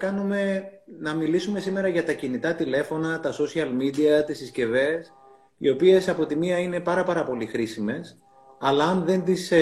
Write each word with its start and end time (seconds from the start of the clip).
κάνουμε, 0.00 0.64
να 1.00 1.14
μιλήσουμε 1.14 1.60
σήμερα 1.60 1.88
για 1.88 2.04
τα 2.04 2.12
κινητά 2.12 2.54
τηλέφωνα, 2.54 3.20
τα 3.20 3.32
social 3.32 3.68
media, 3.80 4.24
τις 4.26 4.38
συσκευές, 4.38 5.12
οι 5.58 5.70
οποίες 5.70 6.08
από 6.08 6.26
τη 6.26 6.36
μία 6.36 6.58
είναι 6.58 6.80
πάρα 6.80 7.04
πάρα 7.04 7.24
πολύ 7.24 7.46
χρήσιμες, 7.46 8.18
αλλά 8.58 8.84
αν 8.84 9.04
δεν 9.04 9.24
τις 9.24 9.52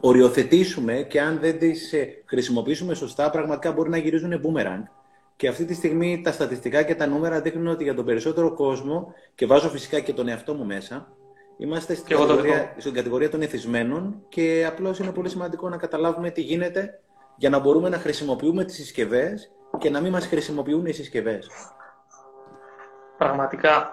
οριοθετήσουμε 0.00 0.92
και 0.92 1.20
αν 1.20 1.38
δεν 1.38 1.58
τις 1.58 1.92
ε, 1.92 2.22
χρησιμοποιήσουμε 2.24 2.94
σωστά, 2.94 3.30
πραγματικά 3.30 3.72
μπορεί 3.72 3.90
να 3.90 3.96
γυρίζουν 3.96 4.40
boomerang. 4.44 4.82
Και 5.36 5.48
αυτή 5.48 5.64
τη 5.64 5.74
στιγμή 5.74 6.20
τα 6.24 6.32
στατιστικά 6.32 6.82
και 6.82 6.94
τα 6.94 7.06
νούμερα 7.06 7.40
δείχνουν 7.40 7.66
ότι 7.66 7.84
για 7.84 7.94
τον 7.94 8.04
περισσότερο 8.04 8.54
κόσμο, 8.54 9.12
και 9.34 9.46
βάζω 9.46 9.68
φυσικά 9.68 10.00
και 10.00 10.12
τον 10.12 10.28
εαυτό 10.28 10.54
μου 10.54 10.64
μέσα, 10.64 11.12
είμαστε 11.58 11.94
στην 11.94 12.16
κατηγορία, 12.16 12.74
στην 12.76 12.92
κατηγορία 12.92 13.30
των 13.30 13.42
εθισμένων 13.42 14.22
και 14.28 14.64
απλώς 14.68 14.98
είναι 14.98 15.12
πολύ 15.12 15.28
σημαντικό 15.28 15.68
να 15.68 15.76
καταλάβουμε 15.76 16.30
τι 16.30 16.40
γίνεται 16.40 17.00
για 17.38 17.50
να 17.50 17.58
μπορούμε 17.58 17.88
να 17.88 17.98
χρησιμοποιούμε 17.98 18.64
τις 18.64 18.74
συσκευές 18.74 19.50
και 19.78 19.90
να 19.90 20.00
μην 20.00 20.12
μας 20.12 20.26
χρησιμοποιούν 20.26 20.86
οι 20.86 20.92
συσκευές. 20.92 21.46
Πραγματικά. 23.18 23.92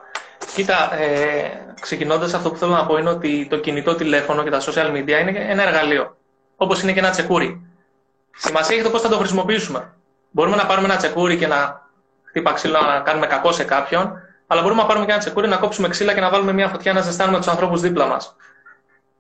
Κοίτα, 0.56 0.96
ε, 0.96 1.74
ξεκινώντας 1.82 2.34
αυτό 2.34 2.50
που 2.52 2.58
θέλω 2.58 2.72
να 2.72 2.86
πω 2.86 2.98
είναι 2.98 3.10
ότι 3.10 3.48
το 3.50 3.58
κινητό 3.58 3.96
τηλέφωνο 3.96 4.44
και 4.44 4.50
τα 4.50 4.62
social 4.62 4.92
media 4.92 5.20
είναι 5.22 5.46
ένα 5.50 5.64
εργαλείο. 5.64 6.18
Όπως 6.55 6.82
είναι 6.82 6.94
και 6.94 7.00
ένα 7.00 7.10
τσεκούρι. 7.10 7.68
Σημασία 8.36 8.76
έχει 8.76 8.84
το 8.86 8.92
πώς 8.92 9.02
θα 9.02 9.10
το 9.10 9.18
χρησιμοποιήσουμε. 9.18 9.94
Μπορούμε 10.32 10.55
να 10.55 10.66
πάρουμε 10.66 10.88
ένα 10.88 10.98
τσεκούρι 10.98 11.38
και 11.38 11.48
να 11.48 11.90
χτύπα 12.24 12.54
ξύλο 12.54 12.82
να 12.82 13.00
κάνουμε 13.00 13.27
κακό 13.27 13.52
σε 13.52 13.64
κάποιον, 13.64 14.14
αλλά 14.48 14.62
μπορούμε 14.62 14.82
να 14.82 14.88
πάρουμε 14.88 15.05
και 15.05 15.12
ένα 15.12 15.20
τσεκούρι 15.20 15.48
να 15.48 15.58
κόψουμε 15.58 15.88
ξύλα 15.88 16.14
και 16.14 16.22
να 16.22 16.30
βάλουμε 16.30 16.54
μια 16.54 16.68
φωτιά 16.68 16.94
να 16.94 17.02
ζεστάνουμε 17.02 17.38
τους 17.38 17.48
ανθρώπους 17.48 17.82
δίπλα 17.82 18.05
μας. 18.05 18.36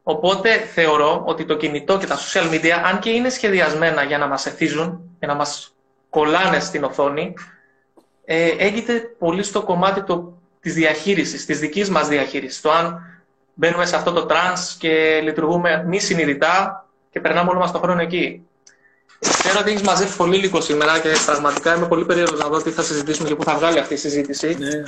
Οπότε 0.07 0.57
θεωρώ 0.57 1.23
ότι 1.25 1.45
το 1.45 1.55
κινητό 1.55 1.97
και 1.97 2.05
τα 2.05 2.17
social 2.17 2.53
media, 2.53 2.69
αν 2.69 2.99
και 2.99 3.09
είναι 3.09 3.29
σχεδιασμένα 3.29 4.03
για 4.03 4.17
να 4.17 4.27
μας 4.27 4.45
εθίζουν, 4.45 5.15
για 5.19 5.27
να 5.27 5.33
μας 5.33 5.75
κολλάνε 6.09 6.59
στην 6.59 6.83
οθόνη, 6.83 7.33
ε, 8.25 8.49
έγινε 8.57 8.99
πολύ 9.19 9.43
στο 9.43 9.63
κομμάτι 9.63 10.03
το, 10.03 10.37
της 10.59 10.73
διαχείρισης, 10.73 11.45
της 11.45 11.59
δικής 11.59 11.89
μας 11.89 12.07
διαχείρισης. 12.07 12.61
Το 12.61 12.71
αν 12.71 13.01
μπαίνουμε 13.53 13.85
σε 13.85 13.95
αυτό 13.95 14.11
το 14.11 14.27
trans 14.29 14.59
και 14.77 15.19
λειτουργούμε 15.23 15.83
μη 15.87 15.99
συνειδητά 15.99 16.85
και 17.09 17.19
περνάμε 17.19 17.49
όλο 17.49 17.59
μας 17.59 17.71
τον 17.71 17.81
χρόνο 17.81 18.01
εκεί. 18.01 18.47
Ξέρω 19.19 19.59
ότι 19.59 19.69
έχεις 19.69 19.81
μαζέψει 19.81 20.15
πολύ 20.15 20.37
υλικό 20.37 20.61
σήμερα 20.61 20.99
και 20.99 21.09
πραγματικά 21.25 21.75
είμαι 21.75 21.87
πολύ 21.87 22.05
περίεργος 22.05 22.39
να 22.39 22.47
δω 22.47 22.61
τι 22.61 22.69
θα 22.69 22.83
συζητήσουμε 22.83 23.27
και 23.27 23.35
πού 23.35 23.43
θα 23.43 23.55
βγάλει 23.55 23.79
αυτή 23.79 23.93
η 23.93 23.97
συζήτηση. 23.97 24.55
Ναι. 24.59 24.83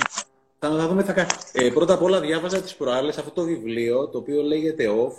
Θα, 0.58 0.88
δούμε 0.88 1.02
θα 1.02 1.12
κάνει. 1.12 1.28
Ε, 1.52 1.70
πρώτα 1.70 1.94
απ' 1.94 2.02
όλα 2.02 2.20
διάβαζα 2.20 2.60
τις 2.62 2.74
προάλλες 2.74 3.18
αυτό 3.18 3.30
το 3.30 3.42
βιβλίο, 3.42 4.08
το 4.08 4.18
οποίο 4.18 4.42
λέγεται 4.42 4.86
Off. 4.88 5.12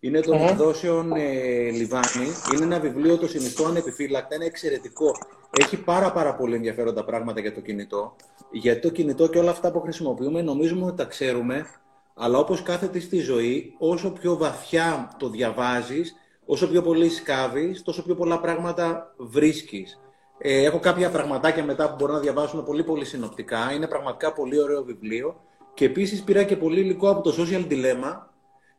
Είναι 0.00 0.20
των 0.20 0.40
εκδόσεων 0.40 1.12
ε, 1.12 1.70
Λιβάνι. 1.70 2.26
Είναι 2.54 2.64
ένα 2.64 2.78
βιβλίο, 2.80 3.16
το 3.16 3.28
συνιστώ 3.28 3.66
ανεπιφύλακτα, 3.66 4.34
είναι 4.34 4.44
εξαιρετικό. 4.44 5.12
Έχει 5.60 5.76
πάρα 5.76 6.12
πάρα 6.12 6.34
πολύ 6.34 6.54
ενδιαφέροντα 6.54 7.04
πράγματα 7.04 7.40
για 7.40 7.54
το 7.54 7.60
κινητό. 7.60 8.16
Γιατί 8.50 8.80
το 8.80 8.90
κινητό 8.90 9.28
και 9.28 9.38
όλα 9.38 9.50
αυτά 9.50 9.70
που 9.72 9.80
χρησιμοποιούμε 9.80 10.42
νομίζουμε 10.42 10.86
ότι 10.86 10.96
τα 10.96 11.04
ξέρουμε, 11.04 11.66
αλλά 12.14 12.38
όπως 12.38 12.62
κάθεται 12.62 13.00
στη 13.00 13.18
ζωή, 13.18 13.74
όσο 13.78 14.10
πιο 14.10 14.36
βαθιά 14.36 15.16
το 15.18 15.28
διαβάζεις, 15.28 16.14
όσο 16.44 16.68
πιο 16.68 16.82
πολύ 16.82 17.08
σκάβεις, 17.08 17.82
τόσο 17.82 18.02
πιο 18.02 18.14
πολλά 18.14 18.40
πράγματα 18.40 19.14
βρίσκεις. 19.16 19.99
Ε, 20.42 20.64
έχω 20.64 20.78
κάποια 20.78 21.10
πραγματάκια 21.10 21.64
μετά 21.64 21.88
που 21.88 21.94
μπορώ 21.98 22.12
να 22.12 22.18
διαβάσουμε 22.18 22.62
πολύ 22.62 22.84
πολύ 22.84 23.04
συνοπτικά. 23.04 23.72
Είναι 23.72 23.86
πραγματικά 23.86 24.32
πολύ 24.32 24.60
ωραίο 24.60 24.82
βιβλίο. 24.82 25.40
Και 25.74 25.84
επίσης 25.84 26.22
πήρα 26.22 26.42
και 26.42 26.56
πολύ 26.56 26.80
υλικό 26.80 27.10
από 27.10 27.20
το 27.20 27.34
Social 27.38 27.66
Dilemma, 27.70 28.18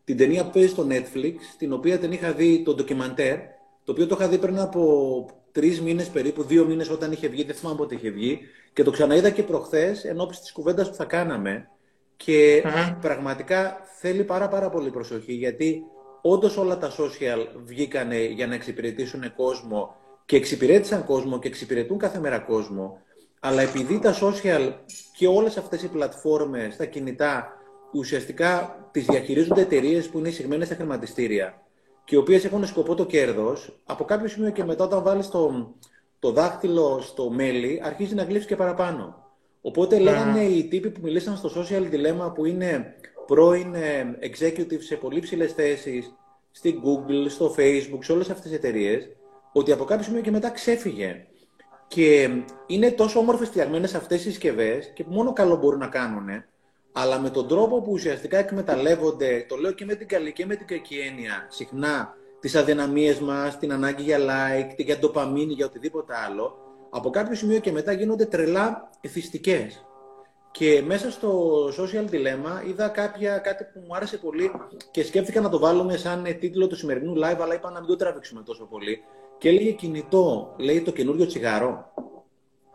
την 0.03 0.17
ταινία 0.17 0.43
που 0.43 0.49
παίζει 0.49 0.69
στο 0.69 0.87
Netflix, 0.89 1.35
την 1.57 1.73
οποία 1.73 1.97
την 1.97 2.11
είχα 2.11 2.31
δει 2.31 2.63
το 2.63 2.73
ντοκιμαντέρ, 2.73 3.37
το 3.83 3.91
οποίο 3.91 4.07
το 4.07 4.15
είχα 4.19 4.29
δει 4.29 4.37
πριν 4.37 4.59
από 4.59 5.25
τρεις 5.51 5.81
μήνες 5.81 6.07
περίπου, 6.07 6.43
δύο 6.43 6.65
μήνες 6.65 6.89
όταν 6.89 7.11
είχε 7.11 7.27
βγει, 7.27 7.43
δεν 7.43 7.55
θυμάμαι 7.55 7.77
πότε 7.77 7.95
είχε 7.95 8.09
βγει. 8.09 8.39
Και 8.73 8.83
το 8.83 8.91
ξαναείδα 8.91 9.29
και 9.29 9.43
προχθές 9.43 10.05
εν 10.05 10.19
ώψη 10.19 10.39
της 10.39 10.51
κουβέντας 10.51 10.89
που 10.89 10.95
θα 10.95 11.05
κάναμε. 11.05 11.69
Και 12.17 12.63
πραγματικά 13.01 13.81
θέλει 13.99 14.23
πάρα 14.23 14.47
πάρα 14.47 14.69
πολύ 14.69 14.89
προσοχή 14.89 15.33
γιατί 15.33 15.83
όντως 16.21 16.57
όλα 16.57 16.77
τα 16.77 16.91
social 16.91 17.47
βγήκανε 17.63 18.23
για 18.23 18.47
να 18.47 18.53
εξυπηρετήσουν 18.53 19.35
κόσμο 19.35 19.95
και 20.25 20.35
εξυπηρέτησαν 20.35 21.05
κόσμο 21.05 21.39
και 21.39 21.47
εξυπηρετούν 21.47 21.97
κάθε 21.97 22.19
μέρα 22.19 22.39
κόσμο, 22.39 23.01
αλλά 23.39 23.61
επειδή 23.61 23.99
τα 23.99 24.13
social 24.21 24.73
και 25.17 25.27
όλες 25.27 25.57
αυτές 25.57 25.83
οι 25.83 25.87
πλατφόρμες, 25.87 26.75
τα 26.75 26.85
κινητά, 26.85 27.53
ουσιαστικά 27.93 28.79
τις 28.91 29.05
διαχειρίζονται 29.05 29.61
εταιρείες 29.61 30.07
που 30.09 30.19
είναι 30.19 30.27
εισηγμένες 30.27 30.67
στα 30.67 30.75
χρηματιστήρια 30.75 31.61
και 32.03 32.15
οι 32.15 32.19
οποίες 32.19 32.45
έχουν 32.45 32.65
σκοπό 32.65 32.95
το 32.95 33.05
κέρδος, 33.05 33.81
από 33.85 34.03
κάποιο 34.03 34.27
σημείο 34.27 34.49
και 34.49 34.63
μετά 34.63 34.83
όταν 34.83 35.03
βάλεις 35.03 35.29
το, 35.29 35.75
το 36.19 36.31
δάχτυλο 36.31 36.99
στο 37.01 37.29
μέλι, 37.29 37.81
αρχίζει 37.83 38.15
να 38.15 38.23
γλύφεις 38.23 38.45
και 38.45 38.55
παραπάνω. 38.55 39.29
Οπότε 39.61 39.99
λέγανε 39.99 40.43
οι 40.43 40.67
τύποι 40.67 40.89
που 40.89 40.99
μιλήσαν 41.03 41.37
στο 41.37 41.51
social 41.55 41.81
dilemma 41.81 42.33
που 42.33 42.45
είναι 42.45 42.95
πρώην 43.27 43.73
ε, 43.73 44.17
executive 44.21 44.79
σε 44.79 44.95
πολύ 44.95 45.19
ψηλές 45.19 45.53
θέσεις, 45.53 46.13
στην 46.51 46.81
Google, 46.83 47.29
στο 47.29 47.55
Facebook, 47.57 47.99
σε 47.99 48.11
όλες 48.11 48.29
αυτές 48.29 48.45
τις 48.45 48.57
εταιρείες, 48.57 49.09
ότι 49.51 49.71
από 49.71 49.83
κάποιο 49.83 50.03
σημείο 50.03 50.21
και 50.21 50.31
μετά 50.31 50.49
ξέφυγε. 50.49 51.25
Και 51.87 52.29
είναι 52.67 52.91
τόσο 52.91 53.19
όμορφες 53.19 53.47
φτιαγμένες 53.47 53.93
αυτές 53.93 54.19
οι 54.19 54.23
συσκευές 54.23 54.91
και 54.93 55.03
που 55.03 55.13
μόνο 55.13 55.33
καλό 55.33 55.55
μπορούν 55.55 55.79
να 55.79 55.87
κάνουν, 55.87 56.27
αλλά 56.91 57.19
με 57.19 57.29
τον 57.29 57.47
τρόπο 57.47 57.81
που 57.81 57.91
ουσιαστικά 57.91 58.37
εκμεταλλεύονται, 58.37 59.45
το 59.49 59.55
λέω 59.55 59.71
και 59.71 59.85
με 59.85 59.95
την 59.95 60.07
καλή 60.07 60.33
και 60.33 60.45
με 60.45 60.55
την 60.55 60.67
κακή 60.67 60.99
έννοια, 60.99 61.47
συχνά 61.49 62.15
τις 62.39 62.55
αδυναμίες 62.55 63.19
μας, 63.19 63.57
την 63.57 63.71
ανάγκη 63.71 64.03
για 64.03 64.17
like, 64.19 64.73
για 64.77 64.97
ντοπαμίνη, 64.97 65.53
για 65.53 65.65
οτιδήποτε 65.65 66.13
άλλο, 66.27 66.57
από 66.89 67.09
κάποιο 67.09 67.35
σημείο 67.35 67.59
και 67.59 67.71
μετά 67.71 67.91
γίνονται 67.91 68.25
τρελά 68.25 68.89
εθιστικές. 69.01 69.85
Και 70.51 70.83
μέσα 70.85 71.11
στο 71.11 71.63
social 71.67 72.09
dilemma 72.11 72.67
είδα 72.67 72.87
κάποια, 72.87 73.37
κάτι 73.37 73.63
που 73.63 73.79
μου 73.87 73.95
άρεσε 73.95 74.17
πολύ 74.17 74.51
και 74.91 75.03
σκέφτηκα 75.03 75.41
να 75.41 75.49
το 75.49 75.59
βάλουμε 75.59 75.97
σαν 75.97 76.23
τίτλο 76.39 76.67
του 76.67 76.75
σημερινού 76.75 77.13
live, 77.15 77.39
αλλά 77.39 77.53
είπα 77.53 77.71
να 77.71 77.79
μην 77.79 77.87
το 77.87 77.95
τραβήξουμε 77.95 78.41
τόσο 78.43 78.65
πολύ 78.65 79.03
και 79.41 79.49
έλεγε 79.49 79.71
κινητό, 79.71 80.55
λέει 80.57 80.81
το 80.81 80.91
καινούριο 80.91 81.25
τσιγάρο. 81.25 81.93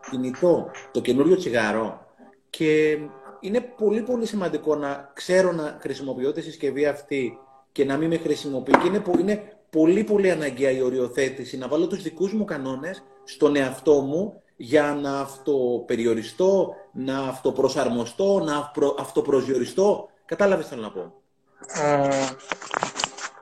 Κινητό, 0.09 0.71
το 0.91 1.01
καινούριο 1.01 1.35
τσιγάρο. 1.35 2.05
Και 2.49 2.97
είναι 3.39 3.61
πολύ 3.61 4.01
πολύ 4.01 4.25
σημαντικό 4.25 4.75
να 4.75 5.11
ξέρω 5.13 5.51
να 5.51 5.77
χρησιμοποιώ 5.81 6.31
τη 6.31 6.41
συσκευή 6.41 6.85
αυτή 6.85 7.37
και 7.71 7.85
να 7.85 7.97
μην 7.97 8.07
με 8.07 8.17
χρησιμοποιεί. 8.17 8.71
Και 8.71 8.87
είναι, 8.87 9.03
είναι 9.19 9.57
πολύ 9.69 10.03
πολύ 10.03 10.31
αναγκαία 10.31 10.71
η 10.71 10.81
οριοθέτηση, 10.81 11.57
να 11.57 11.67
βάλω 11.67 11.87
τους 11.87 12.01
δικούς 12.01 12.33
μου 12.33 12.45
κανόνες 12.45 13.03
στον 13.23 13.55
εαυτό 13.55 13.93
μου 13.93 14.41
για 14.55 14.97
να 15.01 15.19
αυτοπεριοριστώ, 15.19 16.75
να 16.91 17.19
αυτοπροσαρμοστώ, 17.19 18.39
να 18.39 18.71
αυτοπροσδιοριστώ. 18.99 20.09
Κατάλαβες 20.25 20.67
θέλω 20.67 20.81
να 20.81 20.91
πω; 20.91 21.21
Ε, 21.67 22.09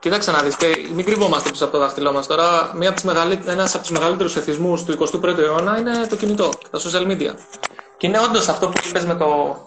Κοίταξε 0.06 0.30
να 0.30 0.42
δεις, 0.42 0.56
μην 0.94 1.04
κρυβόμαστε 1.04 1.50
πίσω 1.50 1.64
από 1.64 1.72
το 1.72 1.78
δάχτυλό 1.78 2.12
μας. 2.12 2.26
Τώρα, 2.26 2.72
ένας 3.46 3.74
από 3.74 3.82
τους 3.82 3.90
μεγαλύτερους 3.90 4.36
εθισμούς 4.36 4.84
του 4.84 4.92
21ου 4.92 5.38
αιώνα 5.38 5.78
είναι 5.78 6.06
το 6.08 6.16
κινητό, 6.16 6.50
τα 6.70 6.78
social 6.78 7.10
media. 7.10 7.34
Και 7.96 8.06
είναι 8.06 8.18
όντως 8.18 8.48
αυτό 8.48 8.68
που 8.68 8.80
είπες 8.88 9.04
με, 9.04 9.14
το, 9.14 9.58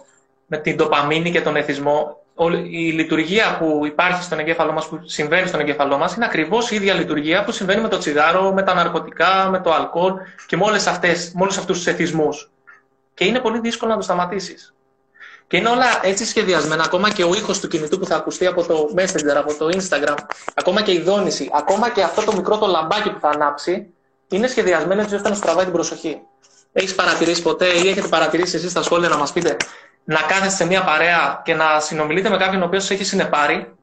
με 0.46 0.56
την 0.56 0.76
τοπαμίνη 0.76 1.30
και 1.30 1.40
τον 1.40 1.56
εθισμό. 1.56 2.16
Η 2.70 2.90
λειτουργία 2.90 3.56
που 3.58 3.86
υπάρχει 3.86 4.22
στον 4.22 4.38
εγκέφαλό 4.38 4.72
μας, 4.72 4.88
που 4.88 5.00
συμβαίνει 5.04 5.48
στον 5.48 5.60
εγκέφαλό 5.60 5.98
μας, 5.98 6.14
είναι 6.14 6.24
ακριβώς 6.24 6.70
η 6.70 6.76
ίδια 6.76 6.94
λειτουργία 6.94 7.44
που 7.44 7.52
συμβαίνει 7.52 7.80
με 7.80 7.88
το 7.88 7.98
τσιγάρο, 7.98 8.52
με 8.52 8.62
τα 8.62 8.74
ναρκωτικά, 8.74 9.48
με 9.50 9.60
το 9.60 9.72
αλκοόλ 9.72 10.12
και 10.46 10.56
με, 10.56 10.64
όλους 10.64 11.56
αυτούς 11.58 11.76
τους 11.76 11.86
εθισμούς. 11.86 12.50
Και 13.14 13.24
είναι 13.24 13.40
πολύ 13.40 13.60
δύσκολο 13.60 13.90
να 13.90 13.96
το 13.96 14.02
σταματήσεις. 14.02 14.74
Και 15.50 15.56
είναι 15.56 15.68
όλα 15.68 15.86
έτσι 16.02 16.26
σχεδιασμένα, 16.26 16.82
ακόμα 16.84 17.10
και 17.10 17.24
ο 17.24 17.34
ήχος 17.34 17.60
του 17.60 17.68
κινητού 17.68 17.98
που 17.98 18.06
θα 18.06 18.16
ακουστεί 18.16 18.46
από 18.46 18.66
το 18.66 18.90
Messenger, 18.96 19.34
από 19.36 19.54
το 19.54 19.68
Instagram, 19.72 20.16
ακόμα 20.54 20.82
και 20.82 20.92
η 20.92 21.00
δόνηση, 21.00 21.50
ακόμα 21.52 21.90
και 21.90 22.02
αυτό 22.02 22.24
το 22.24 22.32
μικρό 22.36 22.58
το 22.58 22.66
λαμπάκι 22.66 23.10
που 23.10 23.20
θα 23.20 23.28
ανάψει, 23.28 23.86
είναι 24.28 24.46
σχεδιασμένο 24.46 25.00
έτσι 25.00 25.14
ώστε 25.14 25.28
να 25.28 25.34
στραβάει 25.34 25.64
την 25.64 25.72
προσοχή. 25.72 26.20
Έχεις 26.72 26.94
παρατηρήσει 26.94 27.42
ποτέ 27.42 27.66
ή 27.66 27.88
έχετε 27.88 28.08
παρατηρήσει 28.08 28.56
εσείς 28.56 28.70
στα 28.70 28.82
σχόλια 28.82 29.08
να 29.08 29.16
μας 29.16 29.32
πείτε 29.32 29.56
να 30.04 30.20
κάθεστε 30.20 30.48
σε 30.48 30.66
μια 30.66 30.84
παρέα 30.84 31.42
και 31.44 31.54
να 31.54 31.80
συνομιλείτε 31.80 32.28
με 32.28 32.36
κάποιον 32.36 32.62
ο 32.62 32.64
οποίος 32.64 32.90
έχει 32.90 33.04
συνεπάρει 33.04 33.74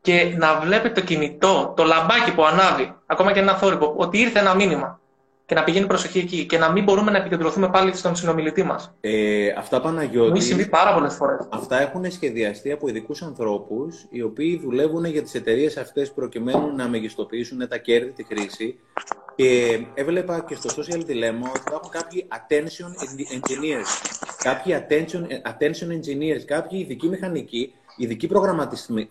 και 0.00 0.34
να 0.36 0.58
βλέπετε 0.60 1.00
το 1.00 1.06
κινητό, 1.06 1.72
το 1.76 1.84
λαμπάκι 1.84 2.32
που 2.32 2.44
ανάβει, 2.44 2.94
ακόμα 3.06 3.32
και 3.32 3.40
ένα 3.40 3.54
θόρυβο, 3.54 3.94
ότι 3.96 4.18
ήρθε 4.18 4.38
ένα 4.38 4.54
μήνυμα 4.54 5.00
και 5.46 5.54
να 5.54 5.64
πηγαίνει 5.64 5.86
προσοχή 5.86 6.18
εκεί 6.18 6.46
και 6.46 6.58
να 6.58 6.72
μην 6.72 6.84
μπορούμε 6.84 7.10
να 7.10 7.18
επικεντρωθούμε 7.18 7.68
πάλι 7.70 7.96
στον 7.96 8.16
συνομιλητή 8.16 8.62
μας. 8.62 8.94
Ε, 9.00 9.48
αυτά 9.56 9.80
Παναγιώτη. 9.80 10.30
Μου 10.30 10.36
έχει 10.36 10.44
συμβεί 10.44 10.66
πάρα 10.68 10.94
πολλές 10.94 11.14
φορές. 11.14 11.48
Αυτά 11.50 11.80
έχουν 11.80 12.10
σχεδιαστεί 12.10 12.72
από 12.72 12.88
ειδικούς 12.88 13.22
ανθρώπους 13.22 14.06
οι 14.10 14.22
οποίοι 14.22 14.58
δουλεύουν 14.58 15.04
για 15.04 15.22
τις 15.22 15.34
εταιρείες 15.34 15.76
αυτές 15.76 16.12
προκειμένου 16.12 16.74
να 16.76 16.88
μεγιστοποιήσουν 16.88 17.68
τα 17.68 17.78
κέρδη, 17.78 18.10
τη 18.10 18.24
χρήση. 18.24 18.78
Και 19.36 19.80
έβλεπα 19.94 20.40
και 20.40 20.54
στο 20.54 20.70
social 20.76 20.98
dilemma 20.98 21.48
ότι 21.48 21.62
υπάρχουν 21.66 21.90
κάποιοι 21.90 22.28
attention 22.30 22.90
engineers. 23.36 24.16
Κάποιοι 24.42 24.76
attention, 24.78 25.22
attention 25.22 25.88
engineers, 25.88 26.42
κάποιοι 26.46 26.78
ειδικοί 26.82 27.08
μηχανικοί, 27.08 27.72
ειδικοί 27.96 28.28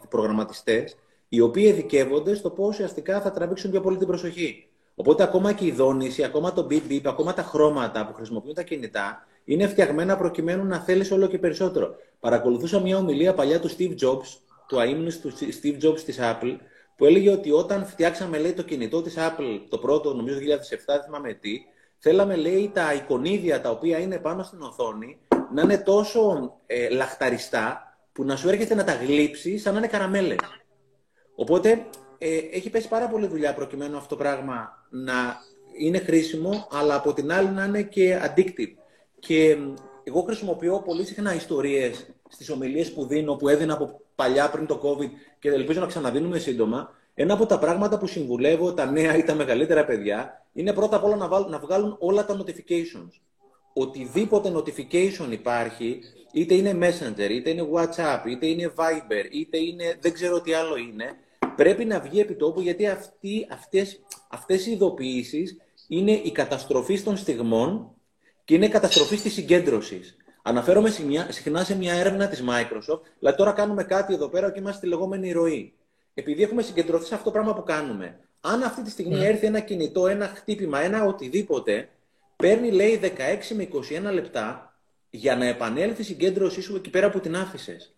προγραμματιστές, 0.10 0.96
οι 1.30 1.40
οποίοι 1.40 1.66
ειδικεύονται 1.68 2.36
στο 2.36 2.50
πώς 2.50 2.68
ουσιαστικά 2.68 3.22
θα 3.22 3.32
τραβήξουν 3.32 3.72
πιο 3.72 3.82
πολύ 3.82 3.98
την 3.98 4.08
προσοχή. 4.08 4.68
Οπότε 4.96 5.24
ακόμα 5.24 5.54
και 5.54 5.66
η 5.66 5.72
δόνηση, 5.72 6.24
ακόμα 6.24 6.54
το 6.54 6.68
beep 6.70 6.82
beep, 6.90 7.02
ακόμα 7.06 7.34
τα 7.34 7.44
χρώματα 7.44 8.08
που 8.08 8.14
χρησιμοποιούν 8.14 8.54
τα 8.54 8.64
κινητά 8.64 9.28
είναι 9.46 9.68
φτιαγμένα 9.68 10.18
προκειμένου 10.18 10.66
να 10.66 10.80
θέλεις 10.80 11.12
όλο 11.12 11.28
και 11.28 11.40
περισσότερο. 11.40 11.96
Παρακολουθούσα 12.20 12.80
μια 12.80 12.98
ομιλία 12.98 13.34
παλιά 13.34 13.60
του 13.60 13.70
Steve 13.70 13.96
Jobs, 14.02 14.38
του 14.68 14.80
αείμνου 14.80 15.10
του 15.22 15.32
Steve 15.62 15.84
Jobs 15.84 16.00
της 16.00 16.20
Apple, 16.22 16.56
που 16.98 17.06
έλεγε 17.06 17.32
ότι 17.32 17.52
όταν 17.52 17.86
φτιάξαμε 17.86 18.38
λέει, 18.38 18.54
το 18.54 18.64
κινητό 18.64 19.02
της 19.02 19.16
Apple, 19.18 19.62
το 19.70 19.78
πρώτο 19.78 20.14
νομίζω 20.14 20.38
2007, 20.38 20.42
δεν 20.86 21.02
θυμάμαι 21.04 21.34
τι, 21.34 21.62
θέλαμε 21.98 22.36
λέει 22.36 22.72
τα 22.74 22.94
εικονίδια 22.94 23.62
τα 23.62 23.70
οποία 23.70 24.00
είναι 24.00 24.18
πάνω 24.18 24.44
στην 24.44 24.62
οθόνη 24.62 25.18
να 25.54 25.62
είναι 25.62 25.78
τόσο 25.78 26.54
ε, 26.66 26.90
λαχταριστά 26.90 27.98
που 28.12 28.24
να 28.24 28.36
σου 28.36 28.50
έρχεται 28.50 28.76
να 28.76 28.84
τα 28.84 28.94
γλύψεις 28.94 29.62
σαν 29.62 29.74
να 29.74 29.80
είναι 29.80 29.88
καραμέλες. 29.88 30.38
Οπότε 31.36 31.86
ε, 32.26 32.58
έχει 32.58 32.70
πέσει 32.70 32.88
πάρα 32.88 33.08
πολύ 33.08 33.28
δουλειά 33.28 33.54
προκειμένου 33.54 33.98
αυτό 33.98 34.16
το 34.16 34.22
πράγμα 34.24 34.86
να 34.90 35.42
είναι 35.78 35.98
χρήσιμο, 35.98 36.68
αλλά 36.72 36.96
από 36.96 37.14
την 37.14 37.32
άλλη 37.32 37.50
να 37.50 37.64
είναι 37.64 37.82
και 37.82 38.20
addictive. 38.24 38.74
Και 39.20 39.58
εγώ 40.04 40.22
χρησιμοποιώ 40.22 40.82
πολύ 40.86 41.06
συχνά 41.06 41.36
ιστορίες 41.36 42.06
στις 42.30 42.50
ομιλίες 42.50 42.94
που 42.94 43.06
δίνω, 43.06 43.36
που 43.36 43.50
έδινα 43.50 43.74
από 43.74 44.02
παλιά 44.16 44.50
πριν 44.50 44.66
το 44.66 44.82
COVID 44.84 45.10
και 45.40 45.50
ελπίζω 45.50 45.80
να 45.80 45.86
ξαναδίνουμε 45.86 46.38
σύντομα. 46.38 46.96
Ένα 47.14 47.34
από 47.34 47.46
τα 47.46 47.60
πράγματα 47.60 47.98
που 47.98 48.08
συμβουλεύω 48.08 48.74
τα 48.74 48.86
νέα 48.86 49.18
ή 49.18 49.24
τα 49.24 49.34
μεγαλύτερα 49.34 49.86
παιδιά 49.86 50.46
είναι 50.54 50.74
πρώτα 50.74 50.96
απ' 50.96 51.04
όλα 51.04 51.16
να, 51.16 51.28
βάλουν, 51.28 51.50
να 51.50 51.60
βγάλουν 51.60 51.96
όλα 52.00 52.26
τα 52.26 52.38
notifications. 52.38 53.12
Οτιδήποτε 53.74 54.52
notification 54.56 55.32
υπάρχει, 55.32 56.00
είτε 56.32 56.54
είναι 56.54 56.78
Messenger, 56.82 57.30
είτε 57.30 57.50
είναι 57.50 57.68
WhatsApp, 57.74 58.22
είτε 58.28 58.46
είναι 58.46 58.74
Viber, 58.76 59.26
είτε 59.32 59.58
είναι 59.58 59.98
δεν 60.02 60.14
ξέρω 60.14 60.42
τι 60.42 60.54
άλλο 60.54 60.76
είναι, 60.76 61.16
πρέπει 61.56 61.86
να 61.86 62.00
βγει 62.00 62.20
επί 62.20 62.36
τόπου 62.36 62.62
γιατί 62.62 62.88
αυτοί, 62.88 63.48
αυτές, 63.52 64.00
αυτές 64.30 64.66
οι 64.66 64.72
ειδοποιήσεις 64.72 65.58
είναι 65.88 66.12
η 66.12 66.32
καταστροφή 66.32 67.02
των 67.02 67.18
στιγμών 67.18 67.92
και 68.46 68.56
είναι 68.56 68.66
η 68.66 68.70
καταστροφή 68.70 69.16
της 69.18 69.34
συγκέντρωσης. 69.34 70.18
Αναφέρομαι 70.42 70.90
συχνά 71.30 71.64
σε 71.64 71.76
μια 71.76 71.94
έρευνα 71.94 72.28
της 72.28 72.44
Microsoft, 72.48 73.02
δηλαδή 73.20 73.38
τώρα 73.38 73.52
κάνουμε 73.52 73.84
κάτι 73.84 74.14
εδώ 74.14 74.28
πέρα 74.30 74.52
και 74.52 74.60
είμαστε 74.60 74.78
στη 74.78 74.88
λεγόμενη 74.88 75.32
ροή. 75.32 75.74
Επειδή 76.14 76.44
έχουμε 76.44 76.62
συγκεντρωθεί 76.62 77.06
σε 77.06 77.14
αυτό 77.14 77.26
το 77.26 77.32
πράγμα 77.32 77.54
που 77.54 77.64
κάνουμε, 77.64 78.20
αν 78.42 78.64
αυτή 78.64 78.82
τη 78.82 78.90
στιγμή 78.90 79.16
ναι. 79.16 79.26
έρθει 79.26 79.46
ένα 79.46 79.60
κινητό, 79.60 80.08
ένα 80.08 80.28
χτύπημα, 80.28 80.80
ένα 80.80 81.04
οτιδήποτε, 81.04 81.90
παίρνει 82.36 82.72
λέει 82.72 83.00
16 83.04 83.08
με 83.56 83.68
21 84.10 84.14
λεπτά 84.14 84.78
για 85.10 85.36
να 85.36 85.46
επανέλθει 85.46 86.02
η 86.02 86.06
συγκέντρωσή 86.06 86.62
σου 86.62 86.76
εκεί 86.76 86.90
πέρα 86.90 87.10
που 87.10 87.20
την 87.20 87.36
άφησες. 87.36 87.96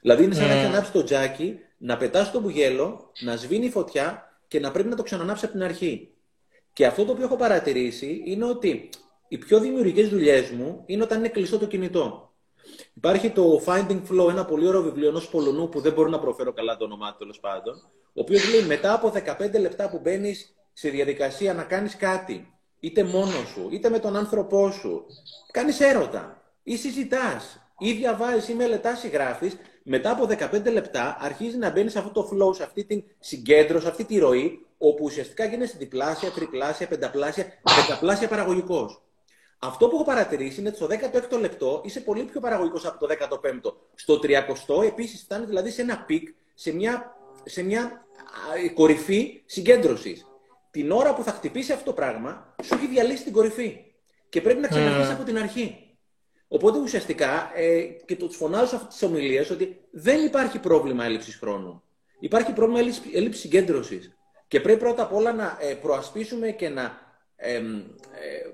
Δηλαδή 0.00 0.24
είναι 0.24 0.34
σαν 0.34 0.46
να 0.46 0.52
έχει 0.52 0.62
ναι. 0.62 0.68
ανάψει 0.68 0.92
το 0.92 1.04
τζάκι, 1.04 1.58
να 1.76 1.96
πετάς 1.96 2.30
το 2.30 2.40
μπουγέλο, 2.40 3.12
να 3.20 3.36
σβήνει 3.36 3.66
η 3.66 3.70
φωτιά 3.70 4.38
και 4.48 4.60
να 4.60 4.70
πρέπει 4.70 4.88
να 4.88 4.96
το 4.96 5.02
ξανανάψει 5.02 5.44
από 5.44 5.54
την 5.54 5.62
αρχή. 5.62 6.10
Και 6.72 6.86
αυτό 6.86 7.04
το 7.04 7.12
οποίο 7.12 7.24
έχω 7.24 7.36
παρατηρήσει 7.36 8.22
είναι 8.24 8.44
ότι 8.44 8.88
οι 9.28 9.38
πιο 9.38 9.60
δημιουργικές 9.60 10.08
δουλειές 10.08 10.50
μου 10.50 10.82
είναι 10.86 11.02
όταν 11.02 11.18
είναι 11.18 11.28
κλειστό 11.28 11.58
το 11.58 11.66
κινητό. 11.66 12.34
Υπάρχει 12.94 13.30
το 13.30 13.62
Finding 13.66 14.02
Flow, 14.10 14.28
ένα 14.30 14.44
πολύ 14.44 14.66
ωραίο 14.66 14.82
βιβλίο 14.82 15.08
ενός 15.08 15.28
Πολωνού 15.28 15.68
που 15.68 15.80
δεν 15.80 15.92
μπορώ 15.92 16.08
να 16.08 16.18
προφέρω 16.18 16.52
καλά 16.52 16.76
το 16.76 16.84
όνομά 16.84 17.10
του 17.10 17.18
τέλος 17.18 17.40
πάντων. 17.40 17.74
Ο 17.92 18.20
οποίος 18.20 18.50
λέει 18.50 18.62
μετά 18.62 18.92
από 18.92 19.12
15 19.38 19.60
λεπτά 19.60 19.88
που 19.88 19.98
μπαίνεις 19.98 20.54
σε 20.72 20.88
διαδικασία 20.88 21.54
να 21.54 21.62
κάνεις 21.62 21.96
κάτι, 21.96 22.54
είτε 22.80 23.02
μόνος 23.02 23.48
σου, 23.48 23.68
είτε 23.70 23.88
με 23.88 23.98
τον 23.98 24.16
άνθρωπό 24.16 24.70
σου, 24.70 25.06
κάνεις 25.50 25.80
έρωτα 25.80 26.42
ή 26.62 26.76
συζητάς 26.76 27.60
ή 27.78 27.92
διαβάζεις 27.92 28.48
ή 28.48 28.54
μελετάς 28.54 29.04
ή 29.04 29.08
γράφεις, 29.08 29.56
μετά 29.88 30.10
από 30.10 30.26
15 30.30 30.72
λεπτά 30.72 31.16
αρχίζει 31.20 31.56
να 31.56 31.70
μπαίνει 31.70 31.90
σε 31.90 31.98
αυτό 31.98 32.10
το 32.10 32.28
flow, 32.32 32.54
σε 32.54 32.62
αυτή 32.62 32.84
την 32.84 33.04
συγκέντρωση, 33.18 33.84
σε 33.84 33.90
αυτή 33.90 34.04
τη 34.04 34.18
ροή, 34.18 34.66
όπου 34.78 35.04
ουσιαστικά 35.04 35.44
γίνεσαι 35.44 35.76
διπλάσια, 35.78 36.30
τριπλάσια, 36.30 36.86
πενταπλάσια, 36.86 37.46
δεκαπλάσια 37.76 38.28
παραγωγικός. 38.28 39.02
Αυτό 39.58 39.88
που 39.88 39.94
έχω 39.94 40.04
παρατηρήσει 40.04 40.60
είναι 40.60 40.68
ότι 40.68 40.76
στο 40.76 40.86
16ο 40.86 41.40
λεπτό 41.40 41.80
είσαι 41.84 42.00
πολύ 42.00 42.22
πιο 42.22 42.40
παραγωγικός 42.40 42.86
από 42.86 43.06
το 43.06 43.14
15ο. 43.20 43.72
Στο 43.94 44.20
30ο 44.22 44.84
επίσης 44.84 45.22
ήταν 45.22 45.46
δηλαδή 45.46 45.70
σε 45.70 45.82
ένα 45.82 45.98
peak, 45.98 46.28
σε 46.54 46.72
μια, 46.74 47.16
σε 47.44 47.62
μια 47.62 48.06
κορυφή 48.74 49.42
συγκέντρωσης. 49.46 50.26
Την 50.70 50.90
ώρα 50.90 51.14
που 51.14 51.22
θα 51.22 51.30
χτυπήσει 51.30 51.72
αυτό 51.72 51.84
το 51.84 51.92
πράγμα, 51.92 52.54
σου 52.62 52.74
έχει 52.74 52.86
διαλύσει 52.86 53.24
την 53.24 53.32
κορυφή. 53.32 53.84
Και 54.28 54.40
πρέπει 54.40 54.60
να 54.60 54.68
ξαναρχίσει 54.68 55.10
mm. 55.10 55.14
από 55.14 55.24
την 55.24 55.38
αρχή. 55.38 55.85
Οπότε 56.48 56.78
ουσιαστικά 56.78 57.50
ε, 57.54 57.80
και 57.80 58.16
το 58.16 58.28
φωνάζω 58.28 58.66
σε 58.66 58.76
αυτές 58.76 58.92
τις 58.94 59.02
ομιλίες 59.02 59.50
ότι 59.50 59.80
δεν 59.90 60.24
υπάρχει 60.24 60.58
πρόβλημα 60.58 61.04
έλλειψης 61.04 61.36
χρόνου. 61.36 61.82
Υπάρχει 62.18 62.52
πρόβλημα 62.52 62.80
έλλειψη 63.12 63.40
συγκέντρωσης. 63.40 64.16
Και 64.48 64.60
πρέπει 64.60 64.78
πρώτα 64.78 65.02
απ' 65.02 65.14
όλα 65.14 65.32
να 65.32 65.58
ε, 65.60 65.74
προασπίσουμε 65.74 66.50
και 66.50 66.68
να 66.68 66.98
ε, 67.36 67.62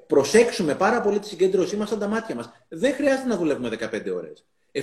προσέξουμε 0.06 0.74
πάρα 0.74 1.00
πολύ 1.00 1.18
τη 1.18 1.26
συγκέντρωσή 1.26 1.76
μας 1.76 1.88
σαν 1.88 1.98
τα 1.98 2.06
μάτια 2.08 2.34
μας. 2.34 2.50
Δεν 2.68 2.94
χρειάζεται 2.94 3.28
να 3.28 3.36
δουλεύουμε 3.36 3.68
15 3.68 4.14
ώρες. 4.14 4.44
7, 4.72 4.80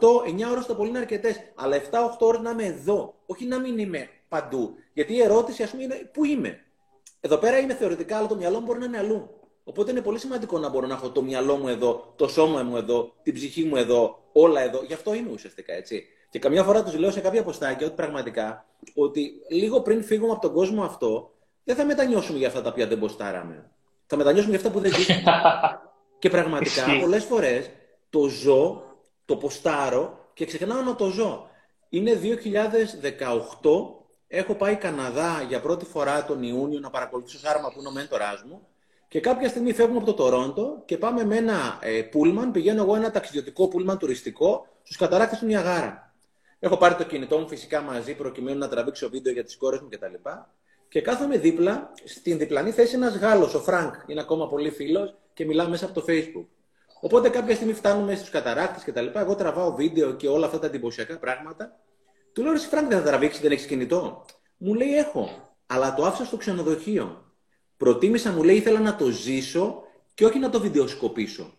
8, 0.00 0.22
9 0.46 0.50
ώρες 0.50 0.66
το 0.66 0.74
πολύ 0.74 0.88
είναι 0.88 0.98
αρκετές. 0.98 1.36
Αλλά 1.54 1.76
7-8 1.76 1.86
ώρες 2.18 2.40
να 2.40 2.50
είμαι 2.50 2.64
εδώ. 2.64 3.14
Όχι 3.26 3.46
να 3.46 3.58
μην 3.58 3.78
είμαι 3.78 4.08
παντού. 4.28 4.74
Γιατί 4.92 5.14
η 5.14 5.22
ερώτηση, 5.22 5.62
ας 5.62 5.70
πούμε, 5.70 5.82
είναι 5.82 6.10
πού 6.12 6.24
είμαι; 6.24 6.64
Εδώ 7.20 7.36
πέρα 7.36 7.58
είμαι 7.58 7.74
θεωρητικά, 7.74 8.16
αλλά 8.16 8.26
το 8.26 8.36
μυαλό 8.36 8.58
μου 8.60 8.66
μπορεί 8.66 8.78
να 8.78 8.84
είναι 8.84 8.98
αλλού. 8.98 9.37
Οπότε 9.68 9.90
είναι 9.90 10.00
πολύ 10.00 10.18
σημαντικό 10.18 10.58
να 10.58 10.68
μπορώ 10.68 10.86
να 10.86 10.94
έχω 10.94 11.10
το 11.10 11.22
μυαλό 11.22 11.56
μου 11.56 11.68
εδώ, 11.68 12.12
το 12.16 12.28
σώμα 12.28 12.62
μου 12.62 12.76
εδώ, 12.76 13.12
την 13.22 13.34
ψυχή 13.34 13.64
μου 13.64 13.76
εδώ, 13.76 14.18
όλα 14.32 14.60
εδώ. 14.60 14.82
Γι' 14.86 14.92
αυτό 14.92 15.14
είμαι 15.14 15.30
ουσιαστικά 15.32 15.72
έτσι. 15.72 16.04
Και 16.30 16.38
καμιά 16.38 16.62
φορά 16.62 16.82
τους 16.82 16.94
λέω 16.94 17.10
σε 17.10 17.20
κάποια 17.20 17.40
αποστάκια 17.40 17.86
ότι 17.86 17.94
πραγματικά 17.94 18.66
ότι 18.94 19.32
λίγο 19.48 19.80
πριν 19.80 20.04
φύγουμε 20.04 20.32
από 20.32 20.40
τον 20.40 20.52
κόσμο 20.52 20.82
αυτό, 20.82 21.30
δεν 21.64 21.76
θα 21.76 21.84
μετανιώσουμε 21.84 22.38
για 22.38 22.46
αυτά 22.48 22.62
τα 22.62 22.68
οποία 22.68 22.86
δεν 22.86 22.98
μποστάραμε. 22.98 23.70
Θα 24.06 24.16
μετανιώσουμε 24.16 24.56
για 24.56 24.66
αυτά 24.66 24.78
που 24.78 24.80
δεν 24.80 24.94
ζήσαμε. 24.94 25.22
και 26.18 26.30
πραγματικά 26.30 26.84
πολλές 27.00 27.24
φορές 27.24 27.70
το 28.10 28.28
ζω, 28.28 28.82
το 29.24 29.36
ποστάρω 29.36 30.30
και 30.34 30.44
ξεχνάω 30.44 30.82
να 30.82 30.94
το 30.94 31.08
ζω. 31.08 31.50
Είναι 31.88 32.20
2018, 32.22 32.30
έχω 34.28 34.54
πάει 34.54 34.76
Καναδά 34.76 35.42
για 35.48 35.60
πρώτη 35.60 35.84
φορά 35.84 36.24
τον 36.24 36.42
Ιούνιο 36.42 36.80
να 36.80 36.90
παρακολουθήσω 36.90 37.38
Σάρμα 37.38 37.72
που 37.72 37.78
είναι 37.78 37.88
ο 37.88 37.92
μέντοράς 37.92 38.42
μου 38.42 38.68
και 39.08 39.20
κάποια 39.20 39.48
στιγμή 39.48 39.72
φεύγουμε 39.72 39.98
από 39.98 40.06
το 40.06 40.14
Τορόντο 40.14 40.82
και 40.84 40.98
πάμε 40.98 41.24
με 41.24 41.36
ένα 41.36 41.78
ε, 41.82 42.02
πούλμαν, 42.02 42.50
πηγαίνω 42.50 42.82
εγώ 42.82 42.94
ένα 42.94 43.10
ταξιδιωτικό 43.10 43.68
πούλμαν 43.68 43.98
τουριστικό 43.98 44.66
στους 44.82 44.96
καταρράκτες 44.96 45.38
του 45.38 45.46
Νιαγάρα. 45.46 46.14
Έχω 46.58 46.76
πάρει 46.76 46.94
το 46.94 47.04
κινητό 47.04 47.38
μου 47.38 47.48
φυσικά 47.48 47.80
μαζί 47.80 48.14
προκειμένου 48.14 48.58
να 48.58 48.68
τραβήξω 48.68 49.08
βίντεο 49.08 49.32
για 49.32 49.44
τις 49.44 49.56
κόρες 49.56 49.80
μου 49.80 49.88
κτλ. 49.88 50.14
Και 50.88 51.00
κάθομαι 51.00 51.38
δίπλα, 51.38 51.92
στην 52.04 52.38
διπλανή 52.38 52.70
θέση 52.70 52.94
ένας 52.94 53.16
Γάλλος, 53.16 53.54
ο 53.54 53.60
Φρανκ, 53.60 53.94
είναι 54.06 54.20
ακόμα 54.20 54.48
πολύ 54.48 54.70
φίλος 54.70 55.14
και 55.34 55.44
μιλάμε 55.44 55.70
μέσα 55.70 55.84
από 55.84 55.94
το 55.94 56.04
Facebook. 56.08 56.46
Οπότε 57.00 57.28
κάποια 57.28 57.54
στιγμή 57.54 57.72
φτάνουμε 57.72 58.14
στους 58.14 58.30
καταρράκτες 58.30 58.84
κτλ. 58.84 59.18
Εγώ 59.18 59.34
τραβάω 59.34 59.74
βίντεο 59.74 60.12
και 60.12 60.28
όλα 60.28 60.46
αυτά 60.46 60.58
τα 60.58 60.66
εντυπωσιακά 60.66 61.18
πράγματα. 61.18 61.76
Του 62.32 62.42
λέω: 62.42 62.52
Εσύ 62.52 62.68
Φρανκ 62.68 62.88
δεν 62.88 62.98
θα 62.98 63.04
τραβήξεις, 63.04 63.42
δεν 63.42 63.52
έχεις 63.52 63.66
κινητό. 63.66 64.24
Μου 64.56 64.74
λέει: 64.74 64.94
Έχω, 64.94 65.54
αλλά 65.66 65.94
το 65.94 66.04
άφησα 66.04 66.24
στο 66.24 66.36
ξενοδοχείο. 66.36 67.27
Προτίμησα, 67.78 68.32
μου 68.32 68.42
λέει, 68.42 68.56
ήθελα 68.56 68.80
να 68.80 68.96
το 68.96 69.10
ζήσω 69.10 69.82
και 70.14 70.24
όχι 70.24 70.38
να 70.38 70.50
το 70.50 70.60
βιντεοσκοπήσω. 70.60 71.52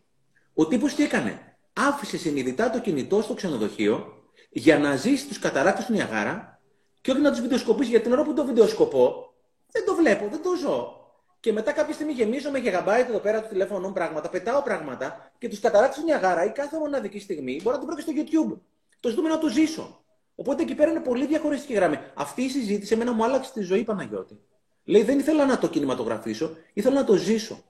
Ο 0.53 0.67
τύπος 0.67 0.93
τι 0.93 1.03
έκανε; 1.03 1.49
Άφησε 1.73 2.17
συνειδητά 2.17 2.69
το 2.69 2.79
κινητό 2.79 3.21
στο 3.21 3.33
ξενοδοχείο 3.33 4.23
για 4.49 4.79
να 4.79 4.95
ζήσει 4.95 5.27
τους 5.27 5.39
καταρράκτες 5.39 5.83
του 5.87 5.93
Νιαγάρα 5.93 6.59
και 7.01 7.11
όχι 7.11 7.21
να 7.21 7.29
τους 7.29 7.41
βιντεοσκοπήσει. 7.41 7.89
Γιατί 7.89 8.05
την 8.05 8.13
ώρα 8.13 8.23
που 8.23 8.33
το 8.33 8.45
βιντεοσκοπώ, 8.45 9.33
δεν 9.71 9.85
το 9.85 9.95
βλέπω, 9.95 10.27
δεν 10.27 10.41
το 10.41 10.55
ζω. 10.55 10.93
Και 11.39 11.53
μετά 11.53 11.71
κάποια 11.71 11.93
στιγμή 11.93 12.11
γεμίζω 12.11 12.51
με 12.51 12.59
γεγαμπάιτ 12.59 13.09
εδώ 13.09 13.19
πέρα 13.19 13.41
του 13.41 13.47
τηλέφωνο 13.47 13.91
πράγματα, 13.91 14.29
πετάω 14.29 14.61
πράγματα 14.61 15.31
και 15.37 15.49
τους 15.49 15.59
καταράκτε 15.59 15.99
του 15.99 16.05
Νιαγάρα 16.05 16.45
ή 16.45 16.51
κάθε 16.51 16.77
μοναδική 16.77 17.19
στιγμή 17.19 17.59
μπορεί 17.63 17.77
να 17.77 17.83
την 17.83 17.87
βρω 17.87 17.95
και 17.95 18.01
στο 18.01 18.11
YouTube. 18.15 18.57
Το 18.99 19.09
ζητούμε 19.09 19.29
να 19.29 19.37
το 19.37 19.47
ζήσω. 19.47 20.03
Οπότε 20.35 20.61
εκεί 20.61 20.75
πέρα 20.75 20.91
είναι 20.91 20.99
πολύ 20.99 21.25
διαχωριστική 21.25 21.73
γραμμή. 21.73 21.99
Αυτή 22.13 22.41
η 22.41 22.49
συζήτηση 22.49 22.93
εμένα 22.93 23.11
μου 23.11 23.23
άλλαξε 23.23 23.51
τη 23.53 23.61
ζωή 23.61 23.83
Παναγιώτη. 23.83 24.39
Λέει 24.89 25.03
δεν 25.03 25.19
ήθελα 25.19 25.45
να 25.45 25.57
το 25.57 25.67
κινηματογραφήσω, 25.67 26.51
ήθελα 26.73 26.95
να 26.95 27.03
το 27.05 27.13
ζήσω. 27.13 27.63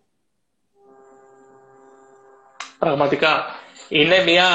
Πραγματικά. 2.80 3.46
Είναι 3.90 4.24
μια, 4.24 4.48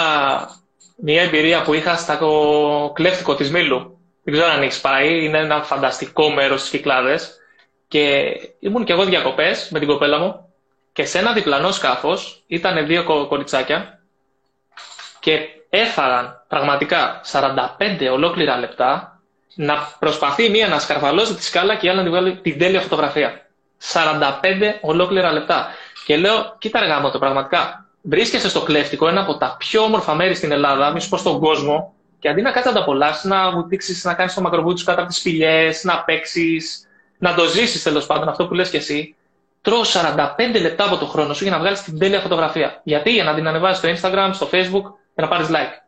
μια 0.96 1.22
εμπειρία 1.22 1.62
που 1.62 1.74
είχα 1.74 1.96
στο 1.96 2.92
κλέφτικο 2.94 3.34
της 3.34 3.50
Μήλου. 3.50 3.98
Δεν 4.22 4.34
ξέρω 4.34 4.50
αν 4.50 4.62
έχεις 4.62 4.80
πάει. 4.80 5.24
Είναι 5.24 5.38
ένα 5.38 5.62
φανταστικό 5.62 6.30
μέρος 6.30 6.58
στις 6.60 6.70
Κυκλάδες. 6.70 7.36
Και 7.88 8.22
ήμουν 8.58 8.84
κι 8.84 8.92
εγώ 8.92 9.04
διακοπές 9.04 9.68
με 9.70 9.78
την 9.78 9.88
κοπέλα 9.88 10.18
μου 10.18 10.52
και 10.92 11.04
σε 11.04 11.18
ένα 11.18 11.32
διπλανό 11.32 11.72
σκάφος 11.72 12.44
ήταν 12.46 12.86
δύο 12.86 13.04
κοριτσάκια 13.28 14.02
και 15.20 15.38
έφαγαν 15.68 16.44
πραγματικά 16.48 17.20
45 17.32 18.08
ολόκληρα 18.12 18.58
λεπτά 18.58 19.13
να 19.54 19.88
προσπαθεί 19.98 20.50
μία 20.50 20.68
να 20.68 20.78
σκαρβαλώσει 20.78 21.34
τη 21.34 21.44
σκάλα 21.44 21.76
και 21.76 21.86
η 21.86 21.88
άλλη 21.88 21.98
να 21.98 22.04
τη 22.04 22.10
βγάλει 22.10 22.36
την 22.36 22.58
τέλεια 22.58 22.80
φωτογραφία. 22.80 23.40
45 23.92 24.20
ολόκληρα 24.80 25.32
λεπτά. 25.32 25.68
Και 26.06 26.16
λέω, 26.16 26.54
κοίτα 26.58 26.78
αργά 26.78 27.10
το 27.10 27.18
πραγματικά. 27.18 27.88
Βρίσκεσαι 28.02 28.48
στο 28.48 28.60
κλέφτικο, 28.60 29.08
ένα 29.08 29.20
από 29.20 29.36
τα 29.36 29.56
πιο 29.58 29.82
όμορφα 29.82 30.14
μέρη 30.14 30.34
στην 30.34 30.52
Ελλάδα, 30.52 30.90
μη 30.92 31.00
σου 31.00 31.08
πω 31.08 31.16
στον 31.16 31.40
κόσμο, 31.40 31.94
και 32.18 32.28
αντί 32.28 32.42
να 32.42 32.50
κάτσεις 32.50 32.72
να 32.72 32.78
τα 32.78 32.82
απολαύσεις, 32.82 33.24
να 33.24 33.50
βουτήξεις, 33.50 34.04
να 34.04 34.14
κάνεις 34.14 34.34
το 34.34 34.40
μακροβούτι 34.40 34.84
κάτω 34.84 35.00
από 35.00 35.08
τις 35.08 35.18
σπηλιές, 35.18 35.84
να 35.84 36.04
παίξεις, 36.04 36.88
να 37.18 37.34
το 37.34 37.44
ζήσεις 37.44 37.82
τέλος 37.82 38.06
πάντων 38.06 38.28
αυτό 38.28 38.46
που 38.46 38.54
λες 38.54 38.70
και 38.70 38.76
εσύ, 38.76 39.16
τρώω 39.62 39.84
45 39.84 40.60
λεπτά 40.60 40.84
από 40.84 40.96
το 40.96 41.06
χρόνο 41.06 41.34
σου 41.34 41.42
για 41.42 41.52
να 41.52 41.58
βγάλεις 41.58 41.82
την 41.82 41.98
τέλεια 41.98 42.20
φωτογραφία. 42.20 42.80
Γιατί, 42.84 43.10
για 43.12 43.24
να 43.24 43.34
την 43.34 43.46
ανεβάσεις 43.48 43.78
στο 43.78 44.08
Instagram, 44.08 44.30
στο 44.32 44.48
Facebook 44.52 44.82
και 45.14 45.22
να 45.22 45.28
πάρεις 45.28 45.48
like. 45.50 45.83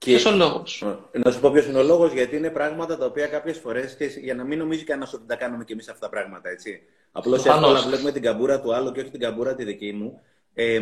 Και... 0.00 0.10
Ποιος 0.10 0.24
ο 0.24 0.30
λόγος; 0.30 0.84
Να 1.12 1.30
σου 1.30 1.40
πω 1.40 1.50
ποιος 1.50 1.66
είναι 1.66 1.78
ο 1.78 1.82
λόγος, 1.82 2.12
γιατί 2.12 2.36
είναι 2.36 2.50
πράγματα 2.50 2.98
τα 2.98 3.06
οποία 3.06 3.26
κάποιες 3.26 3.58
φορές 3.58 3.96
για 4.20 4.34
να 4.34 4.44
μην 4.44 4.58
νομίζει 4.58 4.84
κανένας 4.84 5.12
ότι 5.12 5.26
τα 5.26 5.36
κάνουμε 5.36 5.64
κι 5.64 5.72
εμείς 5.72 5.88
αυτά 5.88 6.00
τα 6.00 6.08
πράγματα, 6.08 6.48
έτσι. 6.48 6.82
Απλώς 7.12 7.44
εύκολα 7.44 7.80
βλέπουμε 7.80 8.12
την 8.12 8.22
καμπούρα 8.22 8.60
του 8.60 8.74
άλλου 8.74 8.92
και 8.92 9.00
όχι 9.00 9.10
την 9.10 9.20
καμπούρα 9.20 9.54
τη 9.54 9.64
δική 9.64 9.92
μου. 9.92 10.20
Ε, 10.54 10.80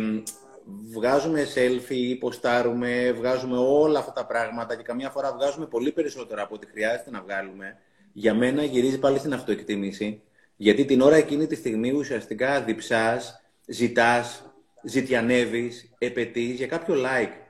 βγάζουμε 0.91 1.47
selfie, 1.55 2.17
ποστάρουμε, 2.19 3.11
βγάζουμε 3.17 3.57
όλα 3.57 3.99
αυτά 3.99 4.11
τα 4.11 4.25
πράγματα 4.25 4.75
και 4.75 4.83
καμιά 4.83 5.09
φορά 5.09 5.33
βγάζουμε 5.33 5.65
πολύ 5.65 5.91
περισσότερα 5.91 6.41
από 6.41 6.55
ό,τι 6.55 6.67
χρειάζεται 6.67 7.11
να 7.11 7.21
βγάλουμε. 7.21 7.77
Για 8.13 8.33
μένα 8.33 8.63
γυρίζει 8.63 8.99
πάλι 8.99 9.17
στην 9.17 9.33
αυτοεκτίμηση, 9.33 10.21
γιατί 10.55 10.85
την 10.85 11.01
ώρα 11.01 11.15
εκείνη 11.15 11.47
τη 11.47 11.55
στιγμή 11.55 11.91
ουσιαστικά 11.91 12.61
διψάς, 12.61 13.41
ζητάς, 13.65 14.43
ζητιανεύεις, 14.83 15.93
επαιτείς 15.97 16.55
για 16.55 16.67
κάποιο 16.67 16.95
like. 16.95 17.48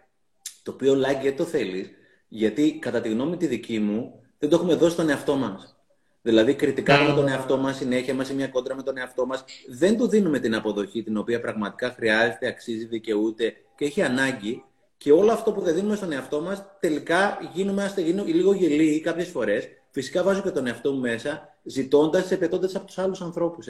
Το 0.70 0.76
οποίο 0.76 0.94
like 0.94 1.22
γιατί 1.22 1.38
το 1.38 1.44
θέλεις, 1.44 1.90
γιατί 2.28 2.80
κατά 2.80 3.02
τη 3.02 3.10
γνώμη 3.10 3.38
τη 3.38 3.48
δική 3.48 3.80
μου 3.80 4.20
δεν 4.40 4.50
το 4.50 4.56
έχουμε 4.56 4.76
δώσει 4.76 4.92
στον 4.92 5.10
εαυτό 5.10 5.36
μας. 5.36 5.76
Δηλαδή, 6.22 6.54
κριτικάρουμε 6.54 7.14
τον 7.14 7.28
εαυτό 7.28 7.58
μας 7.58 7.76
συνέχεια, 7.78 8.14
είμαστε 8.14 8.34
μια 8.34 8.48
κόντρα 8.48 8.76
με 8.76 8.84
τον 8.84 8.98
εαυτό 8.98 9.26
μας. 9.26 9.44
Δεν 9.68 9.98
του 9.98 10.08
δίνουμε 10.08 10.40
την 10.40 10.56
αποδοχή 10.56 11.04
την 11.04 11.18
οποία 11.18 11.40
πραγματικά 11.40 11.90
χρειάζεται, 11.90 12.48
αξίζει, 12.48 12.86
δικαιούται 12.86 13.54
και 13.76 13.86
έχει 13.86 14.02
ανάγκη. 14.02 14.64
Και 14.98 15.12
όλο 15.12 15.32
αυτό 15.32 15.52
που 15.52 15.62
δεν 15.62 15.76
δίνουμε 15.76 15.96
στον 15.96 16.12
εαυτό 16.12 16.42
μας, 16.42 16.64
τελικά 16.80 17.38
γίνουμε, 17.54 17.94
γίνουμε 17.98 18.32
λίγο 18.32 18.54
γελοί 18.54 19.00
κάποιες 19.00 19.28
φορές. 19.28 19.68
Φυσικά 19.92 20.24
βάζω 20.24 20.42
και 20.42 20.50
τον 20.50 20.68
εαυτό 20.68 20.92
μου 20.92 21.00
μέσα, 21.00 21.58
ζητώντας, 21.64 22.32
επαιτώντας 22.32 22.76
από 22.76 22.86
τους 22.86 22.98
άλλους 22.98 23.22
ανθρώπους. 23.22 23.68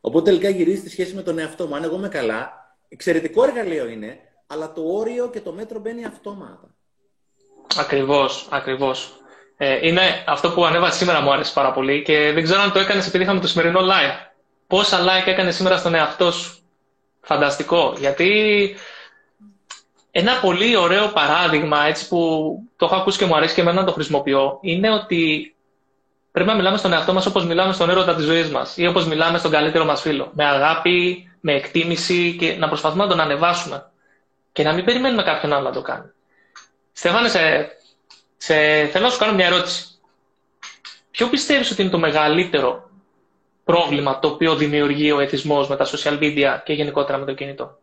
Οπότε 0.00 0.30
τελικά 0.30 0.48
γυρίζει 0.48 0.80
τη 0.80 0.90
σχέση 0.90 1.14
με 1.14 1.22
τον 1.22 1.38
εαυτό 1.38 1.66
μου. 1.66 1.74
Αν 1.74 1.84
εγώ 1.84 1.96
είμαι 1.96 2.08
καλά, 2.08 2.52
εξαιρετικό 2.88 3.44
εργαλείο 3.44 3.88
είναι, 3.88 4.18
αλλά 4.52 4.72
το 4.72 4.82
όριο 4.86 5.28
και 5.30 5.40
το 5.40 5.52
μέτρο 5.52 5.78
μπαίνει 5.78 6.04
αυτόματα. 6.04 6.74
Ακριβώς, 7.76 8.46
ακριβώς. 8.50 9.12
Ε, 9.56 9.86
είναι 9.86 10.24
αυτό 10.26 10.50
που 10.50 10.64
ανέβασε 10.64 10.98
σήμερα 10.98 11.20
μου 11.20 11.32
άρεσε 11.32 11.52
πάρα 11.52 11.72
πολύ 11.72 12.02
και 12.02 12.32
δεν 12.32 12.42
ξέρω 12.42 12.60
αν 12.60 12.72
το 12.72 12.78
έκανες 12.78 13.06
επειδή 13.06 13.22
είχαμε 13.24 13.40
το 13.40 13.46
σημερινό 13.46 13.80
live. 13.80 14.30
Πόσα 14.66 14.98
like 15.04 15.26
έκανες 15.26 15.54
σήμερα 15.54 15.76
στον 15.76 15.94
εαυτό 15.94 16.30
σου; 16.30 16.56
Φανταστικό. 17.20 17.94
Γιατί 17.98 18.30
ένα 20.10 20.40
πολύ 20.40 20.76
ωραίο 20.76 21.08
παράδειγμα 21.08 21.84
έτσι 21.86 22.08
που 22.08 22.18
το 22.76 22.84
έχω 22.84 22.96
ακούσει 22.96 23.18
και 23.18 23.24
μου 23.24 23.36
αρέσει 23.36 23.54
και 23.54 23.60
εμένα 23.60 23.80
να 23.80 23.86
το 23.86 23.92
χρησιμοποιώ 23.92 24.58
είναι 24.60 24.90
ότι 24.90 25.54
πρέπει 26.32 26.48
να 26.48 26.54
μιλάμε 26.56 26.76
στον 26.76 26.92
εαυτό 26.92 27.12
μας 27.12 27.26
όπως 27.26 27.44
μιλάμε 27.46 27.72
στον 27.72 27.90
έρωτα 27.90 28.14
της 28.14 28.24
ζωής 28.24 28.50
μας 28.50 28.76
ή 28.76 28.86
όπως 28.86 29.06
μιλάμε 29.06 29.38
στον 29.38 29.50
καλύτερο 29.50 29.84
μας 29.84 30.00
φίλο. 30.00 30.30
Με 30.34 30.44
αγάπη, 30.44 31.28
με 31.40 31.52
εκτίμηση 31.52 32.36
και 32.38 32.56
να 32.58 32.68
προσπαθούμε 32.68 33.02
να 33.02 33.10
τον 33.10 33.20
ανεβάσουμε. 33.20 33.91
Και 34.52 34.62
να 34.62 34.72
μην 34.74 34.84
περιμένουμε 34.84 35.22
κάποιον 35.22 35.52
άλλο 35.52 35.68
να 35.68 35.72
το 35.72 35.82
κάνει. 35.82 36.10
Στέφανε, 36.92 37.28
σε 37.28 37.38
σε... 38.44 38.54
Θέλω 38.86 39.04
να 39.04 39.10
σου 39.10 39.18
κάνω 39.18 39.34
μια 39.34 39.46
ερώτηση. 39.46 39.86
Ποιο 41.10 41.28
πιστεύεις 41.28 41.70
ότι 41.70 41.82
είναι 41.82 41.90
το 41.90 41.98
μεγαλύτερο 41.98 42.90
πρόβλημα 43.64 44.18
το 44.18 44.28
οποίο 44.28 44.56
δημιουργεί 44.56 45.12
ο 45.12 45.20
εθισμός 45.20 45.68
με 45.68 45.76
τα 45.76 45.86
social 45.86 46.18
media 46.18 46.60
και 46.64 46.72
γενικότερα 46.72 47.18
με 47.18 47.24
το 47.24 47.34
κινητό; 47.34 47.78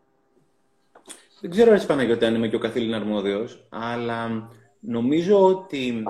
Δεν 1.40 1.50
ξέρω 1.50 1.72
έτσι 1.72 1.86
Παναγιώτη 1.86 2.24
αν 2.24 2.34
είμαι 2.34 2.48
και 2.48 2.56
ο 2.56 2.58
καθήλυνα 2.58 2.96
αρμόδιος, 2.96 3.66
αλλά 3.68 4.50
νομίζω 4.80 5.44
ότι 5.46 6.02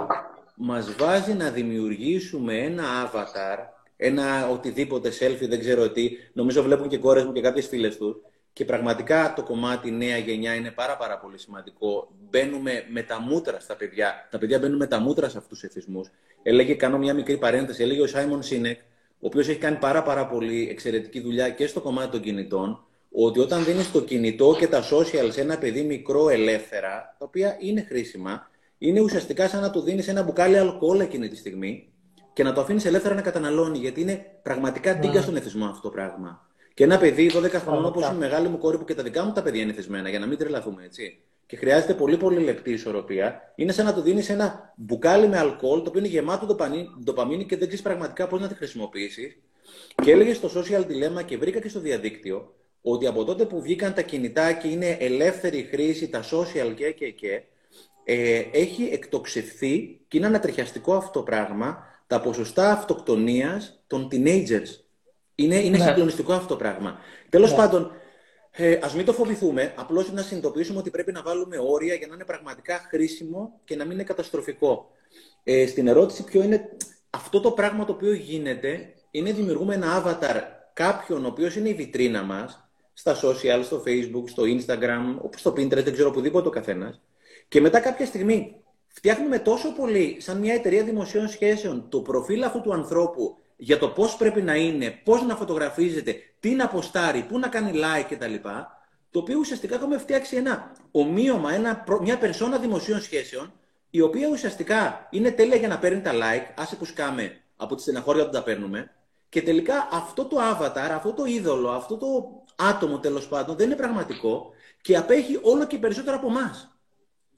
μας 0.55 0.95
βάζει 0.95 1.33
να 1.33 1.51
δημιουργήσουμε 1.51 2.59
ένα 2.59 2.85
avatar, 3.11 3.59
ένα 3.97 4.49
οτιδήποτε 4.49 5.09
selfie, 5.21 5.49
δεν 5.49 5.61
ξέρω 5.61 5.91
τι. 5.91 6.11
Νομίζω 6.33 6.63
βλέπουν 6.63 6.89
και 6.89 6.99
κόρες 6.99 7.25
μου 7.25 7.33
και 7.33 7.41
κάποιες 7.41 7.67
φίλες 7.67 7.97
τους, 7.97 8.17
και 8.53 8.65
πραγματικά 8.65 9.33
το 9.37 9.43
κομμάτι 9.43 9.91
νέα 9.91 10.17
γενιά 10.17 10.55
είναι 10.55 10.71
πάρα, 10.71 10.97
πάρα 10.97 11.19
πολύ 11.19 11.39
σημαντικό. 11.39 12.09
Μπαίνουμε 12.31 12.85
με 12.91 13.03
τα 13.03 13.21
μούτρα 13.21 13.61
στα 13.61 13.77
παιδιά. 13.77 14.29
Τα 14.31 14.39
παιδιά 14.39 14.59
μπαίνουν 14.59 14.77
με 14.77 14.87
τα 14.87 15.01
μούτρα 15.01 15.29
σε 15.29 15.39
αυτούς 15.39 15.59
τους 15.59 15.69
εθισμούς. 15.69 16.11
Έλεγε, 16.43 16.75
κάνω 16.75 16.99
μια 16.99 17.15
μικρή 17.15 17.37
παρένθεση, 17.37 17.83
έλεγε 17.83 18.01
ο 18.01 18.07
Σάιμον 18.07 18.43
Σίνεκ, 18.43 18.81
ο 19.13 19.27
οποίος 19.27 19.49
έχει 19.49 19.59
κάνει 19.59 19.77
πάρα, 19.77 20.03
πάρα 20.03 20.27
πολύ 20.27 20.69
εξαιρετική 20.71 21.21
δουλειά 21.21 21.51
και 21.51 21.67
στο 21.67 21.81
κομμάτι 21.81 22.11
των 22.11 22.21
κινητών, 22.21 22.85
ότι 23.13 23.41
όταν 23.41 23.65
δίνεις 23.65 23.93
το 23.93 24.01
κινητό 24.01 24.57
και 24.59 24.69
τα 24.69 24.83
social 24.83 25.29
σε 25.31 25.41
ένα 25.41 25.59
παιδί 25.59 25.83
μικρό 25.83 26.29
ελεύθερα, 26.29 27.17
τα 27.19 27.25
οποία 27.25 27.57
είναι 27.61 27.83
χρήσιμα, 27.89 28.51
είναι 28.79 29.01
ουσιαστικά 29.01 29.49
σαν 29.49 29.61
να 29.61 29.71
του 29.71 29.81
δίνεις 29.81 30.09
ένα 30.09 30.23
μπουκάλι 30.23 30.59
αλκοόλ 30.59 31.01
εκείνη 31.01 31.29
τη 31.29 31.37
στιγμή 31.37 31.93
και 32.33 32.43
να 32.43 32.53
το 32.53 32.61
αφήνεις 32.61 32.85
ελεύθερα 32.85 33.15
να 33.15 33.23
καταναλώνει, 33.23 33.79
γιατί 33.79 34.01
είναι 34.01 34.27
πραγματικά 34.43 34.99
τίγκα 34.99 35.15
ναι. 35.15 35.21
στον 35.21 35.37
εθισμό 35.37 35.65
αυτό 35.65 35.81
το 35.83 35.91
πράγμα. 35.91 36.50
Και 36.81 36.87
ένα 36.87 36.99
παιδί 36.99 37.31
12 37.35 37.51
χρονών, 37.51 37.85
όπως 37.85 38.09
η 38.09 38.15
μεγάλη 38.15 38.49
μου 38.49 38.59
κόρη, 38.59 38.79
που 38.79 38.85
και 38.85 38.95
τα 38.95 39.03
δικά 39.03 39.25
μου 39.25 39.33
τα 39.33 39.43
παιδιά 39.43 39.63
είναι 39.63 39.73
θεσμένα, 39.73 40.09
για 40.09 40.19
να 40.19 40.27
μην 40.27 40.39
τρελαθούμε 40.39 40.85
έτσι. 40.85 41.19
Και 41.47 41.57
χρειάζεται 41.57 41.95
πολύ 41.95 42.17
πολύ 42.17 42.41
λεπτή 42.41 42.71
ισορροπία. 42.71 43.53
Είναι 43.55 43.73
σαν 43.73 43.85
να 43.85 43.95
του 43.95 44.01
δίνεις 44.01 44.29
ένα 44.29 44.73
μπουκάλι 44.77 45.29
με 45.29 45.39
αλκοόλ, 45.39 45.83
το 45.83 45.89
οποίο 45.89 45.99
είναι 46.01 46.09
γεμάτο 46.09 46.57
ντοπαμίνη 47.05 47.45
και 47.45 47.57
δεν 47.57 47.67
ξέρεις 47.67 47.83
πραγματικά 47.83 48.27
πώς 48.27 48.41
να 48.41 48.49
τη 48.49 48.55
χρησιμοποιήσεις. 48.55 49.37
Και 50.03 50.11
έλεγε 50.11 50.35
στο 50.35 50.51
social 50.55 50.81
dilemma 50.81 51.25
και 51.25 51.37
βρήκα 51.37 51.61
και 51.61 51.69
στο 51.69 51.81
διαδίκτυο 51.81 52.55
ότι 52.83 53.07
από 53.07 53.25
τότε 53.25 53.45
που 53.45 53.63
βγήκαν 53.63 53.95
τα 53.95 54.03
κινητά 54.03 54.53
και 54.53 54.69
είναι 54.69 54.97
ελεύθερη 55.01 55.63
χρήση, 55.71 56.09
τα 56.09 56.23
social 56.23 56.73
και 56.75 56.91
και 56.91 57.11
και, 57.11 57.43
ε, 58.05 58.43
έχει 58.53 58.89
εκτοξευθεί 58.93 60.01
και 60.09 60.17
είναι 60.17 60.27
ανατριχιαστικό 60.27 60.95
αυτό 60.95 61.11
το 61.11 61.23
πράγμα 61.23 61.85
τα 62.07 62.21
ποσοστά 62.21 62.73
αυτοκτονίας 62.73 63.83
των 63.87 64.09
teenagers. 64.13 64.90
Είναι, 65.43 65.57
είναι 65.57 65.79
ναι. 65.79 65.85
συγκλονιστικό 65.85 66.33
αυτό 66.33 66.47
το 66.47 66.57
πράγμα. 66.57 66.99
Τέλος 67.29 67.51
ναι. 67.51 67.57
πάντων, 67.57 67.93
ε, 68.51 68.79
ας 68.83 68.95
μην 68.95 69.05
το 69.05 69.13
φοβηθούμε. 69.13 69.73
Απλώς 69.77 70.13
να 70.13 70.23
συνειδητοποιήσουμε 70.23 70.79
ότι 70.79 70.91
πρέπει 70.91 71.13
να 71.13 71.23
βάλουμε 71.23 71.57
όρια 71.59 71.95
για 71.95 72.07
να 72.07 72.15
είναι 72.15 72.25
πραγματικά 72.25 72.87
χρήσιμο 72.89 73.61
και 73.65 73.77
να 73.77 73.85
μην 73.85 73.93
είναι 73.93 74.03
καταστροφικό. 74.03 74.91
Ε, 75.45 75.67
στην 75.67 75.87
ερώτηση, 75.87 76.25
ποιο 76.25 76.43
είναι 76.43 76.69
αυτό 77.11 77.41
το 77.41 77.51
πράγμα 77.51 77.85
το 77.85 77.93
οποίο 77.93 78.13
γίνεται, 78.13 78.95
είναι 79.11 79.33
δημιουργούμε 79.33 79.75
ένα 79.75 80.03
avatar 80.03 80.43
κάποιον 80.73 81.25
ο 81.25 81.29
οποίος 81.29 81.57
είναι 81.57 81.69
η 81.69 81.75
βιτρίνα 81.75 82.23
μας 82.23 82.71
στα 82.93 83.15
social, 83.15 83.61
στο 83.65 83.83
facebook, 83.87 84.25
στο 84.29 84.43
instagram, 84.43 85.31
στο 85.37 85.51
pinterest, 85.51 85.85
δεν 85.85 85.93
ξέρω 85.93 86.09
οπουδήποτε 86.09 86.49
ο 86.49 86.51
καθένας. 86.51 87.01
Και 87.49 87.61
μετά 87.61 87.81
κάποια 87.81 88.07
στιγμή 88.07 88.57
φτιάχνουμε 88.87 89.39
τόσο 89.39 89.73
πολύ, 89.73 90.17
σαν 90.21 90.39
μια 90.39 90.55
εταιρεία 90.55 90.85
δημοσίων 90.85 91.29
σχέσεων, 91.29 91.89
το 91.89 92.01
προφίλ 92.01 92.43
αυτού 92.43 92.61
του 92.61 92.73
ανθρώπου 92.73 93.37
για 93.63 93.79
το 93.79 93.89
πώς 93.89 94.17
πρέπει 94.17 94.43
να 94.43 94.55
είναι, 94.55 95.01
πώς 95.05 95.23
να 95.23 95.37
φωτογραφίζεται, 95.37 96.17
τι 96.41 96.51
να 96.51 96.65
αποστάρει, 96.65 97.23
πού 97.29 97.39
να 97.39 97.49
κάνει 97.49 97.73
like 97.75 98.05
κτλ. 98.09 98.35
Το 99.11 99.19
οποίο 99.19 99.39
ουσιαστικά 99.39 99.75
έχουμε 99.75 99.99
φτιάξει 99.99 100.37
ένα 100.37 100.73
ομοίωμα, 100.91 101.53
ένα, 101.53 101.85
μια 102.01 102.19
περσόνα 102.19 102.59
δημοσίων 102.59 103.01
σχέσεων, 103.01 103.53
η 103.91 104.01
οποία 104.01 104.29
ουσιαστικά 104.29 105.07
είναι 105.11 105.31
τέλεια 105.31 105.57
για 105.57 105.69
να 105.69 105.79
παίρνει 105.79 106.01
τα 106.01 106.13
like, 106.13 106.53
άσε 106.57 106.77
που 106.77 106.85
σκάμε 106.85 107.41
από 107.57 107.75
τη 107.75 107.83
στεναχώρια 107.83 108.25
που 108.25 108.31
τα 108.31 108.43
παίρνουμε, 108.43 108.91
και 109.29 109.43
τελικά 109.43 109.89
αυτό 109.93 110.25
το 110.25 110.37
avatar, 110.41 110.91
αυτό 110.95 111.13
το 111.13 111.25
είδωλο, 111.25 111.71
αυτό 111.71 111.97
το 111.97 112.07
άτομο 112.57 112.99
τέλος 112.99 113.29
πάντων 113.29 113.57
δεν 113.57 113.67
είναι 113.67 113.77
πραγματικό 113.77 114.51
και 114.81 114.97
απέχει 114.97 115.39
όλο 115.43 115.67
και 115.67 115.79
περισσότερο 115.79 116.17
από 116.17 116.27
εμάς. 116.27 116.79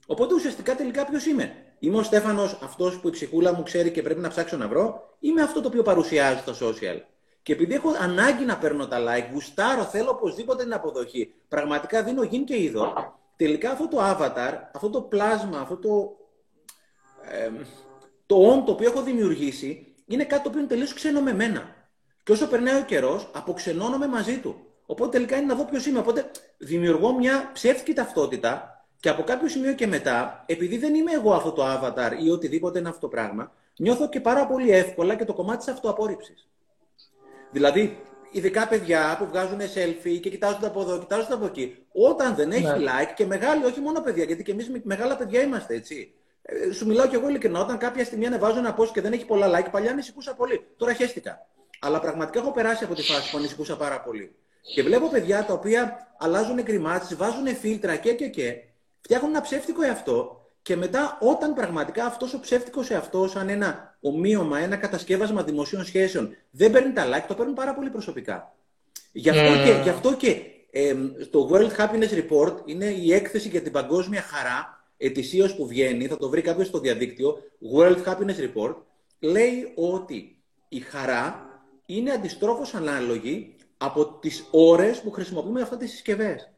Οπότε 0.05 0.33
ουσιαστικά 0.33 0.75
τελικά 0.75 1.05
ποιος 1.05 1.25
είμαι; 1.25 1.62
Είμαι 1.83 1.97
ο 1.97 2.03
Στέφανος, 2.03 2.57
αυτός 2.63 2.99
που 2.99 3.07
η 3.07 3.11
ψυχούλα 3.11 3.53
μου 3.53 3.63
ξέρει 3.63 3.91
και 3.91 4.01
πρέπει 4.01 4.19
να 4.19 4.29
ψάξω 4.29 4.57
να 4.57 4.67
βρω. 4.67 5.15
Είμαι 5.19 5.41
αυτό 5.41 5.61
το 5.61 5.67
οποίο 5.67 5.81
παρουσιάζει 5.81 6.39
στο 6.39 6.67
social. 6.67 7.01
Και 7.41 7.53
επειδή 7.53 7.73
έχω 7.73 7.89
ανάγκη 7.99 8.45
να 8.45 8.57
παίρνω 8.57 8.87
τα 8.87 8.97
like, 8.99 9.31
γουστάρω, 9.33 9.83
θέλω 9.83 10.09
οπωσδήποτε 10.09 10.63
την 10.63 10.73
αποδοχή. 10.73 11.33
Πραγματικά 11.47 12.03
δίνω 12.03 12.23
γίνει 12.23 12.43
και 12.43 12.61
είδο. 12.61 12.93
Τελικά 13.35 13.71
αυτό 13.71 13.87
το 13.87 13.97
avatar, 13.99 14.53
αυτό 14.73 14.89
το 14.89 15.01
πλάσμα, 15.01 15.59
αυτό 15.59 15.77
το. 15.77 16.15
Ε, 17.31 17.49
το 18.25 18.53
on 18.53 18.65
το 18.65 18.71
οποίο 18.71 18.89
έχω 18.89 19.01
δημιουργήσει 19.01 19.95
είναι 20.05 20.23
κάτι 20.23 20.43
το 20.43 20.49
οποίο 20.49 20.59
είναι 20.59 20.69
τελείως 20.69 20.93
ξένο 20.93 21.21
με 21.21 21.33
μένα. 21.33 21.75
Και 22.23 22.31
όσο 22.31 22.47
περνάει 22.47 22.81
ο 22.81 22.83
καιρός, 22.85 23.29
αποξενώνομαι 23.33 24.07
μαζί 24.07 24.39
του. 24.39 24.55
Οπότε 24.85 25.09
τελικά 25.09 25.35
είναι 25.37 25.45
να 25.45 25.55
δω 25.55 25.65
ποιος 25.65 25.85
είμαι. 25.85 25.99
Οπότε 25.99 26.31
δημιουργώ 26.57 27.13
μια 27.13 27.49
ψεύτικη 27.53 27.93
ταυτότητα 27.93 28.72
και 29.03 29.09
από 29.09 29.23
κάποιο 29.23 29.47
σημείο 29.47 29.73
και 29.73 29.87
μετά, 29.87 30.43
επειδή 30.45 30.77
δεν 30.77 30.95
είμαι 30.95 31.11
εγώ 31.11 31.33
αυτό 31.33 31.51
το 31.51 31.63
avatar 31.65 32.11
ή 32.23 32.29
οτιδήποτε 32.29 32.79
είναι 32.79 32.87
αυτό 32.89 33.01
το 33.01 33.07
πράγμα, 33.07 33.51
νιώθω 33.77 34.09
και 34.09 34.19
πάρα 34.19 34.47
πολύ 34.47 34.71
εύκολα 34.71 35.15
και 35.15 35.25
το 35.25 35.33
κομμάτι 35.33 35.57
της 35.57 35.67
αυτοαπόρριψης. 35.67 36.47
Δηλαδή, 37.51 38.01
ειδικά 38.31 38.67
παιδιά 38.67 39.15
που 39.19 39.25
βγάζουν 39.25 39.59
selfie 39.59 40.19
και 40.21 40.29
κοιτάζονται 40.29 40.67
από 40.67 40.81
εδώ, 40.81 40.99
κοιτάζονται 40.99 41.33
από 41.33 41.45
εκεί, 41.45 41.85
όταν 41.91 42.35
δεν 42.35 42.51
έχει 42.51 42.63
ναι. 42.63 42.75
like 42.77 43.13
και 43.15 43.25
μεγάλοι, 43.25 43.65
όχι 43.65 43.79
μόνο 43.79 44.01
παιδιά, 44.01 44.23
γιατί 44.23 44.43
και 44.43 44.51
εμείς 44.51 44.71
μεγάλα 44.83 45.15
παιδιά 45.15 45.41
είμαστε, 45.41 45.75
έτσι. 45.75 46.13
Ε, 46.41 46.71
σου 46.71 46.85
μιλάω 46.85 47.07
κι 47.07 47.15
εγώ 47.15 47.29
ειλικρινά, 47.29 47.59
όταν 47.59 47.77
κάποια 47.77 48.05
στιγμή 48.05 48.25
ανεβάζω 48.25 48.57
ένα 48.57 48.75
post 48.77 48.89
και 48.93 49.01
δεν 49.01 49.13
έχει 49.13 49.25
πολλά 49.25 49.59
like, 49.59 49.71
παλιά 49.71 49.91
ανησυχούσα 49.91 50.33
πολύ. 50.35 50.67
Τώρα 50.77 50.93
χαίστηκα. 50.93 51.47
Αλλά 51.79 51.99
πραγματικά 51.99 52.39
έχω 52.39 52.51
περάσει 52.51 52.83
από 52.83 52.93
τη 52.95 53.01
φάση 53.01 53.31
που 53.31 53.37
ανησυχούσα 53.37 53.77
πάρα 53.77 54.01
πολύ. 54.01 54.35
Και 54.73 54.83
βλέπω 54.83 55.09
παιδιά 55.09 55.45
τα 55.45 55.53
οποία 55.53 56.13
αλλάζουν 56.17 56.61
γκριμάτσει, 56.61 57.15
βάζουν 57.15 57.47
φίλτρα 57.47 57.95
και 57.95 58.13
και 58.13 58.27
και 58.27 58.61
φτιάχνουν 59.03 59.29
ένα 59.29 59.41
ψεύτικο 59.41 59.81
εαυτό 59.81 60.47
και 60.61 60.75
μετά 60.75 61.17
όταν 61.21 61.53
πραγματικά 61.53 62.05
αυτός 62.05 62.33
ο 62.33 62.39
ψεύτικος 62.39 62.89
εαυτός, 62.89 63.31
σαν 63.31 63.49
ένα 63.49 63.97
ομοίωμα, 64.01 64.59
ένα 64.59 64.75
κατασκεύασμα 64.75 65.43
δημοσίων 65.43 65.85
σχέσεων, 65.85 66.35
δεν 66.51 66.71
παίρνει 66.71 66.93
τα 66.93 67.05
like, 67.05 67.25
το 67.27 67.33
παίρνει 67.33 67.53
πάρα 67.53 67.73
πολύ 67.73 67.89
προσωπικά. 67.89 68.55
Γι' 69.11 69.29
αυτό 69.29 69.53
και, 69.63 69.79
γι 69.83 69.89
αυτό 69.89 70.15
και 70.15 70.41
ε, 70.71 70.95
το 71.31 71.49
World 71.51 71.71
Happiness 71.77 72.09
Report 72.09 72.55
είναι 72.65 72.85
η 72.85 73.13
έκθεση 73.13 73.49
για 73.49 73.61
την 73.61 73.71
παγκόσμια 73.71 74.21
χαρά 74.21 74.87
ετησίως 74.97 75.55
που 75.55 75.67
βγαίνει, 75.67 76.07
θα 76.07 76.17
το 76.17 76.29
βρει 76.29 76.41
κάποιος 76.41 76.67
στο 76.67 76.79
διαδίκτυο, 76.79 77.37
World 77.75 78.03
Happiness 78.03 78.37
Report, 78.37 78.75
λέει 79.19 79.71
ότι 79.75 80.43
η 80.69 80.79
χαρά 80.79 81.47
είναι 81.85 82.11
αντιστρόφως 82.11 82.73
ανάλογη 82.73 83.55
από 83.77 84.05
τις 84.05 84.47
ώρες 84.51 85.01
που 85.01 85.11
χρησιμοποιούμε 85.11 85.61
αυτές 85.61 85.77
τις 85.77 85.89
συσκευές. 85.89 86.52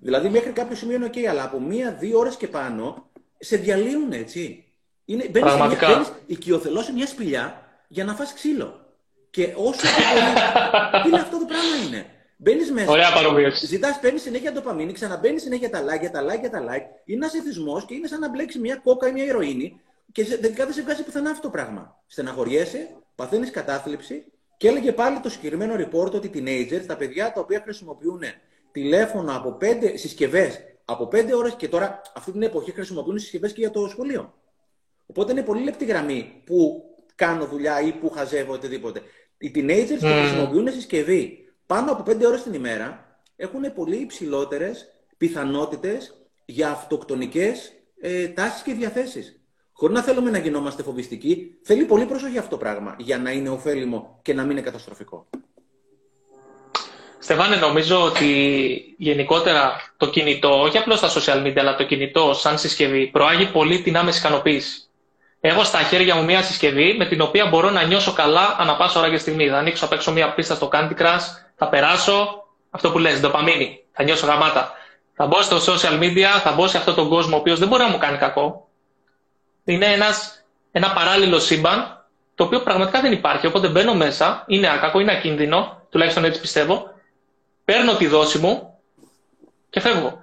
Δηλαδή 0.00 0.28
μέχρι 0.28 0.50
κάποιο 0.50 0.76
σημείο 0.76 0.96
είναι 0.96 1.10
ok, 1.14 1.18
αλλά 1.24 1.42
από 1.44 1.60
μία-δύο 1.60 2.18
ώρες 2.18 2.36
και 2.36 2.48
πάνω 2.48 3.10
σε 3.38 3.56
διαλύουν 3.56 4.12
έτσι. 4.12 4.64
Είναι, 5.04 5.28
μπαίνεις, 5.28 5.48
Πραγματικά. 5.48 5.88
μπαίνεις 5.88 6.12
οικειοθελώς 6.26 6.84
σε 6.84 6.92
μια 6.92 7.06
σπηλιά 7.06 7.62
για 7.88 8.04
να 8.04 8.14
φας 8.14 8.32
ξύλο. 8.34 8.94
Και 9.30 9.52
όσο 9.56 9.80
πιο 9.80 9.90
πολύ... 10.12 10.32
Τι 11.02 11.08
είναι 11.08 11.20
αυτό 11.20 11.38
το 11.38 11.44
πράγμα 11.44 11.76
είναι; 11.86 12.06
Μπαίνεις 12.36 12.70
μέσα. 12.70 12.90
Ωραία 12.90 13.12
παρομοίωση. 13.12 13.66
Ζητάς, 13.66 13.98
παίρνεις 14.00 14.22
συνέχεια 14.22 14.52
ντοπαμίνη, 14.52 14.92
ξαναμπαίνεις 14.92 15.42
συνέχεια 15.42 15.70
τα 15.70 15.80
like, 15.84 16.08
τα 16.12 16.22
like, 16.24 16.48
τα 16.50 16.60
like. 16.64 17.02
Είναι 17.04 17.26
ένα 17.26 17.30
εθισμό 17.36 17.82
και 17.86 17.94
είναι 17.94 18.06
σαν 18.06 18.20
να 18.20 18.28
μπλέξεις 18.28 18.60
μια 18.60 18.76
κόκα 18.76 19.08
ή 19.08 19.12
μια 19.12 19.24
ηρωίνη 19.24 19.80
και 20.12 20.24
σε- 20.24 20.36
τελικά 20.38 20.64
δεν 20.64 20.74
σε 20.74 20.82
βγάζει 20.82 21.02
πουθενά 21.04 21.30
αυτό 21.30 21.42
το 21.42 21.50
πράγμα. 21.50 22.02
Στεναχωριέσαι, 22.06 22.88
παθαίνεις 23.14 23.50
κατάθλιψη 23.50 24.24
και 24.56 24.68
έλεγε 24.68 24.92
πάλι 24.92 25.20
το 25.20 25.28
συγκεκριμένο 25.30 25.74
report 25.74 26.12
ότι 26.12 26.26
οι 26.26 26.30
teenagers, 26.34 26.84
τα 26.86 26.96
παιδιά 26.96 27.32
τα 27.32 27.40
οποία 27.40 27.60
χρησιμοποιούν 27.64 28.22
τηλέφωνο 28.72 29.36
από 29.36 29.52
πέντε 29.52 29.96
συσκευές 29.96 30.60
από 30.84 31.06
πέντε 31.06 31.34
ώρες 31.34 31.54
και 31.54 31.68
τώρα 31.68 32.00
αυτή 32.14 32.32
την 32.32 32.42
εποχή 32.42 32.72
χρησιμοποιούν 32.72 33.18
συσκευές 33.18 33.52
και 33.52 33.60
για 33.60 33.70
το 33.70 33.88
σχολείο. 33.88 34.34
Οπότε 35.06 35.32
είναι 35.32 35.42
πολύ 35.42 35.62
λεπτή 35.62 35.84
γραμμή 35.84 36.42
που 36.44 36.84
κάνω 37.14 37.46
δουλειά 37.46 37.80
ή 37.80 37.92
που 37.92 38.10
χαζεύω 38.10 38.52
οτιδήποτε. 38.52 39.02
Οι 39.38 39.52
teenagers 39.54 39.98
που 40.00 40.06
χρησιμοποιούν 40.06 40.72
συσκευή 40.72 41.38
πάνω 41.66 41.92
από 41.92 42.10
5 42.12 42.24
ώρες 42.26 42.42
την 42.42 42.54
ημέρα 42.54 43.18
έχουν 43.36 43.72
πολύ 43.74 43.96
υψηλότερες 43.96 44.88
πιθανότητες 45.16 46.24
για 46.44 46.70
αυτοκτονικές 46.70 47.72
ε, 48.00 48.28
τάσεις 48.28 48.62
και 48.62 48.72
διαθέσεις. 48.72 49.40
Χωρίς 49.72 49.96
να 49.96 50.02
θέλουμε 50.02 50.30
να 50.30 50.38
γινόμαστε 50.38 50.82
φοβιστικοί, 50.82 51.58
θέλει 51.62 51.84
πολύ 51.84 52.06
προσοχή 52.06 52.38
αυτό 52.38 52.50
το 52.50 52.56
πράγμα 52.56 52.96
για 52.98 53.18
να 53.18 53.30
είναι 53.30 53.48
ωφέλιμο 53.48 54.18
και 54.22 54.34
να 54.34 54.42
μην 54.42 54.50
είναι 54.50 54.60
καταστροφικό. 54.60 55.28
Στεφάνε, 57.22 57.56
νομίζω 57.56 58.04
ότι 58.04 58.24
γενικότερα 58.98 59.80
το 59.96 60.06
κινητό, 60.06 60.60
όχι 60.60 60.78
απλώς 60.78 60.98
στα 60.98 61.08
social 61.08 61.46
media, 61.46 61.58
αλλά 61.58 61.76
το 61.76 61.84
κινητό 61.84 62.34
σαν 62.34 62.58
συσκευή, 62.58 63.06
προάγει 63.06 63.46
πολύ 63.46 63.80
την 63.82 63.96
άμεση 63.96 64.18
ικανοποίηση. 64.18 64.82
Έχω 65.40 65.64
στα 65.64 65.78
χέρια 65.78 66.14
μου 66.14 66.24
μια 66.24 66.42
συσκευή 66.42 66.96
με 66.98 67.06
την 67.06 67.20
οποία 67.20 67.46
μπορώ 67.46 67.70
να 67.70 67.82
νιώσω 67.82 68.12
καλά 68.12 68.56
ανά 68.58 68.76
πάσα 68.76 69.00
ώρα 69.00 69.10
και 69.10 69.16
στιγμή. 69.16 69.48
Θα 69.48 69.58
ανοίξω 69.58 69.84
απ' 69.84 69.92
έξω 69.92 70.12
μια 70.12 70.34
πίστα 70.34 70.54
στο 70.54 70.68
Candy 70.72 70.92
Crush, 70.98 71.24
θα 71.56 71.68
περάσω 71.68 72.44
αυτό 72.70 72.90
που 72.90 72.98
λες, 72.98 73.20
ντοπαμίνη, 73.20 73.80
θα 73.92 74.02
νιώσω 74.02 74.26
γαμάτα. 74.26 74.72
Θα 75.14 75.26
μπω 75.26 75.42
στο 75.42 75.56
social 75.56 75.98
media, 76.02 76.40
θα 76.42 76.52
μπω 76.52 76.66
σε 76.66 76.76
αυτόν 76.76 76.94
τον 76.94 77.08
κόσμο 77.08 77.36
ο 77.36 77.38
οποίος 77.38 77.58
δεν 77.58 77.68
μπορεί 77.68 77.82
να 77.82 77.88
μου 77.88 77.98
κάνει 77.98 78.16
κακό. 78.16 78.68
Είναι 79.64 79.86
ένας, 79.86 80.44
ένα 80.72 80.92
παράλληλο 80.92 81.38
σύμπαν, 81.38 82.04
το 82.34 82.44
οποίο 82.44 82.60
πραγματικά 82.60 83.00
δεν 83.00 83.12
υπάρχει. 83.12 83.46
Οπότε 83.46 83.68
μπαίνω 83.68 83.94
μέσα, 83.94 84.44
είναι 84.46 84.70
άκακο, 84.70 85.00
είναι 85.00 85.12
ακίνδυνο, 85.12 85.82
τουλάχιστον 85.90 86.24
έτσι 86.24 86.40
πιστεύω, 86.40 86.90
παίρνω 87.70 87.94
τη 87.96 88.06
δόση 88.06 88.38
μου 88.38 88.78
και 89.70 89.80
φεύγω. 89.80 90.18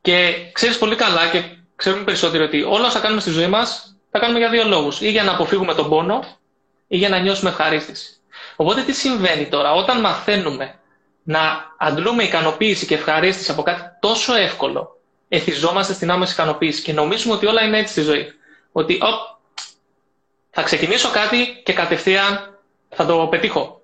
Και 0.00 0.34
ξέρεις 0.52 0.78
πολύ 0.78 0.96
καλά 0.96 1.28
και 1.28 1.42
ξέρουμε 1.76 2.04
περισσότερο 2.04 2.44
ότι 2.44 2.62
όλα 2.62 2.86
όσα 2.86 3.00
κάνουμε 3.00 3.20
στη 3.20 3.30
ζωή 3.30 3.46
μας 3.46 3.96
τα 4.10 4.18
κάνουμε 4.18 4.38
για 4.38 4.48
δύο 4.50 4.64
λόγους. 4.64 5.00
Ή 5.00 5.10
για 5.10 5.22
να 5.24 5.32
αποφύγουμε 5.32 5.74
τον 5.74 5.88
πόνο 5.88 6.24
ή 6.88 6.96
για 6.96 7.08
να 7.08 7.18
νιώσουμε 7.18 7.50
ευχαρίστηση. 7.50 8.16
Οπότε 8.56 8.82
τι 8.82 8.92
συμβαίνει 8.92 9.46
τώρα, 9.48 9.72
όταν 9.72 10.00
μαθαίνουμε 10.00 10.74
να 11.22 11.74
αντλούμε 11.78 12.22
ικανοποίηση 12.22 12.86
και 12.86 12.94
ευχαρίστηση 12.94 13.50
από 13.50 13.62
κάτι 13.62 13.82
τόσο 14.00 14.34
εύκολο, 14.34 14.96
εθιζόμαστε 15.28 15.92
στην 15.92 16.10
άμεση 16.10 16.32
ικανοποίηση 16.32 16.82
και 16.82 16.92
νομίζουμε 16.92 17.34
ότι 17.34 17.46
όλα 17.46 17.62
είναι 17.62 17.78
έτσι 17.78 17.92
στη 17.92 18.00
ζωή. 18.02 18.32
Ότι 18.72 18.94
οπ, 19.02 19.38
θα 20.50 20.62
ξεκινήσω 20.62 21.10
κάτι 21.10 21.60
και 21.64 21.72
κατευθείαν 21.72 22.58
θα 22.88 23.06
το 23.06 23.26
πετύχω. 23.30 23.79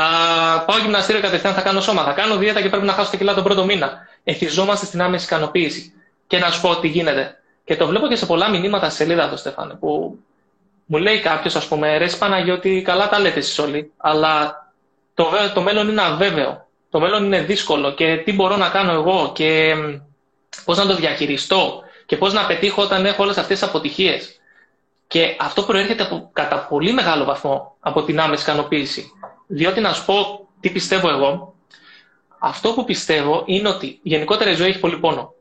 Θα 0.00 0.64
πάω 0.66 0.78
γυμναστήριο 0.78 1.20
κατευθείαν, 1.20 1.54
θα 1.54 1.60
κάνω 1.60 1.80
σώμα. 1.80 2.04
Θα 2.04 2.12
κάνω 2.12 2.36
δίαιτα 2.36 2.60
και 2.62 2.68
πρέπει 2.68 2.86
να 2.86 2.92
χάσω 2.92 3.10
τα 3.10 3.16
κιλά 3.16 3.34
τον 3.34 3.44
πρώτο 3.44 3.64
μήνα. 3.64 4.08
Εθιζόμαστε 4.24 4.86
στην 4.86 5.02
άμεση 5.02 5.24
ικανοποίηση. 5.24 5.92
Και 6.26 6.38
να 6.38 6.50
σου 6.50 6.60
πω 6.60 6.76
τι 6.76 6.88
γίνεται. 6.88 7.40
Και 7.64 7.76
το 7.76 7.86
βλέπω 7.86 8.06
και 8.08 8.16
σε 8.16 8.26
πολλά 8.26 8.50
μηνύματα 8.50 8.86
στη 8.88 8.96
σελίδα 8.96 9.28
του, 9.28 9.36
Στέφανε, 9.36 9.74
που 9.74 10.18
μου 10.86 10.98
λέει 10.98 11.20
κάποιος, 11.20 11.56
ας 11.56 11.66
πούμε, 11.66 11.98
ρε 11.98 12.06
Παναγιώτη, 12.18 12.82
καλά 12.84 13.08
τα 13.08 13.18
λέτε 13.18 13.38
εσείς 13.38 13.58
όλοι, 13.58 13.92
αλλά 13.96 14.66
το, 15.14 15.24
βέ- 15.24 15.52
το 15.54 15.60
μέλλον 15.60 15.88
είναι 15.88 16.02
αβέβαιο. 16.02 16.66
Το 16.90 17.00
μέλλον 17.00 17.24
είναι 17.24 17.40
δύσκολο 17.40 17.92
και 17.92 18.16
τι 18.24 18.32
μπορώ 18.32 18.56
να 18.56 18.68
κάνω 18.68 18.92
εγώ 18.92 19.30
και 19.34 19.74
πώς 20.64 20.76
να 20.78 20.86
το 20.86 20.94
διαχειριστώ 20.94 21.82
και 22.06 22.16
πώς 22.16 22.32
να 22.32 22.46
πετύχω 22.46 22.82
όταν 22.82 23.06
έχω 23.06 23.22
όλες 23.22 23.36
αυτές 23.38 23.58
τις 23.58 23.68
αποτυχίες. 23.68 24.40
Και 25.06 25.36
αυτό 25.38 25.62
προέρχεται 25.62 26.02
από, 26.02 26.30
κατά 26.32 26.66
πολύ 26.68 26.92
μεγάλο 26.92 27.24
βαθμό 27.24 27.76
από 27.80 28.02
την 28.02 28.20
άμεση 28.20 28.42
ικανοποίηση. 28.42 29.12
Διότι 29.48 29.80
να 29.80 29.92
σου 29.92 30.04
πω 30.04 30.48
τι 30.60 30.70
πιστεύω 30.70 31.08
εγώ, 31.08 31.54
αυτό 32.38 32.72
που 32.72 32.84
πιστεύω 32.84 33.42
είναι 33.46 33.68
ότι 33.68 33.98
γενικότερα 34.02 34.50
η 34.50 34.54
ζωή 34.54 34.68
έχει 34.68 34.78
πολύ 34.78 34.98
πόνο. 34.98 35.34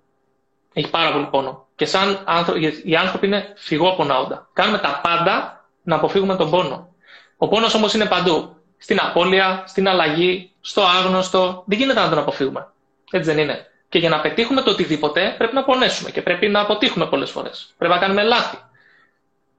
Έχει 0.73 0.89
πάρα 0.89 1.11
πολύ 1.11 1.25
πόνο. 1.25 1.67
Και 1.75 1.85
σαν 1.85 2.21
άνθρωποι, 2.25 2.81
οι 2.85 2.95
άνθρωποι 2.95 3.25
είναι 3.25 3.53
φυγόπωνα 3.55 4.19
όντα. 4.19 4.49
Κάνουμε 4.53 4.77
τα 4.77 4.99
πάντα 5.03 5.65
να 5.83 5.95
αποφύγουμε 5.95 6.35
τον 6.35 6.49
πόνο. 6.49 6.93
Ο 7.37 7.47
πόνος 7.47 7.73
όμως 7.73 7.93
είναι 7.93 8.05
παντού. 8.05 8.55
Στην 8.77 8.99
απώλεια, 9.01 9.63
στην 9.67 9.87
αλλαγή, 9.87 10.51
στο 10.61 10.81
άγνωστο. 10.81 11.63
Δεν 11.67 11.77
γίνεται 11.77 11.99
να 11.99 12.09
τον 12.09 12.17
αποφύγουμε. 12.17 12.67
Έτσι 13.11 13.29
δεν 13.31 13.39
είναι. 13.43 13.65
Και 13.89 13.99
για 13.99 14.09
να 14.09 14.21
πετύχουμε 14.21 14.61
το 14.61 14.69
οτιδήποτε 14.71 15.35
πρέπει 15.37 15.53
να 15.55 15.63
πονέσουμε 15.63 16.11
και 16.11 16.21
πρέπει 16.21 16.47
να 16.47 16.59
αποτύχουμε 16.59 17.05
πολλές 17.07 17.31
φορές. 17.31 17.73
Πρέπει 17.77 17.93
να 17.93 17.99
κάνουμε 17.99 18.23
λάθη. 18.23 18.57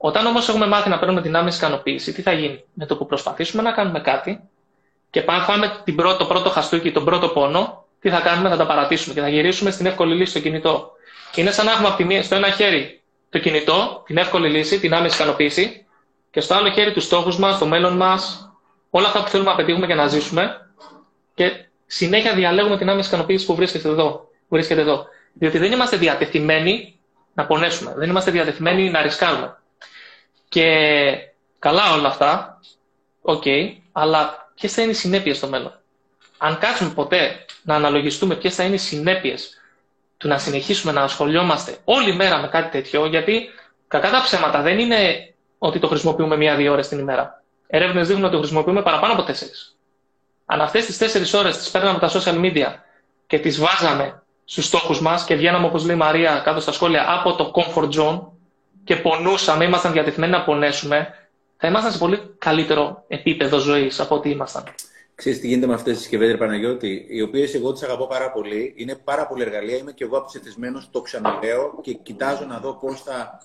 Όταν 0.01 0.27
όμως 0.27 0.49
έχουμε 0.49 0.67
μάθει 0.67 0.89
να 0.89 0.99
παίρνουμε 0.99 1.23
την 1.23 1.37
άμεση 1.37 1.59
ικανοποίηση, 1.59 2.13
τι 2.13 2.23
θα 2.23 2.33
γίνει; 2.33 2.65
Με 2.73 2.87
το 2.87 2.97
που 2.97 3.07
προσπαθήσουμε 3.07 3.63
να 3.63 3.73
κάνουμε 3.73 4.01
κάτι 4.01 4.41
και 5.11 5.23
πάμε 5.23 5.43
φάμε 5.45 5.81
την 5.85 5.95
πρώτο, 5.97 6.17
το 6.17 6.25
πρώτο 6.25 6.51
χαστούκι, 6.51 6.93
τον 6.93 7.05
πρώτο 7.05 7.29
πόνο, 7.29 7.85
τι 8.01 8.11
θα 8.11 8.21
κάνουμε, 8.21 8.49
θα 8.49 8.57
τα 8.57 8.67
παρατήσουμε 8.67 9.15
και 9.15 9.21
θα 9.21 9.29
γυρίσουμε 9.29 9.71
στην 9.71 9.87
εύκολη 9.87 10.15
λύση 10.15 10.31
στο 10.31 10.41
κινητό. 10.41 10.91
Είναι 11.35 11.51
σαν 11.51 11.65
να 11.67 11.73
έχουμε 11.73 11.89
από 11.89 11.97
τη 11.97 12.05
μία- 12.05 12.23
στο 12.23 12.35
ένα 12.35 12.51
χέρι 12.51 13.03
το 13.31 13.39
κινητό, 13.39 14.03
την 14.07 14.17
εύκολη 14.17 14.49
λύση, 14.49 14.79
την 14.81 14.95
άμεση 14.95 15.17
ικανοποίηση, 15.23 15.87
και 16.31 16.41
στο 16.41 16.55
άλλο 16.55 16.71
χέρι 16.71 16.93
τους 16.93 17.05
στόχους 17.05 17.39
μας, 17.39 17.59
το 17.59 17.67
μέλλον 17.67 17.97
μας, 17.97 18.51
όλα 18.91 19.07
αυτά 19.07 19.23
που 19.23 19.29
θέλουμε 19.29 19.51
να 19.51 19.57
πετύχουμε 19.57 19.87
και 19.87 19.95
να 19.95 20.07
ζήσουμε, 20.07 20.71
και 21.35 21.51
συνέχεια 21.87 22.35
διαλέγουμε 22.35 22.77
την 22.79 22.89
άμεση 22.89 23.09
ικανοποίηση 23.09 23.47
που 23.47 23.55
βρίσκεται 23.55 23.89
εδώ. 23.89 24.11
Που 24.21 24.55
βρίσκεται 24.55 24.81
εδώ. 24.81 25.07
Διότι 25.33 25.59
δεν 25.59 25.73
είμαστε 25.73 25.97
διατεθειμένοι 25.97 26.99
να 27.35 27.47
πονέσουμε, 27.47 27.95
δεν 27.97 28.09
είμαστε 28.09 28.31
διατεθειμένοι 28.31 28.91
να 28.91 29.03
ρισκάρουμε. 29.03 29.57
Και 30.59 31.19
καλά 31.59 31.93
όλα 31.93 32.09
αυτά, 32.09 32.61
οκ, 33.23 33.43
αλλά 33.93 34.51
ποιες 34.55 34.73
θα 34.73 34.83
είναι 34.83 34.91
οι 34.91 34.95
συνέπειες 34.95 35.37
στο 35.37 35.47
μέλλον; 35.47 35.81
Αν 36.39 36.59
κάτσουμε 36.59 36.91
ποτέ 36.91 37.45
να 37.63 37.75
αναλογιστούμε 37.75 38.35
ποιες 38.35 38.55
θα 38.55 38.65
είναι 38.65 38.75
οι 38.75 38.79
συνέπειες 38.79 39.61
του 40.17 40.29
να 40.29 40.39
συνεχίσουμε 40.39 40.93
να 40.93 41.03
ασχολιόμαστε 41.03 41.77
όλη 41.85 42.13
μέρα 42.15 42.41
με 42.41 42.49
κάτι 42.49 42.71
τέτοιο, 42.71 43.07
γιατί 43.07 43.49
κακά 43.89 44.11
τα 44.11 44.23
ψέματα 44.23 44.63
δεν 44.63 44.79
είναι 44.79 45.33
ότι 45.59 45.79
το 45.79 45.89
χρησιμοποιούμε 45.89 46.37
μία-δύο 46.37 46.73
ώρες 46.73 46.89
την 46.89 46.99
ημέρα. 46.99 47.43
Έρευνες 47.67 48.07
δείχνουν 48.07 48.25
ότι 48.25 48.33
το 48.33 48.39
χρησιμοποιούμε 48.39 48.83
παραπάνω 48.83 49.13
από 49.13 49.23
τέσσερις. 49.23 49.77
Αν 50.47 50.61
αυτές 50.61 50.87
τις 50.87 50.99
τέσσερις 50.99 51.35
ώρες 51.35 51.57
τις 51.59 51.71
παίρναμε 51.71 51.99
τα 51.99 52.11
social 52.11 52.41
media 52.41 52.75
και 53.27 53.39
τις 53.39 53.59
βάζαμε 53.59 54.23
στους 54.45 54.65
στόχους 54.65 55.01
μας 55.01 55.25
και 55.25 55.35
βγαίναμε, 55.35 55.67
όπως 55.67 55.85
λέει 55.85 55.95
η 55.95 55.99
Μαρία 55.99 56.41
κάτω 56.45 56.61
στα 56.61 56.73
σχόλια, 56.73 57.05
από 57.09 57.35
το 57.35 57.53
comfort 57.55 57.91
zone 57.91 58.21
και 58.89 58.97
πονούσαμε, 58.97 59.65
ήμασταν 59.65 59.93
διατεθειμένοι 59.93 60.33
να 60.33 60.45
πονέσουμε, 60.45 61.15
θα 61.57 61.69
ήμασταν 61.69 61.93
σε 61.93 61.99
πολύ 61.99 62.21
καλύτερο 62.39 63.05
επίπεδο 63.09 63.59
ζωής 63.59 64.01
από 64.01 64.15
ό,τι 64.15 64.31
ήμασταν. 64.31 64.65
Ξέρεις 65.15 65.41
τι 65.41 65.47
γίνεται 65.47 65.67
με 65.67 65.75
αυτές 65.75 65.93
τις 65.93 66.03
συσκευές, 66.03 66.31
ρε 66.31 66.37
Παναγιώτη, 66.37 67.07
οι 67.09 67.23
οποίες 67.23 67.55
εγώ 67.55 67.73
τις 67.73 67.83
αγαπώ 67.83 68.07
πάρα 68.07 68.33
πολύ. 68.33 68.75
Είναι 68.77 68.95
πάρα 69.05 69.27
πολύ 69.27 69.43
εργαλεία, 69.43 69.77
είμαι 69.77 69.93
και 69.93 70.05
εγώ 70.05 70.19
αποσυντισμένος, 70.19 70.89
το 70.91 71.01
ξαναλέω 71.01 71.79
και 71.83 71.93
κοιτάζω 71.93 72.45
να 72.45 72.59
δω 72.59 72.73
πώς 72.75 73.03
θα 73.03 73.43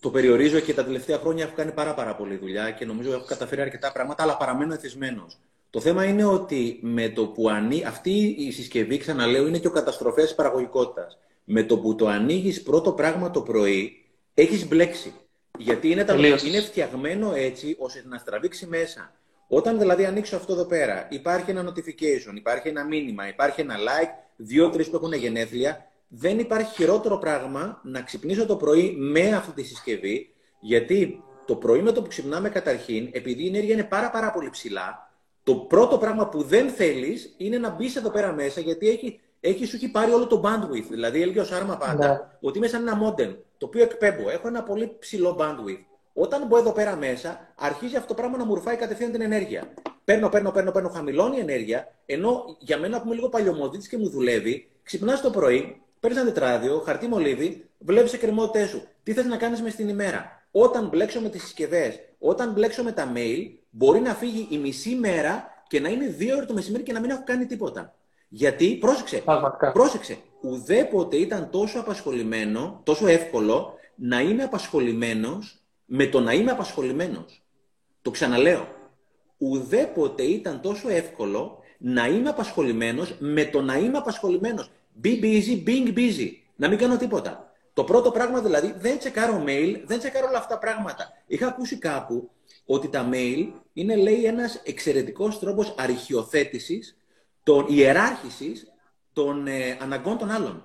το 0.00 0.10
περιορίζω 0.10 0.60
και 0.60 0.74
τα 0.74 0.84
τελευταία 0.84 1.18
χρόνια 1.18 1.44
έχω 1.44 1.52
κάνει 1.56 1.72
πάρα, 1.72 1.94
πάρα 1.94 2.14
πολύ 2.14 2.36
δουλειά 2.36 2.70
και 2.70 2.84
νομίζω 2.84 3.12
έχω 3.12 3.24
καταφέρει 3.24 3.60
αρκετά 3.60 3.92
πράγματα, 3.92 4.22
αλλά 4.22 4.36
παραμένω 4.36 4.74
εθισμένος. 4.74 5.38
Το 5.70 5.80
θέμα 5.80 6.04
είναι 6.04 6.24
ότι 6.24 6.78
με 6.82 7.08
το 7.08 7.26
που 7.26 7.48
ανοίγει, 7.48 7.84
αυτή 7.84 8.36
η 8.38 8.50
συσκευή, 8.50 8.98
ξαναλέω, 8.98 9.46
είναι 9.46 9.58
και 9.58 9.66
ο 9.66 9.70
καταστροφέας 9.70 10.34
παραγωγικότητας. 10.34 11.18
Με 11.44 11.62
το 11.62 11.78
που 11.78 11.94
το 11.94 12.06
ανοίγεις 12.06 12.62
πρώτο 12.62 12.92
πράγμα 12.92 13.30
το 13.30 13.40
πρωί, 13.40 14.02
έχεις 14.42 14.68
μπλέξει. 14.68 15.14
Γιατί 15.58 15.90
είναι, 15.90 16.04
τα... 16.04 16.14
Τελείωσες. 16.14 16.48
είναι 16.48 16.60
φτιαγμένο 16.60 17.32
έτσι 17.34 17.76
ώστε 17.78 18.02
να 18.06 18.18
στραβήξει 18.18 18.66
μέσα. 18.66 19.12
Όταν 19.48 19.78
δηλαδή 19.78 20.04
ανοίξω 20.04 20.36
αυτό 20.36 20.52
εδώ 20.52 20.64
πέρα, 20.64 21.06
υπάρχει 21.10 21.50
ένα 21.50 21.68
notification, 21.68 22.34
υπάρχει 22.34 22.68
ένα 22.68 22.84
μήνυμα, 22.84 23.28
υπάρχει 23.28 23.60
ένα 23.60 23.74
like, 23.76 24.10
δύο-τρει 24.36 24.84
που 24.84 24.96
έχουν 24.96 25.12
γενέθλια, 25.12 25.90
δεν 26.08 26.38
υπάρχει 26.38 26.74
χειρότερο 26.74 27.18
πράγμα 27.18 27.80
να 27.84 28.02
ξυπνήσω 28.02 28.46
το 28.46 28.56
πρωί 28.56 28.96
με 28.98 29.32
αυτή 29.32 29.52
τη 29.52 29.62
συσκευή, 29.62 30.34
γιατί 30.60 31.22
το 31.46 31.56
πρωί 31.56 31.82
με 31.82 31.92
το 31.92 32.02
που 32.02 32.08
ξυπνάμε 32.08 32.48
καταρχήν, 32.48 33.08
επειδή 33.12 33.44
η 33.44 33.46
ενέργεια 33.46 33.74
είναι 33.74 33.84
πάρα, 33.84 34.10
πάρα 34.10 34.30
πολύ 34.30 34.50
ψηλά, 34.50 35.12
το 35.42 35.54
πρώτο 35.54 35.98
πράγμα 35.98 36.28
που 36.28 36.42
δεν 36.42 36.68
θέλεις 36.68 37.34
είναι 37.36 37.58
να 37.58 37.70
μπεις 37.70 37.96
εδώ 37.96 38.10
πέρα 38.10 38.32
μέσα, 38.32 38.60
γιατί 38.60 38.88
έχει, 38.88 39.20
έχει, 39.40 39.64
σου 39.64 39.76
έχει 39.76 39.90
πάρει 39.90 40.12
όλο 40.12 40.26
το 40.26 40.42
bandwidth. 40.44 40.86
Δηλαδή, 40.90 41.22
έλεγε 41.22 41.40
ο 41.40 41.44
Σάρμα 41.44 41.76
πάντα 41.76 42.08
ναι. 42.08 42.18
ότι 42.40 42.58
είμαι 42.58 42.66
σαν 42.66 42.86
ένα 42.86 43.00
modem, 43.02 43.36
το 43.58 43.66
οποίο 43.66 43.82
εκπέμπω. 43.82 44.30
Έχω 44.30 44.48
ένα 44.48 44.62
πολύ 44.62 44.96
ψηλό 44.98 45.36
bandwidth. 45.40 45.84
Όταν 46.12 46.46
μπω 46.46 46.58
εδώ 46.58 46.72
πέρα 46.72 46.96
μέσα, 46.96 47.52
αρχίζει 47.54 47.96
αυτό 47.96 48.08
το 48.08 48.14
πράγμα 48.14 48.36
να 48.36 48.44
μου 48.44 48.54
ρουφάει 48.54 48.76
κατευθείαν 48.76 49.12
την 49.12 49.20
ενέργεια. 49.20 49.74
Παίρνω, 50.04 50.28
παίρνω, 50.28 50.50
παίρνω, 50.50 50.70
παίρνω, 50.70 50.88
χαμηλώνει 50.88 51.36
η 51.36 51.40
ενέργεια, 51.40 51.94
ενώ 52.06 52.56
για 52.58 52.78
μένα 52.78 52.98
που 52.98 53.06
είμαι 53.06 53.14
λίγο 53.14 53.28
παλιωμοδίτη 53.28 53.88
και 53.88 53.96
μου 53.98 54.08
δουλεύει, 54.08 54.70
ξυπνάς 54.82 55.20
το 55.20 55.30
πρωί, 55.30 55.82
παίρνεις 56.00 56.20
ένα 56.20 56.32
τετράδιο, 56.32 56.78
χαρτί 56.78 57.06
μολύβι, 57.06 57.68
βλέπεις 57.78 58.12
εκκρεμότητέ 58.12 58.66
σου. 58.66 58.82
Τι 59.02 59.12
θες 59.12 59.24
να 59.24 59.36
κάνεις 59.36 59.62
μες 59.62 59.72
στην 59.72 59.88
ημέρα; 59.88 60.42
Όταν 60.50 60.88
μπλέξω 60.88 61.20
με 61.20 61.28
τις 61.28 61.42
συσκευές, 61.42 62.00
όταν 62.18 62.52
μπλέξω 62.52 62.82
με 62.82 62.92
τα 62.92 63.12
mail, 63.14 63.50
μπορεί 63.70 64.00
να 64.00 64.14
φύγει 64.14 64.46
η 64.50 64.58
μισή 64.58 64.94
μέρα 64.94 65.64
και 65.68 65.80
να 65.80 65.88
είναι 65.88 66.06
δύο 66.06 66.34
ώρες 66.36 66.46
το 66.46 66.54
μεσημέρι 66.54 66.82
και 66.82 66.92
να 66.92 67.00
μην 67.00 67.10
έχω 67.10 67.22
κάνει 67.24 67.46
τίποτα. 67.46 67.94
Γιατί, 68.28 68.76
πρόσεξε, 68.80 69.22
πρόσεξε, 69.72 70.18
ουδέποτε 70.40 71.16
ήταν 71.16 71.50
τόσο 71.50 71.80
απασχολημένο, 71.80 72.80
τόσο 72.84 73.06
εύκολο 73.06 73.74
να 73.94 74.20
είμαι 74.20 74.42
απασχολημένος 74.42 75.62
με 75.84 76.06
το 76.06 76.20
να 76.20 76.32
είμαι 76.32 76.50
απασχολημένος. 76.50 77.42
Το 78.02 78.10
ξαναλέω. 78.10 78.68
Ουδέποτε 79.38 80.22
ήταν 80.22 80.60
τόσο 80.60 80.88
εύκολο 80.88 81.58
να 81.78 82.06
είμαι 82.06 82.28
απασχολημένος 82.28 83.16
με 83.18 83.44
το 83.44 83.62
να 83.62 83.78
είμαι 83.78 83.98
απασχολημένος. 83.98 84.70
Be 85.04 85.22
busy, 85.22 85.64
being 85.66 85.94
busy. 85.96 86.30
Να 86.56 86.68
μην 86.68 86.78
κάνω 86.78 86.96
τίποτα. 86.96 87.52
Το 87.72 87.84
πρώτο 87.84 88.10
πράγμα 88.10 88.40
δηλαδή, 88.40 88.74
δεν 88.78 88.98
τσεκάρω 88.98 89.44
mail, 89.46 89.80
δεν 89.84 89.98
τσεκάρω 89.98 90.26
όλα 90.28 90.38
αυτά 90.38 90.54
τα 90.54 90.58
πράγματα. 90.58 91.12
Είχα 91.26 91.46
ακούσει 91.46 91.78
κάπου 91.78 92.30
ότι 92.66 92.88
τα 92.88 93.08
mail 93.12 93.48
είναι, 93.72 93.96
λέει, 93.96 94.24
ένας 94.24 94.60
εξαιρετικός 94.64 95.38
τρόπος 95.38 95.74
αρχιοθέτησης, 95.78 96.98
των 97.42 97.66
ιεράρχησης 97.68 98.67
των 99.18 99.46
ε, 99.46 99.78
αναγκών 99.80 100.18
των 100.18 100.30
άλλων. 100.30 100.62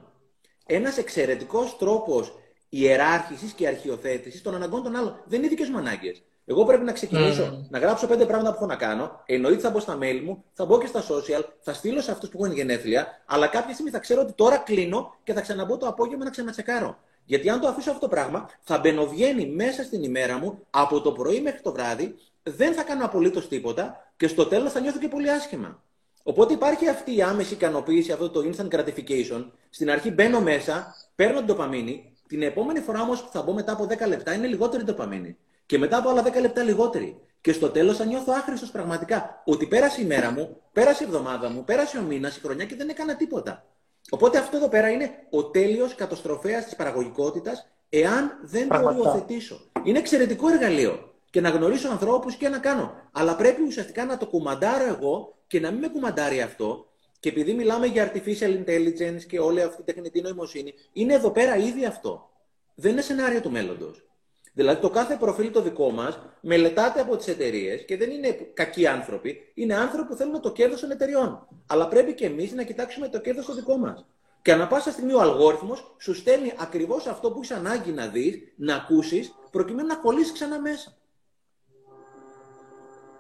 Ένας 0.65 0.97
εξαιρετικός 0.97 1.77
τρόπος 1.77 2.39
ιεράρχησης 2.69 3.51
και 3.51 3.67
αρχιοθέτησης 3.67 4.41
των 4.41 4.55
αναγκών 4.55 4.83
των 4.83 4.95
άλλων. 4.95 5.23
Δεν 5.25 5.39
είναι 5.39 5.47
δικές 5.47 5.69
μου 5.69 5.77
ανάγκες. 5.77 6.23
Εγώ 6.45 6.65
πρέπει 6.65 6.83
να 6.83 6.91
ξεκινήσω 6.91 7.43
mm. 7.43 7.67
να 7.69 7.79
γράψω 7.79 8.07
πέντε 8.07 8.25
πράγματα 8.25 8.51
που 8.51 8.57
έχω 8.57 8.65
να 8.65 8.75
κάνω. 8.75 9.21
Εννοείται 9.25 9.61
θα 9.61 9.69
μπω 9.69 9.79
στα 9.79 9.97
mail 10.01 10.21
μου, 10.23 10.43
θα 10.53 10.65
μπω 10.65 10.79
και 10.79 10.87
στα 10.87 11.01
social, 11.01 11.43
θα 11.59 11.73
στείλω 11.73 12.01
σε 12.01 12.11
αυτούς 12.11 12.29
που 12.29 12.43
έχουν 12.43 12.55
γενέθλια, 12.55 13.23
αλλά 13.25 13.47
κάποια 13.47 13.73
στιγμή 13.73 13.91
θα 13.91 13.99
ξέρω 13.99 14.21
ότι 14.21 14.33
τώρα 14.33 14.57
κλείνω 14.57 15.15
και 15.23 15.33
θα 15.33 15.41
ξαναμπω 15.41 15.77
το 15.77 15.87
απόγευμα 15.87 16.23
να 16.23 16.29
ξανατσεκάρω. 16.29 16.97
Γιατί 17.25 17.49
αν 17.49 17.59
το 17.59 17.67
αφήσω 17.67 17.89
αυτό 17.89 18.01
το 18.01 18.07
πράγμα, 18.07 18.49
θα 18.61 18.77
μπαινοβγαίνει 18.77 19.45
μέσα 19.45 19.83
στην 19.83 20.03
ημέρα 20.03 20.37
μου 20.37 20.59
από 20.69 21.01
το 21.01 21.11
πρωί 21.11 21.41
μέχρι 21.41 21.61
το 21.61 21.71
βράδυ, 21.71 22.15
δεν 22.43 22.73
θα 22.73 22.83
κάνω 22.83 23.05
απολύτως 23.05 23.47
τίποτα 23.47 24.13
και 24.17 24.27
στο 24.27 24.45
τέλος 24.45 24.71
θα 24.71 24.79
νιώθω 24.79 24.99
και 24.99 25.07
πολύ 25.07 25.31
άσχημα. 25.31 25.81
Οπότε 26.23 26.53
υπάρχει 26.53 26.89
αυτή 26.89 27.15
η 27.15 27.21
άμεση 27.21 27.53
ικανοποίηση, 27.53 28.12
αυτό 28.12 28.29
το 28.29 28.41
instant 28.41 28.75
gratification. 28.75 29.45
Στην 29.69 29.91
αρχή 29.91 30.12
μπαίνω 30.12 30.41
μέσα, 30.41 30.95
παίρνω 31.15 31.38
την 31.38 31.47
τοπαμίνη, 31.47 32.13
την 32.27 32.41
επόμενη 32.41 32.79
φορά 32.79 33.01
όμως 33.01 33.23
που 33.23 33.29
θα 33.31 33.41
μπω 33.41 33.53
μετά 33.53 33.71
από 33.71 33.88
10 33.89 34.07
λεπτά 34.07 34.33
είναι 34.33 34.47
λιγότερη 34.47 34.83
τοπαμίνη. 34.83 35.38
Και 35.65 35.77
μετά 35.77 35.97
από 35.97 36.09
άλλα 36.09 36.23
10 36.23 36.41
λεπτά 36.41 36.63
λιγότερη. 36.63 37.21
Και 37.41 37.51
στο 37.51 37.69
τέλος 37.69 37.97
θα 37.97 38.05
νιώθω 38.05 38.33
άχρηστος 38.33 38.71
πραγματικά. 38.71 39.41
Ότι 39.45 39.65
πέρασε 39.65 40.01
η 40.01 40.05
μέρα 40.05 40.31
μου, 40.31 40.62
πέρασε 40.71 41.03
η 41.03 41.07
εβδομάδα 41.07 41.49
μου, 41.49 41.63
πέρασε 41.63 41.97
ο 41.97 42.01
μήνας, 42.01 42.38
η 42.38 42.39
χρονιά 42.39 42.65
και 42.65 42.75
δεν 42.75 42.89
έκανα 42.89 43.15
τίποτα. 43.15 43.65
Οπότε 44.09 44.38
αυτό 44.38 44.57
εδώ 44.57 44.69
πέρα 44.69 44.89
είναι 44.89 45.12
ο 45.29 45.45
τέλειος 45.45 45.95
καταστροφέας 45.95 46.63
της 46.63 46.75
παραγωγικότητας, 46.75 47.67
εάν 47.89 48.39
δεν 48.41 48.67
το 48.67 48.83
οριοθετήσω. 48.83 49.59
Είναι 49.83 49.99
εξαιρετικό 49.99 50.49
εργαλείο 50.49 51.13
και 51.29 51.41
να 51.41 51.49
γνωρίσω 51.49 51.89
ανθρώπους 51.89 52.36
και 52.36 52.49
να 52.49 52.57
κάνω. 52.57 52.93
Αλλά 53.12 53.36
πρέπει 53.36 53.62
ουσιαστικά 53.62 54.05
να 54.05 54.17
το 54.17 54.25
κουμαντάρω 54.27 54.86
εγώ 54.86 55.36
και 55.53 55.59
να 55.59 55.71
μην 55.71 55.79
με 55.79 55.87
κουμαντάρει 55.87 56.41
αυτό. 56.41 56.87
Και 57.19 57.29
επειδή 57.29 57.53
μιλάμε 57.53 57.85
για 57.85 58.11
artificial 58.11 58.63
intelligence 58.63 59.23
και 59.27 59.39
όλη 59.39 59.61
αυτή 59.61 59.81
η 59.81 59.83
τεχνητή 59.83 60.21
νοημοσύνη, 60.21 60.73
είναι 60.93 61.13
εδώ 61.13 61.31
πέρα 61.31 61.57
ήδη 61.57 61.85
αυτό. 61.85 62.29
Δεν 62.75 62.91
είναι 62.91 63.01
σενάριο 63.01 63.41
του 63.41 63.51
μέλλοντος. 63.51 64.05
Δηλαδή 64.53 64.81
το 64.81 64.89
κάθε 64.89 65.15
προφίλ 65.15 65.51
το 65.51 65.61
δικό 65.61 65.91
μας 65.91 66.19
μελετάται 66.41 66.99
από 67.01 67.17
τις 67.17 67.27
εταιρείες 67.27 67.85
και 67.85 67.97
δεν 67.97 68.11
είναι 68.11 68.31
κακοί 68.53 68.87
άνθρωποι. 68.87 69.51
Είναι 69.53 69.75
άνθρωποι 69.75 70.07
που 70.07 70.15
θέλουν 70.15 70.41
το 70.41 70.51
κέρδος 70.51 70.79
των 70.79 70.91
εταιριών. 70.91 71.47
Αλλά 71.67 71.87
πρέπει 71.87 72.13
και 72.13 72.25
εμείς 72.25 72.51
να 72.51 72.63
κοιτάξουμε 72.63 73.07
το 73.07 73.19
κέρδος 73.19 73.45
το 73.45 73.53
δικό 73.53 73.77
μας. 73.77 74.05
Και 74.41 74.51
ανα 74.51 74.67
πάσα 74.67 74.91
στιγμή 74.91 75.13
ο 75.13 75.21
αλγόριθμος 75.21 75.95
σου 75.99 76.13
στέλνει 76.13 76.53
ακριβώς 76.57 77.07
αυτό 77.07 77.31
που 77.31 77.37
έχεις 77.37 77.51
ανάγκη 77.51 77.91
να 77.91 78.07
δεις, 78.07 78.39
να 78.55 78.75
ακούσεις, 78.75 79.33
προκειμένου 79.51 79.87
να 79.87 79.95
κολλήσεις 79.95 80.31
ξανά 80.31 80.59
μέσα. 80.59 80.97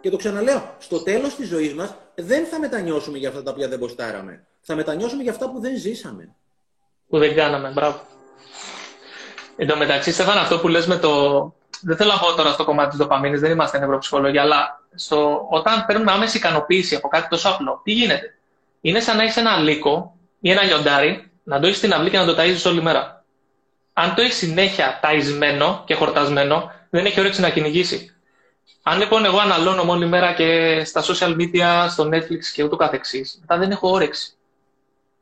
Και 0.03 0.09
το 0.09 0.17
ξαναλέω, 0.17 0.75
στο 0.79 1.03
τέλος 1.03 1.35
της 1.35 1.47
ζωής 1.47 1.73
μας 1.73 1.93
δεν 2.15 2.45
θα 2.45 2.59
μετανιώσουμε 2.59 3.17
για 3.17 3.29
αυτά 3.29 3.43
τα 3.43 3.51
οποία 3.51 3.67
δεν 3.67 3.79
μποστάραμε. 3.79 4.47
Θα 4.61 4.75
μετανιώσουμε 4.75 5.23
για 5.23 5.31
αυτά 5.31 5.51
που 5.51 5.59
δεν 5.59 5.77
ζήσαμε. 5.77 6.35
Που 7.09 7.17
δεν 7.17 7.35
κάναμε, 7.35 7.69
μπράβο. 7.69 8.01
Εν 9.55 9.67
τω 9.67 9.77
μεταξύ, 9.77 10.11
Στέφαν, 10.11 10.37
αυτό 10.37 10.59
που 10.59 10.67
λες 10.67 10.87
με 10.87 10.97
το. 10.97 11.53
Δεν 11.81 11.97
θέλω 11.97 12.11
να 12.11 12.19
πω 12.19 12.33
τώρα 12.33 12.51
στο 12.51 12.63
κομμάτι 12.63 12.89
της 12.89 12.97
δοπαμίνη, 12.97 13.37
δεν 13.37 13.51
είμαστε 13.51 13.79
νευροψυχολόγοι, 13.79 14.37
αλλά 14.37 14.81
στο... 14.95 15.47
όταν 15.49 15.85
παίρνουμε 15.85 16.11
άμεση 16.11 16.37
ικανοποίηση 16.37 16.95
από 16.95 17.07
κάτι 17.07 17.27
τόσο 17.27 17.49
απλό, 17.49 17.81
τι 17.83 17.91
γίνεται; 17.91 18.37
Είναι 18.81 18.99
σαν 18.99 19.17
να 19.17 19.23
έχεις 19.23 19.37
ένα 19.37 19.57
λύκο 19.57 20.17
ή 20.39 20.51
ένα 20.51 20.63
λιοντάρι, 20.63 21.31
να 21.43 21.59
το 21.59 21.65
έχεις 21.65 21.77
στην 21.77 21.93
αυλή 21.93 22.09
και 22.09 22.17
να 22.17 22.25
το 22.25 22.35
ταΐζεις 22.41 22.65
όλη 22.65 22.81
μέρα. 22.81 23.23
Αν 23.93 24.15
το 24.15 24.21
έχεις 24.21 24.35
συνέχεια 24.35 24.99
ταϊσμένο 25.01 25.83
και 25.85 25.93
χορτασμένο, 25.93 26.71
δεν 26.89 27.05
έχει 27.05 27.19
όρεξη 27.19 27.41
να 27.41 27.49
κυνηγήσει. 27.49 28.12
Αν 28.83 28.99
λοιπόν 28.99 29.25
εγώ 29.25 29.37
αναλώνω 29.37 29.85
όλη 29.87 30.05
μέρα 30.05 30.33
και 30.33 30.81
στα 30.85 31.03
social 31.03 31.35
media, 31.37 31.85
στο 31.89 32.09
Netflix 32.13 32.39
και 32.53 32.63
ούτω 32.63 32.75
καθεξής, 32.75 33.37
μετά 33.41 33.57
δεν 33.57 33.71
έχω 33.71 33.89
όρεξη. 33.89 34.33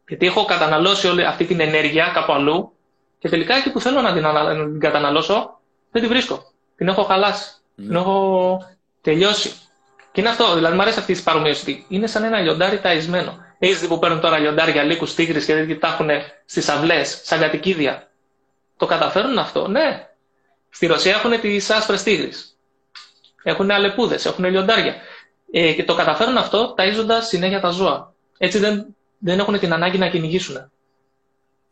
Γιατί 0.08 0.26
έχω 0.26 0.46
καταναλώσει 0.46 1.08
όλη 1.08 1.26
αυτή 1.26 1.46
την 1.46 1.60
ενέργεια 1.60 2.12
κάπου 2.14 2.34
αλλού 2.34 2.72
και 3.20 3.30
τελικά 3.30 3.56
εκεί 3.56 3.72
που 3.72 3.80
θέλω 3.80 4.02
να 4.02 4.14
την, 4.14 4.24
την 4.72 4.80
καταναλώσω, 4.80 5.60
δεν 5.92 6.02
τη 6.02 6.08
βρίσκω. 6.08 6.52
Την 6.76 6.88
έχω 6.88 7.04
χαλάσει. 7.04 7.50
Mm. 7.52 7.82
Την 7.86 7.96
έχω 7.96 8.68
τελειώσει. 9.02 9.52
Και 10.12 10.20
είναι 10.22 10.30
αυτό, 10.30 10.54
δηλαδή 10.56 10.76
μου 10.76 10.82
αρέσει 10.82 11.00
αυτή 11.00 11.12
η 11.12 11.22
παρομοίωση. 11.22 11.86
Είναι 11.88 12.08
σαν 12.08 12.24
ένα 12.24 12.40
λιοντάρι 12.40 12.80
ταϊσμένο. 12.80 13.38
Έχεις 13.60 13.80
δει 13.80 13.88
που 13.88 14.00
παίρνουν 14.00 14.20
τώρα 14.20 14.38
λιοντάρια 14.38 14.84
λύκους 14.84 15.16
τίγρη 15.16 15.46
και 15.46 15.54
δεν 15.56 15.80
τα 15.80 15.88
έχουν 15.88 16.10
στις 16.46 16.70
αυλές, 16.70 17.22
σαν 17.24 17.40
κατοικίδια. 17.40 18.10
Το 18.78 18.86
καταφέρουν 18.86 19.38
αυτό, 19.38 19.68
ναι. 19.68 20.08
Στη 20.70 20.86
Ρωσία 20.86 21.12
έχουν 21.16 21.40
τις 21.40 21.70
άσπρες 21.70 22.04
τίγρες. 22.04 22.51
Έχουν 23.44 23.72
αλεπούδες, 23.72 24.26
έχουν 24.26 24.46
λιοντάρια. 24.46 24.96
Ε, 25.52 25.74
και 25.74 25.84
το 25.84 25.96
καταφέρουν 25.96 26.38
αυτό 26.38 26.76
ταΐζοντας 26.78 27.22
συνέχεια 27.22 27.60
τα 27.60 27.70
ζώα. 27.70 28.14
Έτσι 28.38 28.58
δεν, 28.58 28.96
δεν 29.18 29.40
έχουν 29.40 29.60
την 29.60 29.74
ανάγκη 29.74 29.98
να 29.98 30.10
κυνηγήσουν. 30.10 30.72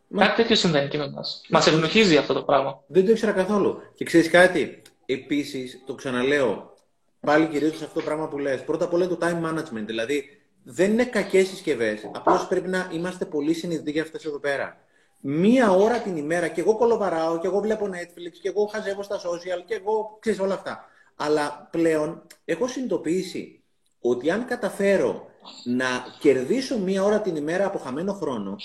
Μα... 0.07 0.25
Κάτι 0.25 0.41
τέτοιο 0.41 0.55
συμβαίνει 0.55 0.87
και 0.87 0.97
με 0.97 1.03
εμάς. 1.03 1.41
Μας 1.49 1.67
ευνοχίζει 1.67 2.17
αυτό 2.17 2.33
το 2.33 2.43
πράγμα. 2.43 2.83
Δεν 2.87 3.05
το 3.05 3.11
ήξερα 3.11 3.31
καθόλου. 3.31 3.81
Και 3.95 4.05
ξέρεις 4.05 4.29
κάτι; 4.29 4.81
Επίσης, 5.05 5.83
το 5.85 5.95
ξαναλέω, 5.95 6.73
πάλι 7.19 7.47
κυρίως 7.47 7.77
σε 7.77 7.83
αυτό 7.83 7.99
το 7.99 8.05
πράγμα 8.05 8.27
που 8.27 8.37
λες. 8.37 8.63
Πρώτα 8.63 8.85
απ' 8.85 8.93
όλα 8.93 9.07
το 9.07 9.17
time 9.21 9.41
management. 9.45 9.85
Δηλαδή, 9.85 10.41
δεν 10.63 10.91
είναι 10.91 11.05
κακές 11.05 11.47
συσκευές. 11.47 12.09
Απλώς 12.13 12.47
πρέπει 12.47 12.67
να 12.67 12.89
είμαστε 12.93 13.25
πολύ 13.25 13.53
συνειδητοί 13.53 13.91
για 13.91 14.01
αυτές 14.01 14.25
εδώ 14.25 14.39
πέρα. 14.39 14.77
Μία 15.19 15.71
ώρα 15.71 15.97
την 15.97 16.17
ημέρα 16.17 16.47
και 16.47 16.61
εγώ 16.61 16.77
κολοβαράω 16.77 17.39
και 17.39 17.47
εγώ 17.47 17.59
βλέπω 17.59 17.85
Netflix 17.85 18.31
και 18.41 18.49
εγώ 18.49 18.65
χαζεύω 18.65 19.03
στα 19.03 19.15
social 19.15 19.63
και 19.65 19.73
εγώ 19.73 20.17
ξέρεις 20.19 20.39
όλα 20.39 20.53
αυτά. 20.53 20.85
Αλλά 21.21 21.67
πλέον 21.71 22.27
έχω 22.45 22.67
συνειδητοποιήσει 22.67 23.63
ότι 23.99 24.31
αν 24.31 24.45
καταφέρω 24.45 25.29
να 25.63 25.85
κερδίσω 26.19 26.79
μία 26.79 27.03
ώρα 27.03 27.21
την 27.21 27.35
ημέρα 27.35 27.65
από 27.65 27.77
χαμένο 27.77 28.13
χρόνο, 28.13 28.55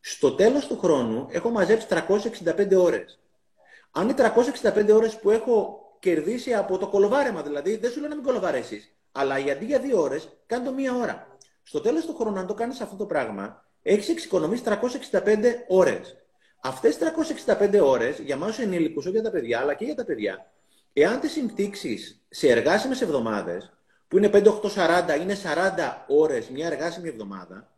στο 0.00 0.32
τέλος 0.32 0.66
του 0.66 0.78
χρόνου 0.78 1.26
έχω 1.30 1.50
μαζέψει 1.50 1.86
365 1.90 2.76
ώρες. 2.76 3.18
Αν 3.90 4.08
οι 4.08 4.14
365 4.14 4.90
ώρες 4.94 5.18
που 5.18 5.30
έχω 5.30 5.78
κερδίσει 5.98 6.54
από 6.54 6.78
το 6.78 6.88
κολοβάρεμα, 6.88 7.42
δηλαδή 7.42 7.76
δεν 7.76 7.90
σου 7.90 8.00
λέω 8.00 8.08
να 8.08 8.14
μην 8.14 8.24
κολοβαρέσεις, 8.24 8.94
αλλά 9.12 9.38
για 9.38 9.52
αντί 9.52 9.64
για 9.64 9.78
δύο 9.78 10.00
ώρες, 10.00 10.28
κάνω 10.46 10.64
το 10.64 10.72
μία 10.72 10.94
ώρα. 10.94 11.36
Στο 11.62 11.80
τέλος 11.80 12.06
του 12.06 12.14
χρόνου, 12.14 12.38
αν 12.38 12.46
το 12.46 12.54
κάνεις 12.54 12.80
αυτό 12.80 12.96
το 12.96 13.06
πράγμα, 13.06 13.64
έχεις 13.82 14.08
εξοικονομήσει 14.08 14.62
365 14.62 15.64
ώρες. 15.68 16.16
Αυτές 16.62 16.96
τις 16.96 16.98
365 16.98 17.80
ώρες, 17.80 18.18
για 18.18 18.36
μας 18.36 18.58
ενήλικους, 18.58 19.04
όχι 19.04 19.14
για 19.14 19.22
τα 19.22 19.30
παιδιά, 19.30 19.60
αλλά 19.60 19.74
και 19.74 19.84
για 19.84 19.94
τα 19.94 20.04
παιδιά, 20.04 20.52
εάν 20.96 21.20
τις 21.20 21.32
συμπτύξεις 21.32 22.24
σε 22.28 22.48
εργάσιμες 22.48 23.00
εβδομάδες, 23.00 23.72
που 24.08 24.16
είναι 24.16 24.28
5-8-40, 24.28 25.20
είναι 25.20 25.34
40 25.34 26.04
ώρες 26.08 26.48
μια 26.48 26.66
εργάσιμη 26.66 27.08
εβδομάδα, 27.08 27.72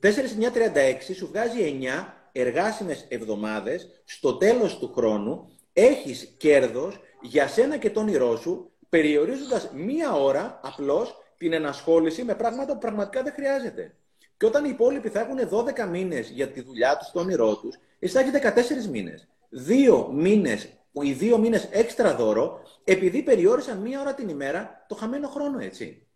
4-9-36 0.00 1.14
σου 1.14 1.26
βγάζει 1.26 1.62
9 1.62 2.14
εργάσιμες 2.32 3.06
εβδομάδες, 3.08 3.88
στο 4.04 4.36
τέλος 4.36 4.78
του 4.78 4.92
χρόνου 4.92 5.50
έχεις 5.72 6.34
κέρδος 6.36 7.00
για 7.20 7.48
σένα 7.48 7.76
και 7.76 7.90
τον 7.90 8.02
όνειρό 8.02 8.36
σου, 8.36 8.70
περιορίζοντας 8.88 9.70
μία 9.74 10.12
ώρα 10.12 10.60
απλώς 10.62 11.16
την 11.36 11.52
ενασχόληση 11.52 12.24
με 12.24 12.34
πράγματα 12.34 12.72
που 12.72 12.78
πραγματικά 12.78 13.22
δεν 13.22 13.32
χρειάζεται. 13.32 13.94
Και 14.36 14.46
όταν 14.46 14.64
οι 14.64 14.68
υπόλοιποι 14.72 15.08
θα 15.08 15.20
έχουν 15.20 15.38
12 15.48 15.88
μήνες 15.90 16.28
για 16.28 16.48
τη 16.48 16.60
δουλειά 16.60 16.96
τους, 16.96 17.10
το 17.10 17.20
όνειρό 17.20 17.56
τους, 17.56 17.78
εσύ 17.98 18.12
θα 18.12 18.20
έχει 18.20 18.30
14 18.30 18.86
μήνες. 18.90 19.28
Δύο 19.48 20.10
μήνες, 20.12 20.68
οι 21.02 21.12
δύο 21.12 21.38
μήνες 21.38 21.68
έξτρα 21.70 22.14
δώρο, 22.14 22.60
επειδή 22.84 23.22
περιόρισαν 23.22 23.78
μία 23.78 24.00
ώρα 24.00 24.14
την 24.14 24.28
ημέρα 24.28 24.84
το 24.88 24.94
χαμένο 24.94 25.28
χρόνο, 25.28 25.58
έτσι. 25.58 26.06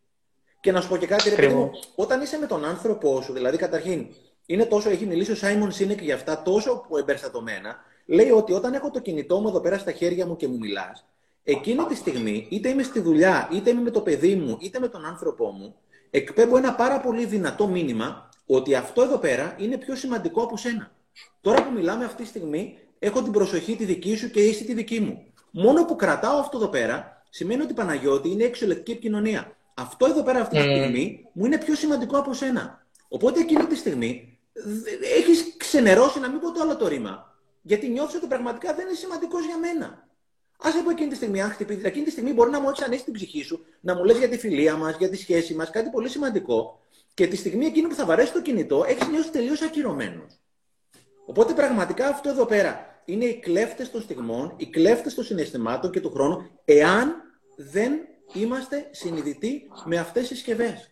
Και 0.61 0.73
να 0.73 0.81
σου 0.81 0.89
πω 0.89 0.97
και 0.97 1.07
κάτι, 1.07 1.29
ρε 1.29 1.35
παιδί 1.35 1.55
μου, 1.55 1.71
όταν 1.95 2.21
είσαι 2.21 2.39
με 2.39 2.47
τον 2.47 2.65
άνθρωπό 2.65 3.21
σου, 3.21 3.33
δηλαδή 3.33 3.57
καταρχήν, 3.57 4.07
είναι 4.47 4.65
τόσο, 4.65 4.91
έχει 4.91 5.07
μιλήσει 5.07 5.31
ο 5.31 5.35
Σάιμον 5.35 5.73
Σίνεκ 5.73 6.03
για 6.03 6.15
αυτά 6.15 6.43
τόσο 6.43 6.87
εμπεριστατωμένα, 6.99 7.77
λέει 8.07 8.31
ότι 8.31 8.53
όταν 8.53 8.75
έχω 8.75 8.91
το 8.91 9.01
κινητό 9.01 9.41
μου 9.41 9.49
εδώ 9.49 9.61
πέρα 9.61 9.79
στα 9.79 9.93
χέρια 9.93 10.27
μου 10.27 10.37
και 10.37 10.49
μου 10.49 10.59
μιλάς, 10.59 11.05
εκείνη 11.43 11.85
τη 11.85 11.95
στιγμή, 11.95 12.47
είτε 12.51 12.69
είμαι 12.69 12.83
στη 12.83 13.01
δουλειά, 13.01 13.49
είτε 13.53 13.71
είμαι 13.71 13.81
με 13.81 13.91
το 13.91 14.01
παιδί 14.01 14.35
μου, 14.35 14.57
είτε 14.61 14.79
με 14.79 14.89
τον 14.89 15.05
άνθρωπό 15.05 15.51
μου, 15.51 15.75
εκπέμπω 16.11 16.57
ένα 16.57 16.75
πάρα 16.75 17.01
πολύ 17.01 17.25
δυνατό 17.25 17.67
μήνυμα 17.67 18.29
ότι 18.47 18.75
αυτό 18.75 19.03
εδώ 19.03 19.19
πέρα 19.19 19.57
είναι 19.59 19.77
πιο 19.77 19.95
σημαντικό 19.95 20.43
από 20.43 20.57
σένα. 20.57 20.91
Τώρα 21.41 21.65
που 21.65 21.73
μιλάμε 21.73 22.05
αυτή 22.05 22.23
τη 22.23 22.29
στιγμή, 22.29 22.79
έχω 23.03 23.23
την 23.23 23.33
προσοχή 23.33 23.77
τη 23.77 23.85
δική 23.85 24.17
σου 24.17 24.31
και 24.31 24.41
είσαι 24.41 24.65
τη 24.65 24.75
δική 24.75 25.01
μου. 25.01 25.25
Μόνο 25.51 25.85
που 25.85 25.97
κρατάω 25.97 26.39
αυτό 26.39 26.57
εδώ 26.57 26.69
πέρα, 26.69 27.23
σημαίνει 27.31 27.63
ότι 27.63 27.75
Παναγιώτη 27.75 28.29
είναι 28.31 28.45
εξωλεκτική 28.45 28.91
επικοινωνία. 28.91 29.57
Αυτό 29.75 30.07
εδώ 30.07 30.23
πέρα 30.23 30.41
αυτή 30.41 30.57
τη 30.57 30.63
mm. 30.67 30.77
στιγμή 30.77 31.29
μου 31.33 31.45
είναι 31.45 31.59
πιο 31.59 31.75
σημαντικό 31.75 32.19
από 32.19 32.35
σένα. 32.35 32.87
Οπότε 33.09 33.41
εκείνη 33.41 33.65
τη 33.65 33.77
στιγμή 33.77 34.39
έχεις 35.19 35.55
ξενερώσει 35.57 36.21
να 36.21 36.29
μην 36.31 36.41
πω 36.41 36.53
το 36.53 36.61
άλλο 36.61 36.77
το 36.77 36.89
ρήμα. 36.89 37.35
Γιατί 37.63 37.89
νιώθεις 37.89 38.15
ότι 38.15 38.27
πραγματικά 38.27 38.75
δεν 38.75 38.87
είναι 38.87 38.97
σημαντικός 38.97 39.47
για 39.47 39.59
μένα. 39.59 40.09
Α 40.63 40.83
πω 40.85 40.91
εκείνη 40.91 41.09
τη 41.09 41.17
στιγμή, 41.17 41.43
αν 41.43 41.51
χτυπήσεις, 41.51 41.85
εκείνη 41.85 42.05
τη 42.05 42.11
στιγμή 42.11 42.33
μπορεί 42.33 42.51
να 42.51 42.61
μου 42.61 42.69
έχεις 42.69 42.83
ανοίξει 42.83 43.05
την 43.05 43.15
ψυχή 43.15 43.43
σου, 43.43 43.65
να 43.81 43.95
μου 43.95 44.05
λες 44.05 44.19
για 44.19 44.29
τη 44.29 44.39
φιλία 44.39 44.77
μας, 44.77 44.97
για 44.99 45.09
τη 45.09 45.17
σχέση 45.17 45.55
μας, 45.55 45.71
κάτι 45.71 45.91
πολύ 45.91 46.09
σημαντικό. 46.09 46.81
Και 47.15 47.27
τη 47.27 47.37
στιγμή 47.37 47.67
εκείνη 47.67 47.89
που 47.89 47.95
θα 47.95 48.05
βαρέσει 48.05 48.33
το 48.33 48.43
κινητό, 48.43 48.85
έχεις 48.87 49.09
νιώσει 49.09 49.31
τελείως 49.31 49.63
ακυρωμένος. 49.63 50.41
Οπότε 51.27 51.53
πραγματικά 51.53 52.09
αυτό 52.09 52.29
εδώ 52.29 52.45
πέρα 52.45 52.90
είναι 53.13 53.25
οι 53.25 53.35
κλέφτες 53.35 53.91
των 53.91 54.01
στιγμών, 54.01 54.55
οι 54.57 54.67
κλέφτες 54.67 55.15
των 55.15 55.25
συναισθημάτων 55.25 55.91
και 55.91 56.01
του 56.01 56.11
χρόνου, 56.11 56.51
εάν 56.65 57.15
δεν 57.57 57.93
είμαστε 58.33 58.89
συνειδητοί 58.91 59.69
με 59.85 59.99
αυτές 59.99 60.29
τις 60.29 60.37
συσκευές. 60.37 60.91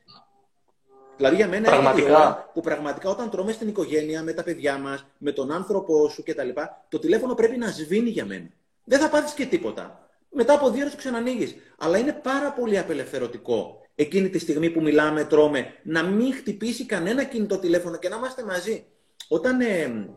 Δηλαδή 1.17 1.37
για 1.37 1.49
μένα 1.49 1.69
πραγματικά. 1.71 2.09
είναι 2.09 2.17
η 2.17 2.21
ώρα 2.21 2.51
που 2.55 2.61
πραγματικά 2.61 3.11
όταν 3.11 3.31
τρώμε 3.31 3.53
στην 3.53 3.69
οικογένεια, 3.69 4.23
με 4.23 4.33
τα 4.33 4.43
παιδιά 4.43 4.79
μας, 4.79 5.07
με 5.19 5.33
τον 5.33 5.51
άνθρωπό 5.51 6.09
σου 6.09 6.23
κτλ., 6.23 6.49
το 6.89 6.99
τηλέφωνο 6.99 7.35
πρέπει 7.35 7.57
να 7.57 7.71
σβήνει 7.71 8.11
για 8.11 8.25
μένα. 8.25 8.49
Δεν 8.85 9.01
θα 9.01 9.09
πάθεις 9.09 9.33
και 9.33 9.47
τίποτα. 9.47 10.09
Μετά 10.31 10.55
από 10.55 10.71
δύο 10.71 10.81
ώρες 10.81 10.95
ξανανοίγεις. 10.95 11.55
Αλλά 11.79 11.99
είναι 11.99 12.13
πάρα 12.13 12.53
πολύ 12.53 12.79
απελευθερωτικό 12.79 13.81
εκείνη 13.95 14.29
τη 14.29 14.39
στιγμή 14.39 14.71
που 14.71 14.83
μιλάμε, 14.83 15.25
τρώμε, 15.25 15.75
να 15.83 16.03
μην 16.03 16.35
χτυπήσει 16.35 16.87
κανένα 16.87 17.25
κινητό 17.25 17.59
τηλέφωνο 17.59 17.97
και 17.97 18.09
να 18.09 18.17
είμαστε 18.17 18.45
μαζί. 18.45 18.87
Όταν 19.29 19.61
ε, 19.61 20.09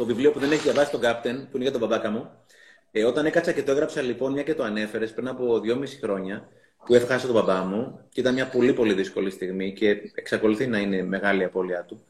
το 0.00 0.06
βιβλίο 0.06 0.30
που 0.30 0.38
δεν 0.38 0.52
έχει 0.52 0.62
διαβάσει 0.62 0.90
τον 0.90 1.00
Κάπτεν, 1.00 1.36
που 1.36 1.56
είναι 1.56 1.62
για 1.62 1.72
τον 1.72 1.80
μπαμπάκα 1.80 2.10
μου, 2.10 2.30
ε, 2.90 3.04
όταν 3.04 3.26
έκατσα 3.26 3.52
και 3.52 3.62
το 3.62 3.70
έγραψα 3.70 4.02
λοιπόν, 4.02 4.32
μια 4.32 4.42
και 4.42 4.54
το 4.54 4.62
ανέφερες 4.62 5.12
πριν 5.12 5.28
από 5.28 5.60
δυόμιση 5.60 5.98
χρόνια, 5.98 6.48
που 6.86 6.94
έχασα 6.94 7.26
τον 7.26 7.34
μπαμπά 7.34 7.64
μου 7.64 8.00
και 8.08 8.20
ήταν 8.20 8.34
μια 8.34 8.48
πολύ 8.48 8.72
πολύ 8.72 8.94
δύσκολη 8.94 9.30
στιγμή 9.30 9.72
και 9.72 9.88
εξακολουθεί 10.14 10.66
να 10.66 10.78
είναι 10.78 11.02
μεγάλη 11.02 11.40
η 11.40 11.44
απώλειά 11.44 11.84
του. 11.84 12.04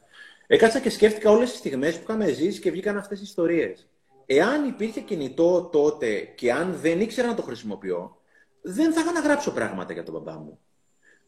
Έκατσα 0.47 0.79
και 0.79 0.89
σκέφτηκα 0.89 1.31
όλες 1.31 1.49
τις 1.49 1.59
στιγμές 1.59 1.95
που 1.95 2.01
είχαμε 2.03 2.31
ζήσει 2.31 2.59
και 2.59 2.71
βγήκαν 2.71 2.97
αυτές 2.97 3.19
οι 3.19 3.23
ιστορίες. 3.23 3.87
Εάν 4.25 4.67
υπήρχε 4.67 4.99
κινητό 4.99 5.69
τότε 5.71 6.19
και 6.35 6.51
αν 6.51 6.77
δεν 6.81 7.01
ήξερα 7.01 7.27
να 7.27 7.33
το 7.33 7.41
χρησιμοποιώ, 7.41 8.21
δεν 8.61 8.93
θα 8.93 9.01
είχα 9.01 9.11
να 9.11 9.19
γράψω 9.19 9.51
πράγματα 9.51 9.93
για 9.93 10.03
τον 10.03 10.13
μπαμπά 10.13 10.39
μου. 10.39 10.59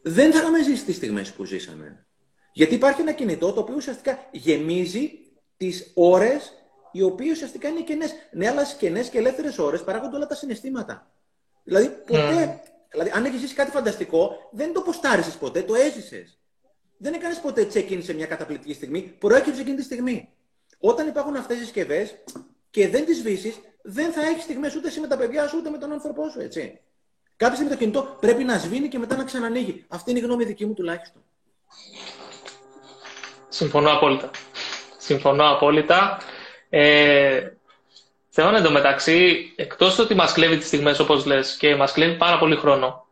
Δεν 0.02 0.32
θα 0.32 0.40
είχαμε 0.40 0.64
ζήσει 0.64 0.86
τις 0.86 0.96
στιγμές 0.96 1.32
που 1.32 1.46
ζήσαμε. 1.46 2.06
Γιατί 2.54 2.76
υπάρχει 2.76 3.02
ένα 3.02 3.12
κινητό 3.12 3.54
το 3.54 3.60
οποίο 3.60 3.76
ουσιαστικά 3.76 4.18
γεμίζει 4.32 5.23
τις 5.58 5.92
ώρες 5.94 6.54
οι 6.92 7.02
οποίες 7.02 7.32
ουσιαστικά 7.32 7.68
είναι 7.68 7.82
κενές. 7.82 8.14
Ναι, 8.32 8.48
αλλά 8.48 8.66
στι 8.66 8.78
κενές 8.78 9.10
και 9.10 9.18
ελεύθερες 9.18 9.58
ώρες 9.58 9.84
παράγονται 9.84 10.16
όλα 10.16 10.28
τα 10.28 10.36
συναισθήματα. 10.36 11.12
Δηλαδή, 11.64 11.88
ποτέ. 11.88 12.62
Mm. 12.64 12.70
Δηλαδή, 12.92 13.12
αν 13.14 13.26
έχεις 13.26 13.40
ζήσει 13.40 13.54
κάτι 13.54 13.72
φανταστικό, 13.72 14.50
δεν 14.52 14.74
το 14.74 14.82
ποστάρισες 14.82 15.34
ποτέ, 15.34 15.62
το 15.62 15.76
έζησες. 15.76 16.38
Δεν 16.98 17.14
έκανες 17.14 17.40
ποτέ 17.40 17.68
check-in 17.74 18.00
σε 18.04 18.14
μια 18.14 18.26
καταπληκτική 18.26 18.74
στιγμή, 18.74 19.02
προέκυψε 19.02 19.62
εκείνη 19.62 19.76
τη 19.76 19.84
στιγμή. 19.84 20.30
Όταν 20.80 21.08
υπάρχουν 21.08 21.36
αυτές 21.36 21.58
οι 21.58 21.60
συσκευές 21.60 22.16
και 22.70 22.88
δεν 22.88 23.06
τις 23.06 23.18
σβήσει, 23.18 23.56
δεν 23.82 24.12
θα 24.12 24.22
έχεις 24.22 24.44
στιγμές 24.44 24.76
ούτε 24.76 24.88
εσύ 24.88 25.00
με 25.00 25.08
τα 25.08 25.18
παιδιά 25.18 25.48
σου, 25.48 25.58
ούτε 25.58 25.70
με 25.70 25.78
τον 25.78 25.92
άνθρωπό 25.92 26.30
σου, 26.30 26.40
έτσι. 26.40 26.80
Κάποια 27.36 27.56
στιγμή 27.56 27.74
το 27.74 27.80
κινητό 27.80 28.18
πρέπει 28.20 28.44
να 28.44 28.58
σβήνει 28.58 28.88
και 28.88 29.00
μετά 29.00 29.16
να 29.16 29.24
ξανανοίγει. 29.24 29.86
Αυτή 29.88 30.10
είναι 30.10 30.20
η 30.20 30.22
γνώμη 30.22 30.46
δική 30.46 30.66
μου 30.66 30.74
τουλάχιστον. 30.74 31.24
Συμφωνώ 33.50 33.92
απόλυτα. 33.92 34.32
Συμφωνώ 35.14 35.50
απόλυτα. 35.50 36.18
Ε, 36.70 37.42
Θεόν 38.30 38.56
εντωμεταξύ, 38.56 39.52
εκτός 39.56 39.96
του 39.96 40.02
ότι 40.06 40.16
μας 40.16 40.34
κλέβει 40.34 40.58
τις 40.58 40.68
στιγμές, 40.68 41.00
όπως 41.00 41.26
λες, 41.26 41.56
και 41.60 41.76
μας 41.76 41.92
κλέβει 41.92 42.18
πάρα 42.18 42.38
πολύ 42.38 42.56
χρόνο. 42.56 43.06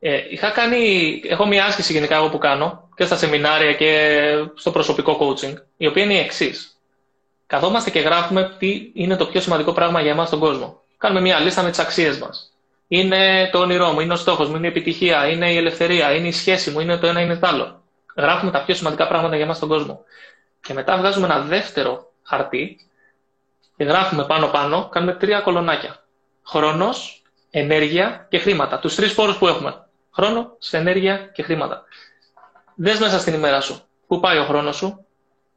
Ε, 0.00 0.22
είχα 0.30 0.50
κάνει, 0.50 1.20
έχω 1.28 1.46
μια 1.46 1.64
άσκηση 1.64 1.92
γενικά 1.92 2.16
εγώ 2.16 2.28
που 2.28 2.38
κάνω 2.38 2.88
και 2.96 3.04
στα 3.04 3.16
σεμινάρια 3.16 3.72
και 3.72 4.18
στο 4.54 4.70
προσωπικό 4.70 5.18
coaching, 5.20 5.54
η 5.76 5.86
οποία 5.86 6.02
είναι 6.02 6.14
η 6.14 6.18
εξής. 6.18 6.78
Καθόμαστε 7.46 7.90
και 7.90 8.00
γράφουμε 8.00 8.54
τι 8.58 8.90
είναι 8.94 9.16
το 9.16 9.26
πιο 9.26 9.40
σημαντικό 9.40 9.72
πράγμα 9.72 10.00
για 10.00 10.10
εμάς 10.10 10.26
στον 10.26 10.38
κόσμο. 10.38 10.80
Κάνουμε 10.98 11.20
μια 11.20 11.40
λίστα 11.40 11.62
με 11.62 11.70
τις 11.70 11.78
αξίες 11.78 12.18
μας. 12.18 12.52
Είναι 12.88 13.48
το 13.52 13.58
όνειρό 13.58 13.92
μου, 13.92 14.00
είναι 14.00 14.12
ο 14.12 14.16
στόχος 14.16 14.48
μου, 14.48 14.56
είναι 14.56 14.66
η 14.66 14.70
επιτυχία, 14.70 15.28
είναι 15.28 15.52
η 15.52 15.56
ελευθερία, 15.56 16.14
είναι 16.14 16.28
η 16.28 16.32
σχέση 16.32 16.70
μου, 16.70 16.80
είναι 16.80 16.96
το 16.96 17.06
ένα, 17.06 17.20
είναι 17.20 17.36
το 17.36 17.46
άλλο. 17.46 17.82
Γράφουμε 18.16 18.50
τα 18.50 18.64
πιο 18.64 18.74
σημαντικά 18.74 19.08
πράγματα 19.08 19.34
για 19.36 19.44
εμάς 19.44 19.56
στον 19.56 19.68
κόσμο. 19.68 20.04
Και 20.64 20.74
μετά 20.74 20.96
βγάζουμε 20.96 21.26
ένα 21.26 21.40
δεύτερο 21.40 22.12
χαρτί 22.22 22.78
και 23.76 23.84
γράφουμε 23.84 24.26
πάνω-πάνω, 24.26 24.88
κάνουμε 24.88 25.14
τρία 25.14 25.40
κολονάκια. 25.40 26.04
Χρόνος, 26.46 27.22
ενέργεια 27.50 28.26
και 28.30 28.38
χρήματα. 28.38 28.78
Τους 28.78 28.94
τρεις 28.94 29.12
φόρου 29.12 29.34
που 29.34 29.46
έχουμε. 29.46 29.86
Χρόνο, 30.10 30.56
ενέργεια 30.70 31.16
και 31.18 31.42
χρήματα. 31.42 31.84
Δες 32.74 32.98
μέσα 32.98 33.18
στην 33.18 33.34
ημέρα 33.34 33.60
σου. 33.60 33.82
Πού 34.06 34.20
πάει 34.20 34.38
ο 34.38 34.44
χρόνος 34.44 34.76
σου, 34.76 35.06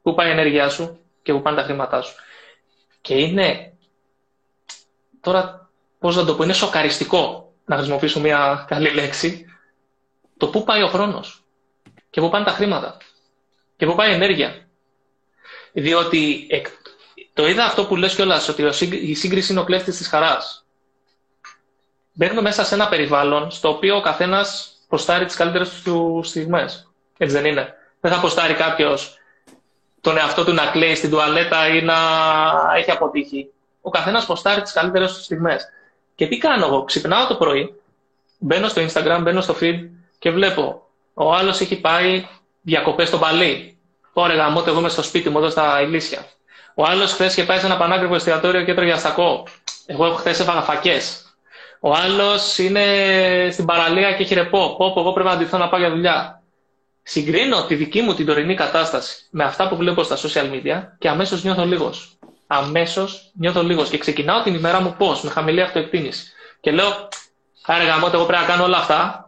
πού 0.02 0.14
πάει 0.14 0.28
η 0.28 0.32
ενέργειά 0.32 0.70
σου 0.70 1.00
και 1.22 1.34
πού 1.34 1.42
πάνε 1.42 1.58
τα 1.58 1.64
χρήματά 1.64 2.02
σου. 2.02 2.16
Και 3.02 3.14
είναι. 3.14 3.74
Τώρα, 5.22 5.70
πώς 6.00 6.16
να 6.16 6.26
το 6.26 6.36
πω, 6.36 6.44
είναι 6.44 6.54
σοκαριστικό 6.54 7.54
να 7.66 7.76
χρησιμοποιήσω 7.76 8.20
μια 8.20 8.66
καλή 8.68 8.90
λέξη. 8.94 9.46
Το 10.38 10.48
πού 10.48 10.64
πάει 10.64 10.82
ο 10.84 10.88
χρόνος 10.88 11.44
και 12.10 12.22
πού 12.22 12.30
πάνε 12.30 12.46
τα 12.46 12.52
χρήματα 12.52 12.98
και 13.78 13.86
πού 13.86 13.96
πάει 13.96 14.12
η 14.12 14.14
ενέργεια. 14.14 14.67
Διότι 15.80 16.48
το 17.34 17.48
είδα 17.48 17.64
αυτό 17.66 17.86
που 17.86 17.96
λες 17.96 18.16
κιόλας, 18.16 18.50
ότι 18.50 18.64
η 18.92 19.14
σύγκριση 19.14 19.52
είναι 19.52 19.62
ο 19.62 19.64
κλέφτης 19.64 19.98
της 19.98 20.08
χαράς. 20.08 20.66
Μπαίνουμε 22.14 22.42
μέσα 22.42 22.64
σε 22.64 22.74
ένα 22.74 22.88
περιβάλλον 22.88 23.52
στο 23.52 23.70
οποίο 23.70 23.96
ο 23.96 24.02
καθένας 24.02 24.72
προστάρει 24.88 25.26
τις 25.26 25.36
καλύτερες 25.36 25.82
του 25.82 26.22
στιγμές. 26.24 26.88
Έτσι 27.18 27.36
δεν 27.36 27.46
είναι. 27.46 27.74
Δεν 28.00 28.12
θα 28.12 28.20
προστάρει 28.20 28.54
κάποιος 28.54 29.18
τον 30.02 30.18
εαυτό 30.18 30.44
του 30.44 30.54
να 30.54 30.66
κλαίει 30.66 30.96
στην 30.96 31.10
τουαλέτα 31.10 31.68
ή 31.68 31.82
να 31.82 31.96
έχει 32.78 32.92
αποτύχει. 32.92 33.52
Ο 33.82 33.90
καθένας 33.90 34.26
προστάρει 34.26 34.62
τις 34.62 34.72
καλύτερες 34.72 35.14
του 35.14 35.24
στιγμές. 35.24 35.70
Και 36.16 36.28
τι 36.28 36.38
κάνω 36.38 36.66
εγώ, 36.66 36.84
ξυπνάω 36.84 37.28
το 37.28 37.36
πρωί, 37.36 37.76
μπαίνω 38.38 38.68
στο 38.68 38.82
Instagram, 38.82 39.20
μπαίνω 39.24 39.42
στο 39.42 39.56
feed 39.62 39.88
και 40.20 40.32
βλέπω 40.32 40.88
ο 41.14 41.34
άλλος 41.34 41.60
έχει 41.62 41.80
πάει 41.80 42.28
διακοπές 42.62 43.08
στο 43.08 43.18
Παλί. 43.18 43.77
Ωραία, 44.20 44.36
γαμώ, 44.36 44.64
εγώ 44.68 44.80
είμαι 44.80 44.90
στο 44.90 45.04
σπίτι 45.04 45.30
μου 45.30 45.38
εδώ 45.38 45.50
στα 45.50 45.82
Ηλίσια. 45.82 46.26
Ο 46.76 46.84
άλλος 46.86 47.14
χθες 47.14 47.32
είχε 47.32 47.44
πάει 47.44 47.60
σε 47.60 47.66
ένα 47.66 47.78
πανάκριβο 47.78 48.16
εστιατόριο 48.16 48.64
και 48.64 48.72
έτρωγε 48.72 48.92
αστακό. 48.92 49.48
Εγώ 49.86 50.14
χθες 50.14 50.40
έφαγα 50.40 50.62
φακές. 50.62 51.36
Ο 51.80 51.94
άλλος 51.94 52.58
είναι 52.58 52.84
στην 53.52 53.66
παραλία 53.66 54.14
και 54.14 54.24
έχει 54.24 54.34
ρεπό. 54.34 54.76
Πω, 54.78 54.94
πω, 54.94 55.00
εγώ 55.00 55.14
πρέπει 55.14 55.28
να 55.30 55.34
αντιθώ 55.34 55.58
να 55.58 55.70
πάω 55.70 55.80
για 55.80 55.90
δουλειά. 55.90 56.42
Συγκρίνω 57.04 57.66
τη 57.66 57.76
δική 57.76 58.02
μου 58.02 58.14
την 58.14 58.26
τωρινή 58.26 58.56
κατάσταση 58.56 59.28
με 59.30 59.44
αυτά 59.44 59.68
που 59.68 59.76
βλέπω 59.76 60.04
στα 60.04 60.18
social 60.18 60.52
media 60.52 60.82
και 60.98 61.10
αμέσως 61.10 61.44
νιώθω 61.44 61.66
λίγος. 61.66 62.18
Αμέσως 62.48 63.32
νιώθω 63.40 63.64
λίγος. 63.64 63.90
Και 63.90 63.98
ξεκινάω 63.98 64.42
την 64.42 64.54
ημέρα 64.54 64.82
μου 64.82 64.96
πώς, 64.98 65.22
με 65.22 65.30
χαμηλή 65.30 65.62
αυτοεκτίμηση. 65.62 66.26
Και 66.60 66.72
λέω, 66.72 67.08
Άρε 67.66 67.84
γαμώτε, 67.84 68.16
εγώ 68.16 68.26
πρέπει 68.26 68.42
να 68.42 68.48
κάνω 68.48 68.64
όλα 68.64 68.78
αυτά, 68.78 69.27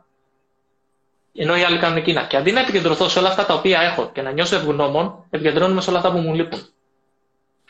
ενώ 1.42 1.58
οι 1.58 1.64
άλλοι 1.64 1.78
κάνουν 1.78 1.98
εκείνα. 1.98 2.26
Και 2.28 2.38
αντί 2.38 2.52
να 2.52 2.60
επικεντρωθώ 2.60 3.10
σε 3.10 3.20
όλα 3.20 3.28
αυτά 3.28 3.46
τα 3.46 3.54
οποία 3.54 3.80
έχω 3.82 4.10
και 4.14 4.22
να 4.22 4.32
νιώσω 4.32 4.56
ευγνώμων, 4.56 5.26
επικεντρώνομαι 5.30 5.82
σε 5.82 5.90
όλα 5.90 6.00
αυτά 6.00 6.12
που 6.12 6.18
μου 6.18 6.34
λείπουν. 6.34 6.60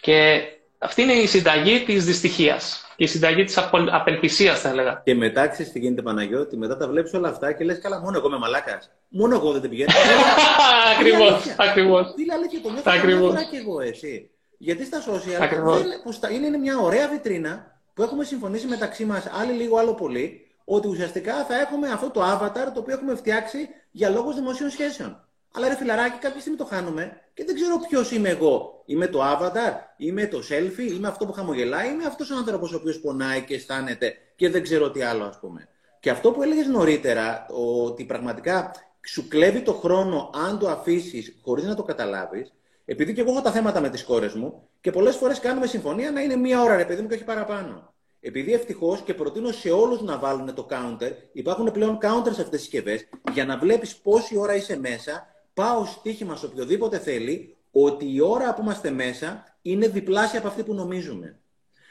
Και 0.01 0.41
αυτή 0.77 1.01
είναι 1.01 1.13
η 1.13 1.27
συνταγή 1.27 1.83
της 1.83 2.05
δυστυχίας. 2.05 2.83
Και 2.95 3.03
η 3.03 3.07
συνταγή 3.07 3.43
της 3.43 3.57
απελπισίας, 3.91 4.59
θα 4.59 4.69
έλεγα. 4.69 5.01
Και 5.05 5.15
μετά 5.15 5.47
ξέρεις 5.47 5.71
τι 5.71 5.79
γίνεται, 5.79 6.01
Παναγιώτη, 6.01 6.57
μετά 6.57 6.77
τα 6.77 6.87
βλέπεις 6.87 7.13
όλα 7.13 7.29
αυτά 7.29 7.53
και 7.53 7.63
λες: 7.63 7.79
Καλά, 7.79 7.99
μόνο 7.99 8.17
εγώ 8.17 8.27
είμαι 8.27 8.37
μαλάκας. 8.37 8.91
Μόνο 9.07 9.35
εγώ 9.35 9.51
δεν 9.51 9.61
την 9.61 9.69
πηγαίνω. 9.69 9.91
Ακριβώς. 10.97 11.45
Ακριβώς. 11.69 12.13
Τι 12.13 12.25
λέει 12.25 12.47
και 12.49 12.59
το 12.63 12.69
νιώθω 12.69 12.91
Ακριβώς. 12.91 13.47
και 13.49 13.57
εγώ, 13.57 13.79
εσύ. 13.81 14.29
Γιατί 14.57 14.85
στα 14.85 15.03
social 15.03 15.49
δεν, 15.49 16.01
που 16.03 16.11
στα, 16.11 16.31
είναι, 16.31 16.45
είναι 16.45 16.57
μια 16.57 16.77
ωραία 16.77 17.07
βιτρίνα 17.07 17.81
που 17.93 18.01
έχουμε 18.01 18.23
συμφωνήσει 18.23 18.67
μεταξύ 18.67 19.05
μας, 19.05 19.29
άλλοι 19.41 19.51
λίγο, 19.51 19.77
άλλο 19.77 19.93
πολύ, 19.93 20.48
ότι 20.71 20.87
ουσιαστικά 20.87 21.45
θα 21.45 21.59
έχουμε 21.59 21.89
αυτό 21.89 22.09
το 22.09 22.21
avatar 22.23 22.71
το 22.73 22.79
οποίο 22.79 22.93
έχουμε 22.93 23.15
φτιάξει 23.15 23.69
για 23.91 24.09
λόγους 24.09 24.35
δημοσίων 24.35 24.69
σχέσεων. 24.69 25.27
Αλλά 25.53 25.67
ρε 25.67 25.75
φιλαράκι, 25.75 26.17
κάποια 26.17 26.39
στιγμή 26.39 26.57
το 26.57 26.65
χάνουμε 26.65 27.21
και 27.33 27.43
δεν 27.43 27.55
ξέρω 27.55 27.79
ποιος 27.89 28.11
είμαι 28.11 28.29
εγώ. 28.29 28.83
Είμαι 28.85 29.07
το 29.07 29.19
avatar, 29.23 29.73
είμαι 29.97 30.27
το 30.27 30.39
selfie, 30.49 30.91
είμαι 30.91 31.07
αυτό 31.07 31.25
που 31.25 31.31
χαμογελάει, 31.31 31.91
είμαι 31.91 32.05
αυτός 32.05 32.31
ο 32.31 32.35
άνθρωπος 32.35 32.73
ο 32.73 32.75
οποίος 32.75 32.99
πονάει 32.99 33.41
και 33.41 33.55
αισθάνεται 33.55 34.13
και 34.35 34.49
δεν 34.49 34.61
ξέρω 34.63 34.91
τι 34.91 35.01
άλλο, 35.01 35.23
ας 35.23 35.39
πούμε. 35.39 35.67
Και 35.99 36.09
αυτό 36.09 36.31
που 36.31 36.41
έλεγες 36.41 36.67
νωρίτερα, 36.67 37.45
ότι 37.85 38.05
πραγματικά 38.05 38.71
σου 39.07 39.27
κλέβει 39.27 39.61
το 39.61 39.73
χρόνο 39.73 40.29
αν 40.47 40.59
το 40.59 40.69
αφήσεις 40.69 41.39
χωρίς 41.43 41.65
να 41.65 41.75
το 41.75 41.83
καταλάβεις, 41.83 42.53
επειδή 42.85 43.13
και 43.13 43.21
εγώ 43.21 43.31
έχω 43.31 43.41
τα 43.41 43.51
θέματα 43.51 43.81
με 43.81 43.89
τις 43.89 44.03
κόρες 44.03 44.33
μου 44.33 44.67
και 44.81 44.91
πολλές 44.91 45.15
φορές 45.15 45.39
κάνουμε 45.39 45.67
συμφωνία 45.67 46.11
να 46.11 46.21
είναι 46.21 46.35
μία 46.35 46.61
ώρα, 46.61 46.75
ρε 46.75 46.85
παιδί 46.85 47.01
μου, 47.01 47.07
και 47.07 47.13
όχι 47.13 47.23
παραπάνω. 47.23 47.93
Επειδή 48.21 48.53
ευτυχώς 48.53 49.01
και 49.01 49.13
προτείνω 49.13 49.51
σε 49.51 49.71
όλους 49.71 50.01
να 50.01 50.17
βάλουν 50.17 50.53
το 50.53 50.67
counter, 50.69 51.11
υπάρχουν 51.31 51.71
πλέον 51.71 51.97
counter 52.01 52.33
σε 52.33 52.41
αυτές 52.41 52.49
τις 52.49 52.61
συσκευές, 52.61 53.09
για 53.33 53.45
να 53.45 53.57
βλέπεις 53.57 53.95
πόση 53.95 54.37
ώρα 54.37 54.55
είσαι 54.55 54.79
μέσα, 54.79 55.27
πάω 55.53 55.85
στοίχημα 55.85 56.35
σε 56.35 56.45
οποιοδήποτε 56.45 56.99
θέλει, 56.99 57.57
ότι 57.71 58.13
η 58.13 58.21
ώρα 58.21 58.53
που 58.53 58.61
είμαστε 58.61 58.89
μέσα 58.91 59.43
είναι 59.61 59.87
διπλάσια 59.87 60.39
από 60.39 60.47
αυτή 60.47 60.63
που 60.63 60.73
νομίζουμε. 60.73 61.39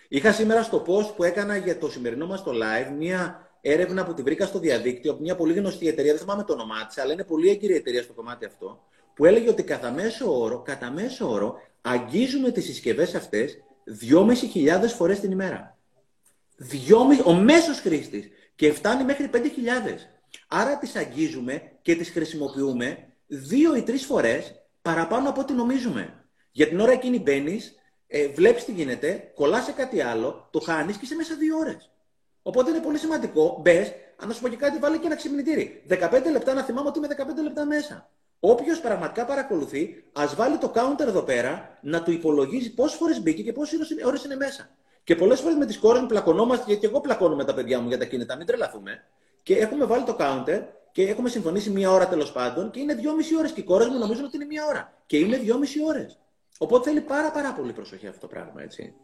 Είχα 0.09 0.33
σήμερα 0.33 0.63
στο 0.63 0.85
post 0.87 1.15
που 1.17 1.25
έκανα 1.25 1.57
για 1.57 1.79
το 1.79 1.91
σημερινό 1.91 2.27
μας 2.27 2.43
το 2.43 2.53
live 2.53 2.93
μία 2.99 3.51
έρευνα 3.61 4.05
που 4.05 4.15
τη 4.15 4.23
βρήκα 4.23 4.47
στο 4.47 4.59
διαδίκτυο 4.59 5.13
από 5.13 5.21
μια 5.21 5.37
πολύ 5.37 5.53
γνωστή 5.53 5.89
εταιρεία, 5.89 6.13
δεν 6.13 6.21
θυμάμαι 6.21 6.45
το 6.45 6.53
όνομά 6.53 6.87
της, 6.87 6.99
αλλά 6.99 7.13
είναι 7.13 7.25
πολύ 7.25 7.49
έγκυρη 7.49 7.75
εταιρεία 7.75 8.03
στο 8.03 8.13
κομμάτι 8.13 8.45
αυτό, 8.45 8.85
που 9.15 9.25
έλεγε 9.25 9.49
ότι 9.49 9.63
κατά 9.63 9.91
μέσο 9.91 10.41
όρο, 10.41 10.63
κατά 10.63 10.91
μέσο 10.91 11.31
όρο 11.31 11.55
αγγίζουμε 11.83 12.51
τις 12.51 12.65
συσκευές 12.65 13.15
αυτές 13.15 13.59
2.500 14.11 14.95
φορές 14.97 15.21
την 15.21 15.31
ημέρα. 15.31 15.78
2.500, 16.59 17.25
ο 17.25 17.33
μέσος 17.35 17.81
χρήστης. 17.81 18.29
Και 18.55 18.73
φτάνει 18.73 19.05
μέχρι 19.05 19.31
5.000. 19.33 19.39
Άρα 20.49 20.79
τις 20.79 20.97
αγγίζουμε 20.97 21.63
και 21.83 21.97
τις 21.97 22.11
χρησιμοποιούμε 22.11 23.13
δύο 23.27 23.77
ή 23.77 23.83
τρεις 23.83 24.05
φορές 24.05 24.55
παραπάνω 24.83 25.29
από 25.29 25.41
ό,τι 25.41 25.53
νομίζουμε. 25.53 26.25
Για 26.51 26.69
την 26.69 26.81
ώρα 26.81 26.93
εκείνη 26.93 27.19
μπαίνεις, 27.19 27.75
ε, 28.07 28.29
βλέπεις 28.29 28.65
τι 28.65 28.73
γίνεται, 28.73 29.31
κολλάς 29.35 29.65
σε 29.65 29.73
κάτι 29.73 30.01
άλλο, 30.01 30.49
το 30.53 30.61
χάνεις 30.61 30.97
και 30.97 31.05
είσαι 31.05 31.15
μέσα 31.15 31.35
δύο 31.35 31.59
ώρες. 31.59 31.91
Οπότε 32.43 32.71
είναι 32.71 32.81
πολύ 32.81 32.99
σημαντικό, 32.99 33.59
μπες, 33.63 33.93
αν 34.17 34.33
σου 34.33 34.41
πω 34.41 34.49
και 34.49 34.57
κάτι, 34.57 34.79
βάλει 34.79 34.99
και 34.99 35.07
ένα 35.07 35.17
ξυπνητήρι. 35.17 35.83
15 35.89 36.31
λεπτά 36.31 36.55
να 36.55 36.63
θυμάμαι 36.63 36.89
ότι 36.89 36.99
είμαι 36.99 37.09
15 37.09 37.43
λεπτά 37.43 37.65
μέσα. 37.65 38.11
Όποιος 38.41 38.81
πραγματικά 38.81 39.25
παρακολουθεί, 39.25 40.05
ας 40.13 40.35
βάλει 40.35 40.59
το 40.59 40.73
counter 40.75 41.07
εδώ 41.07 41.23
πέρα 41.23 41.79
να 41.83 42.03
του 42.03 42.11
υπολογίζει 42.11 42.75
πόσες 42.75 42.99
φορές 42.99 43.23
μπήκε 43.23 43.43
και 43.43 43.53
πόσες 43.53 43.79
ώρες 44.05 44.25
είναι 44.25 44.37
μέσα. 44.37 44.71
Και 45.09 45.17
πολλές 45.17 45.41
φορές 45.41 45.57
με 45.57 45.67
τι 45.67 45.79
κόρε 45.79 46.01
μου 46.01 46.07
πλακωνόμαστε, 46.07 46.65
γιατί 46.67 46.87
εγώ 46.87 47.01
πλακώνω 47.01 47.37
με 47.37 47.45
τα 47.45 47.55
παιδιά 47.55 47.81
μου 47.81 47.89
για 47.89 47.99
τα 47.99 48.05
κινητά, 48.05 48.37
μην 48.37 48.47
τρελαθούμε. 48.47 49.05
Και 49.43 49.57
έχουμε 49.57 49.85
βάλει 49.85 50.05
το 50.05 50.17
counter 50.21 50.63
και 50.93 51.03
έχουμε 51.03 51.29
συμφωνήσει 51.29 51.71
μία 51.71 51.91
ώρα 51.91 52.09
τέλος 52.09 52.33
πάντων 52.33 52.71
και 52.71 52.81
είναι 52.81 52.95
δυόμιση 52.95 53.37
ώρες. 53.37 53.53
Και 53.53 53.61
οι 53.61 53.65
κόρες 53.65 53.89
μου 53.89 53.99
νομίζουν 53.99 54.25
ότι 54.25 54.37
είναι 54.37 54.45
μία 54.45 54.65
ώρα. 54.69 54.93
Και 55.07 55.19
είναι 55.19 55.37
δυόμιση 55.37 55.79
ώρες. 55.87 56.19
Οπότε 56.59 56.89
θέλει 56.89 57.01
πάρα, 57.01 57.31
πάρα 57.31 57.53
πολύ 57.53 57.73
προσοχή 57.73 58.07
αυτό 58.07 58.21
το 58.21 58.27
πράγμα, 58.27 58.63
έτσι. 58.63 58.95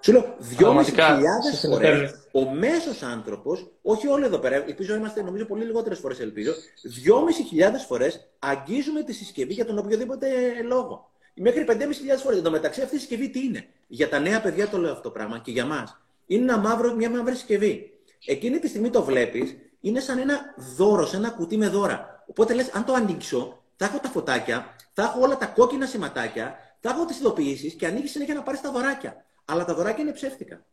Σου 0.00 0.12
λέω, 0.12 0.34
δυόμιση 0.38 0.90
χιλιάδες 0.90 1.66
φορές 1.70 2.28
ο 2.32 2.50
μέσος 2.50 3.02
άνθρωπος, 3.02 3.70
όχι 3.82 4.08
όλοι 4.08 4.24
εδώ 4.24 4.38
πέρα, 4.38 4.54
ελπίζω 4.54 4.94
είμαστε 4.94 5.22
νομίζω 5.22 5.44
πολύ 5.44 5.64
λιγότερες 5.64 5.98
φορές, 5.98 6.20
ελπίζω, 6.20 6.52
δυόμιση 6.82 7.42
χιλιάδες 7.42 7.84
φορές 7.84 8.26
αγγίζουμε 8.38 9.02
τη 9.02 9.12
συσκευή 9.12 9.52
για 9.52 9.64
τον 9.64 9.78
οποιοδήποτε 9.78 10.28
λόγο. 10.62 11.12
Μέχρι 11.34 11.64
5.500 11.68 11.74
φορές. 12.22 12.38
Εν 12.38 12.44
τω 12.44 12.50
μεταξύ, 12.50 12.82
αυτή 12.82 12.96
η 12.96 12.98
συσκευή 12.98 13.30
τι 13.30 13.44
είναι; 13.44 13.66
Για 13.86 14.08
τα 14.08 14.18
νέα 14.18 14.40
παιδιά 14.40 14.68
το 14.68 14.78
λέω 14.78 14.90
αυτό 14.90 15.02
το 15.02 15.10
πράγμα 15.10 15.38
και 15.38 15.50
για 15.50 15.62
εμά. 15.62 16.00
Είναι 16.26 16.42
ένα 16.42 16.58
μαύρο, 16.58 16.94
μια 16.94 17.10
μαύρη 17.10 17.34
συσκευή. 17.34 17.98
Εκείνη 18.26 18.58
τη 18.58 18.68
στιγμή 18.68 18.90
το 18.90 19.02
βλέπεις, 19.02 19.56
είναι 19.80 20.00
σαν 20.00 20.18
ένα 20.18 20.54
δώρο, 20.76 21.06
σαν 21.06 21.24
ένα 21.24 21.32
κουτί 21.32 21.56
με 21.56 21.68
δώρα. 21.68 22.24
Οπότε 22.26 22.54
λες, 22.54 22.70
αν 22.72 22.84
το 22.84 22.92
ανοίξω, 22.92 23.62
θα 23.76 23.84
έχω 23.84 23.98
τα 23.98 24.08
φωτάκια, 24.08 24.76
θα 24.92 25.02
έχω 25.02 25.20
όλα 25.20 25.36
τα 25.36 25.46
κόκκινα 25.46 25.86
σηματάκια, 25.86 26.56
θα 26.80 26.90
έχω 26.90 27.04
τις 27.04 27.18
ειδοποιήσεις 27.18 27.74
και 27.74 27.86
ανοίγει 27.86 28.06
συνέχεια 28.06 28.34
να 28.34 28.42
πάρεις 28.42 28.60
τα 28.60 28.70
δωράκια. 28.70 29.24
Αλλά 29.44 29.64
τα 29.64 29.74
δωράκια 29.74 30.02
είναι 30.02 30.12
ψεύτικα. 30.12 30.64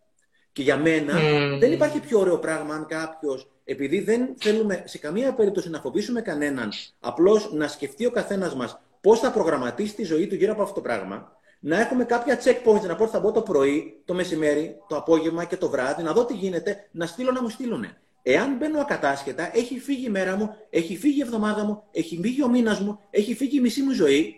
Και 0.51 0.61
για 0.61 0.77
μένα 0.77 1.13
mm. 1.13 1.59
δεν 1.59 1.71
υπάρχει 1.71 1.99
πιο 1.99 2.19
ωραίο 2.19 2.37
πράγμα 2.39 2.75
αν 2.75 2.85
κάποιος, 2.85 3.51
επειδή 3.63 3.99
δεν 3.99 4.35
θέλουμε 4.37 4.83
σε 4.85 4.97
καμία 4.97 5.33
περίπτωση 5.33 5.69
να 5.69 5.79
φοβήσουμε 5.79 6.21
κανέναν, 6.21 6.71
απλώς 6.99 7.53
να 7.53 7.67
σκεφτεί 7.67 8.05
ο 8.05 8.11
καθένας 8.11 8.55
μας 8.55 8.79
πώς 9.01 9.19
θα 9.19 9.31
προγραμματίσει 9.31 9.95
τη 9.95 10.03
ζωή 10.03 10.27
του 10.27 10.35
γύρω 10.35 10.51
από 10.51 10.61
αυτό 10.61 10.73
το 10.73 10.81
πράγμα, 10.81 11.39
να 11.59 11.79
έχουμε 11.79 12.05
κάποια 12.05 12.39
checkpoints, 12.43 12.81
να 12.87 12.95
πω 12.95 13.03
ότι 13.03 13.11
θα 13.11 13.19
μπω 13.19 13.31
το 13.31 13.41
πρωί, 13.41 14.01
το 14.05 14.13
μεσημέρι, 14.13 14.77
το 14.87 14.95
απόγευμα 14.95 15.45
και 15.45 15.57
το 15.57 15.69
βράδυ, 15.69 16.03
να 16.03 16.13
δω 16.13 16.25
τι 16.25 16.33
γίνεται, 16.33 16.87
να 16.91 17.05
στείλω 17.05 17.31
να 17.31 17.41
μου 17.41 17.49
στείλουν. 17.49 17.85
Εάν 18.23 18.57
μπαίνω 18.57 18.79
ακατάσχετα, 18.79 19.57
έχει 19.57 19.79
φύγει 19.79 20.05
η 20.05 20.09
μέρα 20.09 20.35
μου, 20.35 20.55
έχει 20.69 20.97
φύγει 20.97 21.17
η 21.17 21.21
εβδομάδα 21.21 21.63
μου, 21.63 21.83
έχει 21.91 22.19
φύγει 22.21 22.43
ο 22.43 22.47
μήνας 22.47 22.79
μου, 22.79 22.99
έχει 23.09 23.35
φύγει 23.35 23.57
η 23.57 23.61
μισή 23.61 23.81
μου 23.81 23.91
ζωή. 23.91 24.35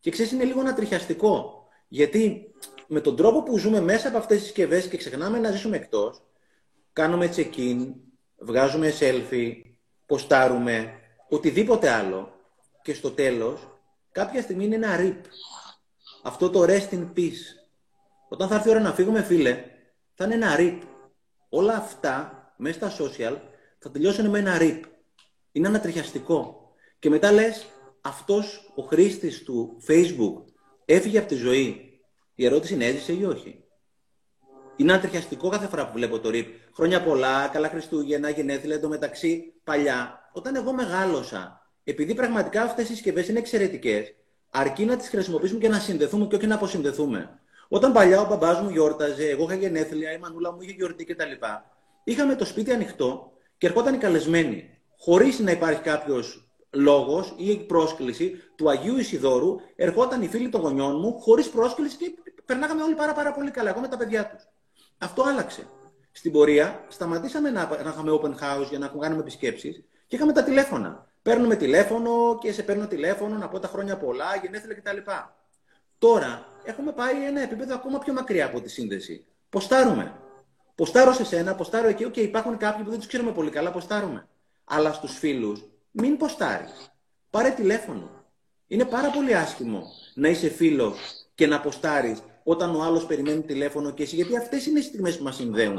Και 0.00 0.10
ξέρεις, 0.10 0.32
είναι 0.32 0.44
λίγο 0.44 0.60
ανατριχιαστικό. 0.60 1.66
Γιατί 1.88 2.52
με 2.86 3.00
τον 3.00 3.16
τρόπο 3.16 3.42
που 3.42 3.58
ζούμε 3.58 3.80
μέσα 3.80 4.08
από 4.08 4.18
αυτές 4.18 4.36
τις 4.36 4.46
συσκευές 4.46 4.88
και 4.88 4.96
ξεχνάμε 4.96 5.38
να 5.38 5.50
ζήσουμε 5.50 5.76
εκτός, 5.76 6.22
κάνουμε 6.92 7.32
check-in, 7.36 7.94
βγάζουμε 8.38 8.92
selfie, 9.00 9.52
ποστάρουμε, 10.06 10.92
οτιδήποτε 11.28 11.90
άλλο. 11.90 12.30
Και 12.82 12.94
στο 12.94 13.10
τέλος 13.10 13.75
κάποια 14.16 14.42
στιγμή 14.42 14.64
είναι 14.64 14.74
ένα 14.74 14.96
rip. 15.00 15.20
Αυτό 16.22 16.50
το 16.50 16.62
rest 16.62 16.88
in 16.90 17.12
peace. 17.16 17.42
Όταν 18.28 18.48
θα 18.48 18.54
έρθει 18.54 18.68
η 18.68 18.70
ώρα 18.70 18.80
να 18.80 18.92
φύγουμε, 18.92 19.22
φίλε, 19.22 19.64
θα 20.14 20.24
είναι 20.24 20.34
ένα 20.34 20.56
rip. 20.58 20.78
Όλα 21.48 21.76
αυτά 21.76 22.44
μέσα 22.56 22.90
στα 22.90 23.04
social 23.04 23.36
θα 23.78 23.90
τελειώσουν 23.90 24.30
με 24.30 24.38
ένα 24.38 24.56
rip. 24.60 24.80
Είναι 25.52 25.68
ανατριχιαστικό. 25.68 26.70
Και 26.98 27.10
μετά 27.10 27.32
λες, 27.32 27.66
αυτός 28.00 28.72
ο 28.74 28.82
χρήστης 28.82 29.42
του 29.42 29.82
Facebook 29.88 30.44
έφυγε 30.84 31.18
από 31.18 31.28
τη 31.28 31.34
ζωή. 31.34 32.00
Η 32.34 32.44
ερώτηση 32.44 32.74
είναι 32.74 32.86
έζησε 32.86 33.12
ή 33.12 33.24
όχι; 33.24 33.64
Είναι 34.76 34.92
ανατριχιαστικό 34.92 35.48
κάθε 35.48 35.66
φορά 35.66 35.86
που 35.86 35.92
βλέπω 35.92 36.18
το 36.18 36.28
RIP. 36.32 36.46
Χρόνια 36.74 37.02
πολλά, 37.02 37.48
καλά 37.48 37.68
Χριστούγεννα, 37.68 38.30
γενέθλια, 38.30 38.74
εντωμεταξύ 38.74 39.54
παλιά. 39.64 40.30
Όταν 40.32 40.54
εγώ 40.56 40.72
μεγάλωσα 40.72 41.65
επειδή 41.88 42.14
πραγματικά 42.14 42.62
αυτές 42.62 42.84
οι 42.84 42.92
συσκευές 42.92 43.28
είναι 43.28 43.38
εξαιρετικές, 43.38 44.14
αρκεί 44.50 44.84
να 44.84 44.96
τις 44.96 45.08
χρησιμοποιήσουμε 45.08 45.60
και 45.60 45.68
να 45.68 45.78
συνδεθούμε 45.78 46.26
και 46.26 46.36
όχι 46.36 46.46
να 46.46 46.54
αποσυνδεθούμε. 46.54 47.40
Όταν 47.68 47.92
παλιά 47.92 48.20
ο 48.20 48.26
μπαμπάς 48.26 48.60
μου 48.60 48.68
γιόρταζε, 48.68 49.28
εγώ 49.28 49.44
είχα 49.44 49.54
γενέθλια, 49.54 50.12
η 50.12 50.18
μανούλα 50.18 50.52
μου 50.52 50.60
είχε 50.60 50.72
γιορτή 50.72 51.04
κτλ. 51.04 51.30
Είχαμε 52.04 52.34
το 52.34 52.44
σπίτι 52.44 52.72
ανοιχτό 52.72 53.32
και 53.58 53.66
ερχόταν 53.66 53.94
οι 53.94 53.98
καλεσμένοι. 53.98 54.78
Χωρίς 54.98 55.38
να 55.38 55.50
υπάρχει 55.50 55.80
κάποιος 55.80 56.48
λόγος 56.70 57.34
ή 57.36 57.56
πρόσκληση 57.56 58.42
του 58.56 58.70
Αγίου 58.70 58.98
Ισιδόρου, 58.98 59.56
ερχόταν 59.76 60.22
οι 60.22 60.28
φίλοι 60.28 60.48
των 60.48 60.60
γονιών 60.60 61.00
μου 61.00 61.20
χωρίς 61.20 61.48
πρόσκληση 61.48 61.96
και 61.96 62.42
περνάγαμε 62.46 62.82
όλοι 62.82 62.94
πάρα, 62.94 63.12
πάρα 63.12 63.32
πολύ 63.32 63.50
καλά, 63.50 63.70
εγώ 63.70 63.80
με 63.80 63.88
τα 63.88 63.96
παιδιά 63.96 64.26
τους. 64.26 64.48
Αυτό 64.98 65.22
άλλαξε. 65.22 65.66
Στην 66.12 66.32
πορεία 66.32 66.84
σταματήσαμε 66.88 67.50
να, 67.50 67.68
να 67.84 67.90
είχαμε 67.90 68.18
open 68.22 68.30
house 68.30 68.68
για 68.68 68.78
να 68.78 68.86
κάνουμε 68.86 69.20
επισκέψεις 69.20 69.84
και 70.06 70.16
είχαμε 70.16 70.32
τα 70.32 70.42
τηλέφωνα. 70.42 71.05
Παίρνουμε 71.26 71.56
τηλέφωνο 71.56 72.38
και 72.40 72.52
σε 72.52 72.62
παίρνω 72.62 72.86
τηλέφωνο 72.86 73.36
να 73.36 73.48
πω 73.48 73.58
τα 73.58 73.68
χρόνια 73.68 73.96
πολλά, 73.96 74.36
γενέθλια 74.42 74.74
κτλ. 74.74 75.10
Τώρα 75.98 76.46
έχουμε 76.64 76.92
πάει 76.92 77.26
ένα 77.26 77.40
επίπεδο 77.40 77.74
ακόμα 77.74 77.98
πιο 77.98 78.12
μακριά 78.12 78.46
από 78.46 78.60
τη 78.60 78.68
σύνδεση. 78.68 79.26
Ποστάρουμε. 79.48 80.12
Ποστάρω 80.74 81.12
σε 81.12 81.24
σένα, 81.24 81.54
ποστάρω 81.54 81.88
εκεί. 81.88 82.04
OK, 82.04 82.12
okay, 82.12 82.18
υπάρχουν 82.18 82.56
κάποιοι 82.56 82.84
που 82.84 82.90
δεν 82.90 82.98
τους 82.98 83.08
ξέρουμε 83.08 83.32
πολύ 83.32 83.50
καλά, 83.50 83.70
ποστάρουμε. 83.70 84.28
Αλλά 84.64 84.92
στους 84.92 85.18
φίλους, 85.18 85.64
μην 85.90 86.16
ποστάρεις. 86.16 86.90
Πάρε 87.30 87.50
τηλέφωνο. 87.50 88.10
Είναι 88.66 88.84
πάρα 88.84 89.10
πολύ 89.10 89.34
άσχημο 89.34 89.82
να 90.14 90.28
είσαι 90.28 90.48
φίλος 90.48 90.98
και 91.34 91.46
να 91.46 91.60
ποστάρεις 91.60 92.22
όταν 92.44 92.74
ο 92.74 92.82
άλλος 92.82 93.06
περιμένει 93.06 93.42
τηλέφωνο 93.42 93.90
και 93.90 94.02
εσύ, 94.02 94.14
γιατί 94.14 94.36
αυτές 94.36 94.66
είναι 94.66 94.78
οι 94.78 94.82
στιγμές 94.82 95.16
που 95.16 95.24
μας 95.24 95.36
συνδέουν. 95.36 95.78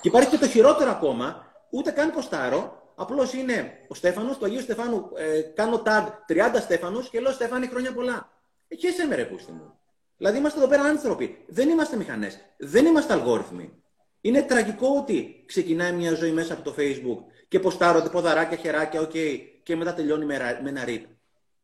Και 0.00 0.08
υπάρχει 0.08 0.30
και 0.30 0.38
το 0.38 0.48
χειρότερο 0.48 0.90
ακόμα, 0.90 1.46
ούτε 1.70 1.90
καν 1.90 2.12
ποστάρω, 2.12 2.85
Απλώς 2.98 3.32
είναι 3.32 3.84
ο 3.88 3.94
Στέφανος, 3.94 4.38
του 4.38 4.44
Αγίου 4.44 4.60
Στεφάνου, 4.60 5.10
ε, 5.16 5.40
κάνω 5.40 5.82
tag 5.86 6.04
30 6.26 6.60
Στέφανους 6.60 7.08
και 7.08 7.20
λέω 7.20 7.32
Στέφανη 7.32 7.66
χρόνια 7.66 7.92
πολλά. 7.92 8.32
Εκεί 8.68 8.86
είσαι 8.86 9.06
με 9.06 9.14
ρε 9.14 9.24
πούστη 9.24 9.52
μου. 9.52 9.78
Δηλαδή 10.16 10.38
είμαστε 10.38 10.58
εδώ 10.58 10.68
πέρα 10.68 10.82
άνθρωποι. 10.82 11.44
Δεν 11.46 11.68
είμαστε 11.68 11.96
μηχανές. 11.96 12.38
Δεν 12.56 12.86
είμαστε 12.86 13.12
αλγόριθμοι. 13.12 13.82
Είναι 14.20 14.42
τραγικό 14.42 14.88
ότι 14.98 15.44
ξεκινάει 15.46 15.92
μια 15.92 16.14
ζωή 16.14 16.30
μέσα 16.30 16.52
από 16.52 16.62
το 16.62 16.74
Facebook 16.78 17.18
και 17.48 17.60
ποστάρονται 17.60 18.08
ποδαράκια, 18.08 18.56
χεράκια, 18.56 19.00
OK, 19.00 19.10
okay, 19.14 19.38
και 19.62 19.76
μετά 19.76 19.94
τελειώνει 19.94 20.24
με, 20.24 20.60
ένα 20.66 20.84
RIP. 20.84 21.04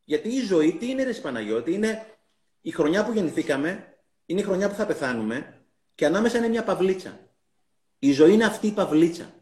Γιατί 0.04 0.28
η 0.28 0.40
ζωή, 0.40 0.72
τι 0.72 0.90
είναι 0.90 1.02
ρε 1.02 1.12
Παναγιώτη, 1.12 1.72
είναι 1.72 2.06
η 2.60 2.70
χρονιά 2.70 3.04
που 3.04 3.12
γεννηθήκαμε, 3.12 3.96
είναι 4.26 4.40
η 4.40 4.42
χρονιά 4.42 4.68
που 4.68 4.74
θα 4.74 4.86
πεθάνουμε 4.86 5.64
και 5.94 6.06
ανάμεσα 6.06 6.38
είναι 6.38 6.48
μια 6.48 6.64
παυλίτσα. 6.64 7.18
Η 7.98 8.12
ζωή 8.12 8.32
είναι 8.32 8.44
αυτή 8.44 8.66
η 8.66 8.72
παυλίτσα. 8.72 9.34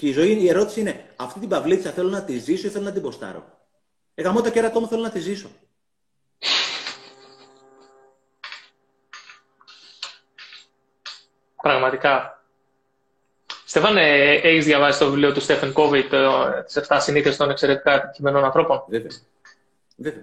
Και 0.00 0.08
η 0.08 0.12
ζωή, 0.12 0.42
η 0.42 0.48
ερώτηση 0.48 0.80
είναι, 0.80 1.04
αυτή 1.16 1.40
την 1.40 1.48
παυλίτσα 1.48 1.90
θέλω 1.90 2.08
να 2.08 2.24
τη 2.24 2.38
ζήσω 2.38 2.66
ή 2.66 2.70
θέλω 2.70 2.84
να 2.84 2.92
την 2.92 3.02
ποστάρω; 3.02 3.44
Εγώ 4.14 4.42
το 4.42 4.50
κέρατό 4.50 4.80
μου 4.80 4.88
θέλω 4.88 5.02
να 5.02 5.10
τη 5.10 5.18
ζήσω. 5.18 5.50
Πραγματικά. 11.62 12.44
Στέφανε, 13.64 14.02
έχεις 14.42 14.64
διαβάσει 14.64 14.98
το 14.98 15.04
βιβλίο 15.06 15.32
του 15.32 15.40
Στέφεν 15.40 15.72
Κόβι, 15.72 16.08
τις 16.64 16.76
7 16.88 16.96
συνήθειες 17.00 17.36
των 17.36 17.50
εξαιρετικά 17.50 17.92
επιτυχημένων 17.92 18.44
ανθρώπων; 18.44 18.84
Βέβαια. 18.88 19.10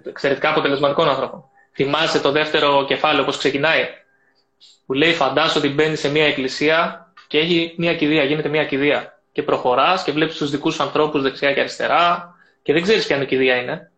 Εξαιρετικά 0.04 0.50
αποτελεσματικών 0.50 1.08
ανθρώπων. 1.08 1.44
Θυμάσαι 1.72 2.20
το 2.20 2.30
δεύτερο 2.30 2.84
κεφάλαιο 2.84 3.24
πώς 3.24 3.36
ξεκινάει; 3.36 3.88
Που 4.86 4.92
λέει: 4.92 5.12
Φαντάσου 5.14 5.58
ότι 5.58 5.68
μπαίνει 5.68 5.96
σε 5.96 6.10
μια 6.10 6.26
εκκλησία 6.26 7.12
και 7.26 7.38
έχει 7.38 7.74
μια 7.78 7.96
κηδεία, 7.96 8.24
γίνεται 8.24 8.48
μια 8.48 8.64
κηδεία. 8.64 9.17
Και 9.38 9.44
προχωράς 9.44 10.02
και 10.02 10.12
βλέπεις 10.12 10.36
τους 10.36 10.50
δικούς 10.50 10.80
ανθρώπους 10.80 11.22
δεξιά 11.22 11.52
και 11.52 11.60
αριστερά 11.60 12.34
και 12.62 12.72
δεν 12.72 12.82
ξέρεις 12.82 13.06
ποια 13.06 13.24
κηδεία 13.24 13.56
είναι. 13.56 13.90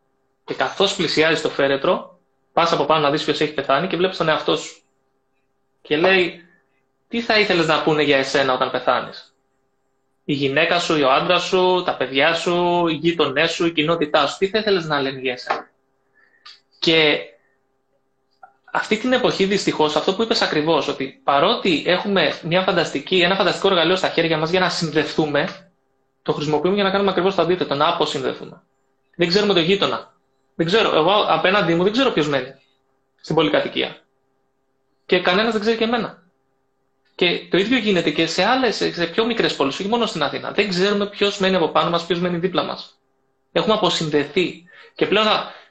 Και 0.44 0.54
καθώς 0.54 0.94
πλησιάζει 0.94 1.42
το 1.42 1.48
φέρετρο, 1.48 2.18
πας 2.52 2.72
από 2.72 2.84
πάνω 2.84 3.00
να 3.00 3.10
δεις 3.10 3.24
ποιος 3.24 3.40
έχει 3.40 3.54
πεθάνει 3.54 3.86
και 3.86 3.96
βλέπεις 3.96 4.16
τον 4.16 4.28
εαυτό 4.28 4.56
σου. 4.56 4.82
Και 5.82 5.96
λέει: 5.96 6.44
Τι 7.08 7.20
θα 7.20 7.38
ήθελες 7.38 7.66
να 7.66 7.82
πούνε 7.82 8.02
για 8.02 8.16
εσένα 8.16 8.52
όταν 8.52 8.70
πεθάνεις; 8.70 9.34
Η 10.24 10.32
γυναίκα 10.32 10.78
σου, 10.78 11.00
ο 11.04 11.10
άντρας 11.10 11.42
σου, 11.42 11.82
τα 11.84 11.96
παιδιά 11.96 12.34
σου, 12.34 12.86
οι 12.88 12.94
γείτονές 12.94 13.50
σου, 13.50 13.66
η 13.66 13.72
κοινότητά 13.72 14.26
σου. 14.26 14.38
Τι 14.38 14.48
θα 14.48 14.58
ήθελες 14.58 14.84
να 14.84 15.00
λένε 15.00 15.20
για 15.20 15.32
εσένα; 15.32 15.70
Και 16.78 17.18
αυτή 18.72 18.96
την 18.96 19.12
εποχή 19.12 19.44
δυστυχώς, 19.44 19.96
αυτό 19.96 20.14
που 20.14 20.22
είπες 20.22 20.42
ακριβώς, 20.42 20.88
ότι 20.88 21.20
παρότι 21.24 21.82
έχουμε 21.86 22.38
μια 22.42 22.62
φανταστική, 22.62 23.20
ένα 23.20 23.34
φανταστικό 23.36 23.68
εργαλείο 23.68 23.96
στα 23.96 24.08
χέρια 24.08 24.38
μας 24.38 24.50
για 24.50 24.60
να 24.60 24.68
συνδεθούμε, 24.68 25.70
το 26.22 26.32
χρησιμοποιούμε 26.32 26.74
για 26.74 26.84
να 26.84 26.90
κάνουμε 26.90 27.10
ακριβώς 27.10 27.34
το 27.34 27.42
αντίθετο, 27.42 27.74
να 27.74 27.88
αποσυνδεθούμε. 27.88 28.62
Δεν 29.16 29.28
ξέρουμε 29.28 29.52
το 29.52 29.60
γείτονα. 29.60 30.14
Δεν 30.54 30.66
ξέρω, 30.66 30.96
εγώ 30.96 31.24
απέναντί 31.28 31.74
μου 31.74 31.82
δεν 31.82 31.92
ξέρω 31.92 32.10
ποιος 32.10 32.28
μένει 32.28 32.54
στην 33.20 33.34
πολυκατοικία. 33.34 33.96
Και 35.06 35.20
κανένας 35.20 35.52
δεν 35.52 35.60
ξέρει 35.60 35.76
και 35.76 35.84
εμένα. 35.84 36.22
Και 37.14 37.48
το 37.50 37.56
ίδιο 37.58 37.78
γίνεται 37.78 38.10
και 38.10 38.26
σε 38.26 38.44
άλλες, 38.44 38.76
σε 38.76 39.06
πιο 39.06 39.26
μικρές 39.26 39.56
πόλεις, 39.56 39.78
όχι 39.80 39.88
μόνο 39.88 40.06
στην 40.06 40.22
Αθήνα. 40.22 40.50
Δεν 40.50 40.68
ξέρουμε 40.68 41.06
ποιος 41.06 41.38
μένει 41.38 41.56
από 41.56 41.68
πάνω 41.68 41.90
μας, 41.90 42.06
ποιος 42.06 42.20
μένει 42.20 42.36
δίπλα 42.38 42.62
μας. 42.62 42.98
Έχουμε 43.52 43.74
αποσυνδεθεί. 43.74 44.64
Και 44.94 45.06
πλέον 45.06 45.26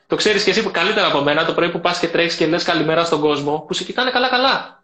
το 0.10 0.16
ξέρεις 0.16 0.43
και 0.43 0.49
εσύ 0.49 0.64
που 0.64 0.72
καλύτερα 0.72 1.07
από 1.07 1.22
μένα, 1.22 1.45
το 1.45 1.53
πρωί 1.53 1.70
που 1.72 1.80
πας 1.80 1.99
και 1.99 2.07
τρέχεις 2.07 2.36
και 2.36 2.47
λες 2.47 2.64
καλημέρα 2.64 3.03
στον 3.03 3.20
κόσμο, 3.22 3.60
που 3.68 3.74
σε 3.74 3.84
κοιτάνε 3.84 4.12
καλά-καλά. 4.12 4.84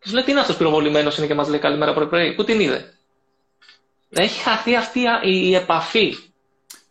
Και 0.00 0.08
σου 0.08 0.14
λέει 0.14 0.24
τι 0.24 0.30
είναι 0.30 0.40
αυτός 0.40 0.56
πυροβολημένος 0.56 1.18
είναι 1.18 1.26
και 1.26 1.34
μας 1.34 1.48
λέει 1.48 1.58
καλημέρα 1.58 1.94
πρωί-πρωί. 1.94 2.34
Πού 2.34 2.44
την 2.44 2.60
είδε; 2.60 2.94
Έχει 4.10 4.42
χαθεί 4.42 4.76
αυτή 4.76 5.00
η 5.22 5.54
επαφή. 5.54 6.16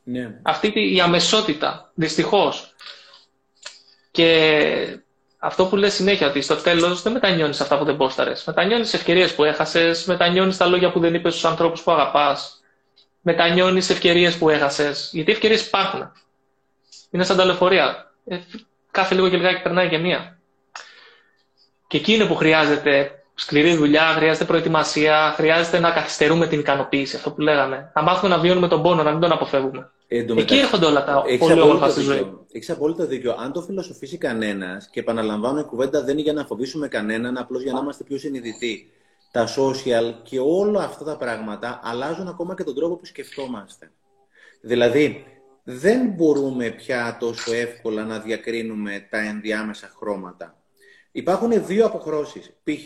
Ναι. 0.03 0.39
Αυτή 0.41 0.71
η 0.93 0.99
αμεσότητα. 1.01 1.91
Δυστυχώς. 1.93 2.75
Και 4.11 4.99
αυτό 5.37 5.65
που 5.65 5.75
λες 5.75 5.93
συνέχεια, 5.93 6.27
ότι 6.27 6.41
στο 6.41 6.55
τέλος 6.55 7.01
δεν 7.01 7.11
μετανιώνεις 7.11 7.61
αυτά 7.61 7.77
που 7.77 7.85
δεν 7.85 7.97
πόσταρες. 7.97 8.43
Μετανιώνεις 8.43 8.89
τι 8.89 8.97
ευκαιρίες 8.97 9.35
που 9.35 9.43
έχασες, 9.43 10.05
μετανιώνεις 10.05 10.57
τα 10.57 10.65
λόγια 10.65 10.91
που 10.91 10.99
δεν 10.99 11.13
είπες 11.13 11.31
στους 11.33 11.45
ανθρώπους 11.45 11.81
που 11.81 11.91
αγαπάς, 11.91 12.61
μετανιώνεις 13.21 13.89
ευκαιρίες 13.89 14.37
που 14.37 14.49
έχασες. 14.49 15.09
Γιατί 15.13 15.31
ευκαιρίες 15.31 15.65
υπάρχουν. 15.67 16.11
Είναι 17.09 17.23
σαν 17.23 17.37
τα 17.37 17.45
λεωφορεία. 17.45 18.13
Ε, 18.25 18.37
κάθε 18.91 19.15
λίγο 19.15 19.29
και 19.29 19.37
λιγάκι 19.37 19.61
περνάει 19.61 19.89
και 19.89 19.97
μία. 19.97 20.39
Και 21.87 21.97
εκεί 21.97 22.13
είναι 22.13 22.25
που 22.25 22.35
χρειάζεται 22.35 23.23
σκληρή 23.35 23.75
δουλειά, 23.75 24.01
χρειάζεται 24.01 24.45
προετοιμασία, 24.45 25.33
χρειάζεται 25.35 25.79
να 25.79 25.91
καθυστερούμε 25.91 26.47
την 26.47 26.59
ικανοποίηση. 26.59 27.15
Αυτό 27.15 27.31
που 27.31 27.41
λέγαμε. 27.41 27.91
Να 27.95 28.01
μάθουμε 28.01 28.35
να 28.35 28.41
βιώνουμε 28.41 28.67
τον 28.67 28.81
πόνο, 28.81 29.03
να 29.03 29.11
μην 29.11 29.19
τον 29.19 29.31
αποφεύγουμε. 29.31 29.91
Εκεί 30.07 30.55
έρχονται 30.55 30.85
όλα 30.85 31.03
τα 31.03 31.23
πολύ 31.39 31.61
όμορφα 31.61 31.89
στη 31.89 32.01
ζωή. 32.01 32.37
Έχεις 32.51 32.69
απόλυτο 32.69 33.05
δίκιο. 33.05 33.35
Αν 33.39 33.51
το 33.51 33.61
φιλοσοφήσει 33.61 34.17
κανένας, 34.17 34.89
και 34.89 34.99
επαναλαμβάνω, 34.99 35.59
η 35.59 35.63
κουβέντα 35.63 36.03
δεν 36.03 36.13
είναι 36.13 36.21
για 36.21 36.33
να 36.33 36.45
φοβήσουμε 36.45 36.87
κανέναν, 36.87 37.37
απλώς 37.37 37.61
για 37.61 37.73
να 37.73 37.79
είμαστε 37.79 38.03
πιο 38.03 38.17
συνειδητοί. 38.17 38.91
Τα 39.31 39.47
social 39.47 40.13
και 40.23 40.39
όλα 40.39 40.83
αυτά 40.83 41.03
τα 41.03 41.17
πράγματα 41.17 41.79
αλλάζουν 41.83 42.27
ακόμα 42.27 42.55
και 42.55 42.63
τον 42.63 42.75
τρόπο 42.75 42.95
που 42.95 43.05
σκεφτόμαστε. 43.05 43.91
Δηλαδή, 44.61 45.25
δεν 45.71 46.07
μπορούμε 46.07 46.69
πια 46.69 47.17
τόσο 47.19 47.53
εύκολα 47.53 48.03
να 48.03 48.19
διακρίνουμε 48.19 49.07
τα 49.09 49.17
ενδιάμεσα 49.17 49.91
χρώματα. 49.97 50.57
Υπάρχουν 51.11 51.65
δύο 51.65 51.85
αποχρώσεις. 51.85 52.53
Π.χ. 52.63 52.85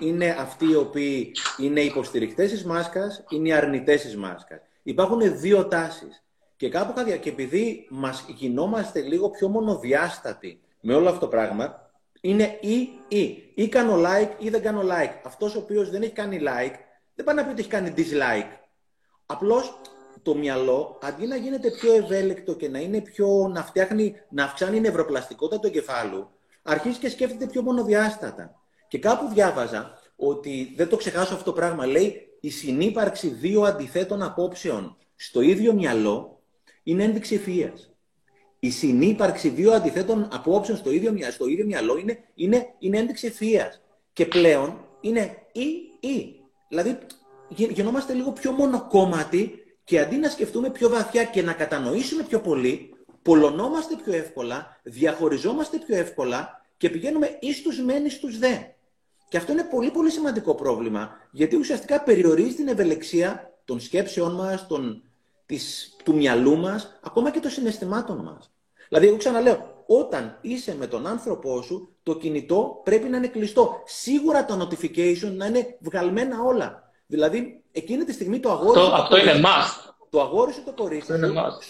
είναι 0.00 0.36
αυτοί 0.38 0.68
οι 0.70 0.74
οποίοι 0.74 1.32
είναι 1.58 1.80
υποστηρικτές 1.80 2.50
της 2.50 2.64
μάσκας, 2.64 3.24
είναι 3.28 3.48
οι 3.48 3.52
αρνητές 3.52 4.02
της 4.02 4.16
μάσκας. 4.16 4.60
Υπάρχουν 4.82 5.38
δύο 5.38 5.66
τάσεις. 5.66 6.22
Και 6.56 6.68
κάπου 6.68 7.02
και 7.20 7.28
επειδή 7.28 7.86
μας 7.90 8.24
γινόμαστε 8.28 9.00
λίγο 9.00 9.30
πιο 9.30 9.48
μονοδιάστατοι 9.48 10.60
με 10.80 10.94
όλο 10.94 11.08
αυτό 11.08 11.20
το 11.20 11.28
πράγμα, 11.28 11.90
είναι 12.20 12.58
ή 12.60 12.88
ή. 13.08 13.52
Ή 13.54 13.68
κάνω 13.68 14.02
like 14.06 14.30
ή 14.38 14.50
δεν 14.50 14.62
κάνω 14.62 14.80
like. 14.82 15.20
Αυτός 15.24 15.54
ο 15.54 15.58
οποίος 15.58 15.90
δεν 15.90 16.02
έχει 16.02 16.12
κάνει 16.12 16.38
like, 16.40 16.74
δεν 17.14 17.24
πάει 17.24 17.34
να 17.34 17.44
πει 17.44 17.50
ότι 17.50 17.60
έχει 17.60 17.70
κάνει 17.70 17.94
dislike. 17.96 18.56
Απλώς 19.26 19.80
το 20.28 20.34
μυαλό, 20.34 20.98
αντί 21.02 21.26
να 21.26 21.36
γίνεται 21.36 21.70
πιο 21.70 21.92
ευέλικτο 21.92 22.54
και 22.54 22.68
να 22.68 22.78
είναι 22.78 23.00
πιο, 23.00 23.48
να 23.52 23.62
φτιάχνει, 23.62 24.14
να 24.28 24.44
αυξάνει 24.44 24.76
η 24.76 24.80
νευροπλαστικότητα 24.80 25.60
του 25.60 25.66
εγκεφάλου, 25.66 26.30
αρχίζει 26.62 26.98
και 26.98 27.08
σκέφτεται 27.08 27.46
πιο 27.46 27.62
μονοδιάστατα. 27.62 28.54
Και 28.88 28.98
κάπου 28.98 29.28
διάβαζα 29.34 29.98
ότι, 30.16 30.72
δεν 30.76 30.88
το 30.88 30.96
ξεχάσω 30.96 31.32
αυτό 31.32 31.44
το 31.44 31.52
πράγμα, 31.52 31.86
λέει 31.86 32.36
η 32.40 32.50
συνύπαρξη 32.50 33.28
δύο 33.28 33.62
αντιθέτων 33.62 34.22
απόψεων 34.22 34.96
στο 35.16 35.40
ίδιο 35.40 35.72
μυαλό 35.72 36.40
είναι 36.82 37.04
ένδειξη 37.04 37.34
ευφυία. 37.34 37.72
Η 38.58 38.70
συνύπαρξη 38.70 39.48
δύο 39.48 39.72
αντιθέτων 39.72 40.28
απόψεων 40.32 40.78
στο 40.78 40.90
ίδιο, 40.90 41.30
στο 41.30 41.46
ίδιο 41.46 41.64
μυαλό 41.64 41.98
είναι, 41.98 42.18
είναι, 42.34 42.74
είναι 42.78 42.98
ένδειξη 42.98 43.26
ευφυία. 43.26 43.72
Και 44.12 44.26
πλέον 44.26 44.84
είναι 45.00 45.36
ή-ή. 45.52 46.40
Δηλαδή 46.68 46.98
γινόμαστε 47.48 48.12
λίγο 48.12 48.32
πιο 48.32 48.52
μονοκόμματοι 48.52 49.62
και 49.88 50.00
αντί 50.00 50.16
να 50.16 50.28
σκεφτούμε 50.28 50.70
πιο 50.70 50.88
βαθιά 50.88 51.24
και 51.24 51.42
να 51.42 51.52
κατανοήσουμε 51.52 52.22
πιο 52.22 52.40
πολύ, 52.40 52.94
πολλωνόμαστε 53.22 53.96
πιο 54.04 54.12
εύκολα, 54.12 54.80
διαχωριζόμαστε 54.82 55.78
πιο 55.78 55.96
εύκολα 55.96 56.64
και 56.76 56.90
πηγαίνουμε 56.90 57.36
εις 57.40 57.62
τους 57.62 57.82
μεν 57.82 58.04
εις 58.04 58.18
τους 58.18 58.38
δε. 58.38 58.56
Και 59.28 59.36
αυτό 59.36 59.52
είναι 59.52 59.62
πολύ 59.62 59.90
πολύ 59.90 60.10
σημαντικό 60.10 60.54
πρόβλημα, 60.54 61.10
γιατί 61.30 61.56
ουσιαστικά 61.56 62.00
περιορίζει 62.00 62.54
την 62.54 62.68
ευελεξία 62.68 63.58
των 63.64 63.80
σκέψεών 63.80 64.34
μας, 64.34 64.66
των, 64.66 65.02
της, 65.46 65.96
του 66.04 66.14
μυαλού 66.14 66.56
μας, 66.56 66.98
ακόμα 67.02 67.30
και 67.30 67.40
των 67.40 67.50
συναισθημάτων 67.50 68.16
μας. 68.22 68.52
Δηλαδή, 68.88 69.06
εγώ 69.06 69.16
ξαναλέω, 69.16 69.84
όταν 69.86 70.38
είσαι 70.40 70.76
με 70.78 70.86
τον 70.86 71.06
άνθρωπό 71.06 71.62
σου, 71.62 71.96
το 72.02 72.16
κινητό 72.16 72.80
πρέπει 72.84 73.08
να 73.08 73.16
είναι 73.16 73.28
κλειστό. 73.28 73.82
Σίγουρα 73.84 74.44
τα 74.44 74.58
notification 74.58 75.32
να 75.36 75.46
είναι 75.46 75.76
βγαλμένα 75.80 76.42
όλα. 76.42 76.87
Δηλαδή, 77.10 77.62
εκείνη 77.72 78.04
τη 78.04 78.12
στιγμή 78.12 78.40
το 78.40 78.50
αγόρι... 78.50 78.80
Αυτό, 78.80 78.94
αυτό 78.94 79.16
είναι 79.18 79.40
must. 79.44 79.92
Το 80.10 80.20
αγόρι 80.20 80.52
σου 80.52 80.62
το 80.64 80.72
κορίτσι 80.72 81.12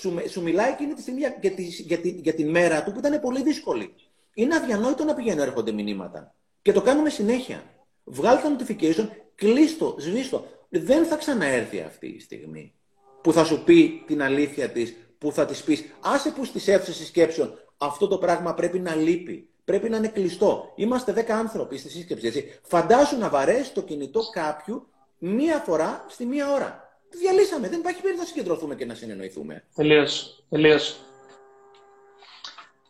σου, 0.00 0.14
σου, 0.28 0.42
μιλάει 0.42 0.70
εκείνη 0.70 0.94
τη 0.94 1.00
στιγμή 1.00 1.20
για, 1.20 1.52
τη, 1.54 1.62
για, 1.62 1.98
τη, 1.98 2.08
για 2.08 2.34
τη 2.34 2.44
μέρα 2.44 2.84
του 2.84 2.92
που 2.92 2.98
ήταν 2.98 3.20
πολύ 3.20 3.42
δύσκολη. 3.42 3.94
Είναι 4.34 4.54
αδιανόητο 4.54 5.04
να 5.04 5.14
πηγαίνουν 5.14 5.40
έρχονται 5.40 5.72
μηνύματα. 5.72 6.34
Και 6.62 6.72
το 6.72 6.80
κάνουμε 6.80 7.10
συνέχεια. 7.10 7.62
Βγάλει 8.04 8.40
τα 8.40 8.56
notification, 8.56 9.08
κλείστο, 9.34 9.96
σβήστο. 9.98 10.46
Δεν 10.68 11.04
θα 11.04 11.16
ξαναέρθει 11.16 11.80
αυτή 11.80 12.06
η 12.06 12.20
στιγμή 12.20 12.72
που 13.20 13.32
θα 13.32 13.44
σου 13.44 13.64
πει 13.64 14.02
την 14.06 14.22
αλήθεια 14.22 14.68
της, 14.68 14.94
που 15.18 15.32
θα 15.32 15.44
της 15.44 15.62
πεις 15.62 15.84
άσε 16.00 16.30
που 16.30 16.44
στις 16.44 16.68
αίθουσες 16.68 17.06
σκέψεων 17.06 17.54
αυτό 17.78 18.08
το 18.08 18.18
πράγμα 18.18 18.54
πρέπει 18.54 18.78
να 18.78 18.94
λείπει. 18.94 19.48
Πρέπει 19.64 19.88
να 19.88 19.96
είναι 19.96 20.08
κλειστό. 20.08 20.72
Είμαστε 20.76 21.12
δέκα 21.12 21.36
άνθρωποι 21.36 21.78
στη 21.78 21.90
σύσκεψη. 21.90 22.26
Έτσι. 22.26 22.60
Φαντάσου 22.62 23.18
να 23.18 23.28
βαρέσει 23.28 23.72
το 23.72 23.82
κινητό 23.82 24.20
κάποιου 24.32 24.88
μία 25.18 25.58
φορά 25.58 26.04
στη 26.08 26.26
μία 26.26 26.52
ώρα. 26.52 26.88
Διαλύσαμε. 27.10 27.68
Δεν 27.68 27.78
υπάρχει 27.78 28.00
περίπτωση 28.00 28.30
να 28.30 28.36
συγκεντρωθούμε 28.36 28.74
και 28.74 28.84
να 28.84 28.94
συνεννοηθούμε. 28.94 29.64
Τελείω. 29.74 30.06
Τελείω. 30.48 30.78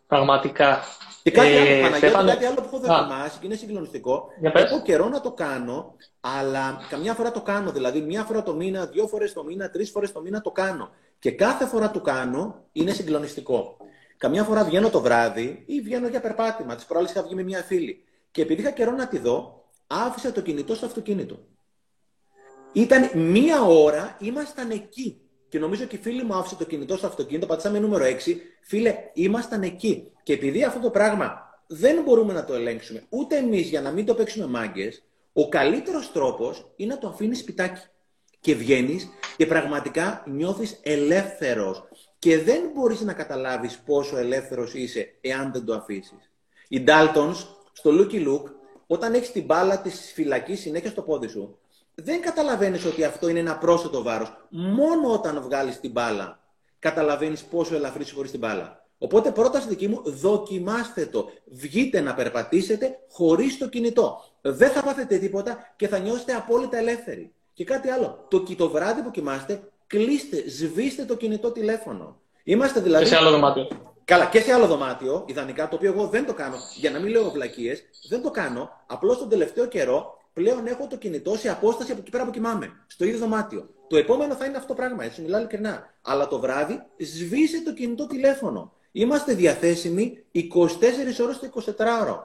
Πραγματικά. 0.07 0.83
Και 1.23 1.31
κάτι, 1.31 1.49
ε, 1.49 1.85
άλλο, 2.15 2.29
κάτι 2.31 2.45
άλλο 2.45 2.55
που 2.55 2.65
έχω 2.65 2.79
δοκιμάσει 2.79 3.39
και 3.39 3.47
είναι 3.47 3.55
συγκλονιστικό. 3.55 4.29
Έχω 4.43 4.83
καιρό 4.83 5.09
να 5.09 5.21
το 5.21 5.33
κάνω, 5.33 5.97
αλλά 6.21 6.87
καμιά 6.89 7.15
φορά 7.15 7.31
το 7.31 7.41
κάνω. 7.43 7.73
Δηλαδή, 7.73 8.01
μία 8.01 8.25
φορά 8.25 8.43
το 8.43 8.55
μήνα, 8.55 8.87
δύο 8.87 9.07
φορές 9.07 9.33
το 9.33 9.45
μήνα, 9.45 9.71
τρεις 9.71 9.91
φορές 9.91 10.13
το 10.13 10.21
μήνα 10.21 10.41
το 10.41 10.51
κάνω. 10.51 10.91
Και 11.19 11.31
κάθε 11.31 11.67
φορά 11.67 11.91
το 11.91 12.01
κάνω 12.01 12.65
είναι 12.73 12.91
συγκλονιστικό. 12.91 13.77
Καμιά 14.17 14.45
φορά 14.45 14.65
βγαίνω 14.65 14.91
το 14.91 15.01
βράδυ 15.01 15.63
ή 15.67 15.81
βγαίνω 15.81 16.09
για 16.09 16.21
περπάτημα. 16.21 16.75
Της 16.75 16.85
προάλλης 16.85 17.11
είχα 17.11 17.23
βγει 17.23 17.35
με 17.35 17.43
μια 17.43 17.63
φίλη. 17.63 18.05
Και 18.31 18.43
επειδή 18.43 18.61
είχα 18.61 18.71
καιρό 18.71 18.91
να 18.93 19.09
τη 19.09 19.19
δω, 19.19 19.65
άφησα 19.87 20.33
το 20.33 20.41
κινητό 20.41 20.75
στο 20.75 20.87
αυτοκίνητο. 20.87 21.39
Ήταν 22.73 23.11
μία 23.15 23.63
ώρα, 23.63 24.17
ήμασταν 24.21 24.71
εκεί. 24.71 25.21
Και 25.49 25.59
νομίζω 25.59 25.85
και 25.85 25.97
οι 25.97 25.99
φίλοι 25.99 26.25
μου 26.25 26.35
άφησε 26.35 26.55
το 26.55 26.65
κινητό 26.65 26.97
στο 26.97 27.07
αυτοκίνητο, 27.07 27.47
πατήσαμε 27.47 27.79
νούμερο 27.79 28.05
6. 28.05 28.37
Φίλε, 28.61 28.95
ήμασταν 29.13 29.63
εκεί. 29.63 30.13
Και 30.23 30.33
επειδή 30.33 30.65
αυτό 30.65 30.81
το 30.81 30.91
πράγμα 30.91 31.61
δεν 31.67 32.03
μπορούμε 32.03 32.33
να 32.33 32.45
το 32.45 32.55
ελέγξουμε, 32.55 33.03
ούτε 33.09 33.37
εμείς 33.37 33.69
για 33.69 33.81
να 33.81 33.91
μην 33.91 34.07
το 34.07 34.15
παίξουμε 34.15 34.47
μάγκες, 34.47 35.03
ο 35.33 35.49
καλύτερος 35.49 36.13
τρόπος 36.13 36.73
είναι 36.77 36.95
να 36.95 36.99
το 37.01 37.09
αφήνεις 37.09 37.39
σπιτάκι. 37.39 37.81
Και 38.41 38.55
βγαίνεις 38.55 39.09
και 39.37 39.47
πραγματικά 39.47 40.25
νιώθεις 40.27 40.81
ελεύθερος. 40.83 41.89
Και 42.19 42.39
δεν 42.39 42.71
μπορείς 42.75 43.01
να 43.01 43.13
καταλάβεις 43.13 43.79
πόσο 43.79 44.17
ελεύθερος 44.17 44.75
είσαι 44.75 45.15
εάν 45.21 45.53
δεν 45.53 45.65
το 45.65 45.75
αφήσεις. 45.75 46.31
Οι 46.69 46.85
Daltons 46.87 47.35
στο 47.73 47.91
Looky 47.93 48.27
Look, 48.29 48.43
όταν 48.87 49.15
έχεις 49.15 49.33
την 49.33 49.45
μπάλα 49.45 49.81
της 49.81 50.13
φυλακής 50.15 50.61
συνέχεια 50.61 50.91
στο 50.91 51.03
πόδι 51.03 51.29
σου, 51.29 51.59
δεν 52.03 52.21
καταλαβαίνεις 52.21 52.85
ότι 52.85 53.05
αυτό 53.05 53.29
είναι 53.29 53.39
ένα 53.39 53.57
πρόσθετο 53.57 54.03
βάρος. 54.03 54.47
Μόνο 54.49 55.13
όταν 55.13 55.43
βγάλεις 55.43 55.81
την 55.81 55.91
μπάλα, 55.91 56.41
καταλαβαίνεις 56.79 57.43
πόσο 57.43 57.75
ελαφρύ 57.75 58.11
χωρίς 58.11 58.31
την 58.31 58.41
μπάλα. 58.41 58.87
Οπότε, 58.99 59.31
πρόταση 59.31 59.69
δική 59.69 59.89
μου, 59.89 60.03
δοκιμάστε 60.05 61.07
το. 61.07 61.31
Βγείτε 61.45 62.01
να 62.01 62.15
περπατήσετε 62.15 62.99
χωρίς 63.11 63.59
το 63.59 63.69
κινητό. 63.69 64.25
Δεν 64.41 64.71
θα 64.71 64.83
πάθετε 64.83 65.19
τίποτα 65.19 65.73
και 65.77 65.89
θα 65.89 65.99
νιώσετε 65.99 66.33
απόλυτα 66.33 66.77
ελεύθεροι. 66.77 67.33
Και 67.53 67.65
κάτι 67.65 67.89
άλλο. 67.89 68.27
Το, 68.29 68.43
το 68.57 68.71
βράδυ 68.71 69.03
που 69.03 69.11
κοιμάστε, 69.11 69.63
κλείστε, 69.87 70.45
σβήστε 70.49 71.05
το 71.05 71.17
κινητό 71.17 71.51
τηλέφωνο. 71.51 72.21
Είμαστε 72.45 72.81
δηλαδή. 72.81 73.05
Και 73.05 73.11
σε 73.11 73.17
άλλο 73.17 73.31
δωμάτιο. 73.31 73.69
Καλά, 74.05 74.25
και 74.25 74.41
σε 74.41 74.53
άλλο 74.53 74.67
δωμάτιο, 74.67 75.25
ιδανικά, 75.27 75.69
το 75.69 75.77
οποίο 75.77 75.93
εγώ 75.93 76.07
δεν 76.07 76.27
το 76.27 76.35
κάνω, 76.35 76.57
για 76.77 76.91
να 76.91 76.99
μην 76.99 77.11
λέω 77.11 77.31
βλακίες, 77.31 77.85
δεν 78.09 78.23
το 78.23 78.31
κάνω. 78.31 78.71
Απλώς 78.87 79.19
τον 79.19 79.29
τελευταίο 79.29 79.67
καιρό 79.67 80.18
πλέον 80.39 80.67
έχω 80.67 80.87
το 80.87 80.97
κινητό 80.97 81.37
σε 81.37 81.49
απόσταση 81.49 81.91
από 81.91 82.01
εκεί 82.01 82.11
πέρα 82.11 82.25
που 82.25 82.31
κοιμάμαι. 82.31 82.73
Στο 82.87 83.05
ίδιο 83.05 83.19
δωμάτιο. 83.19 83.71
Το 83.89 83.97
επόμενο 83.97 84.35
θα 84.35 84.45
είναι 84.45 84.57
αυτό 84.57 84.69
το 84.69 84.75
πράγμα, 84.75 85.05
έτσι 85.05 85.21
μιλάω 85.21 85.41
ειλικρινά. 85.41 85.95
Αλλά 86.03 86.29
το 86.29 86.39
βράδυ 86.39 86.83
σβήσε 86.99 87.63
το 87.63 87.73
κινητό 87.73 88.07
τηλέφωνο. 88.07 88.73
Είμαστε 88.93 89.35
διαθέσιμοι 89.35 90.25
24 90.33 90.39
ώρες 91.23 91.39
το 91.39 91.75
24ωρο. 91.79 92.19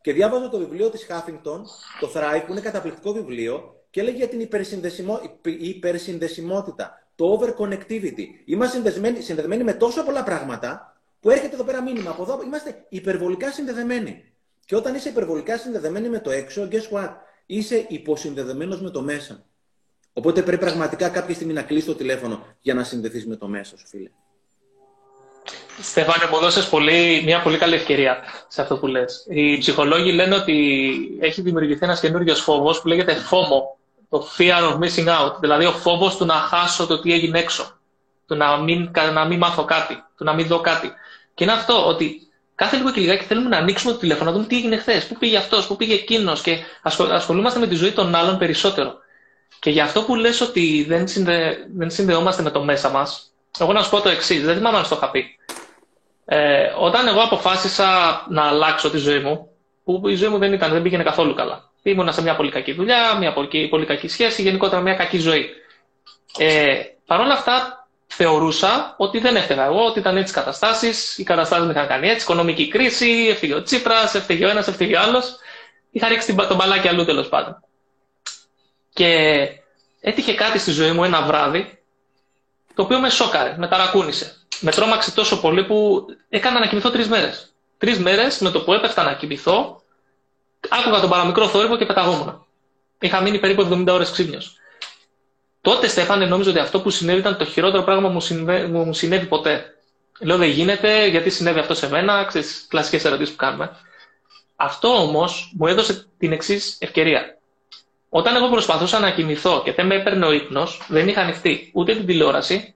Και 0.00 0.12
διάβαζα 0.12 0.48
το 0.48 0.58
βιβλίο 0.58 0.90
της 0.90 1.06
Huffington, 1.08 1.60
το 2.00 2.10
Thrive, 2.14 2.42
που 2.46 2.52
είναι 2.52 2.60
καταπληκτικό 2.60 3.12
βιβλίο, 3.12 3.82
και 3.90 4.00
έλεγε 4.00 4.16
για 4.16 4.28
την 4.28 4.40
υπερσυνδεσιμο... 4.40 5.20
υπερσυνδεσιμότητα, 5.58 7.08
το 7.14 7.40
overconnectivity. 7.40 8.24
Είμαστε 8.44 8.74
συνδεδεμένοι, 8.74 9.20
συνδεδεμένοι 9.20 9.64
με 9.64 9.72
τόσο 9.72 10.02
πολλά 10.02 10.22
πράγματα, 10.22 11.00
που 11.20 11.30
έρχεται 11.30 11.54
εδώ 11.54 11.64
πέρα 11.64 11.82
μήνυμα. 11.82 12.10
Από 12.10 12.22
εδώ 12.22 12.40
είμαστε 12.44 12.84
υπερβολικά 12.88 13.50
συνδεδεμένοι. 13.50 14.24
Και 14.64 14.76
όταν 14.76 14.94
είσαι 14.94 15.08
υπερβολικά 15.08 15.56
συνδεδεμένοι 15.56 16.08
με 16.08 16.18
το 16.18 16.30
έξω, 16.30 16.68
guess 16.72 16.96
what? 16.96 17.10
Είσαι 17.50 17.86
υποσυνδεδεμένος 17.88 18.80
με 18.80 18.90
το 18.90 19.02
μέσα. 19.02 19.44
Οπότε 20.12 20.42
πρέπει 20.42 20.60
πραγματικά 20.60 21.08
κάποια 21.08 21.34
στιγμή 21.34 21.52
να 21.52 21.62
κλείσει 21.62 21.86
το 21.86 21.94
τηλέφωνο 21.94 22.46
για 22.60 22.74
να 22.74 22.84
συνδεθείς 22.84 23.26
με 23.26 23.36
το 23.36 23.48
μέσα 23.48 23.76
σου, 23.76 23.86
φίλε. 23.86 24.10
Στέφανε, 25.80 26.30
μου 26.30 26.38
δώσες 26.38 26.68
πολύ, 26.68 27.22
μια 27.24 27.42
πολύ 27.42 27.58
καλή 27.58 27.74
ευκαιρία 27.74 28.18
σε 28.48 28.62
αυτό 28.62 28.78
που 28.78 28.86
λες. 28.86 29.26
Οι 29.28 29.58
ψυχολόγοι 29.58 30.12
λένε 30.12 30.34
ότι 30.34 31.18
έχει 31.20 31.40
δημιουργηθεί 31.40 31.84
ένας 31.84 32.00
καινούριος 32.00 32.40
φόβος 32.40 32.80
που 32.80 32.88
λέγεται 32.88 33.16
FOMO, 33.30 33.60
το 34.08 34.26
Fear 34.38 34.72
of 34.72 34.78
Missing 34.78 35.08
Out, 35.08 35.40
δηλαδή 35.40 35.64
ο 35.64 35.72
φόβος 35.72 36.16
του 36.16 36.24
να 36.24 36.34
χάσω 36.34 36.86
το 36.86 37.00
τι 37.00 37.12
έγινε 37.12 37.38
έξω, 37.38 37.78
του 38.26 38.34
να 38.34 38.56
μην, 38.56 38.90
να 39.12 39.24
μην 39.24 39.38
μάθω 39.38 39.64
κάτι, 39.64 39.94
του 40.16 40.24
να 40.24 40.34
μην 40.34 40.46
δω 40.46 40.60
κάτι. 40.60 40.92
Και 41.34 41.44
είναι 41.44 41.52
αυτό, 41.52 41.86
ότι 41.86 42.27
κάθε 42.58 42.76
λίγο 42.76 42.90
και 42.92 43.00
λιγάκι 43.00 43.24
θέλουμε 43.24 43.48
να 43.48 43.56
ανοίξουμε 43.56 43.92
το 43.92 43.98
τηλέφωνο, 43.98 44.30
να 44.30 44.36
δούμε 44.36 44.48
τι 44.48 44.56
έγινε 44.56 44.76
χθες, 44.76 45.06
πού 45.06 45.14
πήγε 45.18 45.36
αυτός, 45.36 45.66
πού 45.66 45.76
πήγε 45.76 45.94
εκείνος 45.94 46.40
και 46.42 46.58
ασχολούμαστε 47.10 47.58
με 47.58 47.66
τη 47.66 47.74
ζωή 47.74 47.92
των 47.92 48.14
άλλων 48.14 48.38
περισσότερο. 48.38 48.94
Και 49.58 49.70
για 49.70 49.84
αυτό 49.84 50.02
που 50.02 50.14
λες 50.14 50.40
ότι 50.40 50.84
δεν, 50.88 51.08
συνδε... 51.08 51.56
δεν 51.76 51.90
συνδεόμαστε 51.90 52.42
με 52.42 52.50
το 52.50 52.64
μέσα 52.64 52.88
μας, 52.88 53.32
εγώ 53.58 53.72
να 53.72 53.82
σου 53.82 53.90
πω 53.90 54.00
το 54.00 54.08
εξής, 54.08 54.44
δεν 54.44 54.56
θυμάμαι 54.56 54.76
αν 54.76 54.88
το 54.88 54.94
είχα 54.96 55.10
πει. 55.10 55.38
Ε, 56.24 56.72
όταν 56.78 57.06
εγώ 57.06 57.20
αποφάσισα 57.20 57.86
να 58.28 58.42
αλλάξω 58.42 58.90
τη 58.90 58.98
ζωή 58.98 59.18
μου, 59.18 59.48
που 59.84 60.08
η 60.08 60.14
ζωή 60.14 60.28
μου 60.28 60.38
δεν, 60.38 60.52
ήταν, 60.52 60.72
δεν 60.72 60.82
πήγαινε 60.82 61.02
καθόλου 61.02 61.34
καλά. 61.34 61.70
Ήμουνα 61.82 62.12
σε 62.12 62.22
μια 62.22 62.36
πολύ 62.36 62.50
κακή 62.50 62.72
δουλειά, 62.72 63.16
μια 63.18 63.32
πολύ, 63.32 63.68
πολύ 63.68 63.86
κακή 63.86 64.08
σχέση, 64.08 64.42
γενικότερα 64.42 64.82
μια 64.82 64.94
κακή 64.94 65.18
ζωή. 65.18 65.46
Ε, 66.38 66.82
Παρ' 67.06 67.20
όλα 67.20 67.32
αυτά, 67.32 67.77
θεωρούσα 68.08 68.94
ότι 68.98 69.18
δεν 69.18 69.36
έφταιγα 69.36 69.64
εγώ, 69.64 69.84
ότι 69.84 69.98
ήταν 69.98 70.16
έτσι 70.16 70.32
καταστάσεις, 70.32 71.18
οι 71.18 71.22
καταστάσεις 71.22 71.66
με 71.66 71.72
είχαν 71.72 71.86
κάνει 71.86 72.08
έτσι, 72.08 72.22
οικονομική 72.22 72.68
κρίση, 72.68 73.26
έφυγε 73.30 73.54
ο 73.54 73.62
Τσίπρας, 73.62 74.14
έφυγε 74.14 74.46
ο 74.46 74.48
ένας, 74.48 74.68
έφυγε 74.68 74.96
ο 74.96 75.00
άλλος. 75.00 75.36
Είχα 75.90 76.08
ρίξει 76.08 76.34
τον 76.34 76.56
μπαλάκι 76.56 76.88
αλλού 76.88 77.04
τέλος 77.04 77.28
πάντων. 77.28 77.64
Και 78.92 79.38
έτυχε 80.00 80.34
κάτι 80.34 80.58
στη 80.58 80.70
ζωή 80.70 80.92
μου 80.92 81.04
ένα 81.04 81.22
βράδυ, 81.22 81.78
το 82.74 82.82
οποίο 82.82 82.98
με 83.00 83.10
σόκαρε, 83.10 83.54
με 83.58 83.68
ταρακούνησε 83.68 84.38
με 84.60 84.70
τρόμαξε 84.70 85.14
τόσο 85.14 85.40
πολύ 85.40 85.64
που 85.64 86.06
έκανα 86.28 86.58
να 86.58 86.66
κοιμηθώ 86.66 86.90
τρεις 86.90 87.08
μέρες. 87.08 87.52
Τρεις 87.78 87.98
μέρες 87.98 88.38
με 88.38 88.50
το 88.50 88.60
που 88.60 88.72
έπεφτα 88.72 89.02
να 89.02 89.14
κοιμηθώ, 89.14 89.82
άκουγα 90.68 91.00
τον 91.00 91.10
παραμικρό 91.10 91.48
θόρυβο 91.48 91.76
και 91.76 91.86
πεταγόμουν. 91.86 92.46
Είχα 93.00 93.20
μείνει 93.20 93.38
περίπου 93.38 93.68
70 93.70 93.86
ώρες 93.88 94.10
ξύπνιος. 94.10 94.57
Τότε, 95.60 95.88
Στέφανε, 95.88 96.26
νόμιζα 96.26 96.50
ότι 96.50 96.58
αυτό 96.58 96.80
που 96.80 96.90
συνέβη 96.90 97.18
ήταν 97.18 97.36
το 97.36 97.44
χειρότερο 97.44 97.82
πράγμα 97.82 98.08
που 98.08 98.20
μου, 98.70 98.94
συνέβη 98.94 99.26
ποτέ. 99.26 99.74
Λέω 100.20 100.36
δεν 100.36 100.48
γίνεται, 100.48 101.06
γιατί 101.06 101.30
συνέβη 101.30 101.58
αυτό 101.58 101.74
σε 101.74 101.88
μένα, 101.88 102.24
ξέρεις, 102.24 102.66
κλασικές 102.68 103.04
ερωτήσεις 103.04 103.30
που 103.30 103.36
κάνουμε. 103.36 103.76
Αυτό 104.56 104.88
όμως 104.88 105.52
μου 105.56 105.66
έδωσε 105.66 106.06
την 106.18 106.32
εξής 106.32 106.76
ευκαιρία. 106.80 107.38
Όταν 108.08 108.36
εγώ 108.36 108.48
προσπαθούσα 108.48 108.98
να 108.98 109.10
κοιμηθώ 109.10 109.62
και 109.64 109.72
δεν 109.72 109.86
με 109.86 109.94
έπαιρνε 109.94 110.26
ο 110.26 110.32
ύπνος, 110.32 110.82
δεν 110.88 111.08
είχα 111.08 111.20
ανοιχτεί 111.20 111.70
ούτε 111.74 111.94
την 111.94 112.06
τηλεόραση, 112.06 112.74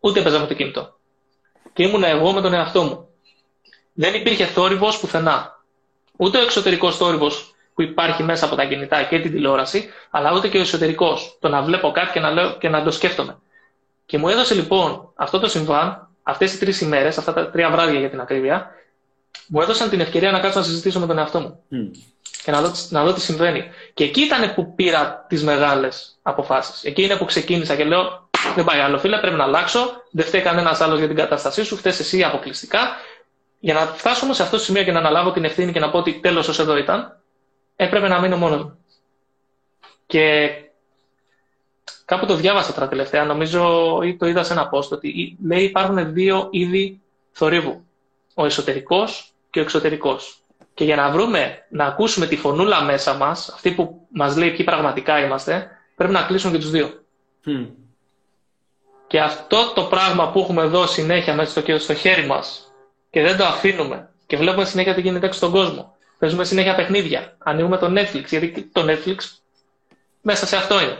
ούτε 0.00 0.20
έπαιζα 0.20 0.38
με 0.38 0.46
το 0.46 0.54
κινητό 0.54 0.94
και 1.74 1.82
ήμουν 1.82 2.02
εγώ 2.04 2.32
με 2.32 2.40
τον 2.40 2.52
εαυτό 2.52 2.82
μου. 2.82 3.08
Δεν 3.92 4.14
υπήρχε 4.14 4.46
θόρυβος 4.46 5.00
πουθενά. 5.00 5.62
Ούτε 6.16 6.38
ο 6.38 6.42
εξωτερικός 6.42 6.96
θόρυβος 6.96 7.53
που 7.74 7.82
υπάρχει 7.82 8.22
μέσα 8.22 8.44
από 8.44 8.54
τα 8.54 8.64
κινητά 8.64 9.02
και 9.02 9.20
την 9.20 9.30
τηλεόραση, 9.30 9.88
αλλά 10.10 10.32
ούτε 10.34 10.48
και 10.48 10.58
ο 10.58 10.60
εσωτερικός. 10.60 11.36
Το 11.40 11.48
να 11.48 11.62
βλέπω 11.62 11.90
κάτι 11.90 12.12
και 12.12 12.20
να, 12.20 12.30
λέω, 12.30 12.56
και 12.56 12.68
να 12.68 12.82
το 12.82 12.90
σκέφτομαι. 12.90 13.38
Και 14.06 14.18
μου 14.18 14.28
έδωσε 14.28 14.54
λοιπόν 14.54 15.12
αυτό 15.14 15.38
το 15.38 15.48
συμβάν, 15.48 16.08
αυτές 16.22 16.54
οι 16.54 16.58
τρεις 16.58 16.80
ημέρες, 16.80 17.18
αυτά 17.18 17.32
τα 17.32 17.50
τρία 17.50 17.70
βράδια 17.70 17.98
για 17.98 18.10
την 18.10 18.20
ακρίβεια, 18.20 18.70
μου 19.48 19.60
έδωσαν 19.60 19.88
την 19.90 20.00
ευκαιρία 20.00 20.30
να 20.30 20.40
κάτσω 20.40 20.58
να 20.58 20.64
συζητήσω 20.64 21.00
με 21.00 21.06
τον 21.06 21.18
εαυτό 21.18 21.40
μου. 21.40 21.62
Mm. 21.72 21.98
Και 22.44 22.50
να 22.50 22.60
δω, 22.60 22.72
να 22.88 23.04
δω 23.04 23.12
τι 23.12 23.20
συμβαίνει. 23.20 23.70
Και 23.94 24.04
εκεί 24.04 24.20
ήταν 24.20 24.54
που 24.54 24.74
πήρα 24.74 25.24
τις 25.28 25.42
μεγάλες 25.42 26.18
αποφάσεις. 26.22 26.84
Εκεί 26.84 27.02
είναι 27.02 27.16
που 27.16 27.24
ξεκίνησα 27.24 27.76
και 27.76 27.84
λέω: 27.84 28.28
δεν 28.54 28.64
πάει 28.64 28.80
άλλο, 28.80 28.98
φίλε, 28.98 29.18
πρέπει 29.18 29.36
να 29.36 29.44
αλλάξω. 29.44 30.02
Δεν 30.10 30.26
φταίει 30.26 30.40
κανένας 30.40 30.80
άλλος 30.80 30.98
για 30.98 31.06
την 31.06 31.16
κατάστασή 31.16 31.64
σου, 31.64 31.76
φταίει 31.76 31.92
εσύ 31.98 32.22
αποκλειστικά. 32.22 32.80
Για 33.60 33.74
να 33.74 33.80
φτάσουμε 33.80 34.34
σε 34.34 34.42
αυτό 34.42 34.56
το 34.56 34.62
σημείο 34.62 34.84
και 34.84 34.92
να 34.92 34.98
αναλάβω 34.98 35.32
την 35.32 35.44
ευθύνη 35.44 35.72
και 35.72 35.80
να 35.80 35.90
πω 35.90 35.98
ότι 35.98 36.20
τέλος 36.22 36.58
ω 36.58 36.62
εδώ 36.62 36.76
ήταν, 36.76 37.20
έπρεπε 37.76 38.08
να 38.08 38.20
μείνω 38.20 38.36
μόνος 38.36 38.62
μου. 38.62 38.78
Και 40.06 40.50
κάπου 42.04 42.26
το 42.26 42.34
διάβασα 42.34 42.72
τώρα 42.72 42.88
τελευταία, 42.88 43.24
νομίζω 43.24 44.00
ή 44.02 44.16
το 44.16 44.26
είδα 44.26 44.42
σε 44.42 44.52
ένα 44.52 44.70
post, 44.72 44.88
ότι 44.88 45.36
λέει 45.46 45.62
υπάρχουν 45.62 46.12
δύο 46.12 46.48
είδη 46.50 47.00
θορύβου. 47.32 47.84
Ο 48.34 48.44
εσωτερικός 48.44 49.32
και 49.50 49.58
ο 49.58 49.62
εξωτερικός. 49.62 50.38
Και 50.74 50.84
για 50.84 50.96
να 50.96 51.10
βρούμε, 51.10 51.66
να 51.68 51.84
ακούσουμε 51.84 52.26
τη 52.26 52.36
φωνούλα 52.36 52.82
μέσα 52.82 53.14
μας, 53.14 53.48
αυτή 53.48 53.70
που 53.70 54.06
μας 54.12 54.36
λέει 54.36 54.50
ποιοι 54.50 54.64
πραγματικά 54.64 55.24
είμαστε, 55.24 55.70
πρέπει 55.96 56.12
να 56.12 56.22
κλείσουμε 56.22 56.52
και 56.52 56.58
τους 56.58 56.70
δύο. 56.70 57.02
Και 59.06 59.20
αυτό 59.20 59.72
το 59.74 59.82
πράγμα 59.82 60.30
που 60.30 60.38
έχουμε 60.38 60.62
εδώ 60.62 60.86
συνέχεια 60.86 61.34
μέσα 61.34 61.60
στο, 61.60 61.78
στο 61.78 61.94
χέρι 61.94 62.26
μας 62.26 62.72
και 63.10 63.22
δεν 63.22 63.36
το 63.36 63.44
αφήνουμε 63.44 64.08
και 64.26 64.36
βλέπουμε 64.36 64.64
συνέχεια 64.64 64.94
τι 64.94 65.00
γίνεται 65.00 65.26
έξω 65.26 65.38
στον 65.38 65.50
κόσμο. 65.50 65.93
Παίζουμε 66.18 66.44
συνέχεια 66.44 66.74
παιχνίδια. 66.74 67.36
Ανοίγουμε 67.38 67.78
το 67.78 67.86
Netflix, 67.86 68.24
γιατί 68.28 68.70
το 68.72 68.84
Netflix 68.88 69.16
μέσα 70.20 70.46
σε 70.46 70.56
αυτό 70.56 70.80
είναι. 70.80 70.98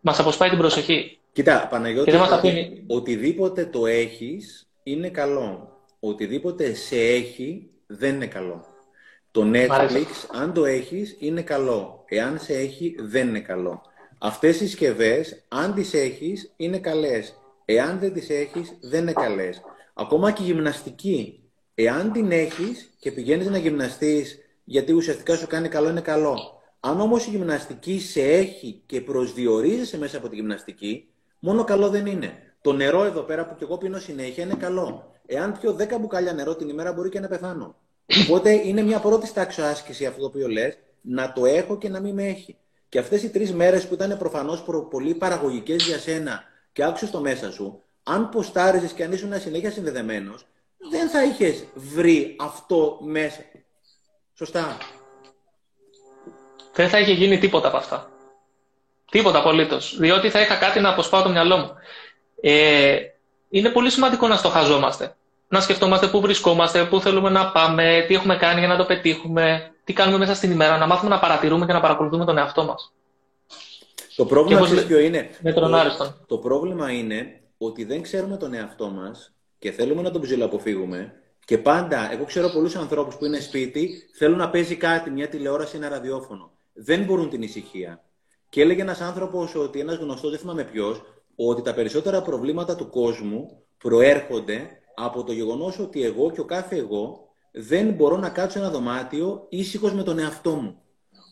Μας 0.00 0.18
αποσπάει 0.18 0.48
την 0.48 0.58
προσοχή. 0.58 1.18
Κοίτα, 1.32 1.66
Παναγιώτη, 1.70 2.16
αφήνει... 2.16 2.84
οτιδήποτε 2.86 3.64
το 3.66 3.86
έχεις 3.86 4.68
είναι 4.82 5.08
καλό. 5.08 5.76
Οτιδήποτε 6.00 6.74
σε 6.74 6.96
έχει 6.96 7.70
δεν 7.86 8.14
είναι 8.14 8.26
καλό. 8.26 8.64
Το 9.30 9.50
Netflix, 9.54 10.06
αν 10.32 10.52
το 10.52 10.64
έχεις, 10.64 11.16
είναι 11.18 11.42
καλό. 11.42 12.04
Εάν 12.08 12.38
σε 12.38 12.54
έχει, 12.54 12.94
δεν 12.98 13.28
είναι 13.28 13.40
καλό. 13.40 13.82
Αυτές 14.18 14.54
οι 14.54 14.58
συσκευές, 14.58 15.44
αν 15.48 15.74
τις 15.74 15.94
έχεις, 15.94 16.52
είναι 16.56 16.78
καλές. 16.78 17.34
Εάν 17.64 17.98
δεν 17.98 18.12
τις 18.12 18.30
έχεις, 18.30 18.78
δεν 18.80 19.00
είναι 19.02 19.12
καλές. 19.12 19.60
Ακόμα 19.94 20.30
και 20.32 20.42
η 20.42 20.46
γυμναστική. 20.46 21.41
Εάν 21.74 22.12
την 22.12 22.32
έχεις 22.32 22.90
και 22.98 23.12
πηγαίνεις 23.12 23.46
να 23.46 23.58
γυμναστείς 23.58 24.38
γιατί 24.64 24.92
ουσιαστικά 24.92 25.36
σου 25.36 25.46
κάνει 25.46 25.68
καλό, 25.68 25.88
είναι 25.88 26.00
καλό. 26.00 26.60
Αν 26.80 27.00
όμως 27.00 27.26
η 27.26 27.30
γυμναστική 27.30 28.00
σε 28.00 28.22
έχει 28.22 28.82
και 28.86 29.00
προσδιορίζεσαι 29.00 29.98
μέσα 29.98 30.16
από 30.16 30.28
τη 30.28 30.34
γυμναστική, 30.34 31.08
μόνο 31.38 31.64
καλό 31.64 31.88
δεν 31.88 32.06
είναι. 32.06 32.32
Το 32.60 32.72
νερό 32.72 33.04
εδώ 33.04 33.20
πέρα 33.20 33.46
που 33.46 33.54
κι 33.56 33.62
εγώ 33.62 33.78
πίνω 33.78 33.98
συνέχεια 33.98 34.44
είναι 34.44 34.54
καλό. 34.54 35.12
Εάν 35.26 35.58
πιω 35.60 35.76
10 35.78 35.98
μπουκάλια 36.00 36.32
νερό 36.32 36.56
την 36.56 36.68
ημέρα 36.68 36.92
μπορεί 36.92 37.08
και 37.08 37.20
να 37.20 37.28
πεθάνω. 37.28 37.76
Οπότε 38.24 38.50
είναι 38.50 38.82
μια 38.82 38.98
πρώτη 38.98 39.32
τάξη 39.32 39.62
άσκηση 39.62 40.06
αυτό 40.06 40.20
το 40.20 40.26
οποίο 40.26 40.48
λες, 40.48 40.78
να 41.00 41.32
το 41.32 41.46
έχω 41.46 41.78
και 41.78 41.88
να 41.88 42.00
μην 42.00 42.14
με 42.14 42.26
έχει. 42.26 42.56
Και 42.88 42.98
αυτές 42.98 43.22
οι 43.22 43.30
τρεις 43.30 43.52
μέρες 43.52 43.86
που 43.86 43.94
ήταν 43.94 44.18
προφανώς 44.18 44.64
πολύ 44.90 45.14
παραγωγικές 45.14 45.86
για 45.86 45.98
σένα 45.98 46.42
και 46.72 46.84
άκουσες 46.84 47.10
το 47.10 47.20
μέσα 47.20 47.50
σου, 47.50 47.82
αν 48.02 48.28
ποστάριζες 48.28 48.92
και 48.92 49.04
αν 49.04 49.12
ήσουν 49.12 49.40
συνέχεια 49.40 49.70
συνδεδεμένος, 49.70 50.46
δεν 50.90 51.08
θα 51.08 51.24
είχες 51.24 51.64
βρει 51.74 52.36
αυτό 52.40 52.98
μέσα. 53.02 53.40
Σωστά. 54.34 54.76
Δεν 56.72 56.88
θα 56.88 56.98
είχε 56.98 57.12
γίνει 57.12 57.38
τίποτα 57.38 57.68
από 57.68 57.76
αυτά. 57.76 58.10
Τίποτα 59.10 59.38
απολύτως. 59.38 59.96
Διότι 59.98 60.30
θα 60.30 60.40
είχα 60.40 60.56
κάτι 60.56 60.80
να 60.80 60.88
αποσπάω 60.88 61.22
το 61.22 61.28
μυαλό 61.28 61.56
μου. 61.56 61.72
Ε, 62.40 62.96
είναι 63.48 63.68
πολύ 63.68 63.90
σημαντικό 63.90 64.28
να 64.28 64.36
στοχαζόμαστε. 64.36 65.16
Να 65.48 65.60
σκεφτόμαστε 65.60 66.06
πού 66.06 66.20
βρισκόμαστε, 66.20 66.84
πού 66.84 67.00
θέλουμε 67.00 67.30
να 67.30 67.50
πάμε, 67.50 68.04
τι 68.08 68.14
έχουμε 68.14 68.36
κάνει 68.36 68.58
για 68.58 68.68
να 68.68 68.76
το 68.76 68.84
πετύχουμε, 68.84 69.72
τι 69.84 69.92
κάνουμε 69.92 70.18
μέσα 70.18 70.34
στην 70.34 70.50
ημέρα, 70.50 70.78
να 70.78 70.86
μάθουμε 70.86 71.10
να 71.10 71.18
παρατηρούμε 71.20 71.66
και 71.66 71.72
να 71.72 71.80
παρακολουθούμε 71.80 72.24
τον 72.24 72.38
εαυτό 72.38 72.64
μας. 72.64 72.92
Το 74.16 74.24
πρόβλημα 74.24 74.68
είναι 74.68 74.82
ποιο 74.82 74.98
είναι; 74.98 75.30
Με 75.40 75.52
τον 75.52 75.70
το, 75.70 76.14
το 76.26 76.38
πρόβλημα 76.38 76.90
είναι 76.90 77.40
ότι 77.58 77.84
δεν 77.84 78.02
ξέρουμε 78.02 78.36
τον 78.36 78.54
εαυτό 78.54 78.88
μας 78.88 79.32
και 79.62 79.70
θέλουμε 79.70 80.02
να 80.02 80.10
τον 80.10 80.20
ψηλοαποφύγουμε 80.20 81.12
και 81.44 81.58
πάντα, 81.58 82.12
εγώ 82.12 82.24
ξέρω 82.24 82.48
πολλούς 82.48 82.76
ανθρώπους 82.76 83.16
που 83.16 83.24
είναι 83.24 83.40
σπίτι, 83.40 84.08
θέλουν 84.14 84.38
να 84.38 84.50
παίζει 84.50 84.76
κάτι, 84.76 85.10
μια 85.10 85.28
τηλεόραση, 85.28 85.76
ένα 85.76 85.88
ραδιόφωνο. 85.88 86.50
Δεν 86.72 87.04
μπορούν 87.04 87.30
την 87.30 87.42
ησυχία. 87.42 88.04
Και 88.48 88.60
έλεγε 88.60 88.82
ένας 88.82 89.00
άνθρωπος 89.00 89.54
ότι 89.54 89.80
ένας 89.80 89.96
γνωστός, 89.96 90.30
δεν 90.30 90.38
θυμάμαι 90.38 90.64
ποιος, 90.64 91.02
ότι 91.36 91.62
τα 91.62 91.74
περισσότερα 91.74 92.22
προβλήματα 92.22 92.76
του 92.76 92.88
κόσμου 92.88 93.62
προέρχονται 93.78 94.70
από 94.94 95.24
το 95.24 95.32
γεγονός 95.32 95.78
ότι 95.78 96.04
εγώ 96.04 96.30
και 96.30 96.40
ο 96.40 96.44
κάθε 96.44 96.76
εγώ 96.76 97.28
δεν 97.52 97.92
μπορώ 97.92 98.16
να 98.16 98.28
κάτσω 98.28 98.58
ένα 98.58 98.70
δωμάτιο 98.70 99.46
ήσυχος 99.48 99.92
με 99.92 100.02
τον 100.02 100.18
εαυτό 100.18 100.50
μου. 100.50 100.82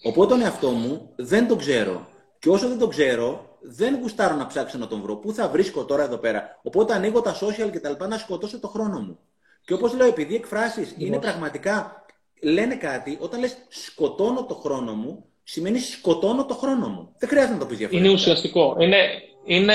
Οπότε 0.03 0.33
τον 0.33 0.43
εαυτό 0.43 0.70
μου 0.70 1.12
δεν 1.16 1.49
τον 1.49 1.59
ξέρω. 1.59 2.09
Και 2.39 2.49
όσο 2.49 2.68
δεν 2.68 2.78
τον 2.78 2.89
ξέρω, 2.89 3.50
δεν 3.63 3.99
γουστάρω 4.01 4.35
να 4.35 4.47
ψάξω 4.47 4.79
να 4.79 4.87
τον 4.87 5.01
βρω. 5.01 5.17
Πού 5.17 5.33
θα 5.33 5.49
βρίσκω 5.49 5.85
τώρα 5.85 6.03
εδώ 6.03 6.17
πέρα. 6.17 6.61
Οπότε 6.63 6.95
ανοίγω 6.95 7.21
τα 7.21 7.35
social 7.35 7.71
και 7.73 7.81
τα 7.81 7.89
λοιπά 7.89 8.07
να 8.07 8.19
σκοτώσω 8.19 8.61
το 8.61 8.69
χρόνο 8.69 9.01
μου. 9.01 9.19
Και 9.65 9.73
όπως 9.75 9.95
λέω, 9.95 10.07
επειδή 10.07 10.33
οι 10.33 10.37
εκφράσεις 10.37 10.95
είναι 10.99 11.19
πραγματικά. 11.19 12.05
Λένε 12.43 12.75
κάτι, 12.75 13.19
όταν 13.21 13.41
λες 13.41 13.57
σκοτώνω 13.69 14.45
το 14.45 14.55
χρόνο 14.55 14.93
μου, 14.93 15.25
σημαίνει 15.43 15.79
σκοτώνω 15.79 16.45
το 16.45 16.55
χρόνο 16.55 16.89
μου. 16.89 17.15
Δεν 17.19 17.29
χρειάζεται 17.29 17.53
να 17.53 17.59
το 17.59 17.67
πεις 17.67 17.79
διαφορετικά. 17.79 18.11
Είναι 18.11 18.21
ουσιαστικό. 18.21 18.77
Είναι, 18.79 18.97
είναι 19.45 19.75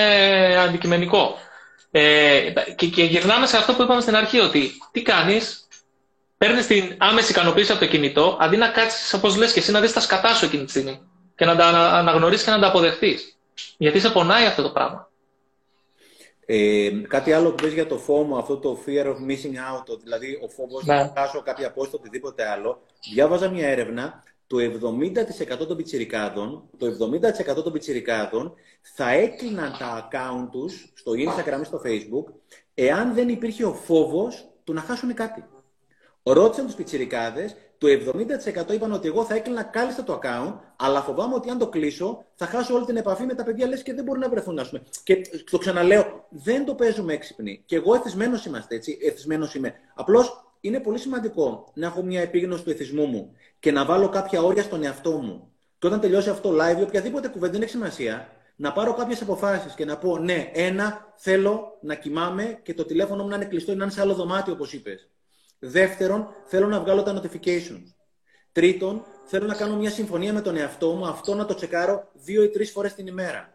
αντικειμενικό. 0.58 1.36
Ε, 1.92 2.54
και, 2.76 2.88
και 2.88 3.04
γυρνάμε 3.04 3.46
σε 3.46 3.58
αυτό 3.58 3.74
που 3.74 3.82
είπαμε 3.82 4.02
στην 4.02 4.16
αρχή, 4.16 4.40
ότι 4.40 4.72
τι 4.92 5.02
κάνεις, 5.02 5.68
παίρνεις 6.38 6.68
την 6.68 6.96
άμεση 6.98 7.32
ικανοποίηση 7.32 7.72
από 7.72 7.80
το 7.80 7.88
κινητό, 7.88 8.38
αντί 8.40 8.58
να 8.58 8.68
κάτσεις, 8.68 9.14
όπως 9.14 9.38
λες 9.38 9.54
και 9.54 9.60
εσύ, 9.60 9.72
να 9.72 9.80
δεις 9.82 9.94
τα 9.94 10.00
σκατά 10.00 10.34
σου 10.34 10.46
εκείνη 10.46 10.64
τη 10.64 10.70
στιγμή 10.70 11.00
και 11.36 11.46
να 11.46 11.56
τα 11.56 11.68
αναγνωρίσεις 11.68 12.46
και 12.46 12.52
να 12.52 12.60
τα 12.60 12.68
αποδεχθεί. 12.68 13.18
Γιατί 13.78 13.99
σε 13.99 14.10
πονάει 14.10 14.45
αυτό 14.45 14.62
το 14.62 14.72
πράγμα. 14.72 15.10
Ε, 16.45 16.89
κάτι 17.08 17.34
άλλο 17.34 17.49
που 17.49 17.64
πες 17.64 17.74
για 17.74 17.88
το 17.88 17.97
φόμο, 17.97 18.38
αυτό 18.38 18.58
το 18.58 18.80
fear 18.86 19.06
of 19.06 19.16
missing 19.30 19.56
out, 19.56 19.99
δηλαδή 20.03 20.39
ο 20.43 20.49
φόβος 20.49 20.86
ναι. 20.86 20.95
να 20.95 21.14
χάσω 21.16 21.41
κάποια 21.41 21.68
απόσταση, 21.68 21.95
οτιδήποτε 21.95 22.47
άλλο. 22.47 22.82
Διάβαζα 23.14 23.49
μια 23.49 23.68
έρευνα, 23.68 24.24
το 24.47 24.58
70% 25.62 25.68
των 25.68 25.78
πιτσιρικάδων, 25.78 26.64
το 26.78 26.88
70% 27.58 27.64
των 27.64 27.72
πιτσιρικάδων 27.72 28.53
θα 28.82 29.10
έκλειναν 29.10 29.76
τα 29.80 30.10
account 30.12 30.49
τους 30.51 30.93
στο 30.93 31.12
Instagram 31.12 31.62
ή 31.62 31.64
στο 31.64 31.82
Facebook 31.86 32.34
εάν 32.74 33.14
δεν 33.14 33.30
υπήρχε 33.30 33.66
ο 33.66 33.74
φόβος 33.74 34.49
του 34.64 34.74
να 34.74 34.82
χάσουν 34.82 35.14
κάτι. 35.14 35.43
Ρώτησαν 36.28 36.66
τους 36.66 36.76
πιτσιρικάδες 36.76 37.56
το 37.78 37.88
70% 38.68 38.74
είπαν 38.74 38.92
ότι 38.92 39.08
εγώ 39.08 39.24
θα 39.26 39.36
έκλεινα 39.36 39.64
κάλλιστα 39.64 40.04
το 40.04 40.20
account, 40.24 40.54
αλλά 40.76 41.02
φοβάμαι 41.02 41.36
ότι 41.36 41.50
αν 41.50 41.58
το 41.58 41.68
κλείσω 41.68 42.26
θα 42.36 42.46
χάσω 42.46 42.76
όλη 42.76 42.86
την 42.86 42.98
επαφή 42.98 43.26
με 43.26 43.34
τα 43.34 43.44
παιδιά, 43.44 43.68
λες 43.68 43.84
και 43.84 43.94
δεν 43.94 44.04
μπορούν 44.04 44.22
να 44.22 44.30
βρεθούν, 44.30 44.60
ας 44.60 44.70
πούμε. 44.70 44.84
Και 45.04 45.22
το 45.52 45.58
ξαναλέω, 45.58 46.26
δεν 46.30 46.66
το 46.66 46.76
παίζουμε 46.76 47.14
έξυπνοι. 47.14 47.64
Και 47.66 47.76
εγώ 47.76 47.96
εθισμένος 47.96 48.46
είμαστε, 48.46 48.76
έτσι, 48.76 48.98
εθισμένος 49.02 49.56
είμαι. 49.56 49.74
Απλώς 49.96 50.46
είναι 50.60 50.80
πολύ 50.80 50.98
σημαντικό 50.98 51.72
να 51.74 51.86
έχω 51.86 52.04
μια 52.04 52.22
επίγνωση 52.22 52.64
του 52.64 52.70
εθισμού 52.70 53.06
μου 53.06 53.32
και 53.60 53.72
να 53.72 53.86
βάλω 53.86 54.10
κάποια 54.10 54.42
όρια 54.42 54.64
στον 54.64 54.84
εαυτό 54.84 55.12
μου. 55.12 55.52
Και 55.80 55.88
όταν 55.88 56.00
τελειώσει 56.00 56.30
αυτό 56.30 56.50
live, 56.50 56.82
οποιαδήποτε 56.82 57.28
κουβέντα 57.28 57.52
δεν 57.52 57.62
έχει 57.62 57.72
σημασία, 57.72 58.30
να 58.56 58.72
πάρω 58.72 58.94
κάποιες 58.94 59.22
αποφάσεις 59.22 59.74
και 59.74 59.86
να 59.86 59.98
πω 59.98 60.18
ναι, 60.18 60.52
ένα, 60.54 61.14
θέλω 61.16 61.78
να 61.82 61.96
κοιμάμαι 61.96 62.60
και 62.64 62.74
το 62.74 62.86
τηλέφωνο 62.86 63.24
μου 63.24 63.30
να 63.30 63.36
είναι 63.36 63.46
κλειστό 63.46 63.72
ή 63.72 63.76
να 63.76 63.84
είναι 63.84 63.94
σε 63.94 64.02
άλλο 64.02 64.14
δωμάτιο, 64.14 64.54
όπως 64.54 64.74
είπες. 64.74 65.10
Δεύτερον, 65.60 66.28
θέλω 66.45 66.68
να 66.68 66.80
βγάλω 66.80 67.03
τα 67.03 67.22
notifications. 67.22 67.93
Τρίτον, 68.51 69.06
θέλω 69.26 69.45
να 69.45 69.56
κάνω 69.56 69.76
μια 69.76 69.89
συμφωνία 69.89 70.34
με 70.34 70.41
τον 70.41 70.58
εαυτό 70.58 70.91
μου, 70.91 71.08
αυτό 71.08 71.36
να 71.36 71.45
το 71.45 71.53
τσεκάρω 71.53 72.10
δύο 72.14 72.43
ή 72.43 72.49
τρεις 72.49 72.72
φορές 72.72 72.93
την 72.93 73.08
ημέρα. 73.08 73.53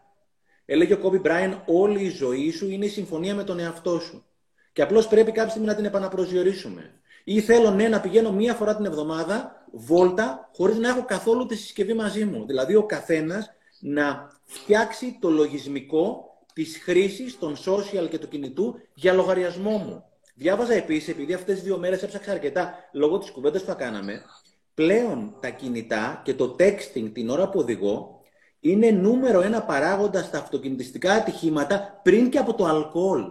Έλεγε 0.64 0.92
ο 0.92 0.98
Κόμπι 0.98 1.18
Μπράιν, 1.18 1.56
όλη 1.66 2.04
η 2.04 2.08
ζωή 2.08 2.50
σου 2.50 2.70
είναι 2.70 2.84
η 2.84 2.88
συμφωνία 2.88 3.34
με 3.34 3.44
τον 3.44 3.58
εαυτό 3.58 4.00
σου. 4.00 4.24
Και 4.72 4.82
απλώς 4.82 5.08
πρέπει 5.08 5.32
κάποια 5.32 5.50
στιγμή 5.50 5.66
να 5.66 5.74
την 5.74 5.84
επαναπροσδιορίσουμε. 5.84 7.00
Ή 7.24 7.40
θέλω 7.40 7.70
ναι 7.70 7.88
να 7.88 8.00
πηγαίνω 8.00 8.32
μία 8.32 8.54
φορά 8.54 8.76
την 8.76 8.84
εβδομάδα 8.84 9.66
βόλτα, 9.72 10.50
χωρίς 10.54 10.76
να 10.78 10.88
έχω 10.88 11.04
καθόλου 11.04 11.46
τη 11.46 11.56
συσκευή 11.56 11.94
μαζί 11.94 12.24
μου. 12.24 12.46
Δηλαδή 12.46 12.74
ο 12.74 12.86
καθένας 12.86 13.50
να 13.80 14.30
φτιάξει 14.44 15.18
το 15.20 15.30
λογισμικό 15.30 16.24
της 16.52 16.80
χρήσης 16.82 17.38
των 17.38 17.56
social 17.56 18.08
και 18.10 18.18
του 18.18 18.28
κινητού 18.28 18.80
για 18.94 19.12
λογαριασμό 19.12 19.70
μου. 19.70 20.04
Διάβαζα 20.40 20.74
επίσης, 20.74 21.08
επειδή 21.08 21.32
αυτές 21.32 21.54
τις 21.54 21.64
δύο 21.64 21.78
μέρες 21.78 22.02
έψαξα 22.02 22.30
αρκετά 22.30 22.74
λόγω 22.92 23.18
της 23.18 23.30
κουβέντας 23.30 23.60
που 23.60 23.66
θα 23.66 23.74
κάναμε, 23.74 24.22
πλέον 24.74 25.36
τα 25.40 25.48
κινητά 25.48 26.20
και 26.24 26.34
το 26.34 26.56
texting 26.58 27.10
την 27.12 27.30
ώρα 27.30 27.48
που 27.48 27.58
οδηγώ 27.58 28.20
είναι 28.60 28.90
νούμερο 28.90 29.40
ένα 29.40 29.62
παράγοντα 29.62 30.22
στα 30.22 30.38
αυτοκινητιστικά 30.38 31.12
ατυχήματα 31.12 32.00
πριν 32.02 32.30
και 32.30 32.38
από 32.38 32.54
το 32.54 32.64
αλκοόλ. 32.64 33.24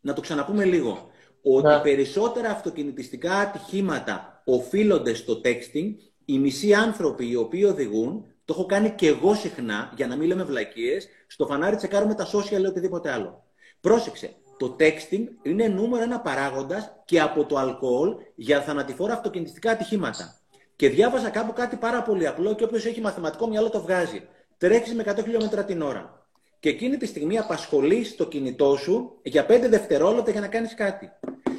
Να 0.00 0.12
το 0.12 0.20
ξαναπούμε 0.20 0.64
λίγο. 0.64 1.10
Ότι 1.42 1.66
ναι. 1.66 1.80
περισσότερα 1.80 2.50
αυτοκινητιστικά 2.50 3.34
ατυχήματα 3.34 4.42
οφείλονται 4.44 5.14
στο 5.14 5.40
texting. 5.44 5.94
Οι 6.24 6.38
μισοί 6.38 6.74
άνθρωποι 6.74 7.30
οι 7.30 7.36
οποίοι 7.36 7.64
οδηγούν, 7.68 8.24
το 8.44 8.54
έχω 8.54 8.66
κάνει 8.66 8.90
και 8.90 9.06
εγώ 9.06 9.34
συχνά, 9.34 9.92
για 9.96 10.06
να 10.06 10.16
μην 10.16 10.28
λέμε 10.28 10.44
βλακίες, 10.44 11.08
στο 11.26 11.46
φανάρι 11.46 11.76
τσεκάρουμε 11.76 12.14
τα 12.14 12.26
social 12.26 12.60
ή 12.62 12.66
οτιδήποτε 12.66 13.10
άλλο. 13.10 13.44
Πρόσεξε, 13.80 14.34
το 14.60 14.76
texting 14.78 15.24
είναι 15.42 15.68
νούμερο 15.68 16.02
ένα 16.02 16.20
παράγοντας 16.20 16.92
και 17.04 17.20
από 17.20 17.44
το 17.44 17.56
αλκοόλ 17.56 18.14
για 18.34 18.62
θανατηφόρα 18.62 19.12
αυτοκινητιστικά 19.12 19.70
ατυχήματα. 19.70 20.40
Και 20.76 20.88
διάβαζα 20.88 21.30
κάπου 21.30 21.52
κάτι 21.52 21.76
πάρα 21.76 22.02
πολύ 22.02 22.26
απλό 22.26 22.54
και 22.54 22.64
όποιος 22.64 22.84
έχει 22.84 23.00
μαθηματικό 23.00 23.48
μυαλό 23.48 23.70
το 23.70 23.80
βγάζει. 23.80 24.28
Τρέχεις 24.58 24.94
με 24.94 25.04
100 25.06 25.22
χιλιόμετρα 25.22 25.64
την 25.64 25.82
ώρα. 25.82 26.26
Και 26.60 26.68
εκείνη 26.68 26.96
τη 26.96 27.06
στιγμή 27.06 27.38
απασχολείς 27.38 28.16
το 28.16 28.26
κινητό 28.26 28.76
σου 28.76 29.18
για 29.22 29.46
5 29.48 29.66
δευτερόλεπτα 29.68 30.30
για 30.30 30.40
να 30.40 30.48
κάνεις 30.48 30.74
κάτι. 30.74 31.10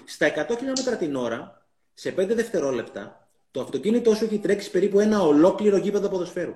Στα 0.06 0.28
100 0.28 0.56
χιλιόμετρα 0.58 0.95
την 0.95 1.16
ώρα, 1.16 1.66
σε 1.93 2.12
5 2.12 2.36
δευτερόλεπτα, 2.36 3.28
το 3.52 3.62
αυτοκίνητό 3.62 4.16
σου 4.16 4.26
έχει 4.26 4.38
τρέξει 4.39 4.72
περίπου 4.72 4.99
ένα 4.99 5.22
ολόκληρο 5.22 5.78
γήπεδο 5.78 6.10
ποδοσφαίρου. 6.10 6.56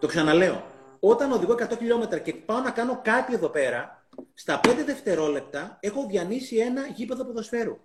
Το 0.00 0.06
ξαναλέω. 0.06 0.73
Όταν 1.06 1.32
οδηγώ 1.32 1.54
100 1.58 1.76
χιλιόμετρα 1.78 2.18
και 2.18 2.34
πάω 2.34 2.60
να 2.60 2.70
κάνω 2.70 3.00
κάτι 3.04 3.34
εδώ 3.34 3.48
πέρα, 3.48 4.06
στα 4.34 4.60
5 4.68 4.84
δευτερόλεπτα 4.86 5.78
έχω 5.80 6.06
διανύσει 6.08 6.56
ένα 6.56 6.86
γήπεδο 6.86 7.24
ποδοσφαίρου. 7.24 7.76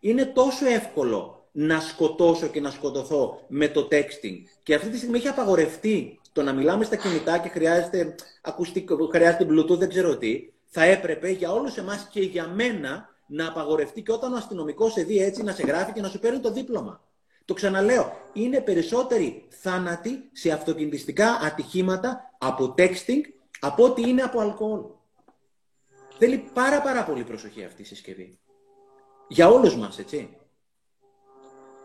Είναι 0.00 0.24
τόσο 0.24 0.66
εύκολο 0.66 1.48
να 1.52 1.80
σκοτώσω 1.80 2.46
και 2.46 2.60
να 2.60 2.70
σκοτωθώ 2.70 3.44
με 3.48 3.68
το 3.68 3.88
texting. 3.90 4.36
Και 4.62 4.74
αυτή 4.74 4.88
τη 4.88 4.96
στιγμή 4.96 5.16
έχει 5.16 5.28
απαγορευτεί 5.28 6.20
το 6.32 6.42
να 6.42 6.52
μιλάμε 6.52 6.84
στα 6.84 6.96
κινητά 6.96 7.38
και 7.38 7.48
χρειάζεται, 7.48 8.14
ακουστικό, 8.42 9.06
χρειάζεται 9.06 9.46
Bluetooth, 9.50 9.78
δεν 9.78 9.88
ξέρω 9.88 10.16
τι. 10.16 10.52
Θα 10.66 10.82
έπρεπε 10.82 11.30
για 11.30 11.52
όλους 11.52 11.76
εμάς 11.76 12.08
και 12.10 12.20
για 12.20 12.46
μένα 12.46 13.08
να 13.26 13.48
απαγορευτεί 13.48 14.02
και 14.02 14.12
όταν 14.12 14.32
ο 14.32 14.36
αστυνομικός 14.36 14.92
σε 14.92 15.02
δει 15.02 15.18
έτσι 15.22 15.42
να 15.42 15.52
σε 15.52 15.62
γράφει 15.62 15.92
και 15.92 16.00
να 16.00 16.08
σου 16.08 16.18
παίρνει 16.18 16.40
το 16.40 16.52
δίπλωμα. 16.52 17.07
Το 17.48 17.54
ξαναλέω, 17.54 18.12
είναι 18.32 18.60
περισσότεροι 18.60 19.46
θάνατοι 19.48 20.28
σε 20.32 20.50
αυτοκινητιστικά 20.50 21.30
ατυχήματα 21.30 22.34
από 22.38 22.74
texting 22.78 23.20
από 23.60 23.84
ότι 23.84 24.08
είναι 24.08 24.22
από 24.22 24.40
αλκοόλ. 24.40 24.80
Θέλει 26.18 26.50
πάρα 26.54 26.82
πάρα 26.82 27.04
πολύ 27.04 27.24
προσοχή 27.24 27.64
αυτή 27.64 27.82
η 27.82 27.84
συσκευή. 27.84 28.38
Για 29.28 29.48
όλους 29.48 29.76
μας, 29.76 29.98
έτσι. 29.98 30.36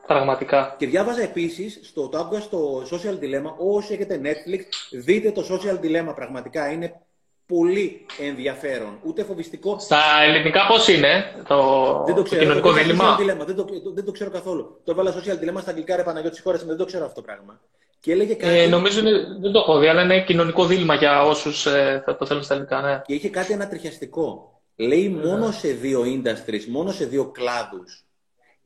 Πραγματικά. 0.07 0.75
Και 0.77 0.87
διάβαζα 0.87 1.21
επίσης, 1.21 1.79
στο, 1.83 2.09
το 2.09 2.17
άκουγα 2.17 2.39
στο 2.39 2.83
Social 2.91 3.19
Dilemma, 3.19 3.55
όσοι 3.57 3.93
έχετε 3.93 4.21
Netflix, 4.23 4.63
δείτε 4.91 5.31
το 5.31 5.45
Social 5.49 5.79
Dilemma, 5.79 6.15
πραγματικά 6.15 6.71
είναι 6.71 7.02
πολύ 7.45 8.05
ενδιαφέρον, 8.19 8.99
ούτε 9.03 9.23
φοβιστικό. 9.23 9.79
Στα 9.79 10.01
ελληνικά 10.27 10.65
πώς 10.67 10.87
είναι 10.87 11.23
το, 11.47 11.57
δεν 12.05 12.15
το, 12.15 12.21
ξέρω, 12.21 12.39
το 12.39 12.45
κοινωνικό 12.45 12.69
το 12.69 12.73
δίλημα; 12.73 13.17
Δεν 13.45 13.55
το, 13.55 13.65
δεν 13.93 14.05
το 14.05 14.11
ξέρω 14.11 14.29
καθόλου. 14.29 14.81
Το 14.83 14.91
έβαλα 14.91 15.13
social 15.13 15.33
dilemma 15.33 15.61
στα 15.61 15.69
αγγλικά, 15.69 15.95
ρε 15.95 16.03
Παναγιώτη, 16.03 16.41
χώρες, 16.41 16.63
δεν 16.63 16.77
το 16.77 16.85
ξέρω 16.85 17.05
αυτό 17.05 17.21
το 17.21 17.25
πράγμα. 17.25 17.59
Και 17.99 18.11
έλεγε 18.11 18.33
κάτι... 18.33 18.57
ε, 18.57 18.67
νομίζω 18.67 18.99
είναι, 18.99 19.11
δεν 19.41 19.51
το 19.51 19.59
έχω 19.59 19.79
δει, 19.79 19.87
αλλά 19.87 20.01
είναι 20.01 20.23
κοινωνικό 20.23 20.65
δίλημα 20.65 20.95
για 20.95 21.23
όσους 21.23 21.65
ε, 21.65 22.01
θα 22.05 22.15
το 22.17 22.25
θέλουν 22.25 22.43
στα 22.43 22.53
ελληνικά. 22.53 22.81
Ναι. 22.81 23.01
Και 23.05 23.13
είχε 23.13 23.29
κάτι 23.29 23.53
ανατριχιαστικό. 23.53 24.51
Λέει 24.75 25.09
μόνο 25.09 25.51
σε 25.51 25.67
δύο 25.67 26.01
industries, 26.01 26.65
μόνο 26.67 26.91
σε 26.91 27.05
δύο 27.05 27.25
κλάδους 27.25 28.05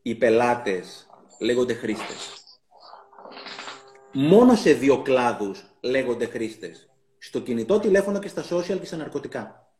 οι 0.02 0.16
πελάτες 0.16 1.08
λέγονται 1.40 1.74
χρήστες. 1.74 2.44
Μόνο 4.12 4.56
σε 4.56 4.74
δύο 4.74 5.02
κλάδους 5.02 5.64
λέγονται 5.82 6.26
χρήστες. 6.26 6.87
Στο 7.18 7.40
κινητό 7.40 7.80
τηλέφωνο 7.80 8.20
και 8.20 8.28
στα 8.28 8.44
social 8.44 8.80
και 8.80 8.86
στα 8.86 8.98
ναρκωτικά. 8.98 9.72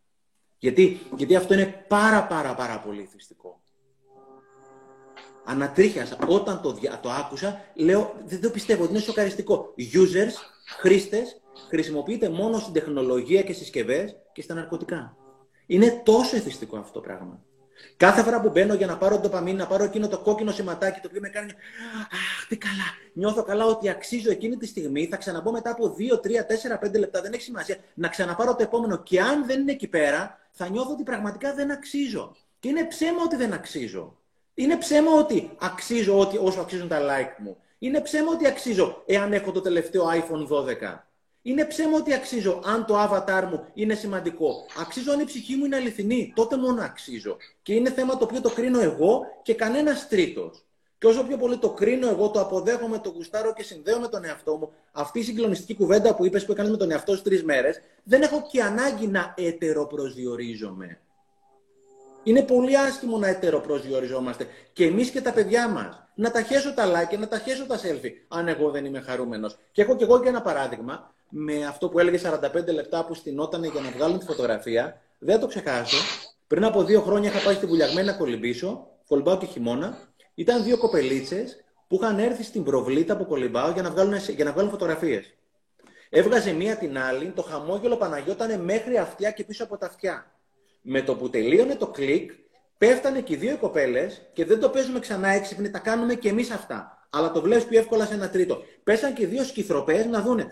Γιατί, 0.58 1.00
γιατί 1.16 1.36
αυτό 1.36 1.54
είναι 1.54 1.86
πάρα 1.88 2.28
πάρα 2.28 2.56
πάρα 2.56 2.80
πολύ 2.80 3.04
θυστικό 3.12 3.62
ανατρίχιασα. 5.48 6.18
Όταν 6.28 6.62
το, 6.62 6.78
το 7.02 7.10
άκουσα, 7.10 7.62
λέω, 7.76 8.14
δεν 8.26 8.42
το 8.42 8.50
πιστεύω, 8.50 8.86
είναι 8.90 9.00
σοκαριστικό. 9.00 9.74
Users, 9.78 10.34
χρήστες, 10.80 11.42
χρησιμοποιείται 11.70 12.30
μόνο 12.30 12.60
στην 12.60 12.74
τεχνολογία 12.74 13.42
και 13.42 13.54
συσκευές 13.54 14.16
και 14.34 14.42
στα 14.42 14.54
ναρκωτικά. 14.54 15.18
Είναι 15.66 16.02
τόσο 16.06 16.36
εθιστικό 16.36 16.78
αυτό 16.78 16.94
το 16.94 17.00
πράγμα. 17.00 17.42
Κάθε 17.98 18.24
φορά 18.24 18.42
που 18.42 18.50
μπαίνω 18.50 18.74
για 18.74 18.88
να 18.88 18.98
πάρω 18.98 19.20
το 19.20 19.30
παμίνι, 19.30 19.58
να 19.58 19.68
πάρω 19.68 19.84
εκείνο 19.84 20.08
το 20.08 20.20
κόκκινο 20.20 20.52
σηματάκι 20.52 21.00
το 21.00 21.08
οποίο 21.10 21.22
με 21.22 21.30
κάνει. 21.30 21.52
Αχ, 22.12 22.48
τι 22.48 22.58
καλά. 22.58 22.84
Νιώθω 23.14 23.44
καλά 23.44 23.66
ότι 23.66 23.90
αξίζω 23.90 24.32
εκείνη 24.32 24.58
τη 24.58 24.66
στιγμή. 24.66 25.06
Θα 25.06 25.18
ξαναμπω 25.18 25.52
μετά 25.52 25.70
από 25.72 25.96
2, 25.98 26.20
3, 26.20 26.46
4, 26.46 26.80
5 26.80 27.00
λεπτά. 27.00 27.22
Δεν 27.22 27.34
έχει 27.34 27.42
σημασία. 27.42 27.78
Να 27.94 28.08
ξαναπάρω 28.08 28.56
το 28.56 28.64
επόμενο. 28.64 28.98
Και 28.98 29.22
αν 29.22 29.46
δεν 29.46 29.62
είναι 29.62 29.72
εκεί 29.72 29.88
πέρα, 29.88 30.40
θα 30.52 30.70
νιώθω 30.70 30.92
ότι 30.92 31.04
πραγματικά 31.04 31.54
δεν 31.54 31.72
αξίζω. 31.72 32.36
Και 32.60 32.70
είναι 32.70 32.86
ψέμα 32.86 33.22
ότι 33.24 33.36
δεν 33.36 33.54
αξίζω. 33.54 34.18
Είναι 34.54 34.78
ψέμα 34.78 35.12
ότι 35.12 35.52
αξίζω 35.60 36.20
ότι, 36.20 36.38
όσο 36.38 36.62
αξίζουν 36.62 36.88
τα 36.88 37.00
like 37.00 37.36
μου. 37.38 37.58
Είναι 37.80 38.02
ψέμα 38.02 38.32
ότι 38.32 38.48
αξίζω 38.48 39.04
εάν 39.06 39.34
έχω 39.34 39.52
το 39.52 39.62
τελευταίο 39.62 40.04
iPhone 40.10 40.48
12. 40.48 41.07
Είναι 41.48 41.66
ψέμα 41.66 41.98
ότι 41.98 42.14
αξίζω 42.14 42.62
αν 42.66 42.86
το 42.86 43.04
avatar 43.04 43.48
μου 43.50 43.66
είναι 43.74 43.94
σημαντικό. 43.94 44.66
Αξίζω 44.80 45.12
αν 45.12 45.20
η 45.20 45.24
ψυχή 45.24 45.56
μου 45.56 45.66
είναι 45.66 45.76
αληθινή. 45.76 46.34
Τότε 46.36 46.58
μόνο 46.58 46.82
αξίζω. 46.82 47.38
Και 47.62 47.74
είναι 47.74 47.92
θέμα 47.92 48.18
το 48.18 48.24
οποίο 48.24 48.42
το 48.42 48.50
κρίνω 48.50 48.82
εγώ 48.82 49.22
και 49.42 49.54
κανένας 49.54 50.08
τρίτος. 50.08 50.66
Και 50.98 51.08
όσο 51.08 51.24
πιο 51.24 51.38
πολύ 51.38 51.58
το 51.58 51.70
κρίνω 51.70 52.10
εγώ, 52.10 52.30
το 52.30 52.40
αποδέχομαι, 52.40 53.00
το 53.00 53.10
γουστάρω 53.10 53.54
και 53.54 53.64
συνδέω 53.64 54.00
με 54.00 54.08
τον 54.08 54.26
εαυτό 54.26 54.56
μου, 54.56 54.72
αυτή 54.92 55.20
η 55.20 55.24
συγκλονιστική 55.24 55.76
κουβέντα 55.76 56.16
που 56.16 56.26
είπες 56.26 56.46
που 56.46 56.52
έκανε 56.52 56.70
με 56.70 56.78
τον 56.78 56.92
εαυτό 56.92 57.16
σου 57.16 57.22
τρεις 57.22 57.44
μέρες, 57.44 57.82
δεν 58.04 58.22
έχω 58.22 58.48
και 58.52 58.62
ανάγκη 58.62 59.08
να 59.08 59.34
ετεροπροσδιορίζομαι. 59.38 61.00
Είναι 62.28 62.42
πολύ 62.42 62.78
άσχημο 62.78 63.18
να 63.18 63.28
ετεροπροσδιοριζόμαστε. 63.28 64.48
Και 64.74 64.86
εμείς 64.86 65.10
και 65.10 65.22
τα 65.22 65.32
παιδιά 65.32 65.70
μας. 65.70 66.08
Να 66.16 66.32
τα 66.32 66.42
χέσω 66.42 66.74
τα 66.74 66.86
like, 66.86 67.18
να 67.18 67.28
τα 67.28 67.40
χέσω 67.40 67.66
τα 67.66 67.80
selfie, 67.80 68.12
αν 68.28 68.48
εγώ 68.48 68.70
δεν 68.70 68.86
είμαι 68.86 69.00
χαρούμενος. 69.00 69.58
Και 69.72 69.82
έχω 69.82 69.96
και 69.96 70.04
εγώ 70.04 70.20
και 70.20 70.30
ένα 70.30 70.42
παράδειγμα 70.42 71.14
με 71.30 71.66
αυτό 71.66 71.90
που 71.90 72.00
έλεγε 72.00 72.18
45 72.18 72.74
λεπτά 72.74 73.06
που 73.06 73.14
στυνόταν 73.14 73.64
για 73.64 73.82
να 73.82 73.90
βγάλουν 73.90 74.20
τη 74.20 74.26
φωτογραφία. 74.26 75.02
Δεν 75.20 75.36
θα 75.36 75.42
το 75.42 75.48
ξεχάσω. 75.48 75.98
Πριν 76.48 76.64
από 76.64 76.84
δύο 76.84 77.02
χρόνια 77.02 77.30
είχα 77.30 77.46
πάει 77.46 77.56
στη 77.56 77.66
βουλιαγμένη 77.66 78.08
να 78.08 78.14
κολυμπήσω, 78.14 78.88
κολυμπάω 79.08 79.38
και 79.38 79.46
χειμώνα. 79.46 79.98
Ήταν 80.36 80.64
δύο 80.64 80.78
κοπελίτσες 80.78 81.64
που 81.88 81.96
είχαν 81.96 82.20
έρθει 82.20 82.44
στην 82.44 82.64
προβλήτα 82.64 83.18
που 83.18 83.26
κολυμπάω 83.26 83.72
για 83.72 83.82
να 83.82 83.90
βγάλουν, 83.90 84.16
για 84.16 84.46
να 84.46 84.52
βγάλουν 84.52 84.72
φωτογραφίες. 84.72 85.34
Έβγαζε 86.10 86.52
μία 86.52 86.76
την 86.76 86.98
άλλη, 86.98 87.32
το 87.36 87.42
χαμόγελο 87.42 87.98
Παναγιώτανε 87.98 88.58
μέχρι 88.58 88.98
αυτιά 88.98 89.32
και 89.32 89.44
πίσω 89.44 89.64
από 89.64 89.78
τα 89.78 89.86
αυτιά. 89.86 90.32
Με 90.90 91.02
το 91.02 91.16
που 91.16 91.30
τελείωνε 91.30 91.76
το 91.76 91.88
κλικ, 91.88 92.32
πέφτανε 92.78 93.22
και 93.22 93.34
οι 93.34 93.38
δύο 93.38 93.58
κοπέλες 93.58 94.30
και 94.34 94.46
δεν 94.46 94.60
το 94.60 94.70
παίζουμε 94.70 95.00
ξανά 95.00 95.30
έξυπνοι, 95.30 95.70
τα 95.70 95.80
κάνουμε 95.80 96.16
και 96.16 96.30
εμείς 96.30 96.52
αυτά. 96.52 97.08
Αλλά 97.10 97.32
το 97.32 97.42
βλέπεις 97.42 97.66
πιο 97.66 97.80
εύκολα 97.80 98.06
σε 98.06 98.14
ένα 98.14 98.30
τρίτο. 98.30 98.64
Πέσαν 98.84 99.14
και 99.14 99.28
δύο 99.28 99.44
σκυθροπές 99.44 100.06
να 100.06 100.22
δούνε. 100.22 100.48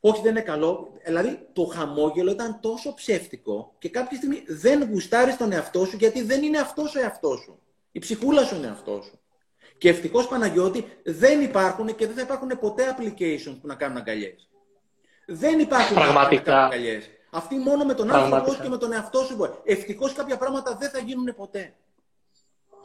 Όχι, 0.00 0.20
δεν 0.22 0.30
είναι 0.30 0.40
καλό. 0.40 0.92
Δηλαδή, 1.04 1.46
το 1.52 1.64
χαμόγελο 1.64 2.30
ήταν 2.30 2.60
τόσο 2.60 2.94
ψεύτικο 2.94 3.74
και 3.78 3.88
κάποια 3.88 4.16
στιγμή 4.16 4.42
δεν 4.46 4.88
γουστάρεις 4.90 5.36
τον 5.36 5.52
εαυτό 5.52 5.84
σου 5.84 5.96
γιατί 5.96 6.22
δεν 6.22 6.42
είναι 6.42 6.58
αυτός 6.58 6.94
ο 6.94 7.00
εαυτός 7.00 7.40
σου. 7.40 7.58
Η 7.92 7.98
ψυχούλα 7.98 8.44
σου 8.44 8.54
είναι 8.56 8.66
αυτός 8.68 9.04
σου. 9.04 9.20
Και 9.78 9.88
ευτυχώς 9.88 10.28
Παναγιώτη 10.28 10.84
δεν 11.04 11.40
υπάρχουν 11.40 11.94
και 11.94 12.06
δεν 12.06 12.14
θα 12.14 12.22
υπάρχουν 12.22 12.58
ποτέ 12.60 12.96
applications 12.98 13.58
που 13.60 13.66
να 13.66 13.74
κάνουν 13.74 13.96
αγκαλιές. 13.96 14.48
Δεν 15.26 15.58
υπάρχουν 15.58 15.94
Πραγματικά. 15.94 16.64
αγκαλιές. 16.64 17.10
Αυτή 17.36 17.56
μόνο 17.56 17.84
με 17.84 17.94
τον 17.94 18.14
άνθρωπο 18.14 18.54
και 18.62 18.68
με 18.68 18.76
τον 18.76 18.92
εαυτό 18.92 19.18
σου 19.18 19.34
μπορεί. 19.36 19.52
Ευτυχώς 19.64 20.12
κάποια 20.12 20.36
πράγματα 20.36 20.76
δεν 20.80 20.90
θα 20.90 20.98
γίνουν 20.98 21.34
ποτέ. 21.36 21.74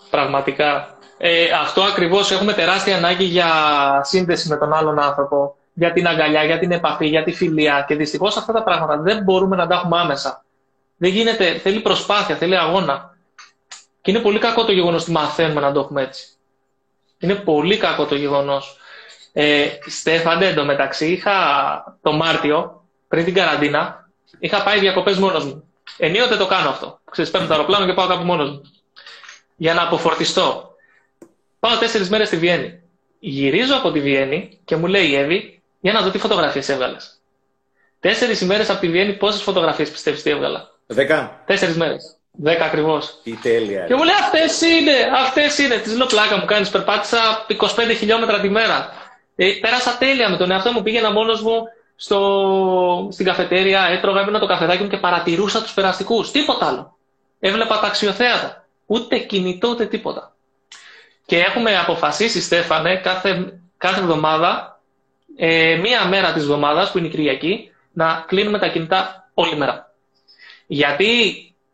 Πραγματικά. 0.09 0.97
Ε, 1.17 1.51
αυτό 1.51 1.81
ακριβώς 1.81 2.31
έχουμε 2.31 2.53
τεράστια 2.53 2.97
ανάγκη 2.97 3.23
για 3.23 3.51
σύνδεση 4.03 4.47
με 4.47 4.57
τον 4.57 4.73
άλλον 4.73 4.99
άνθρωπο 4.99 5.55
για 5.73 5.93
την 5.93 6.07
αγκαλιά, 6.07 6.43
για 6.43 6.59
την 6.59 6.71
επαφή, 6.71 7.07
για 7.07 7.23
τη 7.23 7.31
φιλία. 7.31 7.85
Και 7.87 7.95
δυστυχώς 7.95 8.37
αυτά 8.37 8.53
τα 8.53 8.63
πράγματα 8.63 9.01
δεν 9.01 9.23
μπορούμε 9.23 9.55
να 9.55 9.67
τα 9.67 9.75
έχουμε 9.75 9.99
άμεσα. 9.99 10.45
Δεν 10.97 11.11
γίνεται, 11.11 11.57
θέλει 11.57 11.79
προσπάθεια, 11.79 12.35
θέλει 12.35 12.57
αγώνα. 12.57 13.17
Και 14.01 14.11
είναι 14.11 14.19
πολύ 14.19 14.39
κακό 14.39 14.65
το 14.65 14.71
γεγονός 14.71 15.01
ότι 15.01 15.11
μαθαίνουμε 15.11 15.61
να 15.61 15.71
το 15.71 15.79
έχουμε 15.79 16.01
έτσι. 16.01 16.27
Είναι 17.19 17.35
πολύ 17.35 17.77
κακό 17.77 18.05
το 18.05 18.15
γεγονός. 18.15 18.77
Ε, 19.33 19.67
Στέφαντε, 19.87 20.47
εντωμεταξύ, 20.47 21.11
είχα 21.11 21.33
το 22.01 22.11
Μάρτιο, 22.11 22.83
πριν 23.07 23.25
την 23.25 23.33
καραντίνα, 23.33 24.08
είχα 24.39 24.63
πάει 24.63 24.79
διακοπές 24.79 25.17
μόνος 25.17 25.45
μου. 25.45 25.63
Ενίοτε 25.97 26.35
το 26.35 26.45
κάνω 26.45 26.69
αυτό. 26.69 26.99
Ξέρεις, 27.11 27.31
παίρνω 27.31 27.47
το 27.47 27.53
αεροπλάνο 27.53 27.85
και 27.85 27.93
πάω 27.93 28.07
κάπου 28.07 28.23
μόνος 28.23 28.49
μου. 28.49 28.61
Για 29.55 29.73
να 29.73 29.81
αποφορτιστώ. 29.83 30.75
Πάω 31.59 31.77
τέσσερις 31.77 32.09
μέρες 32.09 32.27
στη 32.27 32.37
Βιέννη. 32.37 32.81
Γυρίζω 33.19 33.75
από 33.75 33.91
τη 33.91 33.99
Βιέννη 33.99 34.59
και 34.65 34.75
μου 34.75 34.85
λέει 34.87 35.07
η 35.07 35.15
Εύη, 35.15 35.61
για 35.79 35.93
να 35.93 36.01
δω 36.01 36.09
τι 36.09 36.17
φωτογραφίες 36.17 36.69
έβγαλες. 36.69 37.19
Τέσσερις 37.99 38.41
ημέρες 38.41 38.69
από 38.69 38.79
τη 38.79 38.89
Βιέννη, 38.89 39.13
πόσες 39.13 39.41
φωτογραφίες 39.41 39.91
πιστεύεις 39.91 40.19
ότι 40.19 40.29
έβγαλα; 40.29 40.69
Δέκα. 40.85 41.43
Τέσσερις 41.45 41.75
μέρες. 41.75 42.15
Δέκα 42.31 42.65
ακριβώς. 42.65 43.19
Τι 43.23 43.35
τέλεια. 43.35 43.85
Και 43.85 43.95
μου 43.95 44.03
λέει 44.03 44.15
αυτές 44.19 44.61
είναι, 44.61 44.91
αυτές 45.15 45.57
είναι. 45.57 45.77
Της 45.77 45.95
λέω 45.97 46.05
πλάκα 46.05 46.37
μου 46.37 46.45
κάνεις. 46.45 46.69
Περπάτησα 46.69 47.45
25 47.47 47.95
χιλιόμετρα 47.97 48.39
τη 48.39 48.49
μέρα. 48.49 48.93
Ε, 49.35 49.51
πέρασα 49.61 49.97
τέλεια 49.97 50.29
με 50.29 50.37
τον 50.37 50.51
εαυτό 50.51 50.71
μου. 50.71 50.83
Πήγαινα 50.83 51.11
μόνος 51.11 51.41
μου 51.41 51.63
στο, 52.01 53.09
στην 53.11 53.25
καφετέρια, 53.25 53.81
έτρωγα, 53.83 54.21
έμεινα 54.21 54.39
το 54.39 54.45
καφεδάκι 54.45 54.83
μου 54.83 54.89
και 54.89 54.97
παρατηρούσα 54.97 55.61
τους 55.61 55.73
περαστικούς. 55.73 56.31
Τίποτα 56.31 56.65
άλλο. 56.65 56.97
Έβλεπα 57.39 57.79
τα 57.79 57.87
αξιοθέατα. 57.87 58.67
Ούτε 58.85 59.17
κινητό, 59.17 59.67
ούτε 59.69 59.85
τίποτα. 59.85 60.35
Και 61.25 61.37
έχουμε 61.37 61.77
αποφασίσει, 61.77 62.41
Στέφανε, 62.41 62.97
κάθε, 62.97 63.59
κάθε 63.77 63.99
εβδομάδα 63.99 64.79
ε, 65.37 65.75
μία 65.75 66.07
μέρα 66.07 66.33
της 66.33 66.41
εβδομάδας, 66.41 66.91
που 66.91 66.97
είναι 66.97 67.07
η 67.07 67.09
Κυριακή, 67.09 67.71
να 67.91 68.25
κλείνουμε 68.27 68.59
τα 68.59 68.67
κινητά 68.67 69.29
όλη 69.33 69.55
μέρα. 69.55 69.93
Γιατί, 70.67 71.07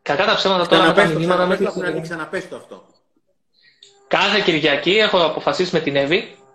κακά 0.02 0.24
τα 0.24 0.34
ψέματα 0.34 0.66
τώρα 0.66 0.86
με 0.86 0.92
τα 0.92 1.06
μηνύματα... 1.06 1.46
Με 1.46 1.56
την... 1.56 2.02
Ξαναπες 2.02 2.48
το 2.48 2.56
αυτό. 2.56 2.84
Κάθε 4.08 4.40
Κυριακή 4.40 4.96
έχω 4.96 5.24
αποφασίσει 5.24 5.74
με 5.74 5.80
την 5.80 5.96
Εύη 5.96 6.36
να 6.38 6.45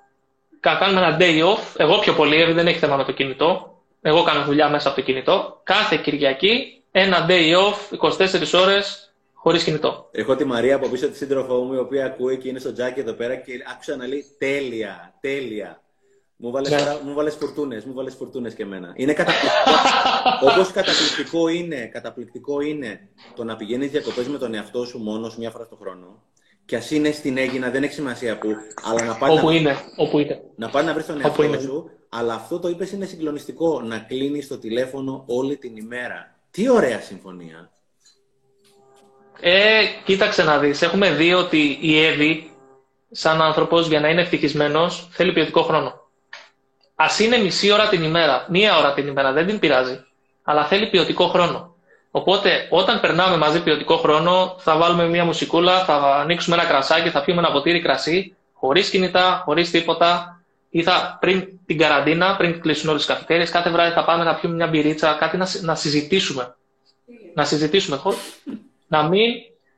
κάνουμε 0.61 1.01
ένα 1.01 1.17
day 1.19 1.43
off. 1.43 1.73
Εγώ 1.77 1.99
πιο 1.99 2.13
πολύ, 2.13 2.41
Εύη 2.41 2.51
δεν 2.51 2.67
έχει 2.67 2.79
θέμα 2.79 2.95
με 2.97 3.03
το 3.03 3.11
κινητό. 3.11 3.79
Εγώ 4.01 4.23
κάνω 4.23 4.43
δουλειά 4.43 4.69
μέσα 4.69 4.87
από 4.87 4.97
το 4.97 5.03
κινητό. 5.03 5.61
Κάθε 5.63 5.97
Κυριακή 5.97 6.81
ένα 6.91 7.25
day 7.29 7.53
off, 7.55 7.97
24 7.97 8.59
ώρες, 8.61 9.13
χωρίς 9.33 9.63
κινητό. 9.63 10.09
Έχω 10.11 10.35
τη 10.35 10.45
Μαρία 10.45 10.75
από 10.75 10.87
πίσω 10.87 11.09
τη 11.09 11.17
σύντροφό 11.17 11.55
μου, 11.55 11.73
η 11.73 11.77
οποία 11.77 12.05
ακούει 12.05 12.37
και 12.37 12.47
είναι 12.47 12.59
στο 12.59 12.73
τζάκι 12.73 12.99
εδώ 12.99 13.13
πέρα 13.13 13.35
και 13.35 13.51
άκουσα 13.71 13.95
να 13.95 14.07
λέει 14.07 14.25
τέλεια, 14.37 15.13
τέλεια. 15.19 15.81
Μου 16.43 16.51
βάλες, 16.51 16.69
ναι. 16.69 16.97
μου 17.05 17.13
βάλες 17.13 17.35
φουρτούνες, 17.35 17.85
μου 17.85 17.93
βάλες 17.93 18.15
φουρτούνες 18.15 18.53
και 18.53 18.63
εμένα. 18.63 18.93
Είναι 18.95 19.13
καταπληκτικό. 19.13 19.71
Όπως 20.51 20.71
καταπληκτικό 20.71 21.47
είναι, 21.47 21.85
καταπληκτικό 21.85 22.61
είναι 22.61 23.09
το 23.35 23.43
να 23.43 23.55
πηγαίνεις 23.55 23.91
διακοπές 23.91 24.27
με 24.27 24.37
τον 24.37 24.53
εαυτό 24.53 24.85
σου 24.85 24.99
μόνος 24.99 25.37
μία 25.37 25.49
φορά 25.49 25.67
το 25.67 25.75
χρόνο. 25.75 26.23
Και 26.71 26.77
ας 26.77 26.91
είναι 26.91 27.11
στην 27.11 27.37
Έγινα, 27.37 27.69
δεν 27.69 27.83
έχει 27.83 27.93
σημασία 27.93 28.37
που. 28.37 28.47
Αλλά 28.83 29.03
να 29.03 29.15
πάει 29.15 29.31
όπου 29.31 29.49
να... 29.49 29.55
είναι, 29.55 29.77
όπου 29.95 30.19
είναι. 30.19 30.41
Να 30.55 30.69
πάει 30.69 30.83
να 30.83 30.93
βρεις 30.93 31.05
τον 31.05 31.21
εαυτό 31.21 31.43
είναι. 31.43 31.59
σου. 31.59 31.89
Αλλά 32.09 32.33
αυτό 32.33 32.59
το 32.59 32.67
είπες 32.67 32.91
είναι 32.91 33.05
συγκλονιστικό. 33.05 33.81
Να 33.81 33.99
κλείνεις 33.99 34.47
το 34.47 34.57
τηλέφωνο 34.57 35.23
όλη 35.27 35.57
την 35.57 35.75
ημέρα. 35.75 36.35
Τι 36.51 36.69
ωραία 36.69 36.99
συμφωνία. 36.99 37.71
Ε, 39.39 39.81
κοίταξε 40.05 40.43
να 40.43 40.59
δεις. 40.59 40.81
Έχουμε 40.81 41.11
δει 41.11 41.33
ότι 41.33 41.77
η 41.81 42.05
Εύη, 42.05 42.51
σαν 43.11 43.41
άνθρωπος, 43.41 43.87
για 43.87 43.99
να 43.99 44.09
είναι 44.09 44.21
ευτυχισμένος, 44.21 45.09
θέλει 45.11 45.33
ποιοτικό 45.33 45.61
χρόνο. 45.61 45.87
Α 46.95 47.05
είναι 47.21 47.37
μισή 47.37 47.71
ώρα 47.71 47.89
την 47.89 48.03
ημέρα, 48.03 48.47
μία 48.49 48.77
ώρα 48.77 48.93
την 48.93 49.07
ημέρα, 49.07 49.33
δεν 49.33 49.45
την 49.45 49.59
πειράζει. 49.59 50.03
Αλλά 50.43 50.65
θέλει 50.65 50.89
ποιοτικό 50.89 51.27
χρόνο. 51.27 51.70
Οπότε, 52.11 52.67
όταν 52.69 52.99
περνάμε 52.99 53.37
μαζί 53.37 53.63
ποιοτικό 53.63 53.97
χρόνο, 53.97 54.55
θα 54.59 54.77
βάλουμε 54.77 55.07
μία 55.07 55.25
μουσικούλα, 55.25 55.85
θα 55.85 55.95
ανοίξουμε 55.95 56.55
ένα 56.55 56.65
κρασάκι, 56.65 57.09
θα 57.09 57.23
πιούμε 57.23 57.39
ένα 57.39 57.51
ποτήρι 57.51 57.81
κρασί, 57.81 58.35
χωρίς 58.53 58.89
κινητά, 58.89 59.41
χωρίς 59.45 59.71
τίποτα. 59.71 60.35
Ή 60.69 60.83
θα 60.83 61.17
πριν 61.19 61.47
την 61.65 61.77
καραντίνα, 61.77 62.35
πριν 62.37 62.61
κλείσουν 62.61 62.89
όλες 62.89 63.05
τις 63.05 63.13
καφετέρειες, 63.13 63.49
κάθε 63.49 63.69
βράδυ 63.69 63.93
θα 63.93 64.05
πάμε 64.05 64.23
να 64.23 64.35
πιούμε 64.35 64.55
μια 64.55 64.67
μπυρίτσα, 64.67 65.13
κάτι 65.19 65.37
να, 65.37 65.47
να 65.61 65.75
συζητήσουμε. 65.75 66.55
Να 67.33 67.45
συζητήσουμε. 67.45 68.01
να 68.87 69.07
μην 69.07 69.29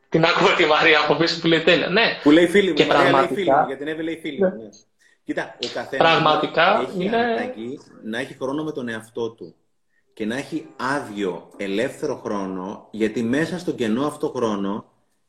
την 0.10 0.26
ακούμε 0.26 0.54
τη 0.58 0.66
Μαρία 0.66 1.00
από 1.00 1.16
πίσω 1.16 1.40
που 1.40 1.48
λέει 1.48 1.60
τέλεια. 1.60 1.88
Ναι. 1.88 2.20
Που 2.24 2.32
λέει 2.32 2.48
φίλη 2.48 2.68
μου, 2.68 2.74
και 2.74 2.86
πραγματικά... 2.86 3.22
λέει 3.22 3.36
φίλη 3.36 3.52
μου, 3.52 3.66
γιατί 3.68 3.86
την 3.86 4.04
λέει 4.04 4.20
φίλη 4.22 4.40
μου. 4.40 4.46
Ναι. 4.46 4.70
Κοίτα, 5.26 5.56
ο 5.64 5.68
καθένας 5.74 6.08
Πραγματικά 6.08 6.88
έχει 6.88 7.06
είναι... 7.06 7.18
ανάγκη 7.18 7.80
να 8.04 8.20
έχει 8.20 8.36
χρόνο 8.40 8.64
με 8.64 8.72
τον 8.72 8.90
εαυτό 8.90 9.30
του 9.30 9.56
και 10.14 10.26
να 10.26 10.38
έχει 10.38 10.68
άδειο, 10.76 11.50
ελεύθερο 11.58 12.16
χρόνο, 12.16 12.88
γιατί 12.92 13.24
μέσα 13.24 13.60
στον 13.60 13.76
κενό 13.76 14.06
αυτό 14.06 14.30
χρόνο 14.30 14.86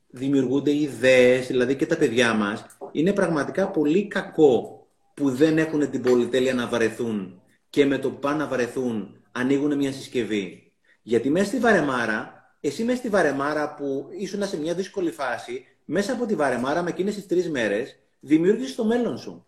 δημιουργούνται 0.08 0.74
ιδέες, 0.74 1.46
δηλαδή 1.46 1.76
και 1.76 1.86
τα 1.86 1.96
παιδιά 1.96 2.34
μας. 2.34 2.66
Είναι 2.92 3.12
πραγματικά 3.12 3.68
πολύ 3.68 4.06
κακό 4.06 4.86
που 5.14 5.30
δεν 5.30 5.58
έχουν 5.58 5.90
την 5.90 6.02
πολυτέλεια 6.02 6.54
να 6.54 6.68
βαρεθούν 6.68 7.40
και 7.70 7.86
με 7.86 7.98
το 7.98 8.10
που 8.10 8.18
πάνε 8.18 8.36
να 8.36 8.46
βαρεθούν 8.46 9.24
ανοίγουν 9.32 9.76
μια 9.76 9.92
συσκευή. 9.92 10.72
Γιατί 11.02 11.30
μέσα 11.30 11.46
στη 11.46 11.58
βαρεμάρα, 11.58 12.48
εσύ 12.60 12.84
μέσα 12.84 12.98
στη 12.98 13.08
βαρεμάρα 13.08 13.74
που 13.74 14.08
ήσουν 14.18 14.46
σε 14.46 14.60
μια 14.60 14.74
δύσκολη 14.74 15.10
φάση, 15.10 15.64
μέσα 15.84 16.12
από 16.12 16.26
τη 16.26 16.34
βαρεμάρα 16.34 16.82
με 16.82 16.90
εκείνες 16.90 17.14
τις 17.14 17.26
τρεις 17.26 17.50
μέρες, 17.50 17.98
δημιούργησες 18.20 18.74
το 18.74 18.84
μέλλον 18.84 19.18
σου. 19.18 19.46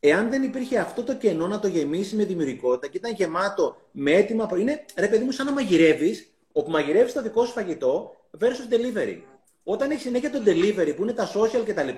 Εάν 0.00 0.30
δεν 0.30 0.42
υπήρχε 0.42 0.78
αυτό 0.78 1.02
το 1.02 1.16
κενό 1.16 1.46
να 1.46 1.58
το 1.58 1.68
γεμίσει 1.68 2.16
με 2.16 2.24
δημιουργικότητα 2.24 2.86
και 2.86 2.96
ήταν 2.96 3.12
γεμάτο 3.12 3.76
με 3.90 4.12
έτοιμα. 4.12 4.48
Είναι 4.58 4.84
ρε 4.96 5.08
παιδί 5.08 5.24
μου, 5.24 5.30
σαν 5.30 5.46
να 5.46 5.52
μαγειρεύεις, 5.52 6.32
όπου 6.52 6.70
μαγειρεύεις 6.70 7.12
το 7.12 7.22
δικό 7.22 7.44
σου 7.44 7.52
φαγητό 7.52 8.16
versus 8.40 8.72
delivery. 8.74 9.22
όταν 9.62 9.90
έχεις 9.90 10.02
συνέχεια 10.02 10.30
το 10.30 10.42
delivery 10.46 10.92
που 10.96 11.02
είναι 11.02 11.12
τα 11.12 11.30
social 11.32 11.62
κτλ., 11.66 11.88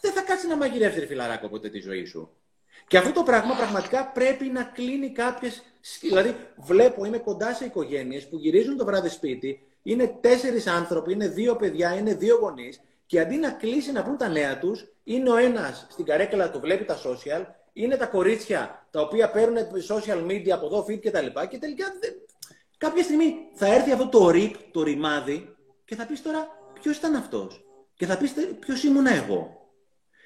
δεν 0.00 0.12
θα 0.12 0.20
κάτσεις 0.26 0.48
να 0.48 0.56
μαγειρεύσει 0.56 1.06
φιλαράκο 1.06 1.48
ποτέ 1.48 1.68
τη 1.68 1.80
ζωή 1.80 2.04
σου. 2.04 2.30
Και 2.86 2.98
αυτό 2.98 3.12
το 3.12 3.22
πράγμα 3.22 3.56
πραγματικά 3.56 4.06
πρέπει 4.06 4.44
να 4.44 4.62
κλείνει 4.62 5.12
κάποιες. 5.12 5.62
Δηλαδή, 6.00 6.36
βλέπω, 6.56 7.04
είμαι 7.04 7.18
κοντά 7.18 7.54
σε 7.54 7.64
οικογένειες 7.64 8.28
που 8.28 8.36
γυρίζουν 8.36 8.76
το 8.76 8.84
βράδυ 8.84 9.08
σπίτι, 9.08 9.60
είναι 9.82 10.18
τέσσερις 10.20 10.66
άνθρωποι, 10.66 11.12
είναι 11.12 11.28
δύο 11.28 11.56
παιδιά, 11.56 11.94
είναι 11.94 12.14
δύο 12.14 12.36
γονείς, 12.36 12.80
και 13.08 13.20
αντί 13.20 13.36
να 13.36 13.50
κλείσει 13.50 13.92
να 13.92 14.02
πούν 14.02 14.16
τα 14.16 14.28
νέα 14.28 14.58
τους, 14.58 14.86
είναι 15.04 15.30
ο 15.30 15.36
ένας 15.36 15.86
στην 15.90 16.04
καρέκλα 16.04 16.50
του, 16.50 16.60
βλέπει 16.60 16.84
τα 16.84 16.96
social, 16.96 17.44
είναι 17.72 17.96
τα 17.96 18.06
κορίτσια 18.06 18.86
τα 18.90 19.00
οποία 19.00 19.30
παίρνουν 19.30 19.58
social 19.88 20.26
media 20.26 20.50
από 20.50 20.66
εδώ, 20.66 20.86
feed 20.88 21.00
κτλ. 21.00 21.26
Και, 21.26 21.46
και 21.46 21.58
τελικά 21.58 21.84
κάποια 22.78 23.02
στιγμή 23.02 23.34
θα 23.54 23.74
έρθει 23.74 23.92
αυτό 23.92 24.08
το 24.08 24.30
ρίπ, 24.30 24.54
το 24.72 24.82
ρημάδι, 24.82 25.56
και 25.84 25.94
θα 25.94 26.06
πεις 26.06 26.22
τώρα 26.22 26.48
ποιος 26.80 26.96
ήταν 26.96 27.14
αυτός; 27.14 27.64
Και 27.94 28.06
θα 28.06 28.16
πεις 28.16 28.32
ποιος 28.58 28.82
ήμουν 28.82 29.06
εγώ; 29.06 29.70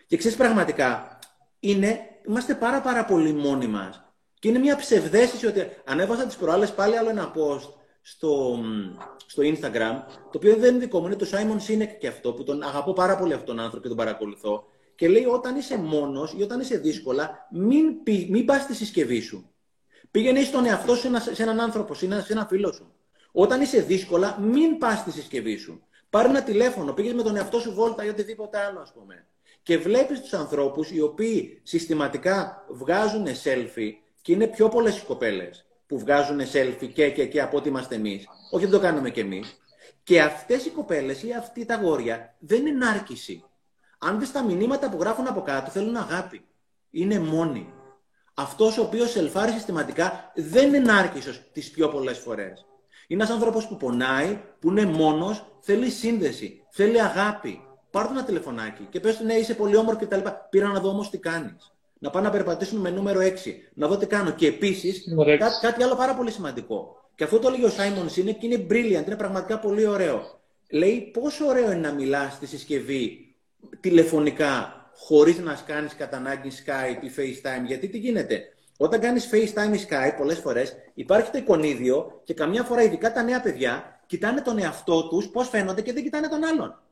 Και 0.06 0.16
ξέρεις 0.16 0.36
πραγματικά, 0.36 1.18
είναι, 1.60 2.00
είμαστε 2.26 2.54
πάρα 2.54 2.80
πάρα 2.80 3.04
πολύ 3.04 3.32
μόνοι 3.32 3.66
μας. 3.66 4.04
Και 4.38 4.48
είναι 4.48 4.58
μια 4.58 4.76
ψευδέστηση 4.76 5.46
ότι 5.46 5.70
ανέβασα 5.84 6.26
τις 6.26 6.36
προάλλες 6.36 6.72
πάλι 6.72 6.96
άλλο 6.96 7.08
ένα 7.08 7.32
post 7.36 7.81
στο, 8.02 8.58
στο 9.26 9.42
Instagram, 9.42 10.02
το 10.06 10.36
οποίο 10.36 10.56
δεν 10.56 10.70
είναι 10.70 10.84
δικό 10.84 11.00
μου, 11.00 11.06
είναι 11.06 11.16
το 11.16 11.26
Simon 11.32 11.70
Sinek 11.70 11.96
και 11.98 12.06
αυτό, 12.06 12.32
που 12.32 12.44
τον 12.44 12.62
αγαπώ 12.62 12.92
πάρα 12.92 13.16
πολύ 13.16 13.32
αυτόν 13.32 13.46
τον 13.46 13.60
άνθρωπο 13.60 13.82
και 13.82 13.88
τον 13.88 13.96
παρακολουθώ. 13.96 14.64
Και 14.94 15.08
λέει 15.08 15.24
όταν 15.24 15.56
είσαι 15.56 15.78
μόνος 15.78 16.34
ή 16.38 16.42
όταν 16.42 16.60
είσαι 16.60 16.78
δύσκολα, 16.78 17.48
μην, 17.52 17.84
μην 18.28 18.44
πας 18.44 18.62
στη 18.62 18.74
συσκευή 18.74 19.20
σου. 19.20 19.50
Πήγαινε 20.10 20.42
στον 20.42 20.64
εαυτό 20.64 20.94
σου 20.94 21.10
σε 21.32 21.42
έναν 21.42 21.60
άνθρωπο, 21.60 21.94
σε 21.94 22.06
έναν 22.28 22.46
φίλο 22.46 22.72
σου. 22.72 22.92
Όταν 23.32 23.60
είσαι 23.60 23.80
δύσκολα, 23.80 24.38
μην 24.40 24.78
πας 24.78 24.98
στη 24.98 25.10
συσκευή 25.10 25.56
σου. 25.56 25.82
Πάρε 26.10 26.28
ένα 26.28 26.42
τηλέφωνο, 26.42 26.92
πήγες 26.92 27.12
με 27.12 27.22
τον 27.22 27.36
εαυτό 27.36 27.58
σου 27.58 27.72
βόλτα 27.72 28.04
ή 28.04 28.08
οτιδήποτε 28.08 28.58
άλλο, 28.58 28.80
ας 28.80 28.92
πούμε. 28.92 29.26
Και 29.62 29.78
βλέπεις 29.78 30.20
τους 30.20 30.32
ανθρώπους 30.32 30.90
οι 30.90 31.00
οποίοι 31.00 31.60
συστηματικά 31.62 32.64
βγάζουν 32.68 33.26
selfie 33.26 33.90
και 34.22 34.32
είναι 34.32 34.46
πιο 34.46 34.68
πολλές 34.68 34.98
οι 34.98 35.04
κοπέλες 35.04 35.66
που 35.92 35.98
βγάζουν 35.98 36.40
selfie 36.40 36.92
και, 36.94 37.10
και, 37.10 37.26
και 37.26 37.40
από 37.40 37.56
ό,τι 37.56 37.68
είμαστε 37.68 37.94
εμείς. 37.94 38.26
Όχι, 38.50 38.64
δεν 38.64 38.72
το 38.72 38.80
κάνουμε 38.80 39.10
κι 39.10 39.20
εμείς. 39.20 39.56
Και 40.02 40.20
αυτές 40.20 40.64
οι 40.64 40.70
κοπέλες 40.70 41.22
ή 41.22 41.32
αυτοί 41.32 41.64
τα 41.64 41.76
γόρια 41.76 42.34
δεν 42.38 42.66
είναι 42.66 42.86
νάρκηση. 42.86 43.44
Αν 43.98 44.18
δεις 44.18 44.32
τα 44.32 44.42
μηνύματα 44.42 44.90
που 44.90 44.96
γράφουν 45.00 45.26
από 45.26 45.42
κάτω, 45.42 45.70
θέλουν 45.70 45.96
αγάπη. 45.96 46.44
Είναι 46.90 47.18
μόνοι. 47.18 47.72
Αυτός 48.34 48.78
ο 48.78 48.82
οποίος 48.82 49.10
σελφάρει 49.10 49.52
συστηματικά 49.52 50.32
δεν 50.34 50.68
είναι 50.68 50.78
νάρκησο 50.78 51.30
τις 51.52 51.70
πιο 51.70 51.88
πολλές 51.88 52.18
φορές. 52.18 52.66
Είναι 53.06 53.22
ένας 53.22 53.34
άνθρωπος 53.34 53.68
που 53.68 53.76
πονάει, 53.76 54.40
που 54.58 54.70
είναι 54.70 54.84
μόνος, 54.84 55.56
θέλει 55.60 55.90
σύνδεση, 55.90 56.66
θέλει 56.70 57.02
αγάπη. 57.02 57.60
Πάρ' 57.90 58.06
του 58.06 58.12
ένα 58.12 58.24
τηλεφωνάκι 58.24 58.86
και 58.90 59.00
πες 59.00 59.16
του 59.16 59.24
ναι, 59.24 59.34
είσαι 59.34 59.54
πολύ 59.54 59.76
όμορφο 59.76 60.06
κτλ. 60.06 60.28
Πήρα 60.50 60.68
να 60.68 60.80
δω 60.80 60.88
όμως 60.88 61.10
τι 61.10 61.18
κάνεις. 61.18 61.71
Να 62.02 62.10
πάω 62.10 62.22
να 62.22 62.30
περπατήσουμε 62.30 62.80
με 62.80 62.90
νούμερο 62.96 63.20
6, 63.20 63.30
να 63.74 63.86
δω 63.86 63.96
τι 63.96 64.06
κάνω. 64.06 64.30
Και 64.30 64.46
επίσης 64.46 65.04
κάτι, 65.38 65.54
κάτι 65.60 65.82
άλλο 65.82 65.96
πάρα 65.96 66.14
πολύ 66.14 66.30
σημαντικό. 66.30 66.96
Και 67.14 67.24
αυτό 67.24 67.38
το 67.38 67.48
λέει 67.50 67.64
ο 67.64 67.68
Σάιμονς 67.68 68.12
Σίνεκ 68.12 68.38
και 68.38 68.46
είναι 68.46 68.66
brilliant, 68.70 69.06
είναι 69.06 69.16
πραγματικά 69.16 69.58
πολύ 69.58 69.86
ωραίο. 69.86 70.40
Λέει 70.70 71.10
πόσο 71.20 71.46
ωραίο 71.46 71.64
είναι 71.64 71.80
να 71.80 71.92
μιλάς 71.92 72.32
στη 72.32 72.46
συσκευή 72.46 73.34
τηλεφωνικά 73.80 74.74
χωρίς 74.94 75.38
να 75.38 75.58
κάνεις 75.66 75.94
κατά 75.94 76.16
ανάγκη 76.16 76.50
Skype 76.50 77.04
ή 77.04 77.10
FaceTime. 77.16 77.66
Γιατί 77.66 77.88
τι 77.88 77.98
γίνεται; 77.98 78.42
Όταν 78.76 79.00
κάνεις 79.00 79.28
FaceTime 79.32 79.76
ή 79.76 79.86
Skype, 79.88 80.14
πολλές 80.18 80.38
φορές 80.38 80.76
υπάρχει 80.94 81.30
το 81.30 81.38
εικονίδιο 81.38 82.20
και 82.24 82.34
καμιά 82.34 82.62
φορά, 82.62 82.82
ειδικά 82.82 83.12
τα 83.12 83.22
νέα 83.22 83.40
παιδιά, 83.40 84.00
κοιτάνε 84.06 84.40
τον 84.40 84.58
εαυτό 84.58 85.08
τους, 85.08 85.28
πώς 85.28 85.48
φαίνονται 85.48 85.82
και 85.82 85.92
δεν 85.92 86.02
κοιτάνε 86.02 86.28
τον 86.28 86.44
άλλον. 86.44 86.82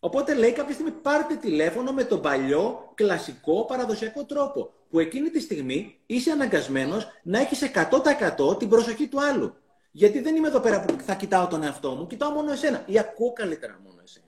Οπότε 0.00 0.34
λέει 0.34 0.52
κάποια 0.52 0.74
στιγμή 0.74 0.90
πάρτε 0.90 1.34
τηλέφωνο 1.34 1.92
με 1.92 2.04
τον 2.04 2.20
παλιό, 2.20 2.92
κλασικό, 2.94 3.64
παραδοσιακό 3.64 4.24
τρόπο. 4.24 4.72
Που 4.90 4.98
εκείνη 4.98 5.28
τη 5.30 5.40
στιγμή 5.40 5.98
είσαι 6.06 6.30
αναγκασμένος 6.30 7.08
να 7.22 7.40
έχεις 7.40 7.62
100% 7.62 8.58
την 8.58 8.68
προσοχή 8.68 9.08
του 9.08 9.22
άλλου. 9.22 9.54
Γιατί 9.90 10.20
δεν 10.20 10.36
είμαι 10.36 10.48
εδώ 10.48 10.60
πέρα 10.60 10.80
που 10.80 10.96
θα 11.04 11.14
κοιτάω 11.14 11.46
τον 11.46 11.62
εαυτό 11.62 11.90
μου, 11.90 12.06
κοιτάω 12.06 12.30
μόνο 12.30 12.52
εσένα. 12.52 12.82
Ή 12.86 12.98
ακούω 12.98 13.32
καλύτερα 13.32 13.80
μόνο 13.84 14.00
εσένα. 14.04 14.26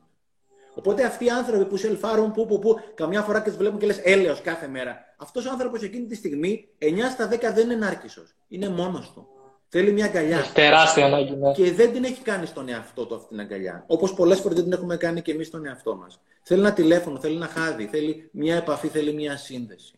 Οπότε 0.74 1.04
αυτοί 1.04 1.24
οι 1.24 1.30
άνθρωποι 1.30 1.64
που 1.64 1.76
σελφάρουν, 1.76 2.32
που, 2.32 2.46
που, 2.46 2.58
που, 2.58 2.80
καμιά 2.94 3.22
φορά 3.22 3.40
και 3.40 3.48
τους 3.48 3.58
βλέπουν 3.58 3.78
και 3.78 3.86
λες 3.86 4.00
έλεος 4.02 4.40
κάθε 4.40 4.68
μέρα. 4.68 5.14
Αυτός 5.18 5.46
ο 5.46 5.50
άνθρωπος 5.50 5.82
εκείνη 5.82 6.06
τη 6.06 6.14
στιγμή, 6.14 6.68
9 6.78 7.10
στα 7.10 7.28
10 7.28 7.38
δεν 7.54 7.64
είναι 7.64 7.74
νάρκισο. 7.74 8.22
Είναι 8.48 8.68
μόνος 8.68 9.12
του. 9.12 9.28
Θέλει 9.74 9.92
μια 9.92 10.04
αγκαλιά. 10.04 10.38
Έχει 10.38 10.52
τεράστια 10.52 11.06
ανάγκη. 11.06 11.36
Ναι. 11.36 11.52
Και 11.52 11.72
δεν 11.72 11.92
την 11.92 12.04
έχει 12.04 12.22
κάνει 12.22 12.46
στον 12.46 12.68
εαυτό 12.68 13.06
του 13.06 13.14
αυτή 13.14 13.28
την 13.28 13.40
αγκαλιά. 13.40 13.84
Όπως 13.86 14.14
πολλές 14.14 14.40
φορές 14.40 14.56
δεν 14.56 14.64
την 14.64 14.72
έχουμε 14.72 14.96
κάνει 14.96 15.22
και 15.22 15.32
εμείς 15.32 15.46
στον 15.46 15.66
εαυτό 15.66 15.96
μας. 15.96 16.20
Θέλει 16.42 16.60
ένα 16.60 16.72
τηλέφωνο, 16.72 17.20
θέλει 17.20 17.36
ένα 17.36 17.46
χάδι, 17.46 17.86
θέλει 17.86 18.28
μια 18.32 18.56
επαφή, 18.56 18.88
θέλει 18.88 19.12
μια 19.12 19.36
σύνδεση. 19.36 19.94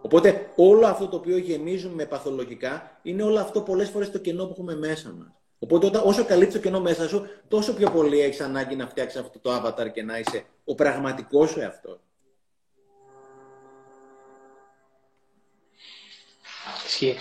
Οπότε 0.00 0.50
όλο 0.56 0.86
αυτό 0.86 1.08
το 1.08 1.16
οποίο 1.16 1.36
γεμίζουμε 1.36 2.04
παθολογικά 2.04 2.98
είναι 3.02 3.22
όλο 3.22 3.40
αυτό 3.40 3.60
πολλές 3.60 3.88
φορές 3.88 4.10
το 4.10 4.18
κενό 4.18 4.44
που 4.44 4.52
έχουμε 4.52 4.76
μέσα 4.76 5.14
μας. 5.18 5.28
Οπότε 5.58 5.86
όταν, 5.86 6.02
όσο 6.04 6.24
καλύπτει 6.24 6.54
το 6.54 6.60
κενό 6.60 6.80
μέσα 6.80 7.08
σου, 7.08 7.26
τόσο 7.48 7.74
πιο 7.74 7.90
πολύ 7.90 8.20
έχεις 8.20 8.40
ανάγκη 8.40 8.76
να 8.76 8.86
φτιάξεις 8.86 9.20
αυτό 9.20 9.38
το 9.38 9.56
avatar 9.56 9.92
και 9.92 10.02
να 10.02 10.18
είσαι 10.18 10.44
ο 10.64 10.74
πραγματικός 10.74 11.50
σου 11.50 11.60
εαυτός. 11.60 11.98
Ισχύει. 16.86 17.16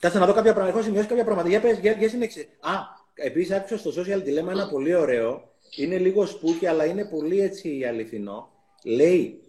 Κάτσε 0.00 0.18
να 0.18 0.26
δω 0.26 0.32
κάποια 0.32 0.52
πράγματα. 0.52 0.76
Έχω 0.76 0.86
σημειώσει 0.86 1.08
κάποια 1.08 1.24
πράγματα. 1.24 1.48
Για 1.48 1.60
πες, 1.60 1.78
για, 1.78 1.92
για 1.92 2.08
συνέχισε. 2.08 2.48
Α, 2.60 2.72
επίσης 3.14 3.56
άκουσα 3.56 3.78
στο 3.78 3.90
social 3.96 4.18
dilemma 4.18 4.48
ένα 4.48 4.68
πολύ 4.68 4.94
ωραίο. 4.94 5.52
Είναι 5.76 5.98
λίγο 5.98 6.26
σπούκι, 6.26 6.66
αλλά 6.66 6.84
είναι 6.84 7.04
πολύ 7.04 7.40
έτσι 7.40 7.84
αληθινό. 7.84 8.50
Λέει, 8.84 9.40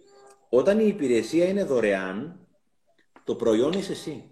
όταν 0.48 0.78
η 0.78 0.86
υπηρεσία 0.86 1.44
είναι 1.44 1.64
δωρεάν, 1.64 2.46
το 3.24 3.34
προϊόν 3.34 3.72
είσαι 3.72 3.92
εσύ. 3.92 4.30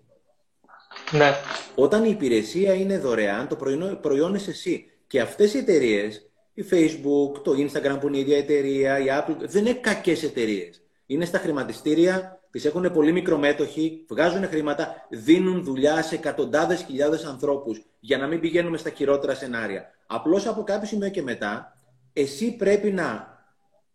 Ναι. 1.12 1.32
Όταν 1.74 2.04
η 2.04 2.10
υπηρεσία 2.10 2.74
είναι 2.74 2.98
δωρεάν, 2.98 3.48
το 3.48 3.56
προϊόν, 3.56 4.00
προϊόν 4.00 4.34
είσαι 4.34 4.50
εσύ. 4.50 4.90
Και 5.06 5.20
αυτές 5.20 5.54
οι 5.54 5.58
εταιρείες, 5.58 6.30
η 6.54 6.64
Facebook, 6.70 7.42
το 7.42 7.52
Instagram 7.52 8.00
που 8.00 8.06
είναι 8.06 8.16
η 8.16 8.20
ίδια 8.20 8.36
εταιρεία, 8.36 8.98
η 8.98 9.06
Apple, 9.08 9.36
δεν 9.38 9.66
είναι 9.66 9.74
κακές 9.74 10.22
εταιρείες. 10.22 10.82
Είναι 11.06 11.24
στα 11.24 11.38
χρηματιστήρια, 11.38 12.38
τις 12.51 12.64
έχουν 12.64 12.92
πολύ 12.92 13.12
μικρομέτοχοι, 13.12 14.05
βγάζουν 14.09 14.49
χρήματα, 14.49 15.07
δίνουν 15.09 15.64
δουλειά 15.64 16.03
σε 16.03 16.14
εκατοντάδες 16.14 16.82
χιλιάδες 16.82 17.24
ανθρώπους 17.24 17.82
για 18.01 18.18
να 18.18 18.26
μην 18.26 18.40
πηγαίνουμε 18.40 18.76
στα 18.76 18.90
χειρότερα 18.90 19.34
σενάρια. 19.34 19.90
Απλώς 20.07 20.46
από 20.46 20.62
κάποιο 20.62 20.86
σημείο 20.86 21.09
και 21.09 21.22
μετά, 21.22 21.72
εσύ 22.12 22.57
πρέπει 22.57 22.90
να 22.90 23.38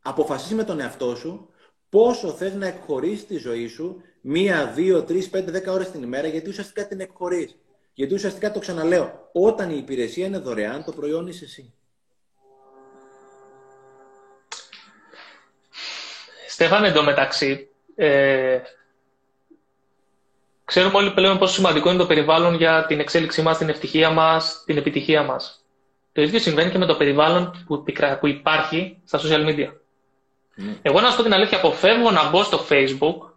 αποφασίσεις 0.02 0.56
με 0.56 0.64
τον 0.64 0.80
εαυτό 0.80 1.16
σου 1.16 1.50
πόσο 1.90 2.30
θες 2.30 2.54
να 2.54 2.68
εκχωρήσεις 2.68 3.26
τη 3.26 3.38
ζωή 3.38 3.68
σου 3.68 4.02
μία, 4.22 4.72
δύο, 4.76 5.04
τρεις, 5.04 5.30
πέντε, 5.30 5.52
δέκα 5.52 5.72
ώρες 5.72 5.92
την 5.92 6.04
ημέρα, 6.04 6.28
γιατί 6.28 6.50
ουσιαστικά 6.50 6.88
την 6.88 7.00
εκχωρείς. 7.00 7.58
Γιατί 7.94 8.14
ουσιαστικά 8.14 8.52
το 8.52 8.60
ξαναλέω, 8.60 9.30
όταν 9.32 9.70
η 9.70 9.78
υπηρεσία 9.78 10.26
είναι 10.26 10.38
δωρεάν, 10.38 10.84
το 10.84 10.92
προϊόν 10.92 11.28
είσαι 11.28 11.46
εσύ. 11.46 11.74
Στέφανε, 16.48 16.88
εντωμεταξύ, 16.88 17.73
ε, 17.96 18.60
ξέρουμε 20.66 20.98
όλοι 20.98 21.12
πλέον 21.12 21.38
πόσο 21.38 21.54
σημαντικό 21.54 21.90
είναι 21.90 21.98
το 21.98 22.06
περιβάλλον 22.06 22.56
για 22.56 22.86
την 22.86 23.00
εξέλιξή 23.00 23.42
μας, 23.42 23.58
την 23.58 23.70
ευτυχία 23.70 24.10
μας, 24.10 24.64
την 24.66 24.78
επιτυχία 24.78 25.24
μας. 25.24 25.64
Το 26.12 26.22
ίδιο 26.22 26.40
συμβαίνει 26.40 26.72
και 26.72 26.78
με 26.78 26.86
το 26.86 26.96
περιβάλλον 26.96 27.66
που, 27.68 27.84
που 28.20 28.28
υπάρχει 28.28 28.98
στα 29.06 29.20
social 29.20 29.48
media. 29.50 29.68
Mm. 30.58 30.76
Εγώ 30.82 31.02
να 31.02 31.10
σου 31.10 31.18
πω 31.18 31.24
την 31.24 31.34
αλήθεια, 31.34 31.58
αποφεύγω 31.58 32.12
να 32.12 32.30
μπω 32.30 32.44
στο 32.44 32.66
Facebook, 32.70 33.32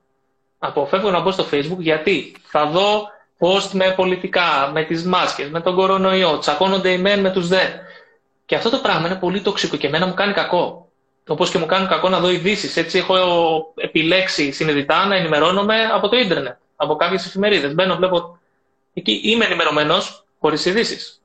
αποφεύγω 0.59 1.11
να 1.11 1.21
μπω 1.21 1.31
στο 1.31 1.47
Facebook 1.53 1.79
γιατί 1.79 2.37
θα 2.43 2.67
δω 2.67 3.09
post 3.39 3.71
με 3.73 3.93
πολιτικά, 3.97 4.71
με 4.73 4.85
τις 4.85 5.05
μάσκες, 5.05 5.51
με 5.51 5.61
τον 5.61 5.75
κορονοϊό, 5.75 6.39
τσακώνονται 6.39 6.91
οι 6.91 6.99
μεν 6.99 7.21
με 7.21 7.31
τους 7.31 7.49
δε. 7.49 7.65
Και 8.47 8.55
αυτό 8.55 8.71
το 8.71 8.79
πράγμα 8.79 9.07
είναι 9.07 9.19
πολύ 9.19 9.41
τοξικό 9.41 9.77
και 9.77 9.87
εμένα 9.87 10.07
μου 10.07 10.15
κάνει 10.15 10.33
κακό. 10.33 10.86
Όπως 11.29 11.51
και 11.51 11.59
μου 11.59 11.67
κάνουν 11.67 11.89
κακό 11.89 12.09
να 12.09 12.21
δω 12.21 12.31
ειδήσεις. 12.31 12.77
Έτσι, 12.77 12.99
έχω 12.99 13.17
επιλέξει 13.77 14.53
συνειδητά 14.53 15.07
να 15.07 15.17
ενημερώνομαι 15.17 15.85
από 15.85 16.09
το 16.09 16.17
ίντερνετ, 16.17 16.57
από 16.77 16.97
κάποιες 16.97 17.27
εφημερίδες. 17.27 17.75
Μπαίνω, 17.75 17.97
βλέπω. 17.97 18.39
Εκεί 18.95 19.21
είμαι 19.25 19.45
ενημερωμένος 19.45 20.25
χωρίς 20.41 20.65
ειδήσεις. 20.65 21.21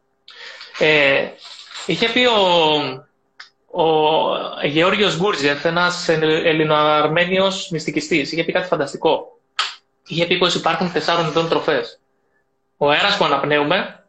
Ε, 0.79 1.27
είχε 1.85 2.09
πει 2.09 2.25
ο, 2.25 2.41
ο 3.71 3.87
Γεώργιος 4.63 5.17
Γκούρτζεφ, 5.17 5.65
ένας 5.65 6.09
ελληνοαρμένιος 6.09 7.69
μυστικιστής, 7.69 8.31
είχε 8.31 8.43
πει 8.43 8.51
κάτι 8.51 8.67
φανταστικό. 8.67 9.39
Είχε 10.07 10.25
πει 10.25 10.37
πως 10.37 10.55
υπάρχουν 10.55 10.91
τεσσάρων 10.91 11.27
ειδών 11.27 11.49
τροφές. 11.49 11.99
Ο 12.77 12.89
αέρας 12.89 13.17
που 13.17 13.25
αναπνέουμε, 13.25 14.05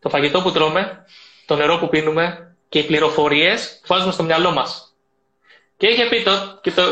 το 0.00 0.08
φαγητό 0.08 0.42
που 0.42 0.52
τρώμε, 0.52 1.04
το 1.46 1.56
νερό 1.56 1.78
που 1.78 1.88
πίνουμε 1.88 2.53
και 2.74 2.80
οι 2.80 2.84
πληροφορίες 2.84 3.78
που 3.80 3.86
βάζουμε 3.86 4.12
στο 4.12 4.22
μυαλό 4.22 4.52
μας. 4.52 4.94
Και 5.76 5.86
είχε 5.86 6.08
πει 6.08 6.22
το, 6.22 6.58
και 6.60 6.70
το, 6.70 6.82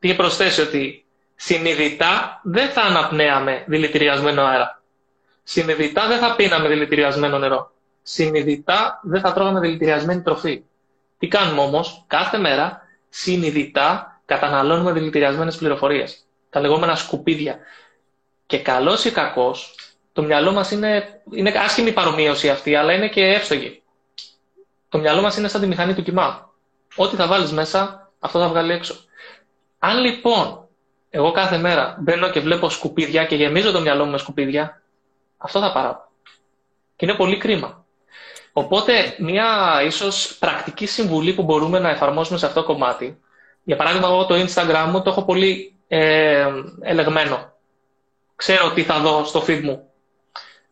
είχε 0.00 0.14
προσθέσει 0.14 0.60
ότι 0.60 1.04
συνειδητά 1.34 2.40
δεν 2.42 2.68
θα 2.68 2.82
αναπνέαμε 2.82 3.64
δηλητηριασμένο 3.66 4.42
αέρα. 4.42 4.82
Συνειδητά 5.42 6.06
δεν 6.06 6.18
θα 6.18 6.34
πίναμε 6.36 6.68
δηλητηριασμένο 6.68 7.38
νερό. 7.38 7.72
συνειδητά 8.02 9.00
δεν 9.02 9.20
θα 9.20 9.32
τρώγαμε 9.32 9.60
δηλητηριασμένη 9.60 10.22
τροφή. 10.22 10.62
Τι 11.18 11.28
κάνουμε 11.28 11.60
όμως, 11.60 12.04
κάθε 12.06 12.38
μέρα 12.38 12.80
συνειδητά 13.08 14.20
καταναλώνουμε 14.24 14.92
δηλητηριασμένες 14.92 15.56
πληροφορίες. 15.56 16.26
Τα 16.50 16.60
λεγόμενα 16.60 16.94
σκουπίδια. 16.94 17.58
Και 18.46 18.58
καλός 18.58 19.04
ή 19.04 19.10
κακός, 19.10 19.74
το 20.12 20.22
μυαλό 20.22 20.52
μας 20.52 20.70
είναι, 20.70 21.20
είναι 21.30 21.50
άσχημη 21.50 21.92
παρομοίωση 21.92 22.48
αυτή, 22.50 22.74
αλλά 22.74 22.92
είναι 22.92 23.08
και 23.08 23.20
εύστογη. 23.24 23.78
Το 24.94 25.00
μυαλό 25.00 25.20
μας 25.20 25.36
είναι 25.36 25.48
σαν 25.48 25.60
τη 25.60 25.66
μηχανή 25.66 25.94
του 25.94 26.02
κοιμά. 26.02 26.50
Ό,τι 26.96 27.16
θα 27.16 27.26
βάλεις 27.26 27.52
μέσα, 27.52 28.10
αυτό 28.18 28.38
θα 28.38 28.48
βγάλει 28.48 28.72
έξω. 28.72 28.94
Αν 29.78 29.98
λοιπόν 29.98 30.68
εγώ 31.10 31.30
κάθε 31.30 31.58
μέρα 31.58 31.96
μπαίνω 32.00 32.30
και 32.30 32.40
βλέπω 32.40 32.68
σκουπίδια 32.68 33.24
και 33.24 33.34
γεμίζω 33.34 33.72
το 33.72 33.80
μυαλό 33.80 34.04
μου 34.04 34.10
με 34.10 34.18
σκουπίδια, 34.18 34.82
αυτό 35.36 35.60
θα 35.60 35.72
παράω. 35.72 35.96
Και 36.96 37.04
είναι 37.04 37.14
πολύ 37.14 37.36
κρίμα. 37.36 37.84
Οπότε, 38.52 39.14
μια 39.18 39.80
ίσως 39.84 40.36
πρακτική 40.38 40.86
συμβουλή 40.86 41.32
που 41.32 41.42
μπορούμε 41.42 41.78
να 41.78 41.90
εφαρμόσουμε 41.90 42.38
σε 42.38 42.46
αυτό 42.46 42.60
το 42.60 42.66
κομμάτι, 42.66 43.20
για 43.64 43.76
παράδειγμα, 43.76 44.08
εγώ 44.08 44.26
το 44.26 44.34
Instagram 44.34 44.88
μου 44.90 45.02
το 45.02 45.10
έχω 45.10 45.24
πολύ 45.24 45.74
ε, 45.88 46.48
ελεγμένο. 46.80 47.52
Ξέρω 48.36 48.72
τι 48.72 48.82
θα 48.82 48.98
δω 48.98 49.24
στο 49.24 49.44
feed 49.46 49.60
μου. 49.62 49.88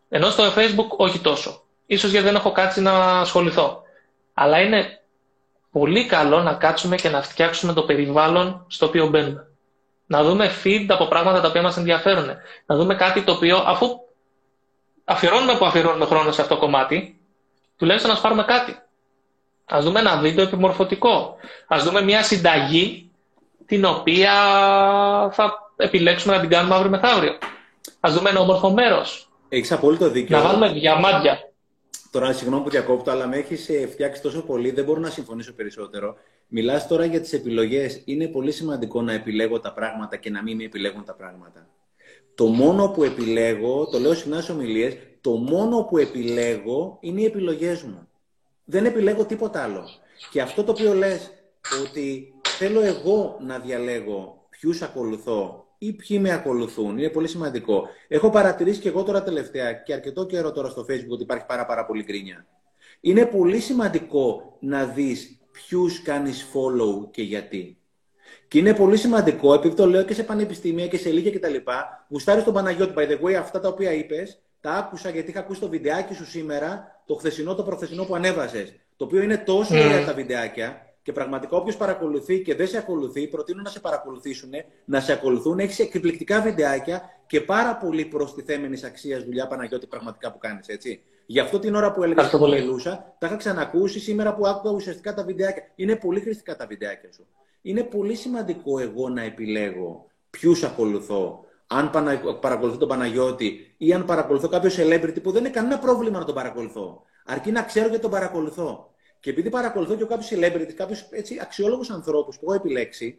Ενώ 0.08 0.30
στο 0.30 0.52
Facebook 0.56 0.88
όχι 0.96 1.18
τόσο. 1.18 1.62
Ίσως 1.86 2.10
γιατί 2.10 2.26
δεν 2.26 2.34
έχω 2.34 2.52
κάτσει 2.52 2.80
να 2.80 3.20
ασχοληθώ. 3.20 3.81
Αλλά 4.42 4.60
είναι 4.60 5.00
πολύ 5.70 6.06
καλό 6.06 6.40
να 6.42 6.54
κάτσουμε 6.54 6.96
και 6.96 7.08
να 7.08 7.22
φτιάξουμε 7.22 7.72
το 7.72 7.82
περιβάλλον 7.82 8.64
στο 8.68 8.86
οποίο 8.86 9.06
μπαίνουμε. 9.06 9.46
Να 10.06 10.22
δούμε 10.22 10.50
feed 10.64 10.86
από 10.88 11.06
πράγματα 11.06 11.40
τα 11.40 11.48
οποία 11.48 11.62
μας 11.62 11.76
ενδιαφέρουν. 11.76 12.26
Να 12.66 12.76
δούμε 12.76 12.94
κάτι 12.94 13.22
το 13.22 13.32
οποίο, 13.32 13.56
αφού 13.66 13.86
αφιερώνουμε 15.04 15.56
που 15.56 15.64
αφιερώνουμε 15.64 16.04
χρόνο 16.04 16.32
σε 16.32 16.40
αυτό 16.42 16.54
το 16.54 16.60
κομμάτι, 16.60 17.20
τουλάχιστον 17.76 18.14
να 18.14 18.20
πάρουμε 18.20 18.42
κάτι. 18.42 18.72
Α 19.74 19.78
δούμε 19.80 20.00
ένα 20.00 20.16
βίντεο 20.16 20.44
επιμορφωτικό. 20.44 21.36
Α 21.74 21.78
δούμε 21.78 22.02
μια 22.02 22.22
συνταγή 22.22 23.10
την 23.66 23.84
οποία 23.84 24.32
θα 25.32 25.72
επιλέξουμε 25.76 26.34
να 26.34 26.40
την 26.40 26.50
κάνουμε 26.50 26.74
αύριο 26.74 26.90
μεθαύριο. 26.90 27.32
Α 28.00 28.10
δούμε 28.10 28.30
ένα 28.30 28.40
όμορφο 28.40 28.70
μέρος. 28.70 29.28
Έχεις 29.48 29.72
απόλυτο 29.72 30.08
δίκιο. 30.08 30.36
Να 30.36 30.42
βάλουμε 30.42 30.68
διαμάντια. 30.72 31.51
Τώρα, 32.12 32.32
συγγνώμη 32.32 32.62
που 32.62 32.70
διακόπτω, 32.70 33.10
αλλά 33.10 33.26
με 33.26 33.36
έχεις 33.36 33.68
ε, 33.68 33.86
φτιάξει 33.86 34.22
τόσο 34.22 34.42
πολύ, 34.42 34.70
δεν 34.70 34.84
μπορώ 34.84 35.00
να 35.00 35.10
συμφωνήσω 35.10 35.52
περισσότερο. 35.52 36.16
Μιλάς 36.48 36.86
τώρα 36.86 37.04
για 37.04 37.20
τις 37.20 37.32
επιλογές. 37.32 38.02
Είναι 38.04 38.26
πολύ 38.26 38.52
σημαντικό 38.52 39.02
να 39.02 39.12
επιλέγω 39.12 39.60
τα 39.60 39.72
πράγματα 39.72 40.16
και 40.16 40.30
να 40.30 40.42
μην 40.42 40.56
με 40.56 40.64
επιλέγουν 40.64 41.04
τα 41.04 41.14
πράγματα. 41.14 41.68
Το 42.34 42.46
μόνο 42.46 42.88
που 42.88 43.02
επιλέγω, 43.02 43.86
το 43.86 43.98
λέω 43.98 44.14
συχνά 44.14 44.36
στις 44.40 44.54
ομιλίες, 44.54 44.96
το 45.20 45.30
μόνο 45.30 45.82
που 45.82 45.98
επιλέγω 45.98 46.98
είναι 47.00 47.20
οι 47.20 47.24
επιλογές 47.24 47.82
μου. 47.82 48.08
Δεν 48.64 48.84
επιλέγω 48.84 49.24
τίποτα 49.24 49.62
άλλο. 49.62 49.88
Και 50.30 50.40
αυτό 50.40 50.64
το 50.64 50.72
οποίο 50.72 50.94
λες 50.94 51.30
ότι 51.86 52.34
θέλω 52.42 52.80
εγώ 52.80 53.38
να 53.40 53.58
διαλέγω 53.58 54.46
ποιους 54.50 54.82
ακολουθώ 54.82 55.61
ή 55.82 55.92
ποιοι 55.92 56.18
με 56.20 56.32
ακολουθούν, 56.32 56.98
είναι 56.98 57.08
πολύ 57.08 57.28
σημαντικό. 57.28 57.88
Έχω 58.08 58.30
παρατηρήσει 58.30 58.80
και 58.80 58.88
εγώ 58.88 59.02
τώρα 59.02 59.22
τελευταία 59.22 59.72
και 59.72 59.92
αρκετό 59.92 60.26
καιρό 60.26 60.52
τώρα 60.52 60.68
στο 60.68 60.82
facebook 60.88 61.08
ότι 61.08 61.22
υπάρχει 61.22 61.46
πάρα 61.46 61.66
πάρα 61.66 61.86
πολύ 61.86 62.02
γκρίνια. 62.02 62.46
Είναι 63.00 63.26
πολύ 63.26 63.60
σημαντικό 63.60 64.56
να 64.60 64.84
δεις 64.84 65.40
ποιους 65.50 66.02
κάνεις 66.02 66.46
follow 66.52 67.10
και 67.10 67.22
γιατί. 67.22 67.78
Και 68.48 68.58
είναι 68.58 68.74
πολύ 68.74 68.96
σημαντικό, 68.96 69.54
επειδή 69.54 69.74
το 69.74 69.86
λέω 69.86 70.02
και 70.02 70.14
σε 70.14 70.22
πανεπιστήμια 70.22 70.86
και 70.86 70.96
σε 70.96 71.10
λίγα 71.10 71.30
κτλ. 71.30 71.54
Γουστάρεις 72.08 72.44
τον 72.44 72.54
Παναγιώτη, 72.54 72.92
by 72.96 73.08
the 73.08 73.20
way, 73.20 73.32
αυτά 73.32 73.60
τα 73.60 73.68
οποία 73.68 73.92
είπες, 73.92 74.42
τα 74.60 74.72
άκουσα 74.72 75.08
γιατί 75.10 75.30
είχα 75.30 75.40
ακούσει 75.40 75.60
το 75.60 75.68
βιντεάκι 75.68 76.14
σου 76.14 76.26
σήμερα, 76.26 77.02
το 77.06 77.14
χθεσινό, 77.14 77.54
το 77.54 77.62
προχθεσινό 77.62 78.04
που 78.04 78.14
ανέβασες. 78.14 78.74
Το 78.96 79.04
οποίο 79.04 79.22
είναι 79.22 79.36
τόσο 79.36 79.74
mm. 79.74 79.84
ωραία 79.84 80.04
τα 80.04 80.14
βιντεάκια 80.14 80.91
και 81.02 81.12
πραγματικά 81.12 81.56
όποιος 81.56 81.76
παρακολουθεί 81.76 82.42
και 82.42 82.54
δεν 82.54 82.66
σε 82.66 82.78
ακολουθεί, 82.78 83.28
προτείνω 83.28 83.62
να 83.62 83.70
σε 83.70 83.80
παρακολουθήσουν, 83.80 84.50
να 84.84 85.00
σε 85.00 85.12
ακολουθούν. 85.12 85.58
Έχεις 85.58 85.78
εκπληκτικά 85.78 86.40
βιντεάκια 86.40 87.02
και 87.26 87.40
πάρα 87.40 87.76
πολύ 87.76 88.04
προστιθέμενης 88.04 88.84
αξίας 88.84 89.24
δουλειά 89.24 89.46
Παναγιώτη 89.46 89.86
πραγματικά 89.86 90.32
που 90.32 90.38
κάνεις, 90.38 90.68
έτσι. 90.68 91.02
Γι' 91.26 91.40
αυτό 91.40 91.58
την 91.58 91.74
ώρα 91.74 91.92
που 91.92 92.02
έλεγα 92.02 92.30
που 92.30 92.48
μιλούσα, 92.48 93.14
τα 93.18 93.26
είχα 93.26 93.36
ξανακούσει 93.36 94.00
σήμερα 94.00 94.34
που 94.34 94.46
άκουγα 94.46 94.74
ουσιαστικά 94.74 95.14
τα 95.14 95.24
βιντεάκια. 95.24 95.62
Είναι 95.74 95.96
πολύ 95.96 96.20
χρηστικά 96.20 96.56
τα 96.56 96.66
βιντεάκια 96.66 97.12
σου. 97.12 97.26
Είναι 97.62 97.82
πολύ 97.82 98.14
σημαντικό 98.14 98.78
εγώ 98.78 99.08
να 99.08 99.22
επιλέγω 99.22 100.06
ποιους 100.30 100.62
ακολουθώ, 100.62 101.44
αν 101.66 101.90
παρακολουθώ 102.40 102.78
τον 102.78 102.88
Παναγιώτη 102.88 103.74
ή 103.76 103.92
αν 103.92 104.04
παρακολουθώ 104.04 104.48
κάποιο 104.48 104.70
celebrity 104.76 105.22
που 105.22 105.30
δεν 105.30 105.44
είναι 105.44 105.52
κανένα 105.52 105.78
πρόβλημα 105.78 106.18
να 106.18 106.24
τον 106.24 106.34
παρακολουθώ. 106.34 107.02
Αρκεί 107.26 107.50
να 107.50 107.62
ξέρω 107.62 107.86
γιατί 107.86 108.02
τον 108.02 108.10
παρακολουθώ. 108.10 108.91
Και 109.22 109.30
επειδή 109.30 109.50
παρακολουθώ 109.50 109.94
και 109.94 110.04
κάποιους 110.04 110.30
celebrity, 110.30 110.72
κάποιους 110.72 111.04
αξιόλογους 111.42 111.90
ανθρώπους 111.90 112.38
που 112.38 112.44
έχω 112.44 112.54
επιλέξει, 112.54 113.18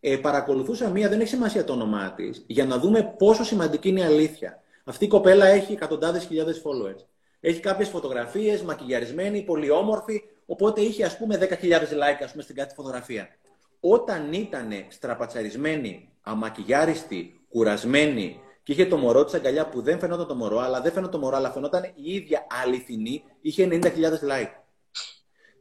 ε, 0.00 0.16
παρακολουθούσα 0.16 0.88
μία, 0.88 1.08
δεν 1.08 1.20
έχει 1.20 1.28
σημασία 1.28 1.64
το 1.64 1.72
όνομά 1.72 2.12
της, 2.12 2.44
για 2.46 2.64
να 2.64 2.78
δούμε 2.78 3.14
πόσο 3.18 3.44
σημαντική 3.44 3.88
είναι 3.88 4.00
η 4.00 4.02
αλήθεια. 4.02 4.62
Αυτή 4.84 5.04
η 5.04 5.08
κοπέλα 5.08 5.46
έχει 5.46 5.72
εκατοντάδες 5.72 6.24
χιλιάδες 6.24 6.62
followers. 6.64 7.04
Έχει 7.40 7.60
κάποιες 7.60 7.88
φωτογραφίες, 7.88 8.62
μακιγιαρισμένη, 8.62 9.42
πολύ 9.42 9.70
όμορφη, 9.70 10.22
οπότε 10.46 10.80
είχε 10.80 11.04
ας 11.04 11.16
πούμε 11.16 11.36
10.000 11.36 11.94
like 11.94 12.22
ας 12.24 12.30
πούμε, 12.30 12.42
στην 12.42 12.54
κάθε 12.54 12.74
φωτογραφία. 12.74 13.28
Όταν 13.80 14.32
ήταν 14.32 14.72
στραπατσαρισμένη, 14.88 16.08
αμακιγιάριστη, 16.22 17.40
κουρασμένη 17.48 18.40
και 18.62 18.72
είχε 18.72 18.86
το 18.86 18.96
μωρό 18.96 19.24
της 19.24 19.34
αγκαλιά 19.34 19.68
που 19.68 19.82
δεν 19.82 19.98
φαινόταν 19.98 20.26
το 20.26 20.34
μωρό, 20.34 20.58
αλλά 20.58 20.80
δεν 20.80 20.92
φαινόταν 20.92 21.20
το 21.20 21.26
μωρό, 21.26 21.36
αλλά 21.36 21.50
φαινόταν 21.50 21.82
η 21.94 22.14
ίδια 22.14 22.46
αληθινή, 22.64 23.22
είχε 23.40 23.68
90.000 23.70 23.88
like. 24.30 24.63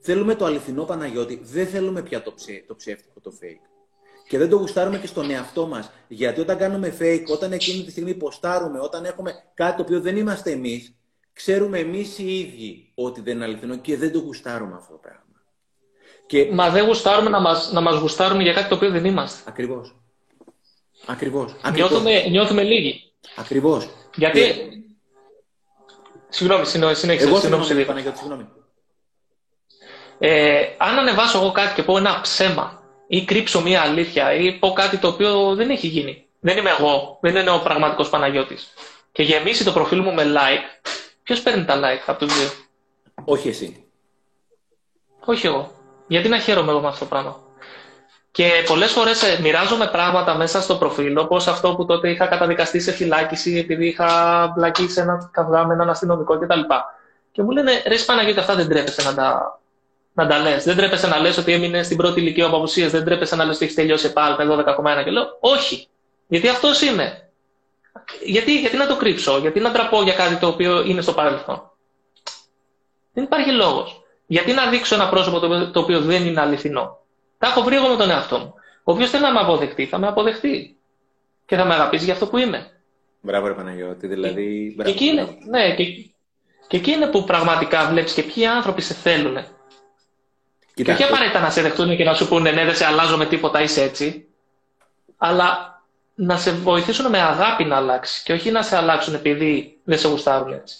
Θέλουμε 0.05 0.35
το 0.35 0.45
αληθινό 0.45 0.83
Παναγιώτη, 0.83 1.39
δεν 1.43 1.67
θέλουμε 1.67 2.01
πια 2.01 2.23
το, 2.23 2.33
ψε, 2.33 2.63
το 2.67 2.75
ψεύτικο, 2.75 3.19
το 3.19 3.31
fake. 3.41 3.67
Και 4.27 4.37
δεν 4.37 4.49
το 4.49 4.55
γουστάρουμε 4.55 4.97
και 4.97 5.07
στον 5.07 5.29
εαυτό 5.29 5.67
μας. 5.67 5.91
Γιατί 6.07 6.39
όταν 6.39 6.57
κάνουμε 6.57 6.97
fake, 6.99 7.25
όταν 7.27 7.51
εκείνη 7.51 7.83
τη 7.83 7.91
στιγμή 7.91 8.13
ποστάρουμε, 8.13 8.79
όταν 8.79 9.05
έχουμε 9.05 9.33
κάτι 9.53 9.75
το 9.75 9.81
οποίο 9.81 10.01
δεν 10.01 10.17
είμαστε 10.17 10.51
εμείς, 10.51 10.95
ξέρουμε 11.33 11.79
εμείς 11.79 12.17
οι 12.17 12.39
ίδιοι 12.39 12.91
ότι 12.95 13.21
δεν 13.21 13.35
είναι 13.35 13.43
αληθινό 13.43 13.77
και 13.77 13.97
δεν 13.97 14.11
το 14.11 14.19
γουστάρουμε 14.19 14.75
αυτό 14.75 14.91
το 14.91 14.99
πράγμα. 15.01 15.43
Και... 16.25 16.49
Μα 16.51 16.69
δεν 16.69 16.85
γουστάρουμε 16.85 17.29
να 17.29 17.41
μας, 17.41 17.71
να 17.71 17.81
μας 17.81 17.95
γουστάρουμε 17.95 18.43
για 18.43 18.53
κάτι 18.53 18.69
το 18.69 18.75
οποίο 18.75 18.91
δεν 18.91 19.05
είμαστε. 19.05 19.49
Ακριβώς. 19.49 19.95
Ακριβώς. 21.05 21.55
Νιώθουμε, 21.73 22.27
νιώθουμε 22.29 22.63
λίγοι. 22.63 23.11
Ακριβώς. 23.35 23.89
Γιατί... 24.15 24.39
Και... 24.39 24.53
Συγγνώμη, 26.29 26.65
συνέχισε. 26.65 27.27
Εγώ 27.27 27.39
συγγνώμη, 27.39 27.63
συγγνώμη. 27.65 28.47
Ε, 30.25 30.75
αν 30.77 30.97
ανεβάσω 30.97 31.37
εγώ 31.37 31.51
κάτι 31.51 31.73
και 31.73 31.83
πω 31.83 31.97
ένα 31.97 32.19
ψέμα 32.21 32.81
ή 33.07 33.25
κρύψω 33.25 33.61
μία 33.61 33.81
αλήθεια 33.81 34.33
ή 34.33 34.51
πω 34.51 34.73
κάτι 34.73 34.97
το 34.97 35.07
οποίο 35.07 35.55
δεν 35.55 35.69
έχει 35.69 35.87
γίνει. 35.87 36.25
Δεν 36.39 36.57
είμαι 36.57 36.69
εγώ, 36.79 37.17
δεν 37.21 37.35
είναι 37.35 37.49
ο 37.49 37.59
πραγματικός 37.59 38.09
Παναγιώτης. 38.09 38.73
Και 39.11 39.23
γεμίσει 39.23 39.63
το 39.63 39.71
προφίλ 39.71 40.01
μου 40.01 40.13
με 40.13 40.23
like, 40.23 40.89
ποιος 41.23 41.41
παίρνει 41.41 41.65
τα 41.65 41.79
like 41.79 42.03
από 42.05 42.25
τους 42.25 42.37
δύο. 42.39 42.49
Όχι 43.25 43.47
εσύ. 43.47 43.85
Όχι 45.25 45.47
εγώ. 45.47 45.71
Γιατί 46.07 46.29
να 46.29 46.39
χαίρομαι 46.39 46.71
εγώ 46.71 46.79
με 46.79 46.87
αυτό 46.87 46.99
το 46.99 47.09
πράγμα; 47.09 47.37
Και 48.31 48.49
πολλές 48.67 48.91
φορές 48.91 49.23
ε, 49.23 49.39
μοιράζομαι 49.41 49.87
πράγματα 49.87 50.35
μέσα 50.35 50.61
στο 50.61 50.75
προφίλ, 50.75 51.17
όπως 51.17 51.47
αυτό 51.47 51.75
που 51.75 51.85
τότε 51.85 52.09
είχα 52.09 52.25
καταδικαστεί 52.25 52.79
σε 52.79 52.91
φυλάκιση 52.91 53.57
επειδή 53.57 53.87
είχα 53.87 54.51
μπλακεί 54.55 54.89
σε 54.89 55.01
ένα 55.01 55.29
καυγά 55.33 55.65
με 55.65 55.73
έναν 55.73 55.89
αστυνομικό 55.89 56.39
κτλ. 56.39 56.59
Και 57.31 57.43
μου 57.43 57.51
λένε 57.51 57.83
ρε 57.87 57.95
Παναγιώτη, 58.05 58.39
αυτά 58.39 58.55
δεν 58.55 58.69
τρέπεσαι 58.69 59.03
να 59.03 59.13
τα, 59.13 59.57
να 60.13 60.27
τα 60.27 60.39
λες. 60.39 60.63
Δεν 60.63 60.75
τρέπεσαι 60.75 61.07
να 61.07 61.19
λες 61.19 61.37
ότι 61.37 61.53
έμεινε 61.53 61.83
στην 61.83 61.97
πρώτη 61.97 62.19
ηλικία 62.19 62.45
από 62.45 62.57
απουσία, 62.57 62.89
δεν 62.89 63.03
τρέπεσαι 63.03 63.35
να 63.35 63.45
λες 63.45 63.55
ότι 63.55 63.63
έχεις 63.63 63.75
τελειώσει 63.75 64.05
επάλ 64.05 64.35
με 64.37 64.63
12,1 64.65 65.03
και 65.03 65.11
λέω 65.11 65.37
Όχι. 65.39 65.87
Γιατί 66.27 66.47
αυτός 66.47 66.81
είμαι. 66.81 67.29
Γιατί, 68.25 68.59
γιατί 68.59 68.77
να 68.77 68.87
το 68.87 68.95
κρύψω, 68.97 69.37
γιατί 69.37 69.59
να 69.59 69.71
τραπώ 69.71 70.01
για 70.01 70.13
κάτι 70.13 70.35
το 70.35 70.47
οποίο 70.47 70.83
είναι 70.83 71.01
στο 71.01 71.13
παρελθόν. 71.13 71.71
Δεν 73.13 73.23
υπάρχει 73.23 73.51
λόγος. 73.51 74.03
Γιατί 74.25 74.53
να 74.53 74.69
δείξω 74.69 74.95
ένα 74.95 75.09
πρόσωπο 75.09 75.39
το 75.71 75.79
οποίο 75.79 76.01
δεν 76.01 76.25
είναι 76.25 76.41
αληθινό. 76.41 76.97
Τα 77.37 77.47
έχω 77.47 77.61
βρει 77.61 77.75
εγώ 77.75 77.87
με 77.87 77.95
τον 77.95 78.09
εαυτό 78.09 78.37
μου. 78.37 78.53
Όποιο 78.83 79.05
θέλει 79.07 79.23
να 79.23 79.33
με 79.33 79.39
αποδεχτεί, 79.39 79.85
θα 79.85 79.97
με 79.97 80.07
αποδεχτεί. 80.07 80.77
Και 81.45 81.55
θα 81.55 81.65
με 81.65 81.73
αγαπήσει 81.73 82.03
για 82.03 82.13
αυτό 82.13 82.27
που 82.27 82.37
είμαι. 82.37 82.71
Μπράβο, 83.21 83.47
ρε 83.47 83.53
Παναγιώτη. 83.53 84.07
Δηλαδή. 84.07 84.75
Και, 84.83 84.89
εκεί 84.89 85.05
είναι, 85.05 85.37
ναι, 85.49 85.75
και, 85.75 85.83
και 86.67 86.77
εκεί 86.77 86.91
είναι 86.91 87.07
που 87.07 87.23
πραγματικά 87.23 87.87
βλέπεις 87.89 88.13
και 88.13 88.23
ποιοι 88.23 88.45
άνθρωποι 88.45 88.81
σε 88.81 88.93
θέλουν. 88.93 89.37
Και 90.73 90.91
όχι 90.91 91.03
απαραίτητα 91.03 91.39
να 91.39 91.49
σε 91.49 91.61
δεχτούν 91.61 91.95
και 91.95 92.03
να 92.03 92.13
σου 92.13 92.27
πούνε 92.27 92.51
ναι, 92.51 92.65
δεν 92.65 92.75
σε 92.75 92.85
αλλάζω 92.85 93.17
με 93.17 93.25
τίποτα, 93.25 93.61
είσαι 93.61 93.83
έτσι. 93.83 94.27
Αλλά 95.17 95.73
να 96.15 96.37
σε 96.37 96.51
βοηθήσουν 96.51 97.09
με 97.09 97.21
αγάπη 97.21 97.63
να 97.63 97.75
αλλάξει 97.75 98.23
και 98.23 98.33
όχι 98.33 98.51
να 98.51 98.61
σε 98.61 98.75
αλλάξουν 98.75 99.13
επειδή 99.13 99.79
δεν 99.83 99.97
σε 99.97 100.07
γουστάρουν 100.07 100.53
έτσι. 100.53 100.75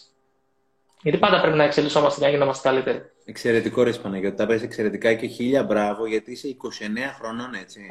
Γιατί 1.02 1.18
πάντα 1.18 1.42
πρέπει 1.42 1.58
να 1.58 1.64
εξελισσόμαστε 1.64 2.20
για 2.20 2.28
να 2.28 2.34
γίνομαστε 2.34 2.68
καλύτεροι. 2.68 3.02
Εξαιρετικό 3.26 3.84
ρε 3.84 3.92
Παναγιώτη, 3.92 4.36
τα 4.36 4.46
πες 4.46 4.62
εξαιρετικά 4.62 5.14
και 5.14 5.28
χίλια 5.28 5.64
μπράβο 5.64 6.06
γιατί 6.06 6.32
είσαι 6.32 6.48
29 6.48 6.58
χρονών 7.20 7.54
έτσι. 7.54 7.88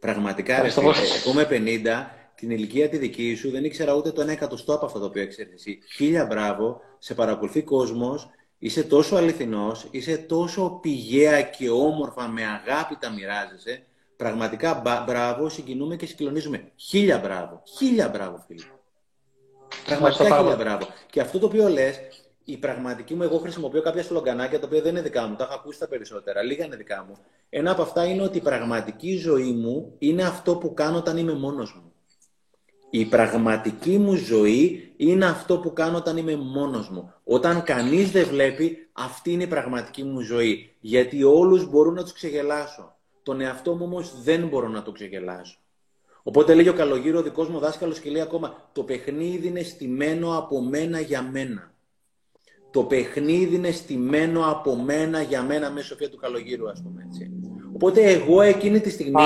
Πραγματικά 0.00 0.62
ρε, 0.62 0.68
εγώ 0.76 1.32
με 1.32 1.48
50, 1.50 2.24
την 2.34 2.50
ηλικία 2.50 2.88
τη 2.88 2.96
δική 2.96 3.34
σου 3.34 3.50
δεν 3.50 3.64
ήξερα 3.64 3.94
ούτε 3.94 4.10
το 4.10 4.22
1 4.22 4.28
εκατοστό 4.28 4.74
από 4.74 4.86
αυτό 4.86 4.98
το 4.98 5.04
οποίο 5.04 5.28
ξέρεις 5.28 5.52
εσύ. 5.52 5.78
Χίλια 5.94 6.26
μπράβο, 6.26 6.80
σε 6.98 7.14
παρακολουθεί 7.14 7.62
κόσμος 7.62 8.30
Είσαι 8.58 8.82
τόσο 8.82 9.16
αληθινός, 9.16 9.88
είσαι 9.90 10.16
τόσο 10.16 10.78
πηγαία 10.82 11.42
και 11.42 11.70
όμορφα, 11.70 12.28
με 12.28 12.42
αγάπη 12.44 12.96
τα 12.96 13.10
μοιράζεσαι. 13.10 13.84
Πραγματικά 14.16 14.82
μπράβο, 15.06 15.48
συγκινούμε 15.48 15.96
και 15.96 16.06
συγκλονίζουμε. 16.06 16.72
Χίλια 16.76 17.18
μπράβο. 17.18 17.62
Χίλια 17.76 18.08
μπράβο, 18.08 18.44
φίλε. 18.46 18.64
Πραγματικά 19.84 20.36
χίλια 20.36 20.56
μπράβο. 20.56 20.86
Και 21.10 21.20
αυτό 21.20 21.38
το 21.38 21.46
οποίο 21.46 21.68
λες, 21.68 22.00
η 22.44 22.56
πραγματική 22.56 23.14
μου, 23.14 23.22
εγώ 23.22 23.38
χρησιμοποιώ 23.38 23.82
κάποια 23.82 24.02
σλογκανάκια 24.02 24.60
τα 24.60 24.66
οποία 24.66 24.80
δεν 24.80 24.90
είναι 24.90 25.02
δικά 25.02 25.26
μου, 25.26 25.36
τα 25.36 25.44
έχω 25.44 25.54
ακούσει 25.54 25.78
τα 25.78 25.88
περισσότερα, 25.88 26.42
λίγα 26.42 26.64
είναι 26.64 26.76
δικά 26.76 27.04
μου. 27.08 27.16
Ένα 27.48 27.70
από 27.70 27.82
αυτά 27.82 28.04
είναι 28.04 28.22
ότι 28.22 28.38
η 28.38 28.40
πραγματική 28.40 29.16
ζωή 29.16 29.52
μου 29.52 29.94
είναι 29.98 30.22
αυτό 30.24 30.56
που 30.56 30.74
κάνω 30.74 30.96
όταν 30.96 31.16
είμαι 31.16 31.34
μόνος 31.34 31.74
μου. 31.74 31.92
Η 32.96 33.04
πραγματική 33.04 33.98
μου 33.98 34.14
ζωή 34.14 34.92
είναι 34.96 35.26
αυτό 35.26 35.58
που 35.58 35.72
κάνω 35.72 35.96
όταν 35.96 36.16
είμαι 36.16 36.36
μόνος 36.36 36.88
μου. 36.88 37.12
Όταν 37.24 37.62
κανείς 37.62 38.10
δεν 38.10 38.26
βλέπει, 38.26 38.88
αυτή 38.92 39.32
είναι 39.32 39.42
η 39.42 39.46
πραγματική 39.46 40.02
μου 40.04 40.20
ζωή. 40.20 40.76
Γιατί 40.80 41.24
όλους 41.24 41.70
μπορούν 41.70 41.94
να 41.94 42.02
τους 42.02 42.12
ξεγελάσω. 42.12 42.96
Τον 43.22 43.40
εαυτό 43.40 43.74
μου 43.74 43.84
όμως 43.84 44.22
δεν 44.22 44.48
μπορώ 44.48 44.68
να 44.68 44.82
το 44.82 44.92
ξεγελάσω. 44.92 45.58
Οπότε 46.22 46.54
λέγει 46.54 46.68
ο 46.68 46.74
Καλογύρο, 46.74 47.18
ο 47.18 47.22
δικός 47.22 47.48
μου 47.48 47.58
δάσκαλος 47.58 47.98
και 47.98 48.10
λέει 48.10 48.22
ακόμα, 48.22 48.70
το 48.72 48.82
παιχνίδι 48.82 49.46
είναι 49.46 49.62
στημένο 49.62 50.38
από 50.38 50.60
μένα 50.62 51.00
για 51.00 51.22
μένα. 51.22 51.72
Το 52.70 52.84
παιχνίδι 52.84 53.54
είναι 53.54 53.70
στημένο 53.70 54.50
από 54.50 54.76
μένα 54.76 55.22
για 55.22 55.42
μένα 55.42 55.70
με 55.70 55.82
Σοφία 55.82 56.10
του 56.10 56.16
Καλογύρου, 56.16 56.68
ας 56.68 56.82
πούμε 56.82 57.06
έτσι. 57.08 57.30
Οπότε 57.74 58.02
εγώ 58.02 58.40
εκείνη 58.40 58.80
τη 58.80 58.90
στιγμή 58.90 59.22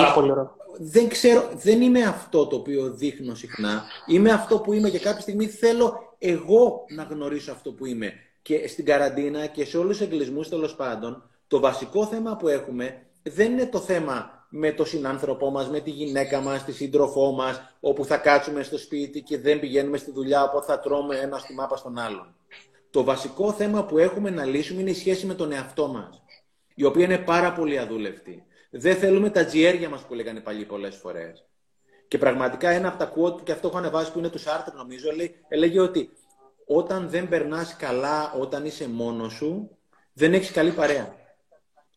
δεν 0.80 1.08
ξέρω, 1.08 1.48
δεν 1.54 1.82
είμαι 1.82 2.02
αυτό 2.02 2.46
το 2.46 2.56
οποίο 2.56 2.90
δείχνω 2.90 3.34
συχνά. 3.34 3.84
Είμαι 4.06 4.30
αυτό 4.30 4.58
που 4.58 4.72
είμαι 4.72 4.90
και 4.90 4.98
κάποια 4.98 5.20
στιγμή 5.20 5.46
θέλω 5.46 6.14
εγώ 6.18 6.84
να 6.88 7.02
γνωρίσω 7.02 7.52
αυτό 7.52 7.72
που 7.72 7.86
είμαι. 7.86 8.12
Και 8.42 8.68
στην 8.68 8.84
καραντίνα 8.84 9.46
και 9.46 9.64
σε 9.64 9.78
όλους 9.78 9.98
τους 9.98 10.06
εγκλισμούς 10.06 10.48
τέλος 10.48 10.74
πάντων, 10.74 11.30
το 11.46 11.60
βασικό 11.60 12.06
θέμα 12.06 12.36
που 12.36 12.48
έχουμε 12.48 13.06
δεν 13.22 13.52
είναι 13.52 13.66
το 13.66 13.78
θέμα 13.78 14.46
με 14.48 14.72
το 14.72 14.84
συνάνθρωπό 14.84 15.50
μας, 15.50 15.68
με 15.68 15.80
τη 15.80 15.90
γυναίκα 15.90 16.40
μας, 16.40 16.64
τη 16.64 16.72
σύντροφό 16.72 17.32
μας, 17.32 17.60
όπου 17.80 18.04
θα 18.04 18.16
κάτσουμε 18.16 18.62
στο 18.62 18.78
σπίτι 18.78 19.22
και 19.22 19.38
δεν 19.38 19.60
πηγαίνουμε 19.60 19.96
στη 19.96 20.10
δουλειά, 20.10 20.44
οπότε 20.44 20.66
θα 20.66 20.78
τρώμε 20.80 21.16
ένα 21.16 21.38
στη 21.38 21.54
μάπα 21.54 21.76
στον 21.76 21.98
άλλον. 21.98 22.34
Το 22.90 23.04
βασικό 23.04 23.52
θέμα 23.52 23.84
που 23.84 23.98
έχουμε 23.98 24.30
να 24.30 24.44
λύσουμε 24.44 24.80
είναι 24.80 24.90
η 24.90 24.94
σχέση 24.94 25.26
με 25.26 25.34
τον 25.34 25.52
εαυτό 25.52 25.88
μας, 25.88 26.22
η 26.78 26.84
οποία 26.84 27.04
είναι 27.04 27.18
πάρα 27.18 27.52
πολύ 27.52 27.78
αδούλευτη. 27.78 28.44
Δεν 28.70 28.96
θέλουμε 28.96 29.30
τα 29.30 29.44
τζιέρια 29.44 29.88
μας 29.88 30.00
που 30.02 30.14
λέγανε 30.14 30.40
παλιοί 30.40 30.64
πολλές 30.64 30.96
φορές. 30.96 31.44
Και 32.08 32.18
πραγματικά 32.18 32.70
ένα 32.70 32.88
από 32.88 32.98
τα 32.98 33.12
quote, 33.16 33.42
και 33.42 33.52
αυτό 33.52 33.68
έχω 33.68 33.78
ανεβάσει 33.78 34.12
που 34.12 34.18
είναι 34.18 34.28
του 34.28 34.38
Σάρτερ 34.38 34.74
νομίζω, 34.74 35.08
έλεγε 35.48 35.80
ότι 35.80 36.10
όταν 36.66 37.08
δεν 37.08 37.28
περνάς 37.28 37.76
καλά 37.76 38.32
όταν 38.32 38.64
είσαι 38.64 38.88
μόνος 38.88 39.32
σου, 39.32 39.78
δεν 40.12 40.34
έχεις 40.34 40.50
καλή 40.50 40.70
παρέα. 40.70 41.14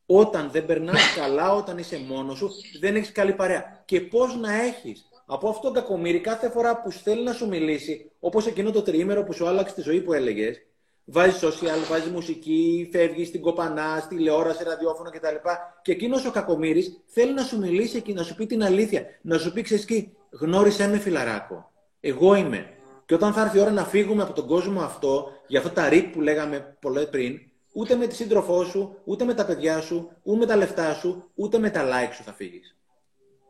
Όταν 0.06 0.50
δεν 0.52 0.66
περνάς 0.66 1.14
καλά 1.20 1.54
όταν 1.54 1.78
είσαι 1.78 1.98
μόνος 1.98 2.38
σου, 2.38 2.50
δεν 2.80 2.96
έχεις 2.96 3.12
καλή 3.12 3.34
παρέα. 3.34 3.84
Και 3.86 4.02
πώς 4.02 4.36
να 4.36 4.62
έχεις; 4.62 5.06
Από 5.26 5.50
αυτό 5.50 5.68
το 5.68 5.74
κακομύρι 5.74 6.20
κάθε 6.20 6.50
φορά 6.50 6.82
που 6.82 6.92
θέλει 6.92 7.24
να 7.24 7.34
σου 7.34 7.48
μιλήσει, 7.48 8.12
όπως 8.20 8.48
εκείνο 8.48 8.72
το 8.72 8.82
τριήμερο 8.82 9.24
που 9.24 9.34
σου 9.34 9.48
άλλαξε 9.48 9.76
τη 9.76 9.82
ζωή 9.82 10.02
που 10.02 10.14
έλεγες, 10.14 10.62
Βάζεις 11.06 11.44
social, 11.44 11.90
βάζεις 11.90 12.12
μουσική, 12.12 12.90
φεύγεις 12.92 13.28
στην 13.28 13.42
κοπανά, 13.42 14.00
στη 14.00 14.16
τηλεόραση, 14.16 14.64
ραδιόφωνο 14.64 15.10
κτλ. 15.10 15.36
Και 15.82 15.92
εκείνος 15.92 16.26
ο 16.26 16.32
κακομοίρης 16.32 17.02
θέλει 17.06 17.34
να 17.34 17.44
σου 17.44 17.60
μιλήσει 17.60 18.02
και 18.02 18.14
να 18.14 18.24
σου 18.24 18.36
πει 18.36 18.46
την 18.46 18.64
αλήθεια. 18.64 19.06
Να 19.22 19.38
σου 19.38 19.54
πει, 19.54 19.62
ξέρεις 19.62 19.86
γνώρισε 20.32 20.88
με 20.88 20.98
φιλαράκο. 20.98 21.72
Εγώ 22.00 22.36
είμαι. 22.36 22.74
Και 23.06 23.14
όταν 23.14 23.34
θα 23.34 23.42
έρθει 23.42 23.58
η 23.58 23.62
ώρα 23.62 23.72
να 23.72 23.84
φύγουμε 23.84 24.24
από 24.24 24.34
τον 24.34 24.48
κόσμο 24.48 24.82
αυτό, 24.82 25.32
για 25.48 25.60
αυτά 25.60 25.72
τα 25.72 25.90
ρίπ 25.90 26.14
που 26.14 26.22
λέγαμε 26.22 26.78
πολλέ 26.82 27.06
πριν, 27.06 27.40
ούτε 27.74 27.96
με 27.96 28.08
τη 28.08 28.16
σύντροφό 28.16 28.64
σου, 28.64 28.98
ούτε 29.04 29.26
με 29.26 29.34
τα 29.34 29.46
παιδιά 29.46 29.82
σου, 29.82 30.12
ούτε 30.24 30.38
με 30.40 30.46
τα 30.46 30.56
λεφτά 30.56 30.94
σου, 30.94 31.30
ούτε 31.36 31.58
με 31.58 31.70
τα 31.70 31.84
like 31.84 32.14
σου 32.14 32.24
θα 32.24 32.34
φύγεις. 32.34 32.76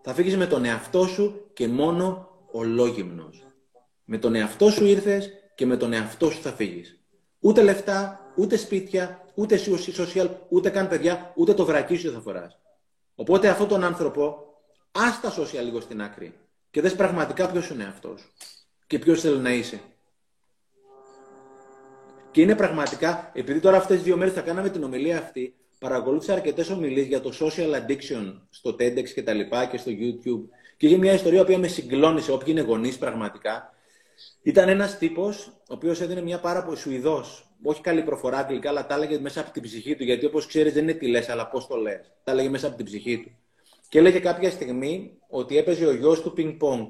Θα 0.01 0.13
φύγεις 0.13 0.37
με 0.37 0.47
τον 0.47 0.65
εαυτό 0.65 1.05
σου 1.05 1.49
και 1.53 1.67
μόνο 1.67 2.29
ολόγυμνος. 2.51 3.47
Με 4.05 4.17
τον 4.17 4.35
εαυτό 4.35 4.69
σου 4.69 4.85
ήρθες 4.85 5.29
και 5.55 5.65
με 5.65 5.77
τον 5.77 5.93
εαυτό 5.93 6.29
σου 6.29 6.41
θα 6.41 6.51
φύγεις. 6.51 7.00
Ούτε 7.43 7.61
λεφτά, 7.61 8.31
ούτε 8.35 8.57
σπίτια, 8.57 9.25
ούτε 9.33 9.59
social, 9.97 10.29
ούτε 10.49 10.69
καν 10.69 10.87
παιδιά, 10.87 11.33
ούτε 11.35 11.53
το 11.53 11.65
βρακί 11.65 11.95
σου 11.95 12.11
θα 12.11 12.19
φοράς. 12.19 12.57
Οπότε 13.15 13.47
αυτόν 13.47 13.67
τον 13.67 13.83
άνθρωπο, 13.83 14.45
άστα 14.91 15.33
social 15.33 15.63
λίγο 15.63 15.79
στην 15.79 16.01
άκρη 16.01 16.33
και 16.71 16.81
δες 16.81 16.95
πραγματικά 16.95 17.51
ποιος 17.51 17.69
είναι 17.69 17.83
αυτός 17.83 18.31
και 18.87 18.99
ποιος 18.99 19.21
θέλει 19.21 19.37
να 19.37 19.53
είσαι. 19.53 19.81
Και 22.31 22.41
είναι 22.41 22.55
πραγματικά, 22.55 23.31
επειδή 23.33 23.59
τώρα 23.59 23.77
αυτές 23.77 23.95
τις 23.95 24.05
δύο 24.05 24.17
μέρες 24.17 24.33
θα 24.33 24.41
κάναμε 24.41 24.69
την 24.69 24.83
ομιλία 24.83 25.17
αυτή, 25.17 25.55
παρακολούθησα 25.79 26.33
αρκετές 26.33 26.69
ομιλίες 26.69 27.05
για 27.05 27.21
το 27.21 27.31
social 27.39 27.73
addiction 27.75 28.41
στο 28.49 28.69
TEDx 28.69 29.09
και 29.09 29.23
τα 29.23 29.33
λοιπά 29.33 29.65
και 29.65 29.77
στο 29.77 29.91
YouTube 29.91 30.41
και 30.77 30.87
είχε 30.87 30.97
μια 30.97 31.13
ιστορία 31.13 31.45
που 31.45 31.57
με 31.57 31.67
συγκλώνησε 31.67 32.31
όποιοι 32.31 32.47
είναι 32.49 32.61
γονείς 32.61 32.97
πραγματικά 32.97 33.73
ήταν 34.41 34.69
ένας 34.69 34.97
τύπος, 34.97 35.47
ο 35.47 35.73
οποίος 35.73 36.01
έδινε 36.01 36.21
μια 36.21 36.39
πάρα 36.39 36.63
πολύ 36.63 36.77
Σουηδός. 36.77 37.45
Όχι 37.63 37.81
καλή 37.81 38.03
προφορά 38.03 38.37
αγγλικά, 38.37 38.69
αλλά 38.69 38.85
τα 38.85 38.95
έλεγε 38.95 39.19
μέσα 39.19 39.41
από 39.41 39.51
την 39.51 39.61
ψυχή 39.61 39.95
του. 39.95 40.03
Γιατί 40.03 40.25
όπως 40.25 40.45
ξέρεις, 40.45 40.73
δεν 40.73 40.83
είναι 40.83 40.93
τι 40.93 41.07
λες, 41.07 41.29
αλλά 41.29 41.47
πώς 41.47 41.67
το 41.67 41.75
λες. 41.75 42.11
Τα 42.23 42.31
έλεγε 42.31 42.49
μέσα 42.49 42.67
από 42.67 42.75
την 42.75 42.85
ψυχή 42.85 43.17
του. 43.23 43.31
Και 43.89 43.99
έλεγε 43.99 44.19
κάποια 44.19 44.51
στιγμή 44.51 45.17
ότι 45.29 45.57
έπαιζε 45.57 45.85
ο 45.85 45.93
γιος 45.93 46.21
του 46.21 46.33
πινκ-πονγκ. 46.33 46.87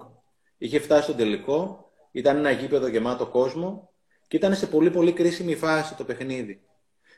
Είχε 0.58 0.80
φτάσει 0.80 1.04
στο 1.04 1.14
τελικό, 1.14 1.92
ήταν 2.12 2.38
ένα 2.38 2.52
γήπεδο 2.52 2.88
γεμάτο 2.88 3.28
κόσμο 3.28 3.90
και 4.28 4.38
ήταν 4.38 4.56
σε 4.56 4.68
πολύ 4.68 4.92
πολύ 4.92 5.12
κρίσιμη 5.14 5.56
φάση 5.56 5.96
το 5.96 6.04
παιχνίδι. 6.04 6.62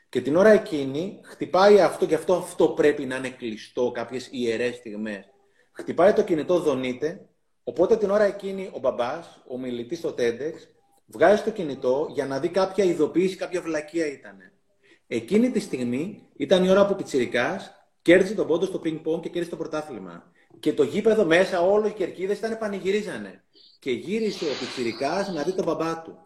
Και 0.08 0.20
την 0.20 0.36
ώρα 0.36 0.50
εκείνη 0.50 1.20
χτυπάει 1.24 1.80
αυτό 1.80 2.06
και 2.06 2.14
αυτό, 2.14 2.34
αυτό 2.34 2.68
πρέπει 2.68 3.04
να 3.04 3.16
είναι 3.16 3.30
κλειστό, 3.30 3.90
κάποιες 3.94 4.28
ιερές 4.30 4.74
στιγμές. 4.74 5.24
Χτυπάει 5.72 6.12
το 6.12 6.24
κινητό, 6.24 6.58
δονείται 6.58 7.28
Οπότε 7.64 7.96
την 7.96 8.10
ώρα 8.10 8.24
εκείνη 8.24 8.70
ο 8.72 8.78
μπαμπάς, 8.78 9.42
ο 9.46 9.58
μιλητή 9.58 9.94
στο 9.94 10.14
TEDx, 10.18 10.52
βγάζει 11.06 11.42
το 11.42 11.50
κινητό 11.50 12.08
για 12.10 12.26
να 12.26 12.38
δει 12.40 12.48
κάποια 12.48 12.84
ειδοποίηση, 12.84 13.36
κάποια 13.36 13.60
βλακεία 13.60 14.06
ήταν. 14.06 14.36
Εκείνη 15.06 15.50
τη 15.50 15.60
στιγμή 15.60 16.22
ήταν 16.36 16.64
η 16.64 16.70
ώρα 16.70 16.86
που 16.86 16.92
ο 16.92 16.96
Πιτσυρικά 16.96 17.60
κέρδισε 18.02 18.34
τον 18.34 18.46
πόντο 18.46 18.66
στο 18.66 18.78
πινκ-πονγκ 18.78 19.22
και 19.22 19.28
κέρδισε 19.28 19.50
το 19.50 19.56
πρωτάθλημα. 19.56 20.32
Και 20.60 20.72
το 20.72 20.82
γήπεδο 20.82 21.24
μέσα, 21.24 21.60
όλο 21.60 21.86
οι 21.86 21.92
κερκίδες 21.92 22.38
ήταν 22.38 22.58
πανηγυρίζανε. 22.58 23.44
Και 23.78 23.90
γύρισε 23.90 24.44
ο 24.44 24.58
Πιτσυρικά 24.60 25.32
να 25.34 25.42
δει 25.42 25.52
τον 25.52 25.64
μπαμπά 25.64 26.02
του. 26.02 26.18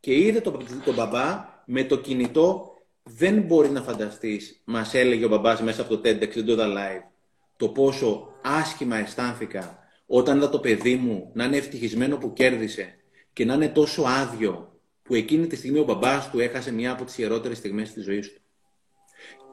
Και 0.00 0.14
είδε 0.14 0.40
τον, 0.40 0.66
τον 0.84 0.94
μπαμπά 0.94 1.44
με 1.66 1.84
το 1.84 1.96
κινητό. 1.96 2.70
Δεν 3.02 3.40
μπορεί 3.40 3.70
να 3.70 3.82
φανταστείς, 3.82 4.60
μας 4.64 4.94
έλεγε 4.94 5.24
ο 5.24 5.28
μπαμπάς 5.28 5.62
μέσα 5.62 5.82
από 5.82 5.96
το 5.96 6.00
TEDx, 6.08 6.30
δεν 6.34 6.46
το 6.46 6.52
είδα 6.52 6.66
live, 6.66 7.10
το 7.56 7.68
πόσο 7.68 8.28
άσχημα 8.42 8.96
αισθάνθηκα 8.96 9.85
όταν 10.06 10.36
είδα 10.36 10.48
το 10.48 10.58
παιδί 10.58 10.96
μου 10.96 11.30
να 11.32 11.44
είναι 11.44 11.56
ευτυχισμένο 11.56 12.16
που 12.16 12.32
κέρδισε 12.32 12.96
και 13.32 13.44
να 13.44 13.54
είναι 13.54 13.68
τόσο 13.68 14.02
άδειο 14.02 14.80
που 15.02 15.14
εκείνη 15.14 15.46
τη 15.46 15.56
στιγμή 15.56 15.78
ο 15.78 15.84
μπαμπάς 15.84 16.30
του 16.30 16.40
έχασε 16.40 16.72
μια 16.72 16.92
από 16.92 17.04
τις 17.04 17.18
ιερότερες 17.18 17.58
στιγμές 17.58 17.92
της 17.92 18.04
ζωής 18.04 18.32
του. 18.32 18.40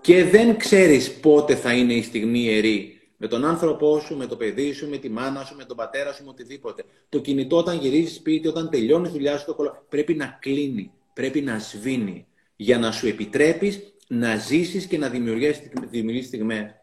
Και 0.02 0.24
δεν 0.24 0.58
ξέρεις 0.58 1.20
πότε 1.20 1.56
θα 1.56 1.74
είναι 1.74 1.94
η 1.94 2.02
στιγμή 2.02 2.40
ιερή 2.40 3.02
με 3.18 3.28
τον 3.28 3.46
άνθρωπό 3.46 4.00
σου, 4.00 4.18
με 4.18 4.26
το 4.26 4.36
παιδί 4.36 4.72
σου, 4.72 4.90
με 4.90 4.98
τη 4.98 5.10
μάνα 5.10 5.44
σου, 5.44 5.56
με 5.56 5.66
τον 5.66 5.78
πατέρα 5.78 6.14
σου, 6.14 6.24
με 6.24 6.30
οτιδήποτε. 6.30 6.84
Το 7.10 7.20
κινητό 7.20 7.58
όταν 7.58 7.78
γυρίζεις 7.78 8.16
σπίτι, 8.16 8.48
όταν 8.48 8.70
τελειώνεις 8.70 9.12
δουλειά 9.12 9.38
σου, 9.38 9.46
το 9.46 9.56
κολο... 9.56 9.86
πρέπει 9.90 10.14
να 10.14 10.38
κλείνει, 10.42 10.92
πρέπει 11.14 11.42
να 11.42 11.60
σβήνει 11.60 12.28
για 12.56 12.78
να 12.78 12.92
σου 12.92 13.08
επιτρέπεις 13.08 13.94
να 14.08 14.36
ζήσεις 14.36 14.86
και 14.86 14.98
να 14.98 15.10
δημιουργήσεις 15.90 16.28
στιγμές. 16.28 16.76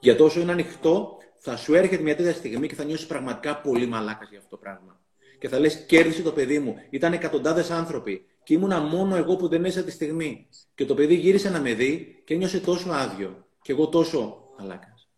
Για 0.00 0.16
τόσο 0.16 0.40
είναι 0.40 0.52
ανοιχτό, 0.52 1.18
θα 1.42 1.56
σου 1.56 1.74
έρχεται 1.74 2.02
μια 2.02 2.16
τέτοια 2.16 2.32
στιγμή 2.32 2.68
και 2.68 2.74
θα 2.74 2.84
νιώσεις 2.84 3.06
πραγματικά 3.06 3.56
πολύ 3.56 3.86
μαλάκα 3.86 4.26
για 4.30 4.38
αυτό 4.38 4.50
το 4.50 4.56
πράγμα. 4.56 5.00
Και 5.38 5.48
θα 5.48 5.58
λες: 5.58 5.84
Κέρδισε 5.86 6.22
το 6.22 6.32
παιδί 6.32 6.58
μου. 6.58 6.76
Ήταν 6.90 7.12
εκατοντάδες 7.12 7.70
άνθρωποι. 7.70 8.24
Και 8.42 8.54
ήμουνα 8.54 8.80
μόνο 8.80 9.16
εγώ 9.16 9.36
που 9.36 9.48
δεν 9.48 9.64
έσα 9.64 9.82
τη 9.82 9.90
στιγμή. 9.90 10.48
Και 10.74 10.84
το 10.84 10.94
παιδί 10.94 11.14
γύρισε 11.14 11.50
να 11.50 11.60
με 11.60 11.74
δει 11.74 12.22
και 12.24 12.34
νιώσε 12.34 12.60
τόσο 12.60 12.90
άδειο. 12.90 13.46
Και 13.62 13.72
εγώ 13.72 13.88
τόσο 13.88 14.42
μαλάκας. 14.58 15.08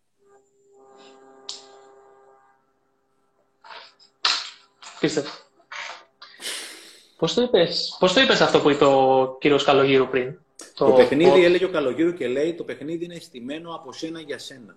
Πίστευα. 5.00 5.30
Πώς 7.16 7.34
το 7.34 7.42
είπες, 7.42 7.96
πώς 7.98 8.12
το 8.12 8.20
είπες 8.20 8.40
αυτό 8.40 8.60
που 8.60 8.70
είπε 8.70 8.84
ο 8.84 9.36
κύριος 9.40 9.64
Καλογύρου 9.64 10.08
πριν; 10.08 10.38
Το, 10.74 10.86
το 10.86 10.92
παιχνίδι, 10.92 11.44
έλεγε 11.44 11.64
ο 11.64 11.70
Καλογύρου 11.70 12.12
και 12.12 12.28
λέει, 12.28 12.54
το 12.54 12.64
παιχνίδι 12.64 13.04
είναι 13.04 13.18
στημένο 13.18 13.74
από 13.74 13.92
σένα 13.92 14.20
για 14.20 14.38
σένα. 14.38 14.76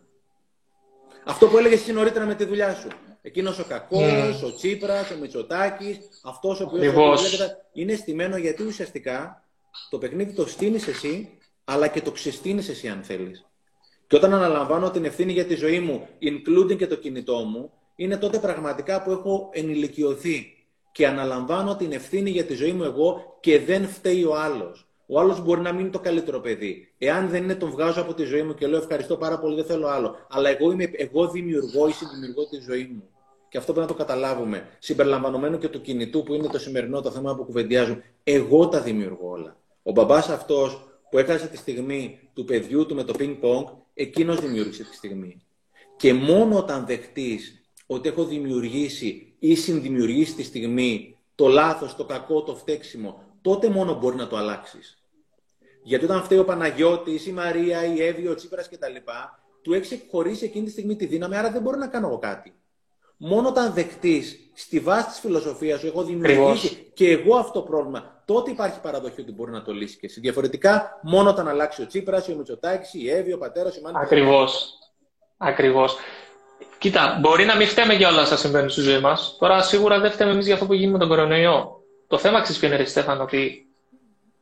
Αυτό 1.25 1.47
που 1.47 1.57
έλεγες 1.57 1.79
εσύ 1.79 1.93
νωρίτερα 1.93 2.25
με 2.25 2.35
τη 2.35 2.45
δουλειά 2.45 2.75
σου. 2.75 2.87
Εκείνος 3.21 3.59
ο 3.59 3.65
κακός, 3.67 4.41
mm. 4.41 4.45
ο 4.45 4.55
Τσίπρας, 4.55 5.11
ο 5.11 5.17
Μητσοτάκης, 5.17 5.97
αυτός 6.23 6.59
ο 6.59 6.63
οποίος 6.63 7.39
είναι 7.73 7.95
στημένο 7.95 8.37
γιατί 8.37 8.63
ουσιαστικά 8.63 9.43
το 9.89 9.97
παιχνίδι 9.97 10.33
το 10.33 10.47
στείνεις 10.47 10.87
εσύ, 10.87 11.37
αλλά 11.63 11.87
και 11.87 12.01
το 12.01 12.11
ξεστείνεις 12.11 12.69
εσύ 12.69 12.87
αν 12.87 13.03
θέλεις. 13.03 13.45
Και 14.07 14.15
όταν 14.15 14.33
αναλαμβάνω 14.33 14.91
την 14.91 15.05
ευθύνη 15.05 15.31
για 15.31 15.45
τη 15.45 15.55
ζωή 15.55 15.79
μου, 15.79 16.07
including 16.21 16.77
και 16.77 16.87
το 16.87 16.95
κινητό 16.95 17.35
μου, 17.35 17.71
είναι 17.95 18.17
τότε 18.17 18.39
πραγματικά 18.39 19.03
που 19.03 19.11
έχω 19.11 19.49
ενηλικιωθεί 19.53 20.67
και 20.91 21.07
αναλαμβάνω 21.07 21.75
την 21.75 21.91
ευθύνη 21.91 22.29
για 22.29 22.45
τη 22.45 22.53
ζωή 22.53 22.71
μου 22.71 22.83
εγώ 22.83 23.37
και 23.39 23.59
δεν 23.59 23.87
φταίει 23.87 24.23
ο 24.23 24.35
άλλος. 24.35 24.84
Ο 25.07 25.19
άλλος 25.19 25.43
μπορεί 25.43 25.61
να 25.61 25.71
μην 25.71 25.81
είναι 25.81 25.89
το 25.89 25.99
καλύτερο 25.99 26.39
παιδί. 26.39 26.93
Εάν 26.97 27.29
δεν 27.29 27.43
είναι, 27.43 27.55
τον 27.55 27.69
βγάζω 27.69 28.01
από 28.01 28.13
τη 28.13 28.23
ζωή 28.23 28.43
μου 28.43 28.53
και 28.53 28.67
λέω 28.67 28.79
ευχαριστώ 28.79 29.17
πάρα 29.17 29.39
πολύ, 29.39 29.55
δεν 29.55 29.65
θέλω 29.65 29.87
άλλο. 29.87 30.15
Αλλά 30.29 30.49
εγώ, 30.49 30.71
είμαι, 30.71 30.91
εγώ 30.93 31.27
δημιουργώ 31.27 31.87
ή 31.87 31.91
συνδημιουργώ 31.91 32.47
τη 32.47 32.59
ζωή 32.59 32.91
μου. 32.93 33.03
Και 33.49 33.57
αυτό 33.57 33.73
πρέπει 33.73 33.91
να 33.91 33.95
το 33.97 34.03
καταλάβουμε. 34.03 34.67
Συμπεριλαμβανομένου 34.79 35.57
και 35.57 35.67
του 35.67 35.81
κινητού 35.81 36.23
που 36.23 36.33
είναι 36.33 36.47
το 36.47 36.59
σημερινό 36.59 37.01
το 37.01 37.11
θέμα 37.11 37.35
που 37.35 37.43
κουβεντιάζουν. 37.43 38.03
Εγώ 38.23 38.67
τα 38.67 38.81
δημιουργώ 38.81 39.29
όλα. 39.29 39.57
Ο 39.83 39.91
μπαμπάς 39.91 40.29
αυτός 40.29 40.87
που 41.09 41.17
έχασε 41.17 41.47
τη 41.47 41.57
στιγμή 41.57 42.19
του 42.33 42.45
παιδιού 42.45 42.85
του 42.85 42.95
με 42.95 43.03
το 43.03 43.13
ping-pong, 43.19 43.63
εκείνος 43.93 44.39
δημιούργησε 44.39 44.83
τη 44.83 44.95
στιγμή. 44.95 45.41
Και 45.97 46.13
μόνο 46.13 46.57
όταν 46.57 46.85
δεχτείς 46.85 47.65
ότι 47.85 48.09
έχω 48.09 48.25
δημιουργήσει 48.25 49.35
ή 49.39 49.55
συνδημιουργήσει 49.55 50.35
τη 50.35 50.43
στιγμή 50.43 51.17
το 51.35 51.47
λάθος, 51.47 51.95
το 51.95 52.05
κακό, 52.05 52.43
το 52.43 52.55
φταίξιμο, 52.55 53.23
τότε 53.41 53.69
μόνο 53.69 53.93
μπορεί 53.93 54.15
να 54.15 54.27
το 54.27 54.37
αλλάξεις. 54.37 54.94
Γιατί 55.87 56.05
όταν 56.05 56.23
φταίει 56.23 56.37
ο 56.37 56.45
Παναγιώτης, 56.45 57.27
η 57.27 57.31
Μαρία, 57.31 57.85
η 57.85 58.03
Εύη, 58.03 58.27
ο 58.27 58.35
Τσίπρας 58.35 58.69
κτλ., 58.69 58.95
του 59.61 59.73
έχει 59.73 59.93
εκχωρήσει 59.93 60.45
εκείνη 60.45 60.65
τη 60.65 60.71
στιγμή 60.71 60.95
τη 60.95 61.05
δύναμη, 61.05 61.37
άρα 61.37 61.51
δεν 61.51 61.61
μπορεί 61.61 61.77
να 61.77 61.87
κάνω 61.87 62.07
εγώ 62.07 62.17
κάτι. 62.17 62.53
Μόνο 63.17 63.47
όταν 63.47 63.73
δεχτείς 63.73 64.37
στη 64.53 64.79
βάση 64.79 65.07
της 65.07 65.19
φιλοσοφίας 65.19 65.79
σου, 65.79 65.87
έχω 65.87 66.03
δημιουργήσει 66.03 66.91
και 66.93 67.11
εγώ 67.11 67.35
αυτό 67.35 67.59
το 67.59 67.65
πρόβλημα, 67.65 68.23
τότε 68.25 68.51
υπάρχει 68.51 68.79
παραδοχή 68.79 69.21
ότι 69.21 69.31
μπορεί 69.31 69.51
να 69.51 69.61
το 69.61 69.73
λύσει 69.73 69.97
και 69.97 70.05
εσύ. 70.05 70.19
Διαφορετικά, 70.19 70.99
μόνο 71.01 71.29
όταν 71.29 71.47
αλλάξει 71.47 71.81
ο 71.81 71.87
Τσίπρας, 71.87 72.27
ο 72.27 72.35
Μητσοτάκης, 72.35 72.93
η 72.93 73.09
Εύη, 73.09 73.33
ο 73.33 73.37
πατέρας, 73.37 73.77
η 73.77 73.81
Μάνη. 73.81 73.97
Ακριβώς. 73.99 74.69
Ακριβώς. 75.37 75.95
Κοίτα, 76.77 77.17
μπορεί 77.21 77.45
να 77.45 77.55
μην 77.55 77.67
φταίμε 77.67 77.93
για 77.93 78.09
όλα 78.09 78.21
όσα 78.21 78.37
συμβαίνουν 78.37 78.69
στη 78.69 78.81
ζωή 78.81 78.99
μας. 78.99 79.35
Τώρα, 79.39 79.61
σίγουρα 79.61 79.99
δεν 79.99 80.11
φταίμε 80.11 80.31
εμείς 80.31 80.45
για 80.45 80.53
αυτό 80.53 80.65
που 80.65 80.73
γίνει 80.73 80.91
με 80.91 80.97
τον 80.97 81.07
κορονοϊό. 81.07 81.83
Το 82.07 82.17
θέμα 82.17 82.41
ξεσπίνει, 82.41 82.85
Στέφαν, 82.85 83.21
ότι 83.21 83.64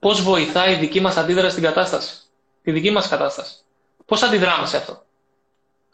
πώς 0.03 0.21
βοηθάει 0.21 0.73
η 0.73 0.77
δική 0.77 1.01
μας 1.01 1.17
αντίδραση 1.17 1.51
στην 1.51 1.63
κατάσταση. 1.63 2.15
Τη 2.63 2.71
δική 2.71 2.91
μας 2.91 3.07
κατάσταση. 3.07 3.53
Πώς 4.05 4.23
αντιδράμε 4.23 4.67
σε 4.67 4.77
αυτό. 4.77 5.01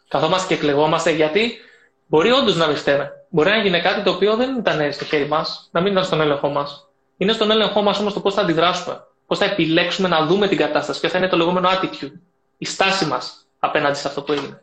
Καθόμαστε 0.08 0.54
και 0.54 0.60
κλεγόμαστε 0.60 1.10
γιατί 1.10 1.58
μπορεί 2.06 2.30
όντως 2.30 2.56
να 2.56 2.66
μην 2.66 2.76
φταίμε. 2.76 3.12
Μπορεί 3.28 3.50
να 3.50 3.56
γίνει 3.56 3.80
κάτι 3.80 4.02
το 4.02 4.10
οποίο 4.10 4.36
δεν 4.36 4.56
ήταν 4.58 4.92
στο 4.92 5.04
χέρι 5.04 5.26
μας, 5.26 5.68
να 5.72 5.80
μην 5.80 5.92
ήταν 5.92 6.04
στον 6.04 6.20
έλεγχό 6.20 6.48
μας. 6.48 6.88
Είναι 7.16 7.32
στον 7.32 7.50
έλεγχό 7.50 7.82
μας 7.82 7.98
όμως 7.98 8.12
το 8.12 8.20
πώς 8.20 8.34
θα 8.34 8.40
αντιδράσουμε. 8.40 9.04
Πώς 9.26 9.38
θα 9.38 9.44
επιλέξουμε 9.44 10.08
να 10.08 10.26
δούμε 10.26 10.48
την 10.48 10.56
κατάσταση. 10.56 11.00
Ποιο 11.00 11.08
θα 11.08 11.18
είναι 11.18 11.28
το 11.28 11.36
λεγόμενο 11.36 11.68
attitude. 11.68 12.12
Η 12.58 12.64
στάση 12.64 13.04
μας 13.06 13.46
απέναντι 13.58 13.96
σε 13.96 14.08
αυτό 14.08 14.22
που 14.22 14.32
έγινε. 14.32 14.62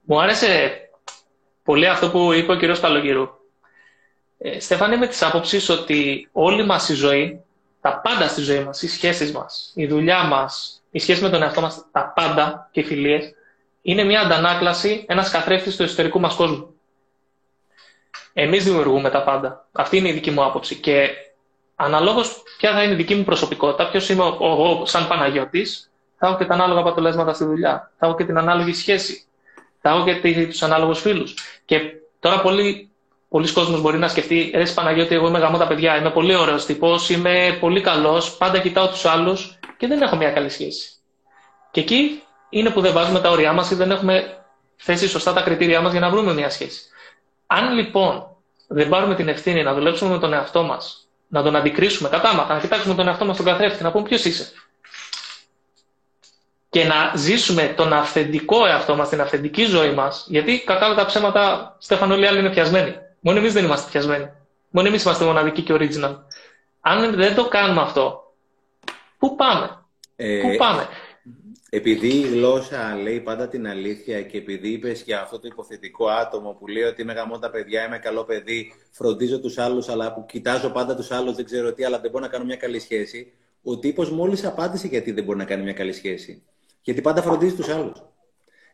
Μου 0.00 0.20
άρεσε 0.20 0.80
πολύ 1.64 1.86
αυτό 1.86 2.10
που 2.10 2.32
είπε 2.32 2.52
ο 2.52 2.56
κ. 2.56 2.80
Καλογύρου. 2.80 3.28
Ε, 4.38 4.60
Στέφανε, 4.60 4.96
με 4.96 5.06
τις 5.06 5.22
άποψεις 5.22 5.68
ότι 5.68 6.28
όλη 6.32 6.64
μας 6.64 6.88
η 6.88 6.94
ζωή, 6.94 7.44
τα 7.80 8.00
πάντα 8.00 8.28
στη 8.28 8.40
ζωή 8.40 8.64
μας, 8.64 8.82
οι 8.82 8.88
σχέσεις 8.88 9.32
μας, 9.32 9.72
η 9.74 9.86
δουλειά 9.86 10.24
μας, 10.24 10.82
η 10.90 10.98
σχέση 10.98 11.22
με 11.22 11.28
τον 11.28 11.42
εαυτό 11.42 11.60
μας, 11.60 11.84
τα 11.92 12.12
πάντα 12.14 12.68
και 12.72 12.80
οι 12.80 12.84
φιλίες, 12.84 13.34
είναι 13.82 14.04
μια 14.04 14.20
αντανάκλαση, 14.20 15.04
ένας 15.08 15.30
καθρέφτης 15.30 15.76
του 15.76 15.82
εσωτερικού 15.82 16.20
μας 16.20 16.34
κόσμου. 16.34 16.74
Εμείς 18.32 18.64
δημιουργούμε 18.64 19.10
τα 19.10 19.22
πάντα. 19.22 19.66
Αυτή 19.72 19.96
είναι 19.96 20.08
η 20.08 20.12
δική 20.12 20.30
μου 20.30 20.44
άποψη. 20.44 20.74
Και 20.74 21.08
αναλόγως 21.76 22.42
ποια 22.58 22.72
θα 22.72 22.82
είναι 22.82 22.92
η 22.92 22.96
δική 22.96 23.14
μου 23.14 23.24
προσωπικότητα, 23.24 23.88
ποιος 23.88 24.08
είμαι 24.08 24.24
εγώ 24.24 24.82
σαν 24.86 25.08
Παναγιώτης, 25.08 25.90
θα 26.16 26.26
έχω 26.26 26.36
και 26.36 26.44
τα 26.44 26.54
ανάλογα 26.54 26.80
αποτελέσματα 26.80 27.32
στη 27.32 27.44
δουλειά. 27.44 27.92
Θα 27.98 28.06
έχω 28.06 28.16
και 28.16 28.24
την 28.24 28.38
ανάλογη 28.38 28.74
σχέση 28.74 29.24
θα 29.80 29.90
έχω 29.90 30.04
και 30.04 30.46
τους 30.46 30.62
ανάλογους 30.62 31.00
φίλους. 31.00 31.34
Και 31.64 31.80
τώρα 32.20 32.40
πολλοί, 32.40 32.89
πολλοί 33.30 33.52
κόσμοι 33.52 33.80
μπορεί 33.80 33.98
να 33.98 34.08
σκεφτεί, 34.08 34.50
ρε 34.54 34.64
Παναγιώτη, 34.74 35.14
εγώ 35.14 35.28
είμαι 35.28 35.38
γαμώ 35.38 35.58
τα 35.58 35.66
παιδιά, 35.66 35.96
είμαι 35.96 36.10
πολύ 36.10 36.34
ωραίος 36.34 36.66
τύπος, 36.66 37.10
είμαι 37.10 37.56
πολύ 37.60 37.80
καλός, 37.80 38.36
πάντα 38.36 38.58
κοιτάω 38.58 38.88
τους 38.88 39.04
άλλους 39.04 39.58
και 39.76 39.86
δεν 39.86 40.02
έχω 40.02 40.16
μια 40.16 40.30
καλή 40.30 40.48
σχέση. 40.48 40.90
Και 41.70 41.80
εκεί 41.80 42.22
είναι 42.48 42.70
που 42.70 42.80
δεν 42.80 42.92
βάζουμε 42.92 43.20
τα 43.20 43.30
όρια 43.30 43.52
μας 43.52 43.70
ή 43.70 43.74
δεν 43.74 43.90
έχουμε 43.90 44.44
θέσει 44.76 45.08
σωστά 45.08 45.32
τα 45.32 45.40
κριτήριά 45.40 45.80
μας 45.80 45.92
για 45.92 46.00
να 46.00 46.10
βρούμε 46.10 46.34
μια 46.34 46.50
σχέση. 46.50 46.80
Αν 47.46 47.74
λοιπόν 47.74 48.36
δεν 48.68 48.88
πάρουμε 48.88 49.14
την 49.14 49.28
ευθύνη 49.28 49.62
να 49.62 49.74
δουλέψουμε 49.74 50.10
με 50.10 50.18
τον 50.18 50.32
εαυτό 50.32 50.62
μας, 50.62 51.08
να 51.28 51.42
τον 51.42 51.56
αντικρίσουμε 51.56 52.08
κατάμαχα, 52.08 52.54
να 52.54 52.60
κοιτάξουμε 52.60 52.94
τον 52.94 53.08
εαυτό 53.08 53.24
μας 53.24 53.34
στον 53.34 53.46
καθρέφτη, 53.46 53.82
να 53.82 53.90
πούμε 53.92 54.08
ποιος 54.08 54.24
είσαι 54.24 54.52
και 56.70 56.84
να 56.84 57.12
ζήσουμε 57.14 57.74
τον 57.76 57.92
αυθεντικό 57.92 58.66
εαυτό 58.66 58.96
μας, 58.96 59.08
την 59.08 59.20
αυθεντική 59.20 59.64
ζωή 59.64 59.92
μας, 59.92 60.24
γιατί 60.28 60.62
κατά 60.66 60.94
τα 60.94 61.04
ψέματα, 61.04 61.76
Στέφαν, 61.78 62.10
όλοι 62.10 62.22
οι 62.22 62.26
άλλοι 62.26 62.38
είναι 62.38 62.50
πιασμένοι. 62.50 62.94
Μόνο 63.20 63.38
εμείς 63.38 63.52
δεν 63.52 63.64
είμαστε 63.64 63.90
πιασμένοι. 63.90 64.30
Μόνο 64.70 64.88
εμείς 64.88 65.02
είμαστε 65.02 65.24
μοναδικοί 65.24 65.62
και 65.62 65.74
original. 65.78 66.16
Αν 66.80 67.14
δεν 67.14 67.34
το 67.34 67.48
κάνουμε 67.48 67.80
αυτό, 67.80 68.34
πού 69.18 69.34
πάμε; 69.36 69.84
Ε, 70.16 70.40
πού 70.40 70.56
πάμε; 70.56 70.88
Επειδή 71.70 72.08
η 72.08 72.20
γλώσσα 72.20 72.96
λέει 73.02 73.20
πάντα 73.20 73.48
την 73.48 73.68
αλήθεια 73.68 74.22
και 74.22 74.36
επειδή 74.36 74.68
είπες 74.68 75.02
για 75.02 75.22
αυτό 75.22 75.38
το 75.38 75.48
υποθετικό 75.50 76.08
άτομο 76.08 76.52
που 76.52 76.66
λέει 76.66 76.82
ότι 76.82 77.02
είμαι 77.02 77.12
γαμό 77.12 77.38
τα 77.38 77.50
παιδιά, 77.50 77.86
είμαι 77.86 77.98
καλό 77.98 78.24
παιδί, 78.24 78.74
φροντίζω 78.90 79.40
τους 79.40 79.58
άλλους, 79.58 79.88
αλλά 79.88 80.14
που 80.14 80.26
κοιτάζω 80.26 80.70
πάντα 80.70 80.96
τους 80.96 81.10
άλλους, 81.10 81.36
δεν 81.36 81.44
ξέρω 81.44 81.72
τι, 81.72 81.84
αλλά 81.84 82.00
δεν 82.00 82.10
μπορώ 82.10 82.24
να 82.24 82.30
κάνω 82.30 82.44
μια 82.44 82.56
καλή 82.56 82.80
σχέση. 82.80 83.32
Ο 83.62 83.78
τύπος 83.78 84.10
μόλις 84.10 84.44
απάντησε 84.44 84.86
γιατί 84.86 85.12
δεν 85.12 85.24
μπορεί 85.24 85.38
να 85.38 85.44
κάνει 85.44 85.62
μια 85.62 85.72
καλή 85.72 85.92
σχέση. 85.92 86.42
Γιατί 86.82 87.00
πάντα 87.00 87.22
φροντίζει 87.22 87.54
τους 87.54 87.68
άλλους. 87.68 88.02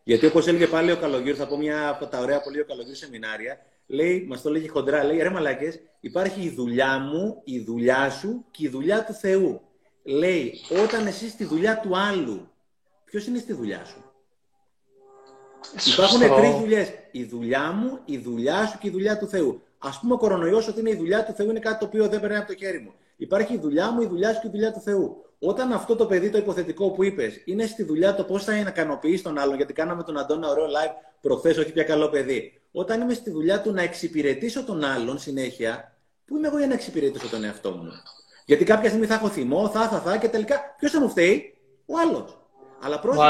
Γιατί 0.03 0.27
όπως 0.27 0.47
έλεγε 0.47 0.67
πάλι 0.67 0.93
ο 0.93 0.97
Καλογύρου, 0.97 1.37
θα 1.37 1.47
πω 1.47 1.57
μια 1.57 1.89
από 1.89 2.07
τα 2.07 2.19
ωραία 2.19 2.41
πολύ 2.41 2.61
ο 2.61 2.65
Καλογύρου 2.65 2.97
σεμινάρια, 2.97 3.59
λέει, 3.87 4.27
μα 4.29 4.41
το 4.41 4.51
λέγει 4.51 4.69
χοντρά, 4.69 5.05
λέει 5.05 5.19
ρε 5.19 5.31
μαλάκε, 5.31 5.81
υπάρχει 6.01 6.41
η 6.41 6.51
δουλειά 6.51 6.99
μου, 6.99 7.41
η 7.45 7.61
δουλειά 7.61 8.11
σου 8.11 8.45
και 8.51 8.67
η 8.67 8.69
δουλειά 8.69 9.05
του 9.05 9.13
Θεού. 9.13 9.61
Λέει, 10.03 10.53
όταν 10.83 11.07
εσύ 11.07 11.29
στη 11.29 11.45
δουλειά 11.45 11.81
του 11.81 11.97
άλλου, 11.97 12.49
ποιο 13.05 13.21
είναι 13.29 13.39
στη 13.39 13.53
δουλειά 13.53 13.85
σου. 13.85 14.05
Υπάρχουν 15.93 16.21
τρει 16.21 16.57
δουλειέ. 16.61 16.87
Η 17.11 17.25
δουλειά 17.25 17.73
μου, 17.73 17.99
η 18.05 18.19
δουλειά 18.19 18.67
σου 18.67 18.79
και 18.79 18.89
η 18.89 18.91
δουλειά 18.91 19.19
του 19.19 19.27
Θεού. 19.27 19.63
Α 19.79 19.99
πούμε, 20.01 20.15
ο 20.15 20.17
κορονοϊό 20.17 20.57
ότι 20.57 20.81
είναι 20.81 20.91
η 20.91 20.97
δουλειά 20.97 21.25
του 21.25 21.33
Θεού 21.33 21.51
είναι 21.51 21.59
κάτι 21.59 21.79
το 21.79 21.85
οποίο 21.85 22.09
δεν 22.09 22.21
περνάει 22.21 22.39
από 22.39 22.47
το 22.47 22.55
χέρι 22.55 22.79
μου. 22.79 22.93
Υπάρχει 23.17 23.55
η 23.55 23.59
δουλειά 23.59 23.91
μου, 23.91 24.01
η 24.01 24.07
δουλειά 24.07 24.33
σου 24.33 24.41
και 24.41 24.47
η 24.47 24.51
δουλειά 24.51 24.73
του 24.73 24.81
Θεού 24.81 25.27
όταν 25.39 25.73
αυτό 25.73 25.97
το 25.97 26.07
παιδί 26.07 26.31
το 26.31 26.39
υποθετικό 26.39 26.91
που 26.91 27.05
είπε 27.05 27.43
είναι 27.45 27.67
στη 27.67 27.83
δουλειά 27.83 28.15
το 28.15 28.25
πώ 28.25 28.39
θα 28.39 28.57
ικανοποιήσει 28.57 29.23
τον 29.23 29.39
άλλον, 29.39 29.57
γιατί 29.57 29.73
κάναμε 29.73 30.03
τον 30.03 30.19
Αντώνα 30.19 30.49
ωραίο 30.49 30.65
live 30.65 30.95
προχθέ, 31.21 31.51
όχι 31.51 31.73
πια 31.73 31.85
καλό 31.85 32.09
παιδί. 32.09 32.56
Όταν 32.79 33.01
είμαι 33.01 33.15
στη 33.15 33.31
δουλειά 33.31 33.61
του 33.61 33.73
να 33.73 33.83
εξυπηρετήσω 33.83 34.65
τον 34.65 34.85
άλλον 34.85 35.19
συνέχεια, 35.19 35.97
πού 36.25 36.37
είμαι 36.37 36.47
εγώ 36.47 36.59
για 36.59 36.67
να 36.67 36.75
εξυπηρετήσω 36.75 37.29
τον 37.29 37.45
εαυτό 37.45 37.71
μου; 37.71 37.93
Γιατί 38.45 38.65
κάποια 38.65 38.89
στιγμή 38.89 39.07
θα 39.07 39.15
έχω 39.15 39.29
θυμό, 39.29 39.69
θα, 39.69 39.89
θα, 39.89 40.01
θα 40.01 40.17
και 40.17 40.29
τελικά 40.29 40.75
ποιος 40.79 40.91
θα 40.91 41.01
μου 41.01 41.09
φταίει, 41.09 41.59
ο 41.87 41.99
άλλος. 41.99 42.39
Αλλά 42.81 43.01
πρόσεχε, 43.01 43.23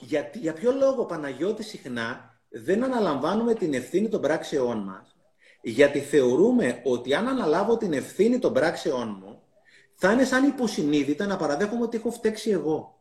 για, 0.00 0.30
για 0.34 0.52
ποιο 0.52 0.72
λόγο 0.72 1.04
Παναγιώτη 1.04 1.62
συχνά 1.62 2.40
δεν 2.48 2.84
αναλαμβάνουμε 2.84 3.54
την 3.54 3.74
ευθύνη 3.74 4.08
των 4.08 4.20
πράξεών 4.20 4.78
μας, 4.78 5.16
γιατί 5.62 6.00
θεωρούμε 6.00 6.80
ότι 6.84 7.14
αν 7.14 7.28
αναλάβω 7.28 7.76
την 7.76 7.92
ευθύνη 7.92 8.38
των 8.38 8.52
πράξεών 8.52 9.16
μου, 9.20 9.42
θα 9.94 10.12
είναι 10.12 10.24
σαν 10.24 10.44
υποσυνείδητα 10.44 11.26
να 11.26 11.36
παραδέχομαι 11.36 11.82
ότι 11.82 11.96
έχω 11.96 12.10
φταίξει 12.10 12.50
εγώ. 12.50 12.98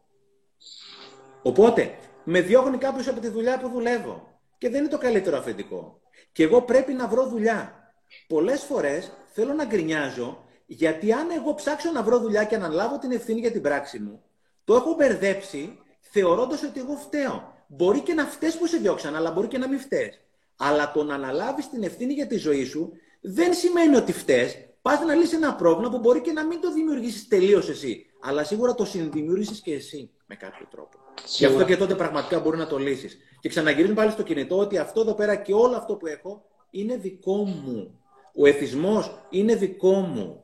Οπότε, 1.41 1.97
με 2.23 2.41
διώχνει 2.41 2.77
κάποιος 2.77 3.07
από 3.07 3.19
τη 3.19 3.27
δουλειά 3.27 3.59
που 3.59 3.69
δουλεύω. 3.69 4.36
Και 4.57 4.69
δεν 4.69 4.79
είναι 4.79 4.89
το 4.89 4.97
καλύτερο 4.97 5.37
αφεντικό. 5.37 6.01
Και 6.31 6.43
εγώ 6.43 6.61
πρέπει 6.61 6.93
να 6.93 7.07
βρω 7.07 7.27
δουλειά. 7.27 7.93
Πολλές 8.27 8.61
φορές 8.63 9.11
θέλω 9.33 9.53
να 9.53 9.65
γκρινιάζω, 9.65 10.45
γιατί 10.65 11.13
αν 11.13 11.29
εγώ 11.31 11.53
ψάξω 11.53 11.91
να 11.91 12.03
βρω 12.03 12.19
δουλειά 12.19 12.43
και 12.43 12.57
να 12.57 12.67
λάβω 12.67 12.97
την 12.97 13.11
ευθύνη 13.11 13.39
για 13.39 13.51
την 13.51 13.61
πράξη 13.61 13.99
μου, 13.99 14.23
το 14.63 14.75
έχω 14.75 14.93
μπερδέψει 14.93 15.79
θεωρώντας 15.99 16.63
ότι 16.63 16.79
εγώ 16.79 16.95
φταίω. 16.95 17.55
Μπορεί 17.67 17.99
και 17.99 18.13
να 18.13 18.25
φταίει 18.25 18.51
που 18.59 18.67
σε 18.67 18.77
διώξαν, 18.77 19.15
αλλά 19.15 19.31
μπορεί 19.31 19.47
και 19.47 19.57
να 19.57 19.67
μην 19.67 19.79
φταίει. 19.79 20.13
Αλλά 20.57 20.91
το 20.91 21.03
να 21.03 21.15
αναλάβεις 21.15 21.69
την 21.69 21.83
ευθύνη 21.83 22.13
για 22.13 22.27
τη 22.27 22.37
ζωή 22.37 22.65
σου 22.65 22.91
δεν 23.21 23.53
σημαίνει 23.53 23.95
ότι 23.95 24.13
φταίει, 24.13 24.75
πας 24.81 24.99
να 24.99 25.15
λύσεις 25.15 25.33
ένα 25.33 25.55
πρόβλημα 25.55 25.89
που 25.89 25.99
μπορεί 25.99 26.21
και 26.21 26.31
να 26.31 26.45
μην 26.45 26.61
το 26.61 26.73
δημιουργήσεις 26.73 27.27
τελείως 27.27 27.69
εσύ. 27.69 28.05
Αλλά 28.21 28.43
σίγουρα 28.43 28.75
το 28.75 28.85
συνδημιουργήσει 28.85 29.61
και 29.61 29.73
εσύ 29.73 30.11
με 30.27 30.35
κάποιο 30.35 30.65
τρόπο. 30.71 30.97
Γι' 31.37 31.45
αυτό 31.45 31.65
και 31.65 31.77
τότε 31.77 31.95
πραγματικά 31.95 32.39
μπορεί 32.39 32.57
να 32.57 32.67
το 32.67 32.77
λύσεις. 32.77 33.17
Και 33.39 33.49
ξαναγυρίζουν 33.49 33.95
πάλι 33.95 34.11
στο 34.11 34.23
κινητό 34.23 34.57
ότι 34.57 34.77
αυτό 34.77 35.01
εδώ 35.01 35.13
πέρα 35.13 35.35
και 35.35 35.53
όλο 35.53 35.75
αυτό 35.75 35.95
που 35.95 36.07
έχω 36.07 36.45
είναι 36.69 36.97
δικό 36.97 37.35
μου. 37.35 38.01
Ο 38.35 38.47
εθισμός 38.47 39.23
είναι 39.29 39.55
δικό 39.55 39.93
μου. 39.93 40.43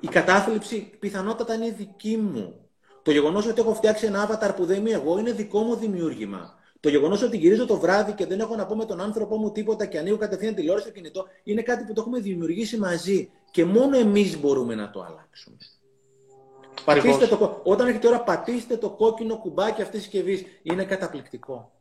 Η 0.00 0.06
κατάθλιψη 0.06 0.90
πιθανότατα 0.98 1.54
είναι 1.54 1.70
δική 1.70 2.16
μου. 2.16 2.68
Το 3.02 3.10
γεγονός 3.10 3.46
ότι 3.46 3.60
έχω 3.60 3.74
φτιάξει 3.74 4.06
ένα 4.06 4.28
avatar 4.28 4.52
που 4.56 4.64
δεν 4.64 4.78
είμαι 4.78 4.90
εγώ 4.90 5.18
είναι 5.18 5.32
δικό 5.32 5.60
μου 5.60 5.74
δημιούργημα. 5.74 6.56
Το 6.80 6.88
γεγονός 6.88 7.22
ότι 7.22 7.36
γυρίζω 7.36 7.66
το 7.66 7.78
βράδυ 7.78 8.12
και 8.12 8.26
δεν 8.26 8.40
έχω 8.40 8.56
να 8.56 8.66
πω 8.66 8.76
με 8.76 8.84
τον 8.84 9.00
άνθρωπό 9.00 9.36
μου 9.36 9.52
τίποτα 9.52 9.86
και 9.86 9.98
ανοίγω 9.98 10.16
κατευθείαν 10.16 10.54
τηλεόραση 10.54 10.86
στο 10.86 10.94
κινητό 10.94 11.26
είναι 11.44 11.62
κάτι 11.62 11.84
που 11.84 11.92
το 11.92 12.00
έχουμε 12.00 12.20
δημιουργήσει 12.20 12.78
μαζί. 12.78 13.30
Και 13.50 13.64
μόνο 13.64 13.98
εμείς 13.98 14.40
μπορούμε 14.40 14.74
να 14.74 14.90
το 14.90 15.02
αλλάξουμε. 15.02 15.56
Πατήστε 16.84 17.26
το, 17.26 17.60
όταν 17.64 17.88
έχετε 17.88 18.08
ώρα, 18.08 18.20
πατήστε 18.20 18.76
το 18.76 18.90
κόκκινο 18.90 19.36
κουμπάκι 19.36 19.82
αυτής 19.82 20.00
της 20.00 20.02
συσκευής. 20.02 20.44
Είναι 20.62 20.84
καταπληκτικό. 20.84 21.72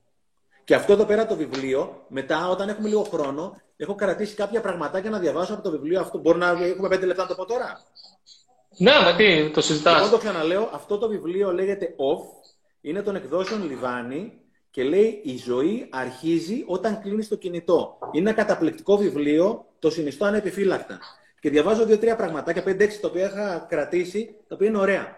Και 0.63 0.75
αυτό 0.75 0.93
εδώ 0.93 1.05
πέρα 1.05 1.25
το 1.25 1.35
βιβλίο, 1.35 2.05
μετά 2.07 2.49
όταν 2.49 2.69
έχουμε 2.69 2.87
λίγο 2.87 3.03
χρόνο, 3.03 3.61
έχω 3.77 3.95
κρατήσει 3.95 4.35
κάποια 4.35 4.61
πραγματάκια 4.61 5.09
να 5.09 5.19
διαβάσω 5.19 5.53
από 5.53 5.63
το 5.63 5.71
βιβλίο 5.71 5.99
αυτό. 5.99 6.17
Μπορεί 6.17 6.37
να 6.37 6.49
έχουμε 6.49 6.87
πέντε 6.87 7.05
λεπτά 7.05 7.21
να 7.21 7.27
το 7.27 7.35
πω 7.35 7.45
τώρα; 7.45 7.81
Ναι, 8.77 8.91
με 9.05 9.13
τι, 9.17 9.51
το 9.51 9.61
συζητάς. 9.61 9.99
Εγώ 10.01 10.09
το 10.09 10.17
ξαναλέω, 10.17 10.69
αυτό 10.73 10.97
το 10.97 11.07
βιβλίο 11.07 11.53
λέγεται 11.53 11.85
Off, 11.85 12.51
είναι 12.81 13.01
των 13.01 13.15
εκδόσεων 13.15 13.67
Λιβάνι 13.67 14.41
και 14.71 14.83
λέει 14.83 15.21
«Η 15.23 15.37
ζωή 15.37 15.89
αρχίζει 15.91 16.63
όταν 16.67 17.01
κλείνεις 17.01 17.27
το 17.27 17.35
κινητό». 17.35 17.97
Είναι 18.11 18.29
ένα 18.29 18.37
καταπληκτικό 18.37 18.97
βιβλίο, 18.97 19.65
το 19.79 19.89
συνιστώ 19.89 20.25
ανεπιφύλακτα. 20.25 20.99
Και 21.47 21.53
διαβάζω 21.53 21.85
δύο-τρία 21.85 22.15
πραγματάκια, 22.15 22.63
πέντε-έξι 22.63 22.99
τα 22.99 23.07
οποία 23.07 23.25
είχα 23.25 23.65
κρατήσει, 23.69 24.35
τα 24.47 24.55
οποία 24.55 24.67
είναι 24.67 24.77
ωραία. 24.77 25.15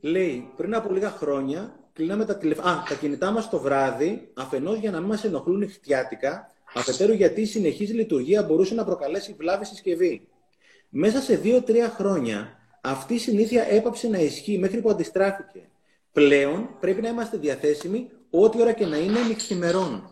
Λέει, 0.00 0.52
πριν 0.56 0.74
από 0.74 0.92
λίγα 0.92 1.10
χρόνια, 1.10 1.74
κλείναμε 1.92 2.24
τα, 2.24 2.36
τηλεφ... 2.36 2.58
Α, 2.58 2.82
τα 2.88 2.94
κινητά 2.94 3.30
μας 3.30 3.50
το 3.50 3.58
βράδυ, 3.58 4.30
αφενός 4.34 4.78
για 4.78 4.90
να 4.90 4.98
μην 4.98 5.08
μας 5.08 5.24
ενοχλούν 5.24 5.58
νυχτιάτικα, 5.58 6.50
αφετέρου 6.74 7.12
γιατί 7.12 7.40
η 7.40 7.44
συνεχής 7.44 7.92
λειτουργία 7.92 8.42
μπορούσε 8.42 8.74
να 8.74 8.84
προκαλέσει 8.84 9.34
βλάβη 9.38 9.64
συσκευή. 9.64 10.28
Μέσα 10.88 11.20
σε 11.20 11.36
δύο-τρία 11.36 11.88
χρόνια, 11.88 12.58
αυτή 12.80 13.14
η 13.14 13.18
συνήθεια 13.18 13.66
έπαψε 13.70 14.08
να 14.08 14.18
ισχύει 14.18 14.58
μέχρι 14.58 14.80
που 14.80 14.90
αντιστράφηκε. 14.90 15.68
Πλέον 16.12 16.68
πρέπει 16.80 17.00
να 17.00 17.08
είμαστε 17.08 17.36
διαθέσιμοι 17.36 18.10
ό,τι 18.30 18.60
ώρα 18.60 18.72
και 18.72 18.86
να 18.86 18.96
είναι 18.96 19.20
νυχθημερών. 19.20 20.11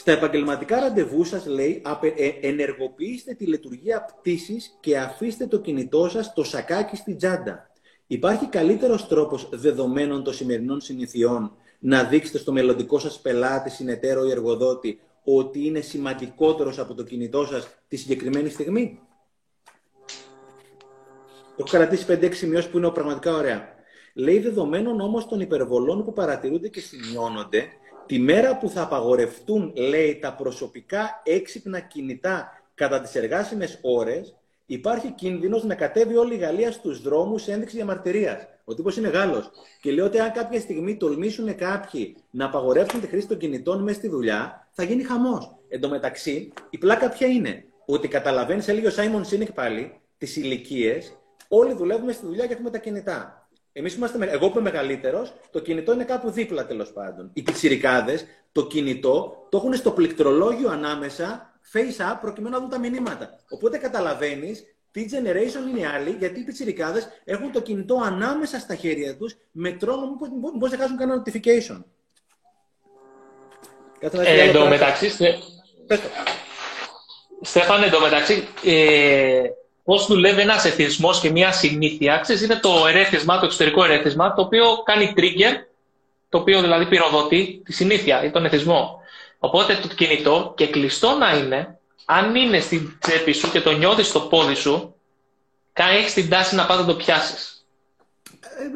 Στα 0.00 0.12
επαγγελματικά 0.12 0.80
ραντεβού 0.80 1.24
σας 1.24 1.46
λέει, 1.46 1.82
ε, 2.16 2.48
ενεργοποιήστε 2.48 3.34
τη 3.34 3.46
λειτουργία 3.46 4.04
πτήσης 4.04 4.76
και 4.80 4.98
αφήστε 4.98 5.46
το 5.46 5.58
κινητό 5.60 6.08
σας 6.08 6.32
το 6.32 6.44
σακάκι 6.44 6.96
στην 6.96 7.16
τσάντα. 7.16 7.70
Υπάρχει 8.06 8.46
καλύτερος 8.46 9.08
τρόπος 9.08 9.48
δεδομένων 9.52 10.22
των 10.22 10.34
σημερινών 10.34 10.80
συνηθιών 10.80 11.52
να 11.78 12.04
δείξετε 12.04 12.38
στο 12.38 12.52
μελλοντικό 12.52 12.98
σας 12.98 13.20
πελάτη, 13.20 13.70
συνεταίρο 13.70 14.24
ή 14.24 14.30
εργοδότη 14.30 15.00
ότι 15.24 15.66
είναι 15.66 15.80
σημαντικότερος 15.80 16.78
από 16.78 16.94
το 16.94 17.02
κινητό 17.02 17.44
σας 17.44 17.68
τη 17.88 17.96
συγκεκριμένη 17.96 18.48
στιγμή; 18.48 19.00
Το 21.56 21.64
έχω 21.66 21.68
κρατήσει 21.68 22.04
5-6 22.08 22.34
σημειώσεις 22.34 22.70
που 22.70 22.78
είναι 22.78 22.90
πραγματικά 22.90 23.34
ωραία. 23.34 23.78
Λέει 24.14 24.38
δεδομένων 24.38 25.00
όμως 25.00 25.26
των 25.26 25.40
υπερβολών 25.40 26.04
που 26.04 26.12
παρατηρούνται 26.12 26.68
και 26.68 26.80
σημειώνονται, 26.80 27.68
Τη 28.10 28.18
μέρα 28.18 28.56
που 28.56 28.68
θα 28.68 28.82
απαγορευτούν, 28.82 29.72
λέει, 29.76 30.18
τα 30.18 30.34
προσωπικά 30.34 31.22
έξυπνα 31.24 31.80
κινητά 31.80 32.62
κατά 32.74 33.00
τις 33.00 33.14
εργάσιμες 33.14 33.78
ώρες, 33.82 34.34
υπάρχει 34.66 35.10
κίνδυνος 35.10 35.64
να 35.64 35.74
κατέβει 35.74 36.16
όλη 36.16 36.34
η 36.34 36.36
Γαλλία 36.36 36.72
στους 36.72 37.02
δρόμους 37.02 37.42
σε 37.42 37.52
ένδειξη 37.52 37.76
διαμαρτυρίας. 37.76 38.46
Ο 38.64 38.74
τύπος 38.74 38.96
είναι 38.96 39.08
Γάλλος. 39.08 39.50
Και 39.80 39.92
λέει 39.92 40.04
ότι 40.04 40.18
αν 40.18 40.32
κάποια 40.32 40.60
στιγμή 40.60 40.96
τολμήσουν 40.96 41.54
κάποιοι 41.56 42.16
να 42.30 42.44
απαγορεύσουν 42.44 43.00
τη 43.00 43.06
χρήση 43.06 43.26
των 43.26 43.38
κινητών 43.38 43.82
μέσα 43.82 43.98
στη 43.98 44.08
δουλειά, 44.08 44.68
θα 44.70 44.82
γίνει 44.82 45.02
χαμός. 45.02 45.54
Εν 45.68 45.80
τω 45.80 45.88
μεταξύ, 45.88 46.52
η 46.70 46.78
πλάκα 46.78 47.08
ποια 47.08 47.26
είναι; 47.26 47.64
Ότι 47.84 48.08
καταλαβαίνεις, 48.08 48.68
έλεγε 48.68 48.86
ο 48.86 48.90
Σάιμον 48.90 49.24
Σίνικ 49.24 49.52
πάλι, 49.52 50.00
τις 50.18 50.36
ηλικίες, 50.36 51.18
όλοι 51.48 51.74
δουλεύουμε 51.74 52.12
στη 52.12 52.26
δουλειά 52.26 52.46
και 52.46 52.52
έχουμε 52.52 52.70
τα 52.70 52.78
κινητά. 52.78 53.39
Εμείς 53.72 53.94
είμαστε, 53.94 54.30
εγώ 54.30 54.50
που 54.50 54.58
είμαι 54.58 54.70
μεγαλύτερος, 54.70 55.34
το 55.50 55.60
κινητό 55.60 55.92
είναι 55.92 56.04
κάπου 56.04 56.30
δίπλα 56.30 56.66
τέλος 56.66 56.92
πάντων. 56.92 57.30
Οι 57.32 57.42
πιτσιρικάδε 57.42 58.20
το 58.52 58.66
κινητό 58.66 59.46
το 59.48 59.56
έχουν 59.56 59.74
στο 59.74 59.90
πληκτρολόγιο 59.90 60.70
ανάμεσα, 60.70 61.58
face 61.72 62.12
up, 62.12 62.18
προκειμένου 62.20 62.54
να 62.54 62.60
δουν 62.60 62.70
τα 62.70 62.78
μηνύματα. 62.78 63.38
Οπότε 63.48 63.78
καταλαβαίνεις 63.78 64.64
τι 64.90 65.06
generation 65.10 65.68
είναι 65.68 65.80
οι 65.80 65.84
άλλοι, 65.84 66.16
γιατί 66.18 66.40
οι 66.40 66.44
πιτσιρικάδε 66.44 67.02
έχουν 67.24 67.52
το 67.52 67.60
κινητό 67.60 68.00
ανάμεσα 68.04 68.58
στα 68.58 68.74
χέρια 68.74 69.16
τους 69.16 69.36
με 69.50 69.70
τρόπο 69.72 70.16
που 70.16 70.52
μπορεί 70.56 70.70
να 70.70 70.76
κάνουν 70.76 70.96
κανένα 70.96 71.22
notification. 71.22 71.82
Ε, 74.00 74.40
εν 74.40 74.52
τω 74.52 74.66
μεταξύ, 74.66 75.10
Στέφανε, 77.42 77.84
εν 77.84 77.92
τω 77.92 78.00
μεταξύ, 78.00 78.48
ε, 78.64 79.42
πώς 79.90 80.06
δουλεύει 80.06 80.40
ένας 80.40 80.64
εθισμός 80.64 81.20
και 81.20 81.30
μια 81.30 81.52
συνήθεια. 81.52 82.18
Ξέρεις, 82.18 82.42
είναι 82.42 82.56
το 82.56 82.86
ερέθισμα, 82.86 83.38
το 83.38 83.44
εξωτερικό 83.44 83.84
ερέθισμα, 83.84 84.34
το 84.34 84.42
οποίο 84.42 84.64
κάνει 84.84 85.14
trigger, 85.16 85.54
το 86.28 86.38
οποίο 86.38 86.60
δηλαδή 86.60 86.86
πυροδοτεί 86.86 87.62
τη 87.64 87.72
συνήθεια 87.72 88.24
ή 88.24 88.30
τον 88.30 88.44
εθισμό. 88.44 89.00
Οπότε 89.38 89.78
το 89.82 89.88
κινητό 89.88 90.52
και 90.56 90.66
κλειστό 90.66 91.16
να 91.18 91.36
είναι, 91.36 91.78
αν 92.04 92.34
είναι 92.34 92.60
στην 92.60 92.96
τσέπη 93.00 93.32
σου 93.32 93.50
και 93.50 93.60
το 93.60 93.70
νιώθεις 93.70 94.06
στο 94.06 94.20
πόδι 94.20 94.54
σου, 94.54 94.94
έχεις 95.72 96.14
την 96.14 96.28
τάση 96.28 96.54
να 96.54 96.66
πάει 96.66 96.78
να 96.78 96.84
το 96.84 96.94
πιάσεις. 96.94 97.64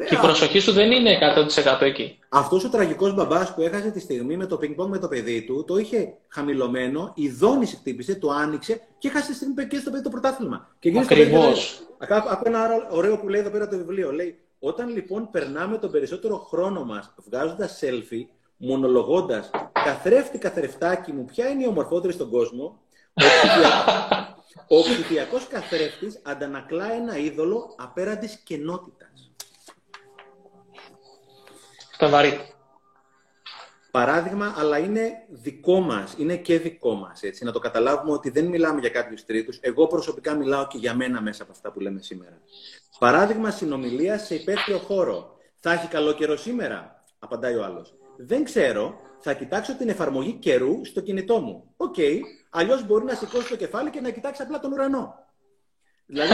Ε, 0.01 0.05
και 0.05 0.15
η 0.15 0.17
προσοχή 0.17 0.59
σου 0.59 0.71
δεν 0.71 0.91
είναι 0.91 1.17
100% 1.65 1.81
εκεί. 1.81 2.19
Αυτός 2.37 2.63
ο 2.63 2.69
τραγικός 2.69 3.13
μπαμπάς 3.13 3.53
που 3.53 3.61
έχασε 3.61 3.91
τη 3.91 3.99
στιγμή 3.99 4.37
με 4.37 4.45
το 4.45 4.57
πινκ 4.57 4.79
με 4.79 4.97
το 4.97 5.07
παιδί 5.07 5.43
του, 5.43 5.63
το 5.63 5.77
είχε 5.77 6.13
χαμηλωμένο, 6.27 7.11
η 7.15 7.29
δόνηση 7.29 7.75
χτύπησε, 7.75 8.15
το 8.15 8.29
άνοιξε 8.29 8.81
και 8.97 9.07
έχασε 9.07 9.27
τη 9.27 9.35
στιγμή 9.35 9.67
και 9.67 9.77
στο 9.77 9.91
παιδί 9.91 10.03
το 10.03 10.09
πρωτάθλημα. 10.09 10.75
Και 10.79 10.99
Ακριβώς. 10.99 11.87
Από 12.07 12.41
ένα 12.45 12.87
ωραίο 12.89 13.17
που 13.17 13.29
λέει 13.29 13.41
εδώ 13.41 13.49
πέρα 13.49 13.67
το 13.67 13.77
βιβλίο. 13.77 14.11
Λέει, 14.11 14.39
όταν 14.59 14.89
λοιπόν 14.89 15.29
περνάμε 15.31 15.77
τον 15.77 15.91
περισσότερο 15.91 16.37
χρόνο 16.37 16.83
μας 16.83 17.13
βγάζοντας 17.25 17.79
selfie, 17.81 18.25
μονολογώντας, 18.57 19.49
καθρέφτη 19.71 20.37
καθρεφτάκι 20.37 21.11
μου, 21.11 21.25
ποια 21.25 21.47
είναι 21.47 21.63
η 21.63 21.67
ομορφότερη 21.67 22.13
στον 22.13 22.29
κόσμο, 22.29 22.79
ο 24.67 24.81
ψηφιακός 24.89 25.47
καθρέφτης 25.47 26.19
αντανακλά 26.23 26.93
ένα 26.93 27.17
είδωλο 27.17 27.75
απέραντης 27.77 28.35
κενότητας. 28.43 29.04
Αυτό 31.97 32.09
βαρύ. 32.09 32.39
Παράδειγμα, 33.91 34.55
αλλά 34.57 34.77
είναι 34.77 35.11
δικό 35.29 35.79
μας, 35.79 36.13
είναι 36.17 36.35
και 36.35 36.59
δικό 36.59 36.93
μας. 36.93 37.21
Να 37.39 37.51
το 37.51 37.59
καταλάβουμε 37.59 38.11
ότι 38.11 38.29
δεν 38.29 38.45
μιλάμε 38.45 38.79
για 38.79 38.89
κάποιους 38.89 39.25
τρίτους. 39.25 39.57
Εγώ 39.61 39.87
προσωπικά 39.87 40.33
μιλάω 40.33 40.67
και 40.67 40.77
για 40.77 40.93
μένα 40.93 41.21
μέσα 41.21 41.43
από 41.43 41.51
αυτά 41.51 41.71
που 41.71 41.79
λέμε 41.79 42.01
σήμερα. 42.01 42.41
Παράδειγμα 42.99 43.51
συνομιλία 43.51 44.17
σε 44.17 44.35
υπαίθριο 44.35 44.77
χώρο. 44.77 45.37
Θα 45.59 45.71
έχει 45.71 45.87
καλό 45.87 46.13
καιρό 46.13 46.37
σήμερα, 46.37 47.03
απαντάει 47.19 47.55
ο 47.55 47.63
άλλος. 47.63 47.93
Δεν 48.17 48.43
ξέρω, 48.43 48.99
θα 49.19 49.33
κοιτάξω 49.33 49.75
την 49.75 49.89
εφαρμογή 49.89 50.33
καιρού 50.33 50.85
στο 50.85 51.01
κινητό 51.01 51.39
μου. 51.39 51.73
OK, 51.77 51.95
okay. 51.97 52.19
αλλιώς 52.49 52.85
μπορεί 52.85 53.05
να 53.05 53.13
σηκώσει 53.13 53.49
το 53.49 53.55
κεφάλι 53.55 53.89
και 53.89 54.01
να 54.01 54.09
κοιτάξει 54.09 54.41
απλά 54.41 54.59
τον 54.59 54.71
ουρανό. 54.71 55.15
Δηλαδή, 56.05 56.33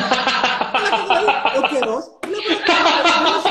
δηλαδή 1.08 1.26
ο 1.58 1.68
καιρός, 1.74 2.04
βλέπω 2.28 3.50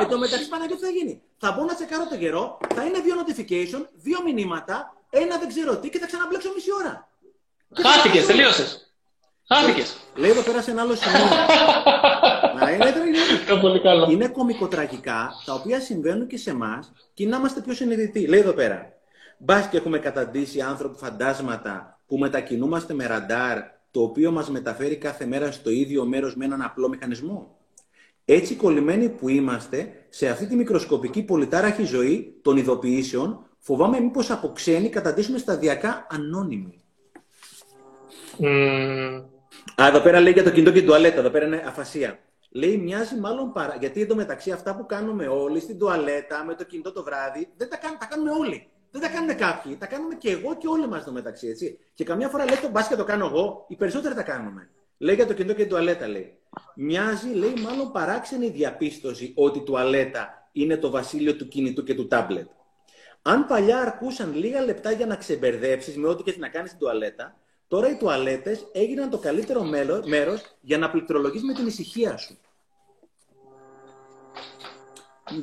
Εν 0.00 0.08
τω 0.08 0.18
μεταξύ, 0.18 0.48
τι 0.68 0.74
θα 0.74 0.88
γίνει; 0.88 1.22
Θα 1.38 1.52
μπω 1.52 1.64
να 1.64 1.74
τσεκάρω 1.74 2.06
το 2.08 2.16
καιρό, 2.16 2.58
θα 2.74 2.84
είναι 2.84 2.98
δύο 3.00 3.14
notification, 3.20 3.82
δύο 3.94 4.18
μηνύματα, 4.24 4.94
ένα 5.10 5.38
δεν 5.38 5.48
ξέρω 5.48 5.76
τι 5.76 5.88
και 5.90 5.98
θα 5.98 6.06
ξαναμπλέξω 6.06 6.52
μισή 6.54 6.70
ώρα. 6.80 7.08
Χάθηκες, 7.74 8.26
τελείωσες. 8.26 8.92
Χάθηκες. 9.48 9.96
Λέει 10.14 10.30
εδώ 10.30 10.42
πέρα 10.42 10.62
σε 10.62 10.70
ένα 10.70 10.82
άλλο 10.82 10.94
σημείο. 10.94 11.24
είναι, 12.74 13.60
πολύ 13.60 13.80
καλό. 13.80 14.10
είναι 14.10 14.28
κομικοτραγικά 14.28 15.30
τα 15.44 15.54
οποία 15.54 15.80
συμβαίνουν 15.80 16.26
και 16.26 16.36
σε 16.36 16.50
εμάς 16.50 16.92
και 17.14 17.26
να 17.26 17.36
είμαστε 17.36 17.60
πιο 17.60 17.74
συνειδητοί. 17.74 18.26
Λέει 18.26 18.40
εδώ 18.40 18.52
πέρα. 18.52 18.92
Μπας 19.38 19.68
και 19.68 19.76
έχουμε 19.76 19.98
καταντήσει 19.98 20.60
άνθρωποι 20.60 20.98
φαντάσματα 20.98 22.00
που 22.06 22.18
μετακινούμαστε 22.18 22.94
με 22.94 23.06
ραντάρ 23.06 23.58
το 23.90 24.02
οποίο 24.02 24.30
μας 24.30 24.50
μεταφέρει 24.50 24.96
κάθε 24.96 25.26
μέρα 25.26 25.52
στο 25.52 25.70
ίδιο 25.70 26.04
μέρος 26.04 26.36
με 26.36 26.44
έναν 26.44 26.62
απλό 26.62 26.88
μηχανισμό. 26.88 27.57
Έτσι 28.30 28.54
κολλημένοι 28.54 29.08
που 29.08 29.28
είμαστε 29.28 29.92
σε 30.08 30.28
αυτή 30.28 30.46
τη 30.46 30.56
μικροσκοπική 30.56 31.22
πολυτάραχη 31.22 31.84
ζωή 31.84 32.38
των 32.42 32.56
ειδοποιήσεων, 32.56 33.46
φοβάμαι 33.58 34.00
μήπως 34.00 34.30
από 34.30 34.52
ξένοι 34.52 34.88
καταντήσουμε 34.88 35.38
σταδιακά 35.38 36.06
ανώνυμοι. 36.10 36.82
Mm. 38.38 39.24
Α, 39.82 39.86
εδώ 39.86 40.00
πέρα 40.00 40.20
λέει 40.20 40.32
για 40.32 40.42
το 40.42 40.50
κινητό 40.50 40.70
και 40.70 40.78
την 40.78 40.86
τουαλέτα, 40.86 41.18
εδώ 41.18 41.30
πέρα 41.30 41.46
είναι 41.46 41.64
αφασία. 41.66 42.18
Λέει, 42.50 42.76
μοιάζει 42.76 43.18
μάλλον 43.18 43.52
παρά. 43.52 43.76
Γιατί 43.80 44.02
εντωμεταξύ 44.02 44.50
αυτά 44.50 44.76
που 44.76 44.86
κάνουμε 44.86 45.26
όλοι 45.26 45.60
στην 45.60 45.78
τουαλέτα, 45.78 46.44
με 46.44 46.54
το 46.54 46.64
κινητό 46.64 46.92
το 46.92 47.02
βράδυ, 47.02 47.48
δεν 47.56 47.68
τα, 47.68 47.76
κάνουμε, 47.76 47.98
τα 48.00 48.06
κάνουμε 48.06 48.30
όλοι. 48.30 48.68
Δεν 48.90 49.00
τα 49.00 49.08
κάνουμε 49.08 49.34
κάποιοι, 49.34 49.76
τα 49.76 49.86
κάνουμε 49.86 50.14
και 50.14 50.30
εγώ 50.30 50.56
και 50.56 50.68
όλοι 50.68 50.88
μας 50.88 51.04
το 51.04 51.12
μεταξύ, 51.12 51.48
έτσι. 51.48 51.78
Και 51.94 52.04
καμιά 52.04 52.28
φορά 52.28 52.44
λέει 52.44 52.58
το 52.62 52.68
μπάσκετ 52.68 52.98
το 52.98 53.04
κάνω 53.04 53.26
εγώ, 53.26 53.64
οι 53.68 53.76
περισσότεροι 53.76 54.14
τα 54.14 54.22
κάνουμε. 54.22 54.68
Λέει 54.98 55.14
για 55.14 55.26
το 55.26 55.32
κινητό 55.34 55.54
και 55.54 55.60
την 55.60 55.70
τουαλέτα, 55.70 56.08
λέει. 56.08 56.38
Μοιάζει, 56.74 57.28
λέει, 57.28 57.54
μάλλον 57.64 57.92
παράξενη 57.92 58.48
διαπίστωση 58.48 59.32
ότι 59.36 59.58
η 59.58 59.62
τουαλέτα 59.62 60.48
είναι 60.52 60.76
το 60.76 60.90
βασίλειο 60.90 61.36
του 61.36 61.48
κινητού 61.48 61.82
και 61.82 61.94
του 61.94 62.06
τάμπλετ. 62.06 62.48
Αν 63.22 63.46
παλιά 63.46 63.78
αρκούσαν 63.78 64.34
λίγα 64.34 64.60
λεπτά 64.60 64.90
για 64.90 65.06
να 65.06 65.16
ξεμπερδέψεις 65.16 65.96
με 65.96 66.08
ό,τι 66.08 66.22
και 66.22 66.34
να 66.38 66.48
κάνεις 66.48 66.70
στην 66.70 66.80
τουαλέτα, 66.80 67.36
τώρα 67.68 67.90
οι 67.90 67.96
τουαλέτες 67.96 68.66
έγιναν 68.72 69.10
το 69.10 69.18
καλύτερο 69.18 69.62
μέρος 70.06 70.56
για 70.60 70.78
να 70.78 70.90
πληκτρολογείς 70.90 71.42
με 71.42 71.52
την 71.52 71.66
ησυχία 71.66 72.16
σου. 72.16 72.38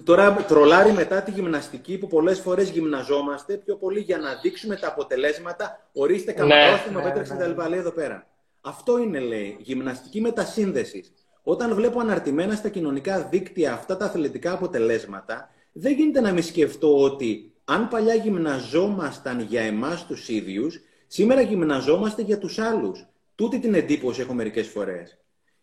Τώρα 0.04 0.34
τρολάρει 0.34 0.92
μετά 0.92 1.22
τη 1.22 1.32
γυμναστική 1.32 1.98
που 1.98 2.08
πολλές 2.08 2.40
φορές 2.40 2.70
γυμναζόμαστε 2.70 3.58
πιο 3.58 3.76
πολύ 3.76 4.00
για 4.00 4.18
να 4.18 4.36
δείξουμε 4.42 4.76
τα 4.76 4.88
αποτελέσματα. 4.88 5.90
Ορίστε 5.94 6.32
καμπρόστιμο, 6.32 7.00
ναι, 7.00 7.04
πέτρεξε 7.04 7.34
ναι, 7.34 7.48
ναι. 7.48 7.68
Λέει 7.68 7.80
εδώ 7.80 7.92
πέρα. 7.92 8.28
Αυτό 8.68 8.98
είναι, 8.98 9.20
λέει, 9.20 9.58
γυμναστική 9.60 10.22
μετασύνδεσης. 10.22 11.14
Όταν 11.44 11.76
βλέπω 11.76 12.00
αναρτημένα 12.00 12.56
στα 12.56 12.70
κοινωνικά 12.70 13.22
δίκτυα 13.22 13.74
αυτά 13.74 13.98
τα 13.98 14.06
αθλητικά 14.06 14.52
αποτελέσματα, 14.52 15.50
δεν 15.72 15.94
γίνεται 15.94 16.22
να 16.22 16.32
μην 16.32 16.44
σκεφτώ 16.44 17.02
ότι 17.02 17.54
αν 17.64 17.88
παλιά 17.88 18.14
γυμναζόμασταν 18.14 19.40
για 19.40 19.62
εμάς 19.62 20.06
τους 20.06 20.30
ίδιους, 20.30 20.80
σήμερα 21.08 21.42
γυμναζόμαστε 21.42 22.22
για 22.22 22.38
τους 22.38 22.60
άλλους. 22.60 23.06
Τούτη 23.36 23.60
την 23.60 23.74
εντύπωση 23.74 24.22
έχω 24.22 24.34
μερικές 24.34 24.68
φορές. 24.68 25.18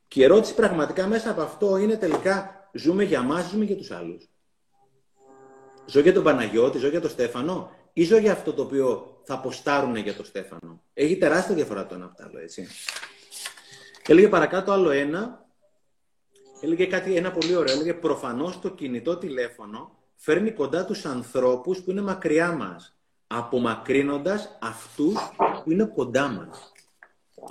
Και 0.09 0.21
η 0.21 0.25
ερώτηση 0.25 0.55
πραγματικά 0.55 1.07
μέσα 1.07 1.31
από 1.31 1.41
αυτό 1.41 1.77
είναι 1.77 1.97
τελικά 1.97 2.69
ζούμε 2.73 3.05
για 3.05 3.23
μας, 3.23 3.51
ζούμε 3.51 3.65
για 3.65 3.77
τους 3.77 3.91
άλλους. 3.91 4.29
Ζω 5.87 6.01
για 6.01 6.13
τον 6.13 6.23
Παναγιώτη, 6.23 6.79
ζω 6.79 6.89
για 6.89 7.01
τον 7.01 7.11
Στέφανο 7.11 7.71
ή 7.93 8.05
ζω 8.05 8.19
για 8.19 8.33
αυτό 8.33 8.53
το 8.53 8.63
οποίο 8.63 9.12
θα 9.25 9.35
αποστάρουν 9.35 9.97
για 9.97 10.15
τον 10.15 10.25
Στέφανο. 10.25 10.83
Έχει 10.95 11.17
τεράστια 11.17 11.55
διαφορά 11.55 11.87
το 11.87 11.95
ένα 11.95 12.05
από 12.05 12.17
το 12.17 12.25
άλλο, 12.29 12.39
έτσι. 12.39 12.69
Έλεγε 14.07 14.29
παρακάτω 14.29 14.73
άλλο 14.73 14.91
ένα, 14.91 15.47
έλεγε 16.61 16.87
κάτι, 16.87 17.17
ένα 17.17 17.31
πολύ 17.31 17.57
ωραίο, 17.57 17.75
έλεγε 17.75 17.95
προφανώς 17.95 18.61
το 18.61 18.71
κινητό 18.71 19.17
τηλέφωνο 19.17 19.99
φέρνει 20.17 20.51
κοντά 20.53 20.85
τους 20.85 21.05
ανθρώπους 21.05 21.83
που 21.83 21.91
είναι 21.91 22.03
μακριά 22.03 22.53
μας, 22.53 22.97
απομακρύνοντας 23.27 24.59
αυτούς 24.61 25.15
που 25.65 25.71
είναι 25.71 25.85
κοντά 25.85 26.29
μας. 26.29 26.73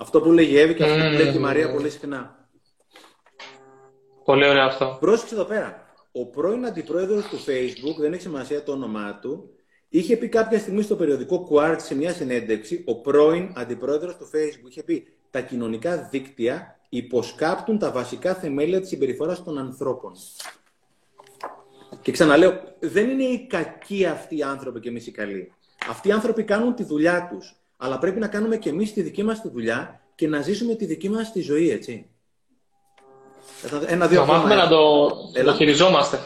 Αυτό 0.00 0.20
που 0.20 0.32
λέγει 0.32 0.52
η 0.52 0.58
Εύη 0.58 0.74
και 0.74 0.84
αυτό 0.84 0.94
που 0.94 1.22
λέει 1.22 1.34
η 1.34 1.38
Μαρία 1.38 1.72
πολύ 1.72 1.90
συχνά. 1.90 2.48
Πολύ 4.24 4.48
ωραίο 4.48 4.64
αυτό. 4.64 4.96
Πρόσεξε 5.00 5.34
εδώ 5.34 5.44
πέρα. 5.44 5.86
Ο 6.12 6.26
πρώην 6.26 6.66
αντιπρόεδρος 6.66 7.24
του 7.24 7.36
Facebook, 7.36 7.96
δεν 7.98 8.12
έχει 8.12 8.22
σημασία 8.22 8.62
το 8.62 8.72
όνομά 8.72 9.18
του, 9.18 9.54
είχε 9.98 10.16
πει 10.16 10.28
κάποια 10.28 10.58
στιγμή 10.58 10.82
στο 10.82 10.96
περιοδικό 10.96 11.48
Quartz 11.50 11.76
σε 11.78 11.94
μια 11.94 12.12
συνέντευξη, 12.12 12.84
ο 12.86 12.94
πρώην 12.94 13.52
αντιπρόεδρος 13.54 14.16
του 14.16 14.30
Facebook 14.34 14.68
είχε 14.68 14.82
πει 14.82 15.06
τα 15.30 15.40
κοινωνικά 15.40 16.08
δίκτυα 16.10 16.80
υποσκάπτουν 16.88 17.78
τα 17.78 17.90
βασικά 17.90 18.34
θεμέλια 18.34 18.80
της 18.80 18.88
συμπεριφοράς 18.88 19.44
των 19.44 19.58
ανθρώπων. 19.58 20.12
Και 22.02 22.12
ξαναλέω, 22.12 22.60
δεν 22.80 23.10
είναι 23.10 23.22
οι 23.22 23.46
κακοί 23.46 24.06
αυτοί 24.06 24.36
οι 24.36 24.42
άνθρωποι 24.42 24.80
και 24.80 24.88
εμείς 24.88 25.06
οι 25.06 25.10
καλοί. 25.10 25.52
Αυτοί 25.90 26.08
οι 26.08 26.12
άνθρωποι 26.12 26.44
κάνουν 26.44 26.74
τη 26.74 26.84
δουλειά 26.84 27.28
τους. 27.30 27.56
Αλλά 27.76 27.98
πρέπει 27.98 28.18
να 28.18 28.28
κάνουμε 28.28 28.56
και 28.56 28.68
εμείς 28.68 28.92
τη 28.92 29.02
δική 29.02 29.22
μας 29.22 29.40
τη 29.40 29.48
δουλειά 29.48 30.00
και 30.14 30.28
να 30.28 30.40
ζήσουμε 30.40 30.74
τη 30.74 30.84
δική 30.84 31.08
μας 31.08 31.32
τη 31.32 31.40
ζωή, 31.40 31.70
έτσι. 31.70 32.06
Ένα, 33.86 34.06
δύο 34.06 34.20
να 34.20 34.26
μάθουμε 34.26 34.54
να 34.54 34.68
το, 34.68 35.08
το 35.44 35.54
χειριζόμαστε. 35.54 36.18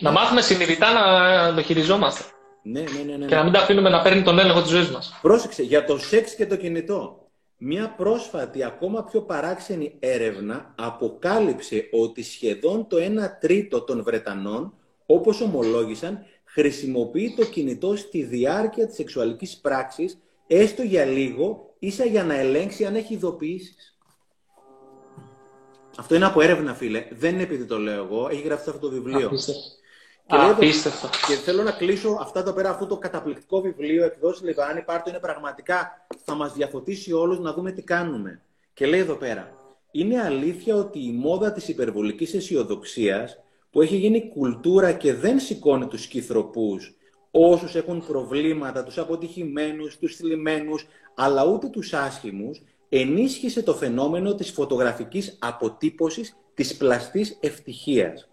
Να 0.00 0.10
μάθουμε 0.10 0.40
συνειδητά 0.40 0.92
να 0.92 1.54
το 1.54 1.62
χειριζόμαστε. 1.62 2.24
Ναι, 2.62 2.80
ναι, 2.80 3.02
ναι, 3.06 3.16
ναι. 3.16 3.26
Και 3.26 3.34
να 3.34 3.44
μην 3.44 3.52
τα 3.52 3.60
αφήνουμε 3.60 3.88
να 3.88 4.02
παίρνει 4.02 4.22
τον 4.22 4.38
έλεγχο 4.38 4.60
της 4.62 4.70
ζωής 4.70 4.90
μας. 4.90 5.18
Πρόσεξε, 5.22 5.62
για 5.62 5.84
το 5.84 5.98
σεξ 5.98 6.34
και 6.34 6.46
το 6.46 6.56
κινητό. 6.56 7.22
Μια 7.58 7.94
πρόσφατη, 7.96 8.64
ακόμα 8.64 9.04
πιο 9.04 9.22
παράξενη 9.22 9.96
έρευνα 9.98 10.74
αποκάλυψε 10.78 11.88
ότι 11.92 12.22
σχεδόν 12.22 12.86
το 12.86 12.96
1 12.96 13.00
τρίτο 13.40 13.80
των 13.80 14.02
Βρετανών, 14.02 14.74
όπως 15.06 15.40
ομολόγησαν, 15.40 16.24
χρησιμοποιεί 16.44 17.34
το 17.36 17.44
κινητό 17.44 17.96
στη 17.96 18.22
διάρκεια 18.22 18.86
της 18.86 18.96
σεξουαλικής 18.96 19.56
πράξης, 19.56 20.18
έστω 20.46 20.82
για 20.82 21.04
λίγο, 21.04 21.74
ίσα 21.78 22.04
για 22.04 22.24
να 22.24 22.34
ελέγξει 22.34 22.84
αν 22.84 22.94
έχει 22.94 23.14
ειδοποιήσεις. 23.14 23.98
Αυτό 25.98 26.14
είναι 26.14 26.26
από 26.26 26.40
έρευνα, 26.40 26.74
φίλε. 26.74 27.06
Δεν 27.10 27.34
είναι 27.34 27.42
επειδή 27.42 27.64
το 27.64 27.78
λέω 27.78 28.04
εγώ. 28.04 28.28
Έχει 28.30 28.42
γραφτεί 28.42 28.68
αυτό 28.68 28.80
το 28.80 28.94
βιβλίο. 28.94 29.30
Και, 30.28 30.36
Απίστευτο. 30.36 31.08
και 31.26 31.34
θέλω 31.34 31.62
να 31.62 31.70
κλείσω 31.70 32.18
αυτά 32.20 32.42
το 32.42 32.52
πέρα, 32.52 32.70
αυτό 32.70 32.86
το 32.86 32.96
καταπληκτικό 32.96 33.60
βιβλίο 33.60 34.04
εκδόσει 34.04 34.44
Λιβάνι. 34.44 34.82
Πάρτο 34.82 35.10
είναι 35.10 35.18
πραγματικά, 35.18 36.06
θα 36.24 36.34
μας 36.34 36.52
διαφωτίσει 36.52 37.12
όλους 37.12 37.38
να 37.38 37.52
δούμε 37.52 37.72
τι 37.72 37.82
κάνουμε. 37.82 38.40
Και 38.74 38.86
λέει 38.86 39.00
εδώ 39.00 39.14
πέρα, 39.14 39.52
είναι 39.90 40.20
αλήθεια 40.20 40.74
ότι 40.74 40.98
η 40.98 41.12
μόδα 41.12 41.52
της 41.52 41.68
υπερβολικής 41.68 42.34
αισιοδοξίας 42.34 43.38
που 43.70 43.82
έχει 43.82 43.96
γίνει 43.96 44.28
κουλτούρα 44.28 44.92
και 44.92 45.14
δεν 45.14 45.38
σηκώνει 45.38 45.86
τους 45.86 46.02
σκυθροπούς, 46.02 46.94
όσους 47.30 47.74
έχουν 47.74 48.06
προβλήματα, 48.06 48.84
τους 48.84 48.98
αποτυχημένους, 48.98 49.98
τους 49.98 50.16
θλιμμένους, 50.16 50.86
αλλά 51.14 51.46
ούτε 51.46 51.66
τους 51.66 51.92
άσχημους, 51.92 52.62
ενίσχυσε 52.88 53.62
το 53.62 53.74
φαινόμενο 53.74 54.34
της 54.34 54.50
φωτογραφικής 54.50 55.36
αποτύπωσης 55.40 56.36
της 56.54 56.76
πλαστής 56.76 57.38
ευτυχίας. 57.40 58.28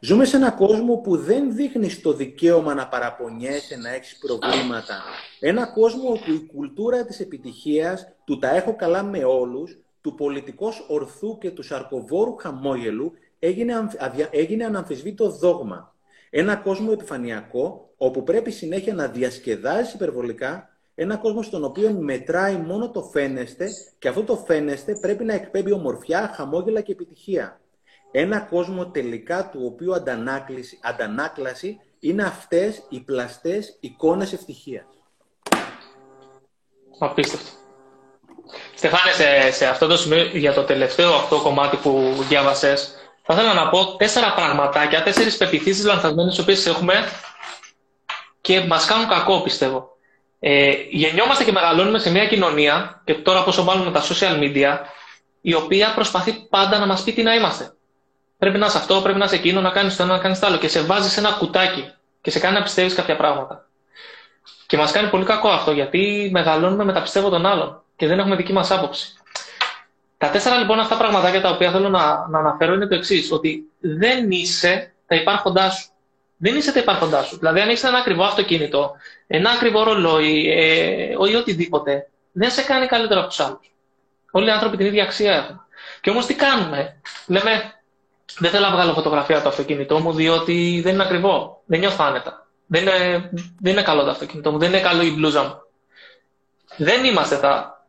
Ζούμε 0.00 0.24
σε 0.24 0.36
έναν 0.36 0.56
κόσμο 0.56 0.96
που 0.96 1.16
δεν 1.16 1.54
δείχνει 1.54 1.94
το 1.94 2.12
δικαίωμα 2.12 2.74
να 2.74 2.88
παραπονιέσαι, 2.88 3.76
να 3.76 3.94
έχεις 3.94 4.18
προβλήματα. 4.18 5.02
Ένα 5.40 5.66
κόσμο 5.66 6.08
όπου 6.08 6.32
η 6.32 6.46
κουλτούρα 6.46 7.04
της 7.04 7.20
επιτυχίας, 7.20 8.12
του 8.24 8.38
τα 8.38 8.54
έχω 8.56 8.76
καλά 8.76 9.02
με 9.02 9.24
όλους, 9.24 9.78
του 10.00 10.14
πολιτικός 10.14 10.84
ορθού 10.88 11.38
και 11.38 11.50
του 11.50 11.62
σαρκοβόρου 11.62 12.36
χαμόγελου 12.36 13.12
έγινε, 13.38 13.88
έγινε 14.30 14.64
αναμφισβήτο 14.64 15.30
δόγμα. 15.30 15.94
Ένα 16.30 16.56
κόσμο 16.56 16.88
επιφανειακό, 16.92 17.90
όπου 17.96 18.22
πρέπει 18.22 18.50
συνέχεια 18.50 18.94
να 18.94 19.06
διασκεδάζεις 19.06 19.94
υπερβολικά, 19.94 20.76
ένα 20.94 21.16
κόσμο 21.16 21.42
στον 21.42 21.64
οποίο 21.64 21.92
μετράει 21.92 22.56
μόνο 22.56 22.90
το 22.90 23.02
φαίνεστε 23.02 23.68
και 23.98 24.08
αυτό 24.08 24.22
το 24.22 24.36
φαίνεστε 24.36 24.94
πρέπει 24.94 25.24
να 25.24 25.34
εκπέμπει 25.34 25.72
ομορφιά, 25.72 26.32
χαμόγελα 26.34 26.80
και 26.80 26.92
επιτυχία. 26.92 27.60
Ένα 28.12 28.40
κόσμο 28.40 28.90
τελικά 28.90 29.48
του 29.48 29.60
οποίου 29.64 29.94
αντανάκλαση 30.80 31.80
είναι 32.00 32.22
αυτές 32.22 32.82
οι 32.88 33.00
πλαστές 33.00 33.76
εικόνες 33.80 34.32
ευτυχίας. 34.32 34.84
Απίστευτο. 36.98 37.50
Στεφάνε, 38.74 39.10
σε, 39.12 39.50
σε 39.50 39.66
αυτό 39.66 39.86
το 39.86 39.96
σημείο 39.96 40.24
για 40.24 40.52
το 40.52 40.64
τελευταίο 40.64 41.14
αυτό 41.14 41.40
κομμάτι 41.40 41.76
που 41.76 42.14
διάβασες, 42.28 42.94
θα 43.22 43.34
ήθελα 43.34 43.54
να 43.54 43.68
πω 43.68 43.96
τέσσερα 43.96 44.34
πραγματάκια, 44.34 45.02
τέσσερις 45.02 45.36
πεπιθήσεις 45.36 45.84
λανθασμένες, 45.84 46.38
οποίες 46.38 46.66
έχουμε 46.66 46.94
και 48.40 48.60
μας 48.60 48.84
κάνουν 48.84 49.08
κακό, 49.08 49.40
πιστεύω. 49.40 49.90
Ε, 50.38 50.72
γεννιόμαστε 50.90 51.44
και 51.44 51.52
μεγαλώνουμε 51.52 51.98
σε 51.98 52.10
μια 52.10 52.26
κοινωνία, 52.26 53.02
και 53.04 53.14
τώρα 53.14 53.44
πόσο 53.44 53.64
μάλλον 53.64 53.84
με 53.84 53.92
τα 53.92 54.02
social 54.02 54.38
media, 54.38 54.78
η 55.40 55.54
οποία 55.54 55.94
προσπαθεί 55.94 56.32
πάντα 56.50 56.78
να 56.78 56.86
μας 56.86 57.02
πει 57.02 57.12
τι 57.12 57.22
να 57.22 57.34
είμαστε. 57.34 57.72
Πρέπει 58.42 58.58
να 58.58 58.66
είσαι 58.66 58.78
αυτό, 58.78 59.00
πρέπει 59.00 59.18
να 59.18 59.24
είσαι 59.24 59.34
εκείνο, 59.34 59.60
να 59.60 59.70
κάνεις 59.70 59.96
το 59.96 60.02
ένα, 60.02 60.12
να 60.12 60.18
κάνεις 60.18 60.38
το 60.38 60.46
άλλο. 60.46 60.58
Και 60.58 60.68
σε 60.68 60.80
βάζεις 60.80 61.12
σε 61.12 61.20
ένα 61.20 61.30
κουτάκι 61.30 61.90
και 62.20 62.30
σε 62.30 62.38
κάνει 62.38 62.54
να 62.54 62.62
πιστεύεις 62.62 62.94
κάποια 62.94 63.16
πράγματα. 63.16 63.66
Και 64.66 64.76
μας 64.76 64.92
κάνει 64.92 65.08
πολύ 65.08 65.24
κακό 65.24 65.48
αυτό, 65.48 65.72
γιατί 65.72 66.28
μεγαλώνουμε 66.32 66.84
με 66.84 66.92
τα 66.92 67.02
πιστεύω 67.02 67.28
των 67.28 67.46
άλλων 67.46 67.82
και 67.96 68.06
δεν 68.06 68.18
έχουμε 68.18 68.36
δική 68.36 68.52
μας 68.52 68.70
άποψη. 68.70 69.12
Τα 70.18 70.28
τέσσερα 70.28 70.56
λοιπόν 70.58 70.78
αυτά 70.80 70.96
πραγματάκια 70.96 71.40
τα 71.40 71.50
οποία 71.50 71.70
θέλω 71.70 71.88
να, 71.88 72.26
να 72.28 72.38
αναφέρω 72.38 72.74
είναι 72.74 72.86
το 72.86 72.94
εξής, 72.94 73.32
ότι 73.32 73.70
δεν 73.80 74.30
είσαι 74.30 74.92
τα 75.06 75.14
υπάρχοντά 75.14 75.70
σου. 75.70 75.88
Δεν 76.36 76.56
είσαι 76.56 76.72
τα 76.72 76.80
υπάρχοντά 76.80 77.22
σου. 77.22 77.38
Δηλαδή, 77.38 77.60
αν 77.60 77.68
έχει 77.68 77.86
ένα 77.86 77.98
ακριβό 77.98 78.24
αυτοκίνητο, 78.24 78.92
ένα 79.26 79.50
ακριβό 79.50 79.82
ρολόι 79.82 80.48
ε, 80.50 81.30
ή 81.30 81.34
οτιδήποτε, 81.34 82.08
δεν 82.32 82.50
σε 82.50 82.62
κάνει 82.62 82.86
καλύτερο 82.86 83.20
από 83.20 83.28
τους 83.28 83.40
άλλους. 83.40 83.72
Όλοι 84.30 84.46
οι 84.46 84.50
άνθρωποι 84.50 84.76
την 84.76 84.86
ίδια 84.86 85.02
αξία 85.02 85.32
έχουν. 85.32 85.60
Και 86.00 86.10
όμως 86.10 86.26
τι 86.26 86.34
κάνουμε, 86.34 87.00
λέμε, 87.26 87.81
δεν 88.38 88.50
θέλω 88.50 88.66
να 88.66 88.72
βγάλω 88.72 88.92
φωτογραφία 88.92 89.34
από 89.34 89.44
το 89.44 89.50
αυτοκίνητό 89.50 89.98
μου, 89.98 90.12
διότι 90.12 90.80
δεν 90.84 90.94
είναι 90.94 91.02
ακριβό. 91.02 91.62
Δεν 91.66 91.78
νιώθω 91.78 92.04
άνετα. 92.04 92.46
Δεν 92.66 92.82
είναι, 92.82 93.30
δεν 93.60 93.72
είναι 93.72 93.82
καλό 93.82 94.04
το 94.04 94.10
αυτοκίνητό 94.10 94.50
μου, 94.50 94.58
δεν 94.58 94.68
είναι 94.68 94.80
καλό 94.80 95.02
η 95.02 95.10
μπλούζα 95.10 95.42
μου. 95.42 95.54
Δεν 96.76 97.04
είμαστε 97.04 97.36
τα 97.36 97.84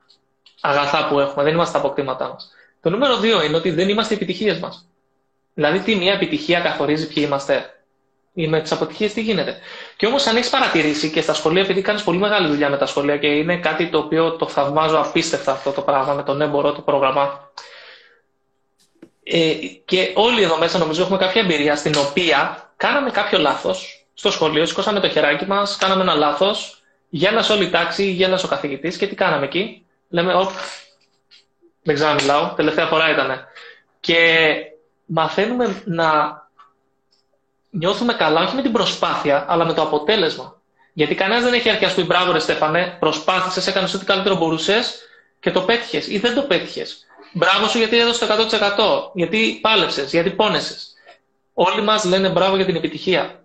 αγαθά 0.61 1.07
που 1.07 1.19
έχουμε, 1.19 1.43
δεν 1.43 1.53
είμαστε 1.53 1.73
τα 1.73 1.85
αποκτήματά 1.85 2.27
μας. 2.27 2.51
Το 2.81 2.89
νούμερο 2.89 3.17
δύο 3.17 3.43
είναι 3.43 3.55
ότι 3.55 3.71
δεν 3.71 3.89
είμαστε 3.89 4.13
οι 4.13 4.17
επιτυχίες 4.17 4.59
μας. 4.59 4.87
Δηλαδή, 5.53 5.79
τι 5.79 5.95
μια 5.95 6.13
επιτυχία 6.13 6.59
καθορίζει 6.59 7.07
ποιοι 7.07 7.23
είμαστε. 7.27 7.67
Ή 8.33 8.47
με 8.47 8.61
τις 8.61 8.71
αποτυχίες 8.71 9.13
τι 9.13 9.21
γίνεται. 9.21 9.57
Και 9.97 10.05
όμως, 10.05 10.27
αν 10.27 10.35
έχεις 10.35 10.49
παρατηρήσει 10.49 11.11
και 11.11 11.21
στα 11.21 11.33
σχολεία, 11.33 11.61
επειδή 11.61 11.81
κάνεις 11.81 12.03
πολύ 12.03 12.17
μεγάλη 12.17 12.47
δουλειά 12.47 12.69
με 12.69 12.77
τα 12.77 12.85
σχολεία 12.85 13.17
και 13.17 13.27
είναι 13.27 13.57
κάτι 13.57 13.89
το 13.89 13.97
οποίο 13.97 14.35
το 14.35 14.47
θαυμάζω 14.47 14.99
απίστευτα 14.99 15.51
αυτό 15.51 15.71
το 15.71 15.81
πράγμα 15.81 16.13
με 16.13 16.23
τον 16.23 16.41
έμπορο, 16.41 16.71
το 16.71 16.81
πρόγραμμα. 16.81 17.51
Ε, 19.23 19.53
και 19.85 20.11
όλοι 20.15 20.43
εδώ 20.43 20.57
μέσα 20.57 20.77
νομίζω 20.77 21.01
έχουμε 21.01 21.17
κάποια 21.17 21.41
εμπειρία 21.41 21.75
στην 21.75 21.93
οποία 21.97 22.69
κάναμε 22.77 23.09
κάποιο 23.09 23.39
λάθος 23.39 24.05
στο 24.13 24.31
σχολείο, 24.31 24.65
σηκώσαμε 24.65 24.99
το 24.99 25.09
χεράκι 25.09 25.45
μας, 25.45 25.77
κάναμε 25.77 26.01
ένα 26.01 26.13
λάθος, 26.13 26.81
γέλασε 27.09 27.53
όλη 27.53 27.63
η 27.63 27.69
τάξη, 27.69 28.11
γέλασε 28.11 28.45
ο 28.45 28.49
καθηγητής 28.49 28.97
και 28.97 29.07
τι 29.07 29.15
κάναμε 29.15 29.45
εκεί. 29.45 29.85
Λέμε, 30.09 30.33
Ωπ, 30.33 30.49
δεν 31.83 31.95
ξαναμιλάω, 31.95 32.53
τελευταία 32.55 32.85
φορά 32.85 33.09
ήταν. 33.11 33.45
Και 33.99 34.55
μαθαίνουμε 35.05 35.81
να 35.85 36.41
νιώθουμε 37.69 38.13
καλά 38.13 38.41
όχι 38.41 38.55
με 38.55 38.61
την 38.61 38.71
προσπάθεια, 38.71 39.45
αλλά 39.47 39.65
με 39.65 39.73
το 39.73 39.81
αποτέλεσμα. 39.81 40.61
Γιατί 40.93 41.15
κανένας 41.15 41.43
δεν 41.43 41.53
έχει 41.53 41.69
αρχίσει 41.69 41.95
πει 41.95 42.03
μπράβο, 42.03 42.31
ρε 42.31 42.39
Στέφανε, 42.39 42.97
προσπάθησες, 42.99 43.67
έκανες 43.67 43.93
ό,τι 43.93 44.05
καλύτερο 44.05 44.35
μπορούσες 44.35 45.01
και 45.39 45.51
το 45.51 45.61
πέτυχες 45.61 46.07
ή 46.07 46.17
δεν 46.17 46.35
το 46.35 46.41
πέτυχες. 46.41 47.05
Μπράβο 47.33 47.67
σου 47.67 47.77
γιατί 47.77 47.97
έδωσε 47.99 48.25
το 48.25 48.33
100%. 48.33 49.11
Γιατί 49.13 49.59
πάλεψες, 49.61 50.11
γιατί 50.11 50.29
πόνεσες. 50.29 50.93
Όλοι 51.53 51.81
μας 51.81 52.03
λένε 52.05 52.29
μπράβο 52.29 52.55
για 52.55 52.65
την 52.65 52.75
επιτυχία. 52.75 53.41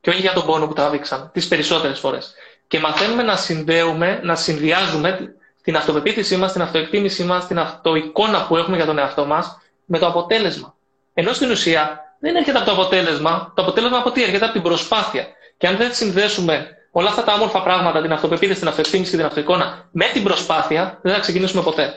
Και 0.00 0.10
όχι 0.10 0.20
για 0.20 0.32
τον 0.32 0.44
πόνο 0.46 0.66
που 0.66 0.72
τα 0.72 0.90
δείξαν, 0.90 1.30
τις 1.32 1.48
περισσότερες 1.48 1.98
φορές. 1.98 2.34
Και 2.68 2.78
μαθαίνουμε 2.78 3.22
να 3.22 3.36
συνδέουμε, 3.36 4.20
να 4.22 4.34
συνδυάζουμε 4.34 5.34
την 5.62 5.76
αυτοπεποίθησή 5.76 6.36
μας, 6.36 6.52
την 6.52 6.62
αυτοεκτίμησή 6.62 7.24
μας, 7.24 7.46
την 7.46 7.58
αυτοεικόνα 7.58 8.46
που 8.46 8.56
έχουμε 8.56 8.76
για 8.76 8.86
τον 8.86 8.98
εαυτό 8.98 9.24
μας 9.24 9.58
με 9.84 9.98
το 9.98 10.06
αποτέλεσμα. 10.06 10.74
Ενώ 11.14 11.32
στην 11.32 11.50
ουσία 11.50 12.00
δεν 12.20 12.36
έρχεται 12.36 12.56
από 12.56 12.66
το 12.66 12.72
αποτέλεσμα. 12.72 13.52
Το 13.56 13.62
αποτέλεσμα 13.62 13.98
από 13.98 14.10
τι; 14.10 14.22
Έρχεται 14.22 14.44
από 14.44 14.52
την 14.52 14.62
προσπάθεια. 14.62 15.26
Και 15.56 15.66
αν 15.66 15.76
δεν 15.76 15.94
συνδέσουμε 15.94 16.68
όλα 16.90 17.08
αυτά 17.08 17.24
τα 17.24 17.32
όμορφα 17.32 17.62
πράγματα, 17.62 18.02
την 18.02 18.12
αυτοπεποίθηση, 18.12 18.58
την 18.58 18.68
αυτοεκτίμηση 18.68 19.10
και 19.10 19.16
την 19.16 19.26
αυτοεικόνα 19.26 19.88
με 19.92 20.04
την 20.12 20.22
προσπάθεια, 20.22 20.98
δεν 21.02 21.14
θα 21.14 21.20
ξεκινήσουμε 21.20 21.62
ποτέ. 21.62 21.92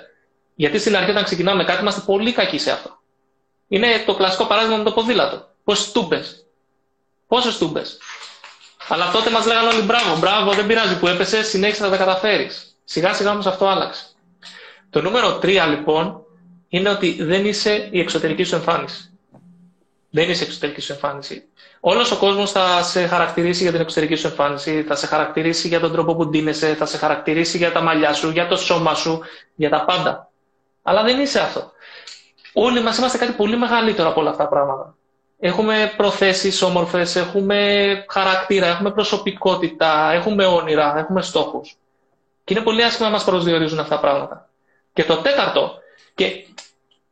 Γιατί 0.55 0.79
στην 0.79 0.95
αρχή, 0.95 1.09
όταν 1.09 1.23
ξεκινάμε 1.23 1.63
κάτι, 1.63 1.81
είμαστε 1.81 2.01
πολύ 2.05 2.33
κακοί 2.33 2.57
σε 2.57 2.71
αυτό. 2.71 2.97
Είναι 3.67 4.03
το 4.05 4.15
κλασικό 4.15 4.45
παράδειγμα 4.45 4.77
με 4.77 4.83
το 4.83 4.91
ποδήλατο. 4.91 5.47
Πόσες 5.63 5.91
τούμπε. 5.91 6.23
Πόσες 7.27 7.57
τούμπε. 7.57 7.81
Αλλά 8.87 9.11
τότε 9.11 9.29
μας 9.29 9.45
λέγανε 9.45 9.67
όλοι 9.67 9.81
μπράβο, 9.81 10.17
μπράβο, 10.17 10.51
δεν 10.51 10.67
πειράζει 10.67 10.99
που 10.99 11.07
έπεσε, 11.07 11.43
συνέχισε 11.43 11.83
να 11.83 11.89
τα 11.89 11.97
καταφέρεις. 11.97 12.77
Σιγά 12.83 13.13
σιγά 13.13 13.31
όμως 13.31 13.45
αυτό 13.45 13.67
άλλαξε. 13.67 14.05
Το 14.89 15.01
νούμερο 15.01 15.39
3 15.41 15.65
λοιπόν 15.69 16.25
είναι 16.67 16.89
ότι 16.89 17.23
δεν 17.23 17.45
είσαι 17.45 17.87
η 17.91 17.99
εξωτερική 17.99 18.43
σου 18.43 18.55
εμφάνιση. 18.55 19.13
Δεν 20.09 20.29
είσαι 20.29 20.43
η 20.43 20.47
εξωτερική 20.47 20.81
σου 20.81 20.91
εμφάνιση. 20.93 21.43
Όλος 21.79 22.11
ο 22.11 22.17
κόσμος 22.17 22.51
θα 22.51 22.83
σε 22.83 23.07
χαρακτηρίσει 23.07 23.61
για 23.63 23.71
την 23.71 23.81
εξωτερική 23.81 24.15
σου 24.15 24.27
εμφάνιση, 24.27 24.83
θα 24.83 24.95
σε 24.95 25.07
χαρακτηρίσει 25.07 25.67
για 25.67 25.79
τον 25.79 25.91
τρόπο 25.91 26.15
που 26.15 26.25
ντύνεσαι, 26.25 26.75
θα 26.75 26.85
σε 26.85 26.97
χαρακτηρίσει 26.97 27.57
για 27.57 27.71
τα 27.71 27.81
μαλλιά 27.81 28.13
σου, 28.13 28.29
για 28.29 28.47
το 28.47 28.55
σώμα 28.55 28.93
σου, 28.93 29.21
για 29.55 29.69
τα 29.69 29.85
πάντα. 29.85 30.31
Αλλά 30.83 31.03
δεν 31.03 31.19
είσαι 31.19 31.39
αυτό. 31.39 31.71
Όλοι 32.53 32.81
μας 32.81 32.97
είμαστε 32.97 33.17
κάτι 33.17 33.31
πολύ 33.31 33.57
μεγαλύτερο 33.57 34.09
από 34.09 34.19
όλα 34.21 34.29
αυτά 34.29 34.43
τα 34.43 34.49
πράγματα. 34.49 34.95
Έχουμε 35.39 35.93
προθέσεις 35.97 36.61
όμορφες, 36.61 37.15
έχουμε 37.15 37.83
χαρακτήρα, 38.09 38.65
έχουμε 38.67 38.91
προσωπικότητα, 38.91 40.11
έχουμε 40.13 40.45
όνειρα, 40.45 40.97
έχουμε 40.97 41.21
στόχους. 41.21 41.75
Και 42.43 42.53
είναι 42.53 42.63
πολύ 42.63 42.83
άσχημα 42.83 43.07
να 43.07 43.13
μας 43.13 43.23
προσδιορίζουν 43.23 43.79
αυτά 43.79 43.95
τα 43.95 44.01
πράγματα. 44.01 44.49
Και 44.93 45.03
το 45.03 45.15
τέταρτο, 45.17 45.73
και 46.15 46.45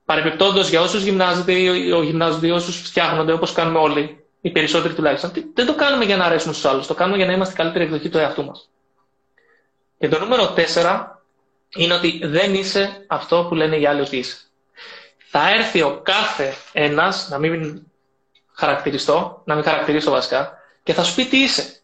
παρεμπιπτόντως 0.05 0.69
για 0.69 0.81
όσους 0.81 1.03
γυμνάζονται 1.03 1.51
ή 1.53 1.89
γυμνάζονται 2.03 2.47
ή 2.47 2.51
όσους 2.51 2.81
φτιάχνονται 2.81 3.31
όπως 3.31 3.51
κάνουμε 3.53 3.79
όλοι, 3.79 4.23
οι 4.41 4.51
περισσότεροι 4.51 4.93
τουλάχιστον, 4.93 5.31
δεν 5.53 5.65
το 5.65 5.75
κάνουμε 5.75 6.05
για 6.05 6.17
να 6.17 6.25
αρέσουμε 6.25 6.53
στους 6.53 6.65
άλλους, 6.65 6.87
το 6.87 6.93
κάνουμε 6.93 7.17
για 7.17 7.25
να 7.25 7.33
είμαστε 7.33 7.53
η 7.53 7.57
καλύτερη 7.57 7.83
εκδοχή 7.83 8.09
του 8.09 8.17
εαυτού 8.17 8.45
μας. 8.45 8.69
Και 9.99 10.07
το 10.07 10.19
νούμερο 10.19 10.53
4 10.73 11.10
είναι 11.75 11.93
ότι 11.93 12.19
δεν 12.23 12.53
είσαι 12.53 13.03
αυτό 13.07 13.45
που 13.49 13.55
λένε 13.55 13.75
οι 13.77 13.85
άλλοι 13.85 14.01
ότι 14.01 14.17
είσαι. 14.17 14.37
Θα 15.29 15.49
έρθει 15.49 15.81
ο 15.81 15.99
κάθε 16.03 16.53
ένας, 16.71 17.27
να 17.29 17.37
μην 17.37 17.81
χαρακτηριστώ, 18.53 19.41
να 19.45 19.55
μην 19.55 19.63
χαρακτηρίσω 19.63 20.11
βασικά, 20.11 20.57
και 20.83 20.93
θα 20.93 21.03
σου 21.03 21.15
πει 21.15 21.25
τι 21.25 21.37
είσαι. 21.37 21.81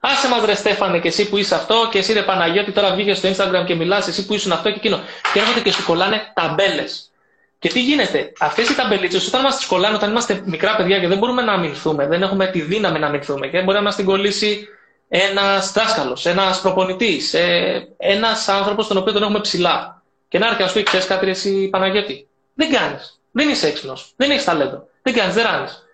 Άσε 0.00 0.28
μα 0.28 0.46
ρε 0.46 0.54
Στέφανε 0.54 0.98
και 1.00 1.08
εσύ 1.08 1.28
που 1.28 1.36
είσαι 1.36 1.54
αυτό 1.54 1.88
και 1.90 1.98
εσύ 1.98 2.12
ρε 2.12 2.22
Παναγιώτη 2.22 2.72
τώρα 2.72 2.94
βγήκες 2.94 3.18
στο 3.18 3.28
Instagram 3.28 3.64
και 3.66 3.74
μιλάς 3.74 4.08
εσύ 4.08 4.26
που 4.26 4.34
ήσουν 4.34 4.52
αυτό 4.52 4.68
και 4.70 4.76
εκείνο. 4.76 5.00
Και 5.32 5.38
έρχονται 5.38 5.60
και 5.60 5.72
σου 5.72 5.84
κολλάνε 5.84 6.32
ταμπέλες. 6.34 7.10
Και 7.58 7.68
τι 7.68 7.82
γίνεται, 7.82 8.32
αυτές 8.38 8.68
οι 8.68 8.74
ταμπελίτσες, 8.74 9.26
όταν 9.26 9.40
μας 9.40 9.56
τις 9.56 9.66
κολλάνε, 9.66 9.94
όταν 9.96 10.10
είμαστε 10.10 10.42
μικρά 10.44 10.76
παιδιά 10.76 10.98
και 10.98 11.08
δεν 11.08 11.18
μπορούμε 11.18 11.42
να 11.42 11.52
αμυνθούμε, 11.52 12.06
δεν 12.06 12.22
έχουμε 12.22 12.46
τη 12.46 12.60
δύναμη 12.60 12.98
να 12.98 13.06
αμυνθούμε 13.06 13.46
και 13.48 13.62
μπορεί 13.62 13.76
να 13.76 13.82
μας 13.82 13.96
την 13.96 14.04
κολλήσει 14.04 14.68
ένας 15.08 15.72
δάσκαλος, 15.72 16.26
ένας 16.26 16.60
προπονητής, 16.60 17.34
ε, 17.34 17.88
ένας 17.96 18.48
άνθρωπος 18.48 18.86
τον 18.86 18.96
οποίο 18.96 19.12
τον 19.12 19.22
έχουμε 19.22 19.40
ψηλά. 19.40 20.02
Και 20.28 20.38
να 20.38 20.46
έρθει 20.46 20.62
να 20.62 20.68
σου 20.68 20.74
πει: 20.74 20.82
Ξέρεις 20.82 21.06
κάτι, 21.06 21.28
εσύ 21.28 21.68
Παναγιώτη. 21.68 22.28
Δεν 22.54 22.70
κάνεις. 22.70 23.20
Δεν 23.32 23.48
είσαι 23.48 23.66
έξυπνος. 23.66 24.12
Δεν 24.16 24.30
έχεις 24.30 24.44
ταλέντο. 24.44 24.88
Δεν 25.02 25.14
κάνεις, 25.14 25.34
δεν 25.34 25.44
ράνεις 25.44 25.84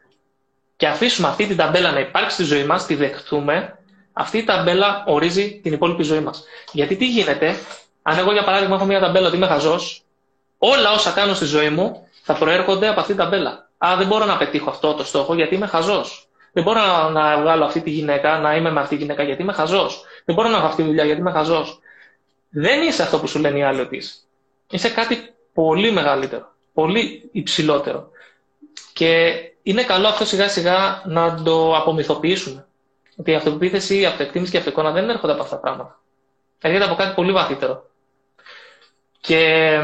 και 0.80 0.86
αφήσουμε 0.86 1.28
αυτή 1.28 1.46
την 1.46 1.56
ταμπέλα 1.56 1.90
να 1.92 2.00
υπάρξει 2.00 2.34
στη 2.34 2.44
ζωή 2.44 2.64
μας, 2.64 2.86
τη 2.86 2.94
δεχτούμε, 2.94 3.78
αυτή 4.12 4.38
η 4.38 4.44
ταμπέλα 4.44 5.04
ορίζει 5.06 5.60
την 5.62 5.72
υπόλοιπη 5.72 6.02
ζωή 6.02 6.20
μας. 6.20 6.44
Γιατί 6.72 6.96
τι 6.96 7.06
γίνεται, 7.06 7.56
αν 8.02 8.18
εγώ 8.18 8.32
για 8.32 8.44
παράδειγμα 8.44 8.74
έχω 8.74 8.84
μια 8.84 9.00
ταμπέλα 9.00 9.26
ότι 9.26 9.36
είμαι 9.36 9.46
χαζός, 9.46 10.02
όλα 10.58 10.92
όσα 10.92 11.10
κάνω 11.10 11.34
στη 11.34 11.44
ζωή 11.44 11.68
μου 11.68 12.08
θα 12.22 12.34
προέρχονται 12.34 12.88
από 12.88 13.00
αυτή 13.00 13.12
την 13.14 13.22
ταμπέλα. 13.22 13.68
Α, 13.78 13.94
δεν 13.98 14.06
μπορώ 14.06 14.24
να 14.24 14.36
πετύχω 14.36 14.70
αυτό 14.70 14.94
το 14.94 15.04
στόχο 15.04 15.34
γιατί 15.34 15.54
είμαι 15.54 15.66
χαζός. 15.66 16.28
Δεν 16.52 16.62
μπορώ 16.62 17.08
να 17.08 17.40
βγάλω 17.40 17.64
αυτή 17.64 17.80
τη 17.80 17.90
γυναίκα, 17.90 18.38
να 18.38 18.56
είμαι 18.56 18.70
με 18.70 18.80
αυτή 18.80 18.96
τη 18.96 19.02
γυναίκα 19.02 19.22
γιατί 19.22 19.42
είμαι 19.42 19.52
χαζός. 19.52 20.04
Δεν 20.24 20.34
μπορώ 20.34 20.48
να 20.48 20.56
έχω 20.56 20.66
αυτή 20.66 20.82
τη 20.82 20.88
δουλειά 20.88 21.04
γιατί 21.04 21.20
είμαι 21.20 21.30
χαζός. 21.30 21.80
Δεν 22.50 22.82
είσαι 22.82 23.02
αυτό 23.02 23.18
που 23.18 23.26
σου 23.26 23.38
λένε 23.38 23.58
οι 23.58 23.62
άλλοι 23.62 23.80
ότι 23.80 23.96
είσαι. 23.96 24.14
Είσαι 24.70 24.90
κάτι 24.90 25.34
πολύ 25.54 25.90
μεγαλύτερο, 25.90 26.52
πολύ 26.74 27.28
υψηλότερο. 27.32 28.10
Και 28.92 29.34
είναι 29.62 29.82
καλό 29.82 30.08
αυτό 30.08 30.24
σιγά 30.24 30.48
σιγά 30.48 31.02
να 31.06 31.42
το 31.42 31.76
απομυθοποιήσουμε. 31.76 32.66
Ότι 33.16 33.30
η 33.30 33.34
αυτοπεποίθηση, 33.34 33.98
η 34.00 34.06
αυτοεκτίμηση 34.06 34.50
και 34.50 34.56
η 34.56 34.60
αυτοεικόνα 34.60 34.90
δεν 34.90 35.08
έρχονται 35.08 35.32
από 35.32 35.42
αυτά 35.42 35.54
τα 35.54 35.60
πράγματα. 35.60 36.00
Έρχεται 36.60 36.84
από 36.84 36.94
κάτι 36.94 37.14
πολύ 37.14 37.32
βαθύτερο. 37.32 37.90
Και 39.20 39.78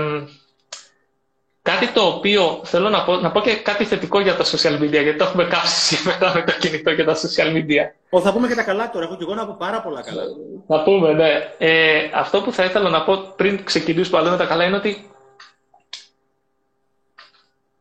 κάτι 1.67 1.93
το 1.93 2.01
οποίο 2.01 2.61
θέλω 2.65 2.89
να 2.89 3.05
πω, 3.05 3.17
να 3.17 3.31
πω 3.31 3.41
και 3.41 3.55
κάτι 3.55 3.85
θετικό 3.85 4.21
για 4.21 4.37
τα 4.37 4.45
social 4.45 4.81
media, 4.81 4.91
γιατί 4.91 5.17
το 5.17 5.25
έχουμε 5.25 5.45
κάψει 5.45 5.95
σήμερα 5.95 6.33
με 6.35 6.43
το 6.43 6.53
κινητό 6.53 6.95
και 6.95 7.05
τα 7.05 7.15
social 7.15 7.57
media. 7.57 7.83
Ο, 8.11 8.21
θα 8.21 8.33
πούμε 8.33 8.49
και 8.49 8.55
τα 8.55 8.63
καλά 8.63 8.91
τώρα. 8.91 9.05
Έχω 9.05 9.17
και 9.17 9.23
εγώ 9.23 9.35
να 9.35 9.47
πω 9.47 9.57
πάρα 9.59 9.81
πολλά 9.81 10.03
καλά. 10.03 10.23
Θα 10.67 10.83
πούμε, 10.83 11.13
ναι. 11.13 11.55
Ε, 11.59 12.11
αυτό 12.15 12.41
που 12.41 12.53
θα 12.53 12.65
ήθελα 12.65 12.89
να 12.89 13.05
πω 13.05 13.33
πριν 13.37 13.65
ξεκινήσουμε 13.65 14.19
πάλι 14.19 14.31
με 14.31 14.37
τα 14.37 14.45
καλά 14.45 14.65
είναι 14.65 14.77
ότι 14.77 15.11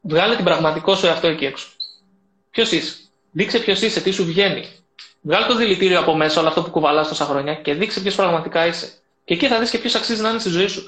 βγάλε 0.02 0.36
την 0.36 0.46
πραγματικό 0.46 0.96
σου 0.96 1.06
εαυτό 1.06 1.28
εκεί 1.28 1.46
έξω. 1.46 1.68
Ποιος 2.52 2.72
είσαι. 2.72 2.96
Δείξε 3.32 3.60
ποιος 3.60 3.82
είσαι, 3.82 4.02
τι 4.02 4.12
σου 4.12 4.26
βγαίνει. 4.26 4.66
Βγάλε 5.22 5.46
το 5.46 5.56
δηλητήριο 5.56 6.00
από 6.00 6.16
μέσα, 6.16 6.40
όλο 6.40 6.50
αυτό 6.50 6.62
που 6.62 6.70
κουβαλάς 6.70 7.08
τόσα 7.08 7.26
χρόνια 7.26 7.54
και 7.54 7.74
δείξε 7.74 8.00
ποιος 8.00 8.16
πραγματικά 8.16 8.66
είσαι. 8.66 8.92
Και 9.26 9.34
εκεί 9.34 9.48
θα 9.48 9.60
δεις 9.60 9.70
και 9.70 9.78
ποιος 9.78 9.96
αξίζει 9.96 10.22
να 10.22 10.30
είναι 10.30 10.40
στη 10.40 10.50
ζωή 10.50 10.68
σου. 10.68 10.84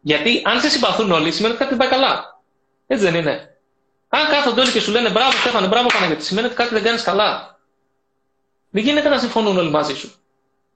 Γιατί 0.00 0.42
αν 0.44 0.60
σε 0.60 0.68
συμπαθούν 0.68 1.12
όλοι, 1.12 1.32
σημαίνει 1.32 1.54
ότι 1.54 1.64
κάτι 1.64 1.76
δεν 1.76 1.88
πάει 1.88 1.98
καλά. 1.98 2.32
Έτσι 2.92 3.04
δεν 3.04 3.14
είναι. 3.14 3.56
Αν 4.08 4.28
κάθονται 4.28 4.60
όλοι 4.60 4.70
και 4.70 4.80
σου 4.80 4.90
λένε 4.90 5.10
μπράβο, 5.10 5.30
Στέφανε, 5.30 5.66
μπράβο, 5.66 5.88
Παναγιώτη, 5.88 6.24
σημαίνει 6.24 6.46
ότι 6.46 6.56
κάτι 6.56 6.74
δεν 6.74 6.82
κάνεις 6.82 7.02
καλά. 7.02 7.58
Δεν 8.70 8.82
γίνεται 8.82 9.08
να 9.08 9.18
συμφωνούν 9.18 9.58
όλοι 9.58 9.70
μαζί 9.70 9.94
σου. 9.94 10.12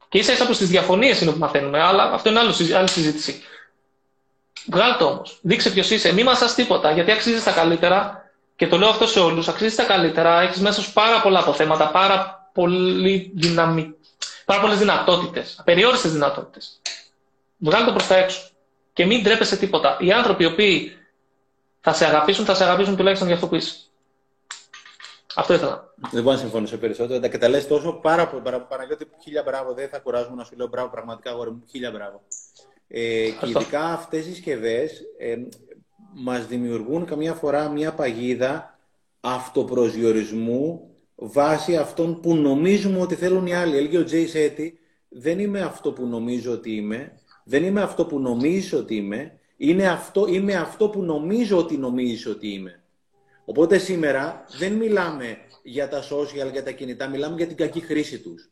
Και 0.08 0.18
ίσα 0.18 0.32
ίσα 0.32 0.42
από 0.42 0.52
τις 0.52 0.68
διαφωνίες 0.68 1.20
είναι 1.20 1.30
που 1.30 1.38
μαθαίνουμε, 1.38 1.82
αλλά 1.82 2.02
αυτό 2.02 2.28
είναι 2.28 2.38
άλλη 2.76 2.88
συζήτηση. 2.88 3.42
Βγάλ 4.66 4.96
το 4.98 5.04
όμως. 5.04 5.38
Δείξε 5.42 5.70
ποιος 5.70 5.90
είσαι. 5.90 6.12
Μη 6.12 6.24
μα 6.24 6.34
τίποτα, 6.56 6.90
γιατί 6.90 7.10
αξίζεις 7.10 7.44
τα 7.44 7.50
καλύτερα 7.50 8.30
και 8.56 8.66
το 8.66 8.78
λέω 8.78 8.88
αυτό 8.88 9.06
σε 9.06 9.20
όλους. 9.20 9.48
Αξίζεις 9.48 9.76
τα 9.76 9.84
καλύτερα. 9.84 10.40
Έχεις 10.40 10.60
μέσα 10.60 10.82
σου 10.82 10.92
πάρα 10.92 11.20
πολλά 11.20 11.38
αποθέματα, 11.38 11.88
πάρα, 11.88 12.50
πολύ 12.52 13.32
δυναμι... 13.34 13.94
πάρα 14.44 14.60
πολλές 14.60 14.78
δυνατότητες. 14.78 15.56
Απεριόριστες 15.58 16.12
δυνατότητες. 16.12 16.80
Βγάλει 17.58 17.84
το 17.84 17.92
προς 17.92 18.06
τα 18.06 18.16
έξω. 18.16 18.40
Και 18.92 19.06
μην 19.06 19.22
τρέπεσαι 19.22 19.56
τίποτα. 19.56 19.96
Οι 20.00 20.12
άνθρωποι 20.12 20.42
οι 20.42 20.46
οποίοι 20.46 20.96
θα 21.88 21.94
σε 21.94 22.04
αγαπήσουν, 22.04 22.44
θα 22.44 22.54
σε 22.54 22.64
αγαπήσουν 22.64 22.96
τουλάχιστον 22.96 23.26
για 23.26 23.36
αυτό 23.36 23.48
που 23.48 23.54
είσαι. 23.54 23.76
Αυτό 25.34 25.54
ήθελα. 25.54 25.94
Δεν 26.10 26.22
μπορώ 26.22 26.34
να 26.34 26.40
συμφωνήσω 26.42 26.76
περισσότερο. 26.76 27.28
Και 27.28 27.38
τα 27.38 27.48
λε 27.48 27.60
τόσο 27.60 27.92
πάρα 27.92 28.28
πολύ. 28.28 28.42
Παναγιώτη, 28.68 29.06
χίλια 29.22 29.42
μπράβο. 29.42 29.74
Δεν 29.74 29.88
θα 29.88 29.98
κουράζουμε 29.98 30.36
να 30.36 30.44
σου 30.44 30.56
λέω 30.56 30.66
μπράβο, 30.66 30.88
πραγματικά 30.88 31.30
αγόρι 31.30 31.50
μου. 31.50 31.64
Χίλια 31.70 31.90
μπράβο. 31.90 32.22
Ε, 32.88 33.30
και 33.30 33.48
ειδικά 33.48 33.84
αυτές 33.84 34.26
οι 34.26 34.32
συσκευές 34.32 35.02
ε, 35.18 35.36
μας 36.14 36.46
δημιουργούν 36.46 37.04
καμιά 37.04 37.34
φορά 37.34 37.68
μια 37.68 37.92
παγίδα 37.92 38.78
αυτοπροσδιορισμού 39.20 40.90
βάσει 41.14 41.76
αυτών 41.76 42.20
που 42.20 42.34
νομίζουμε 42.36 43.00
ότι 43.00 43.14
θέλουν 43.14 43.46
οι 43.46 43.54
άλλοι. 43.54 43.76
Έλεγε 43.76 43.98
ο 43.98 44.04
Τζέι 44.04 44.26
Σέτι, 44.26 44.78
δεν 45.08 45.38
είμαι 45.38 45.60
αυτό 45.60 45.92
που 45.92 46.06
νομίζω 46.06 46.52
ότι 46.52 46.74
είμαι, 46.74 47.12
δεν 47.44 47.64
είμαι 47.64 47.82
αυτό 47.82 48.06
που 48.06 48.18
νομίζω 48.18 48.78
ότι 48.78 48.96
είμαι, 48.96 49.35
είναι 49.56 49.88
αυτό, 49.88 50.26
είμαι 50.26 50.54
αυτό 50.54 50.88
που 50.88 51.02
νομίζω 51.02 51.58
ότι 51.58 51.76
νομίζεις 51.76 52.26
ότι 52.26 52.48
είμαι. 52.48 52.80
Οπότε 53.44 53.78
σήμερα 53.78 54.44
δεν 54.58 54.72
μιλάμε 54.72 55.38
για 55.62 55.88
τα 55.88 56.02
social, 56.02 56.52
για 56.52 56.64
τα 56.64 56.70
κινητά, 56.70 57.08
μιλάμε 57.08 57.36
για 57.36 57.46
την 57.46 57.56
κακή 57.56 57.80
χρήση 57.80 58.18
τους. 58.18 58.50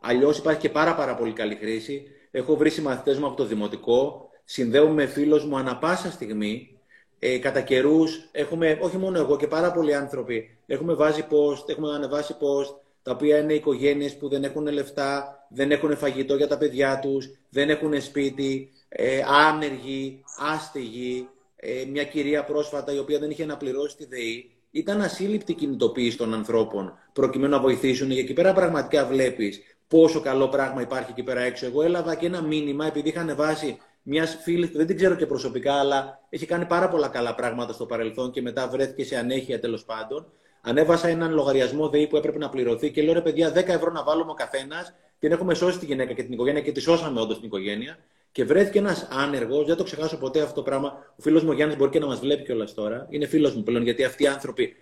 Αλλιώς 0.00 0.38
υπάρχει 0.38 0.60
και 0.60 0.70
πάρα 0.70 0.94
πάρα 0.94 1.14
πολύ 1.14 1.32
καλή 1.32 1.54
χρήση. 1.54 2.06
Έχω 2.30 2.56
βρει 2.56 2.70
συμμαθητές 2.70 3.18
μου 3.18 3.26
από 3.26 3.36
το 3.36 3.44
δημοτικό, 3.44 4.30
συνδέομαι 4.44 4.92
με 4.92 5.06
φίλος 5.06 5.44
μου 5.44 5.56
ανα 5.56 5.76
πάσα 5.78 6.10
στιγμή 6.10 6.80
ε, 7.18 7.38
κατά 7.38 7.60
καιρούς 7.60 8.28
έχουμε, 8.32 8.78
όχι 8.80 8.96
μόνο 8.96 9.18
εγώ 9.18 9.36
και 9.36 9.46
πάρα 9.46 9.72
πολλοί 9.72 9.94
άνθρωποι, 9.94 10.58
έχουμε 10.66 10.94
βάζει 10.94 11.26
post, 11.30 11.68
έχουμε 11.68 11.94
ανεβάσει 11.94 12.34
post, 12.40 12.74
τα 13.02 13.12
οποία 13.12 13.38
είναι 13.38 13.52
οικογένειες 13.54 14.16
που 14.16 14.28
δεν 14.28 14.44
έχουν 14.44 14.66
λεφτά, 14.66 15.44
δεν 15.48 15.70
έχουν 15.70 15.96
φαγητό 15.96 16.36
για 16.36 16.48
τα 16.48 16.58
παιδιά 16.58 16.98
τους, 16.98 17.30
δεν 17.48 17.70
έχουν 17.70 18.00
σπίτι, 18.00 18.72
ε, 18.88 19.22
άνεργοι, 19.48 20.24
άστεγοι, 20.40 21.28
ε, 21.56 21.84
μια 21.90 22.04
κυρία 22.04 22.44
πρόσφατα 22.44 22.92
η 22.92 22.98
οποία 22.98 23.18
δεν 23.18 23.30
είχε 23.30 23.44
να 23.44 23.56
πληρώσει 23.56 23.96
τη 23.96 24.06
ΔΕΗ. 24.06 24.50
Ήταν 24.70 25.00
ασύλληπτη 25.00 25.54
κινητοποίηση 25.54 26.16
των 26.16 26.34
ανθρώπων 26.34 26.98
προκειμένου 27.12 27.52
να 27.52 27.60
βοηθήσουν. 27.60 28.06
Γιατί 28.06 28.22
εκεί 28.22 28.32
πέρα 28.32 28.52
πραγματικά 28.52 29.06
βλέπεις 29.06 29.60
πόσο 29.88 30.20
καλό 30.20 30.48
πράγμα 30.48 30.80
υπάρχει 30.80 31.10
εκεί 31.10 31.22
πέρα 31.22 31.40
έξω. 31.40 31.66
Εγώ 31.66 31.82
έλαβα 31.82 32.14
και 32.14 32.26
ένα 32.26 32.42
μήνυμα 32.42 32.86
επειδή 32.86 33.08
είχα 33.08 33.20
ανεβάσει 33.20 33.78
μιας 34.02 34.38
φίλης, 34.42 34.70
δεν 34.70 34.86
την 34.86 34.96
ξέρω 34.96 35.14
και 35.14 35.26
προσωπικά, 35.26 35.74
αλλά 35.74 36.20
έχει 36.28 36.46
κάνει 36.46 36.66
πάρα 36.66 36.88
πολλά 36.88 37.08
καλά 37.08 37.34
πράγματα 37.34 37.72
στο 37.72 37.86
παρελθόν 37.86 38.30
και 38.30 38.42
μετά 38.42 38.68
βρέθηκε 38.68 39.04
σε 39.04 39.16
ανέχεια 39.16 39.60
τέλος 39.60 39.84
πάντων. 39.84 40.32
Ανέβασα 40.60 41.08
έναν 41.08 41.32
λογαριασμό 41.32 41.88
ΔΕΗ 41.88 42.06
που 42.06 42.16
έπρεπε 42.16 42.38
να 42.38 42.48
πληρωθεί 42.48 42.90
και 42.90 43.02
λέω 43.02 43.12
ρε 43.12 43.20
παιδιά, 43.20 43.52
10 43.52 43.68
ευρώ 43.68 43.90
να 43.90 44.02
βάλουμε 44.02 44.30
ο 44.30 44.34
καθένας. 44.34 44.94
Την 45.18 45.32
έχουμε 45.32 45.54
σώσει 45.54 45.78
τη 45.78 45.86
γυναίκα 45.86 46.12
και 46.12 46.22
την 46.22 46.32
οικογένεια 46.32 46.60
και 46.60 46.72
τη 46.72 46.80
σώσαμε 46.80 47.20
όντως 47.20 47.36
την 47.36 47.46
οικογένεια. 47.46 47.98
Και 48.32 48.44
βρέθηκε 48.44 48.78
ένας 48.78 49.08
άνεργος, 49.10 49.66
δεν 49.66 49.76
το 49.76 49.84
ξεχάσω 49.84 50.18
ποτέ 50.18 50.40
αυτό 50.40 50.54
το 50.54 50.62
πράγμα. 50.62 51.14
Ο 51.16 51.22
φίλος 51.22 51.44
μου 51.44 51.52
Γιάννης 51.52 51.76
μπορεί 51.76 51.90
και 51.90 51.98
να 51.98 52.06
μας 52.06 52.20
βλέπει 52.20 52.42
κιόλας 52.42 52.74
τώρα. 52.74 53.06
Είναι 53.10 53.26
φίλος 53.26 53.54
μου 53.54 53.62
πλέον, 53.62 53.82
γιατί 53.82 54.04
αυτοί 54.04 54.22
οι 54.22 54.26
άνθρωποι, 54.26 54.76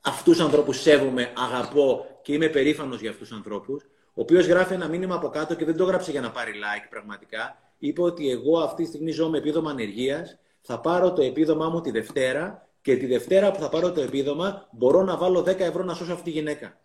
αυτούς 0.00 0.36
του 0.36 0.44
ανθρώπους 0.44 0.80
σέβομαι, 0.80 1.32
αγαπώ 1.36 2.06
και 2.22 2.32
είμαι 2.32 2.48
περήφανος 2.48 3.00
για 3.00 3.10
αυτούς 3.10 3.28
τους 3.28 3.36
ανθρώπους. 3.36 3.84
Ο 4.08 4.20
οποίος 4.20 4.46
γράφει 4.46 4.74
ένα 4.74 4.88
μήνυμα 4.88 5.14
από 5.14 5.28
κάτω 5.28 5.54
και 5.54 5.64
δεν 5.64 5.76
το 5.76 5.84
έγραψε 5.84 6.10
για 6.10 6.20
να 6.20 6.30
πάρει 6.30 6.52
like 6.52 6.86
πραγματικά 6.90 7.58
είπε 7.78 8.02
ότι 8.02 8.30
εγώ 8.30 8.58
αυτή 8.58 8.82
τη 8.82 8.88
στιγμή 8.88 9.10
ζω 9.10 9.28
με 9.28 9.38
επίδομα 9.38 9.70
ανεργίας 9.70 10.38
θα 10.60 10.80
πάρω 10.80 11.12
το 11.12 11.22
επίδομά 11.22 11.68
μου 11.68 11.80
τη 11.80 11.90
Δευτέρα 11.90 12.68
και 12.82 12.96
τη 12.96 13.06
Δευτέρα 13.06 13.50
που 13.50 13.60
θα 13.60 13.68
πάρω 13.68 13.92
το 13.92 14.00
επίδομα 14.00 14.68
μπορώ 14.70 15.02
να 15.02 15.16
βάλω 15.16 15.40
10 15.40 15.58
ευρώ 15.58 15.84
να 15.84 15.94
σώσω 15.94 16.12
αυτή 16.12 16.24
τη 16.24 16.30
γυναίκα. 16.30 16.78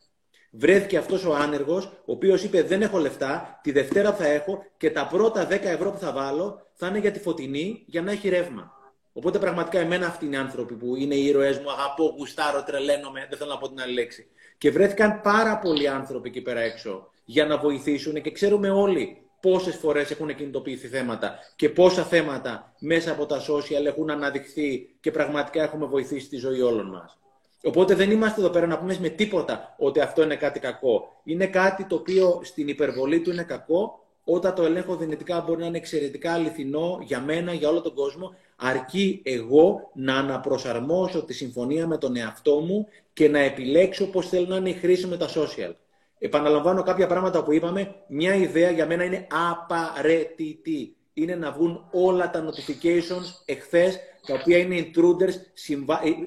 Βρέθηκε 0.55 0.97
αυτός 0.97 1.25
ο 1.25 1.35
άνεργος, 1.35 1.85
ο 1.85 2.11
οποίος 2.11 2.43
είπε: 2.43 2.63
Δεν 2.63 2.81
έχω 2.81 2.97
λεφτά, 2.97 3.59
τη 3.63 3.71
Δευτέρα 3.71 4.13
που 4.13 4.21
θα 4.21 4.27
έχω 4.27 4.65
και 4.77 4.91
τα 4.91 5.07
πρώτα 5.07 5.47
10 5.47 5.51
ευρώ 5.51 5.91
που 5.91 5.97
θα 5.97 6.11
βάλω 6.11 6.67
θα 6.73 6.87
είναι 6.87 6.99
για 6.99 7.11
τη 7.11 7.19
φωτεινή 7.19 7.83
για 7.85 8.01
να 8.01 8.11
έχει 8.11 8.29
ρεύμα. 8.29 8.71
Οπότε 9.13 9.39
πραγματικά 9.39 9.79
εμένα 9.79 10.07
αυτοί 10.07 10.25
είναι 10.25 10.35
οι 10.35 10.39
άνθρωποι 10.39 10.73
που 10.73 10.95
είναι 10.95 11.15
οι 11.15 11.25
ήρωές 11.25 11.59
μου, 11.59 11.71
αγαπώ, 11.71 12.15
γουστάρω, 12.17 12.63
τρελαίνομαι, 12.63 13.25
δεν 13.29 13.37
θέλω 13.37 13.49
να 13.49 13.57
πω 13.57 13.69
την 13.69 13.81
άλλη 13.81 13.93
λέξη. 13.93 14.27
Και 14.57 14.71
βρέθηκαν 14.71 15.21
πάρα 15.21 15.59
πολλοί 15.59 15.87
άνθρωποι 15.87 16.29
εκεί 16.29 16.41
πέρα 16.41 16.59
έξω 16.59 17.09
για 17.25 17.45
να 17.45 17.57
βοηθήσουν 17.57 18.21
και 18.21 18.31
ξέρουμε 18.31 18.69
όλοι 18.69 19.21
πόσες 19.39 19.75
φορές 19.75 20.11
έχουν 20.11 20.35
κινητοποιηθεί 20.35 20.87
θέματα 20.87 21.39
και 21.55 21.69
πόσα 21.69 22.03
θέματα 22.03 22.73
μέσα 22.79 23.11
από 23.11 23.25
τα 23.25 23.41
social 23.41 23.85
έχουν 23.85 24.09
αναδειχθεί 24.09 24.95
και 24.99 25.11
πραγματικά 25.11 25.63
έχουμε 25.63 25.85
βοηθήσει 25.85 26.27
τη 26.29 26.37
ζωή 26.37 26.61
όλων 26.61 26.89
μας. 26.89 27.17
Οπότε 27.65 27.95
δεν 27.95 28.11
είμαστε 28.11 28.41
εδώ 28.41 28.49
πέρα 28.49 28.67
να 28.67 28.79
πούμε 28.79 28.97
με 28.99 29.09
τίποτα 29.09 29.75
ότι 29.77 29.99
αυτό 29.99 30.23
είναι 30.23 30.35
κάτι 30.35 30.59
κακό. 30.59 31.21
Είναι 31.23 31.47
κάτι 31.47 31.85
το 31.85 31.95
οποίο 31.95 32.41
στην 32.43 32.67
υπερβολή 32.67 33.21
του 33.21 33.31
είναι 33.31 33.43
κακό. 33.43 33.99
Όταν 34.23 34.55
το 34.55 34.63
ελέγχω 34.63 34.95
δυνητικά 34.95 35.41
μπορεί 35.41 35.59
να 35.59 35.65
είναι 35.65 35.77
εξαιρετικά 35.77 36.33
αληθινό 36.33 36.99
για 37.01 37.21
μένα, 37.21 37.53
για 37.53 37.69
όλο 37.69 37.81
τον 37.81 37.93
κόσμο, 37.93 38.35
αρκεί 38.55 39.21
εγώ 39.23 39.91
να 39.93 40.15
αναπροσαρμόσω 40.15 41.23
τη 41.23 41.33
συμφωνία 41.33 41.87
με 41.87 41.97
τον 41.97 42.15
εαυτό 42.15 42.59
μου 42.59 42.87
και 43.13 43.29
να 43.29 43.39
επιλέξω 43.39 44.05
πώς 44.05 44.29
θέλω 44.29 44.45
να 44.47 44.55
είναι 44.55 44.69
η 44.69 44.73
χρήση 44.73 45.07
με 45.07 45.17
τα 45.17 45.27
social. 45.27 45.73
Επαναλαμβάνω 46.17 46.83
κάποια 46.83 47.07
πράγματα 47.07 47.43
που 47.43 47.53
είπαμε. 47.53 47.95
Μια 48.07 48.35
ιδέα 48.35 48.71
για 48.71 48.85
μένα 48.85 49.03
είναι 49.03 49.27
απαραίτητη. 49.51 50.95
Είναι 51.13 51.35
να 51.35 51.51
βγουν 51.51 51.85
όλα 51.91 52.29
τα 52.29 52.45
notifications 52.45 53.43
εχθές, 53.45 53.99
τα 54.27 54.33
οποία 54.33 54.57
είναι 54.57 54.75
intruders, 54.79 55.33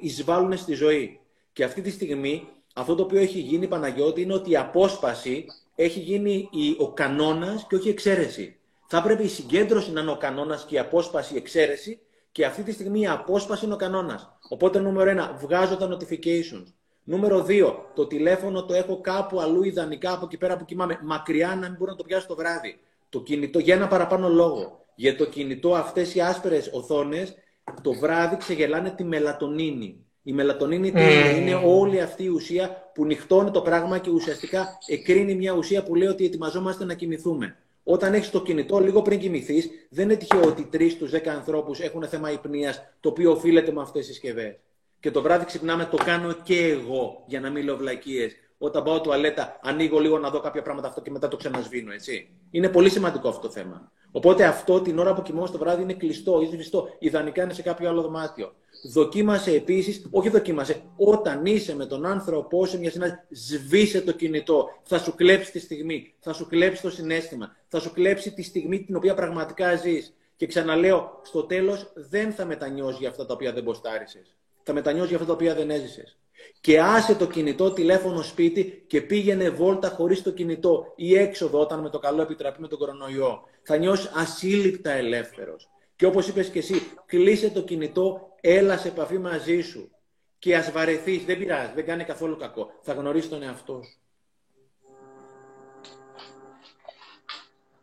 εισβάλλουν 0.01 0.57
στη 0.57 0.75
ζωή. 0.75 1.21
Και 1.57 1.65
αυτή 1.65 1.81
τη 1.81 1.91
στιγμή 1.91 2.49
αυτό 2.74 2.95
το 2.95 3.03
οποίο 3.03 3.20
έχει 3.20 3.39
γίνει, 3.39 3.69
Παναγιώτη, 3.69 4.23
είναι 4.23 4.35
ότι 4.35 4.51
η 4.51 4.57
απόσπαση 4.57 5.45
έχει 5.74 6.01
γίνει 6.01 6.49
ο 6.78 6.93
κανόνας 6.93 7.66
και 7.69 7.74
όχι 7.74 7.87
η 7.87 7.91
εξαίρεση. 7.91 8.57
Θα 8.87 9.03
πρέπει 9.03 9.23
η 9.23 9.28
συγκέντρωση 9.28 9.93
να 9.93 10.01
είναι 10.01 10.11
ο 10.11 10.16
κανόνας 10.16 10.65
και 10.65 10.74
η 10.74 10.78
απόσπαση 10.78 11.35
η 11.35 11.37
εξαίρεση 11.37 12.01
και 12.33 12.45
αυτή 12.45 12.62
τη 12.62 12.73
στιγμή 12.73 13.01
η 13.01 13.07
απόσπαση 13.07 13.65
είναι 13.65 13.74
ο 13.74 13.77
κανόνας. 13.77 14.39
Οπότε 14.49 14.78
νούμερο 14.78 15.11
ένα, 15.11 15.37
βγάζω 15.41 15.77
τα 15.77 15.89
notifications. 15.89 16.73
Νούμερο 17.03 17.47
2. 17.49 17.74
Το 17.95 18.07
τηλέφωνο 18.07 18.65
το 18.65 18.74
έχω 18.74 19.01
κάπου 19.01 19.41
αλλού 19.41 19.62
ιδανικά 19.62 20.12
από 20.12 20.24
εκεί 20.24 20.37
πέρα 20.37 20.57
που 20.57 20.65
κοιμάμαι. 20.65 20.99
Μακριά 21.03 21.49
να 21.49 21.69
μην 21.69 21.77
μπορώ 21.78 21.91
να 21.91 21.97
το 21.97 22.05
πιάσω 22.05 22.27
το 22.27 22.35
βράδυ. 22.35 22.78
Το 23.09 23.23
κινητό 23.23 23.59
για 23.59 23.74
ένα 23.74 23.89
παραπάνω 23.89 24.28
λόγο. 24.28 24.85
Για 24.95 25.16
το 25.16 25.24
κινητό 25.24 25.74
αυτές 25.74 26.15
οι 26.15 26.20
άσπρες 26.20 26.70
οθόνες 26.73 27.35
το 27.83 27.93
βράδυ 27.93 28.37
ξεγελάνε 28.37 28.91
τη 28.91 29.05
μελατονίνη. 29.05 30.06
Η 30.28 30.32
μελατονίνη 30.32 30.93
mm. 30.94 31.36
είναι 31.36 31.55
όλη 31.65 32.01
αυτή 32.01 32.24
η 32.24 32.28
ουσία 32.28 32.90
που 32.94 33.05
νυχτώνει 33.05 33.51
το 33.51 33.61
πράγμα 33.61 33.98
και 33.98 34.11
ουσιαστικά 34.11 34.78
εκρίνει 34.86 35.35
μια 35.35 35.53
ουσία 35.53 35.82
που 35.82 35.94
λέει 35.94 36.09
ότι 36.09 36.24
ετοιμαζόμαστε 36.24 36.85
να 36.85 36.94
κοιμηθούμε. 36.94 37.57
Όταν 37.82 38.15
έχεις 38.15 38.31
το 38.31 38.43
κινητό 38.43 38.78
λίγο 38.78 39.03
πριν 39.03 39.19
κοιμηθείς, 39.19 39.70
δεν 39.90 40.05
είναι 40.05 40.16
τυχαίο 40.16 40.43
ότι 40.43 40.62
τρεις 40.70 40.93
στους 40.93 41.11
δέκα 41.11 41.32
ανθρώπους 41.32 41.81
έχουν 41.81 42.09
θέμα 42.09 42.31
υπνίας, 42.31 42.82
το 43.01 43.09
οποίο 43.09 43.31
οφείλεται 43.31 43.73
με 43.73 43.81
αυτές 43.81 44.07
τις 44.07 44.15
συσκευές. 44.15 44.57
Και 45.01 45.11
το 45.11 45.23
βράδυ 45.23 45.44
ξυπνάμε, 45.44 45.85
το 45.85 45.97
κάνω 46.05 46.32
και 46.43 46.66
εγώ, 46.66 47.24
για 47.27 47.40
να 47.40 47.51
μην 47.51 47.65
λέω 47.65 47.77
βλακίες. 47.77 48.36
Όταν 48.59 48.82
πάω 48.82 49.01
τουαλέτα, 49.01 49.59
ανοίγω 49.62 49.98
λίγο 49.98 50.19
να 50.19 50.31
δω 50.31 50.40
κάποια 50.40 50.62
πράγματα 50.62 50.89
αυτό 50.89 51.01
και 51.01 51.11
μετά 51.11 51.28
το 51.28 51.36
ξανασβήνω, 51.36 51.93
έτσι. 51.93 52.28
Είναι 52.51 52.69
πολύ 52.69 52.90
σημαντικό 52.90 53.28
αυτό 53.28 53.47
το 53.47 53.53
θέμα. 53.53 53.93
Οπότε 54.11 54.44
αυτό 54.44 54.81
την 54.81 54.98
ώρα 54.98 55.15
που 55.15 55.23
κοιμόμαστε 55.23 55.59
το 55.59 55.65
βράδυ 55.65 55.82
είναι 55.82 55.94
κλειστό 55.94 56.40
ή 56.40 56.47
σβηστό. 56.47 56.89
Ιδανικά 56.98 57.43
είναι 57.43 57.53
σε 57.53 57.62
κάποιο 57.62 57.89
άλλο 57.89 58.03
δωμάτιο. 58.03 58.55
Δοκίμασε 58.82 59.51
επίσης, 59.51 60.07
όχι 60.11 60.28
δοκίμασε, 60.28 60.82
όταν 60.97 61.47
είσαι 61.47 61.74
με 61.74 61.86
τον 61.86 62.07
άνθρωπό 62.07 62.66
σε 62.66 62.78
μια 62.78 62.90
συνάντηση, 62.90 63.20
σβήσε 63.31 64.01
το 64.01 64.12
κινητό. 64.12 64.69
Θα 64.82 64.98
σου 64.98 65.15
κλέψει 65.15 65.53
τη 65.53 65.59
στιγμή, 65.59 66.15
θα 66.20 66.32
σου 66.32 66.47
κλέψει 66.47 66.82
το 66.82 66.90
συνέστημα, 66.90 67.57
θα 67.69 67.81
σου 67.81 67.93
κλέψει 67.93 68.32
τη 68.32 68.43
στιγμή 68.43 68.85
την 68.85 68.97
οποία 68.97 69.15
πραγματικά 69.15 69.77
ζεις. 69.77 70.15
Και 70.36 70.47
ξαναλέω, 70.47 71.20
στο 71.24 71.43
τέλος 71.43 71.93
δεν 71.94 72.32
θα 72.32 72.44
μετανιώσεις 72.44 72.98
για 72.98 73.09
αυτά 73.09 73.27
τα 73.27 73.35
οποία 73.35 73.53
δεν 73.53 73.62
μποστάρισε. 73.62 74.23
Θα 74.62 74.73
μετανιώσεις 74.73 75.09
για 75.09 75.19
αυτά 75.19 75.28
τα 75.28 75.35
οποία 75.35 75.55
δεν 75.55 75.70
έζησες. 75.70 76.16
Και 76.61 76.81
άσε 76.81 77.15
το 77.15 77.27
κινητό 77.27 77.73
τηλέφωνο 77.73 78.23
σπίτι 78.23 78.85
και 78.86 79.01
πήγαινε 79.01 79.51
βόλτα 79.51 79.89
χωρίς 79.89 80.23
το 80.23 80.31
κινητό 80.31 80.93
ή 80.97 81.16
έξοδο 81.16 81.61
όταν 81.61 81.81
με 81.81 81.90
το 81.90 81.98
καλό 81.98 82.23
επιτραπεί 82.23 82.61
με 82.61 82.69
τον 82.69 82.78
κορονοϊό. 82.78 83.43
Θα 83.62 83.77
νιώσεις 83.77 84.11
ασύλληπτα 84.15 84.90
ελεύθερος. 84.90 85.70
Και 85.97 86.06
όπως 86.06 86.28
είπες 86.28 86.48
και 86.48 86.59
εσύ, 86.59 86.90
κλείσε 87.06 87.51
το 87.51 87.62
κινητό, 87.62 88.28
έλα 88.40 88.77
σε 88.77 88.89
επαφή 88.89 89.18
μαζί 89.18 89.60
σου. 89.60 89.90
Και 90.39 90.56
ας 90.56 90.70
βαρεθείς, 90.73 91.24
δεν 91.24 91.39
πειράζει, 91.39 91.70
δεν 91.74 91.86
κάνει 91.86 92.05
καθόλου 92.05 92.36
κακό. 92.36 92.68
Θα 92.82 92.93
γνωρίσεις 92.93 93.31
τον 93.31 93.43
εαυτό 93.43 93.81
σου. 93.85 94.01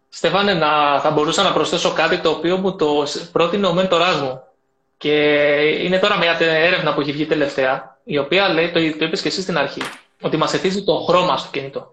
Στέφανε, 0.09 0.53
να, 0.53 0.99
θα 0.99 1.11
μπορούσα 1.11 1.43
να 1.43 1.53
προσθέσω 1.53 1.93
κάτι 1.93 2.21
το 2.21 2.29
οποίο 2.29 2.57
μου 2.57 2.75
το 2.75 3.05
πρότεινε 3.31 3.67
ο 3.67 3.73
μέντοράς 3.73 4.21
μου. 4.21 4.43
Και 4.97 5.13
είναι 5.81 5.99
τώρα 5.99 6.17
μια 6.17 6.37
έρευνα 6.39 6.93
που 6.93 7.01
έχει 7.01 7.11
βγει 7.11 7.25
τελευταία, 7.25 7.99
η 8.03 8.17
οποία 8.17 8.49
λέει, 8.49 8.71
το, 8.71 8.97
το 8.97 9.05
είπες 9.05 9.21
και 9.21 9.27
εσύ 9.27 9.41
στην 9.41 9.57
αρχή, 9.57 9.81
ότι 10.21 10.37
μας 10.37 10.53
εθίζει 10.53 10.83
το 10.83 10.95
χρώμα 10.95 11.37
στο 11.37 11.49
κινητό. 11.51 11.92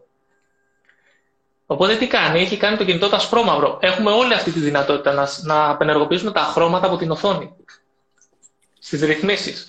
Οπότε 1.72 1.96
τι 1.96 2.06
κάνει, 2.06 2.40
έχει 2.40 2.56
κάνει 2.56 2.76
το 2.76 2.84
κινητό 2.84 3.08
το 3.08 3.16
ασπρόμαυρο. 3.16 3.78
Έχουμε 3.80 4.10
όλη 4.10 4.34
αυτή 4.34 4.50
τη 4.50 4.58
δυνατότητα 4.58 5.12
να, 5.12 5.28
να 5.42 5.70
απενεργοποιήσουμε 5.70 6.30
τα 6.30 6.40
χρώματα 6.40 6.86
από 6.86 6.96
την 6.96 7.10
οθόνη. 7.10 7.54
Στις 8.78 9.02
ρυθμίσεις. 9.02 9.66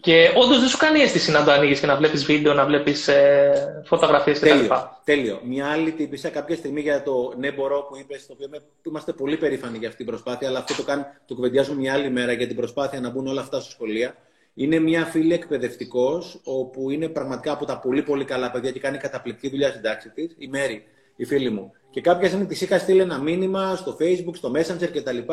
Και 0.00 0.32
όντως 0.36 0.60
δεν 0.60 0.68
σου 0.68 0.76
κάνει 0.76 1.00
αίσθηση 1.00 1.30
να 1.30 1.44
το 1.44 1.50
ανοίγεις 1.50 1.80
και 1.80 1.86
να 1.86 1.96
βλέπεις 1.96 2.24
βίντεο, 2.24 2.54
να 2.54 2.64
βλέπεις 2.64 3.08
ε, 3.08 3.82
φωτογραφίες 3.86 4.38
κτλ. 4.38 4.48
Τέλειο, 4.48 5.00
τέλειο. 5.04 5.40
Μια 5.44 5.66
άλλη 5.66 5.92
τύπησα 5.92 6.28
κάποια 6.28 6.56
στιγμή 6.56 6.80
για 6.80 7.02
το 7.02 7.32
ναι 7.38 7.52
μπορώ 7.52 7.86
που 7.88 7.96
είπες, 7.96 8.26
το 8.26 8.32
οποίο 8.32 8.60
είμαστε 8.82 9.12
πολύ 9.12 9.36
περήφανοι 9.36 9.78
για 9.78 9.88
αυτή 9.88 10.04
την 10.04 10.12
προσπάθεια, 10.12 10.48
αλλά 10.48 10.58
αυτό 10.58 10.74
το, 10.74 10.82
κάνει, 10.82 11.02
το 11.26 11.34
κουβεντιάζουμε 11.34 11.80
μια 11.80 11.92
άλλη 11.92 12.10
μέρα 12.10 12.32
για 12.32 12.46
την 12.46 12.56
προσπάθεια 12.56 13.00
να 13.00 13.10
μπουν 13.10 13.26
όλα 13.26 13.40
αυτά 13.40 13.60
στα 13.60 13.70
σχολεία. 13.70 14.14
Είναι 14.54 14.78
μια 14.78 15.04
φίλη 15.04 15.34
εκπαιδευτικός, 15.34 16.40
όπου 16.44 16.90
είναι 16.90 17.08
πραγματικά 17.08 17.52
από 17.52 17.64
τα 17.64 17.78
πολύ 17.78 18.02
πολύ 18.02 18.24
καλά 18.24 18.50
παιδιά 18.50 18.70
και 18.70 18.80
κάνει 18.80 18.98
καταπληκτική 18.98 19.48
δουλειά 19.48 19.68
στην 19.68 19.82
τάξη 19.82 20.10
της, 20.10 20.34
η 20.38 20.48
Μέρη, 20.48 20.84
η 21.16 21.24
φίλη 21.24 21.50
μου. 21.50 21.72
Και 21.90 22.00
κάποια 22.00 22.28
στιγμή 22.28 22.46
τη 22.46 22.64
είχα 22.64 22.78
στείλει 22.78 23.00
ένα 23.00 23.18
μήνυμα 23.18 23.76
στο 23.76 23.96
Facebook, 24.00 24.34
στο 24.34 24.52
Messenger 24.54 24.88
κτλ. 24.92 25.18
Και, 25.18 25.24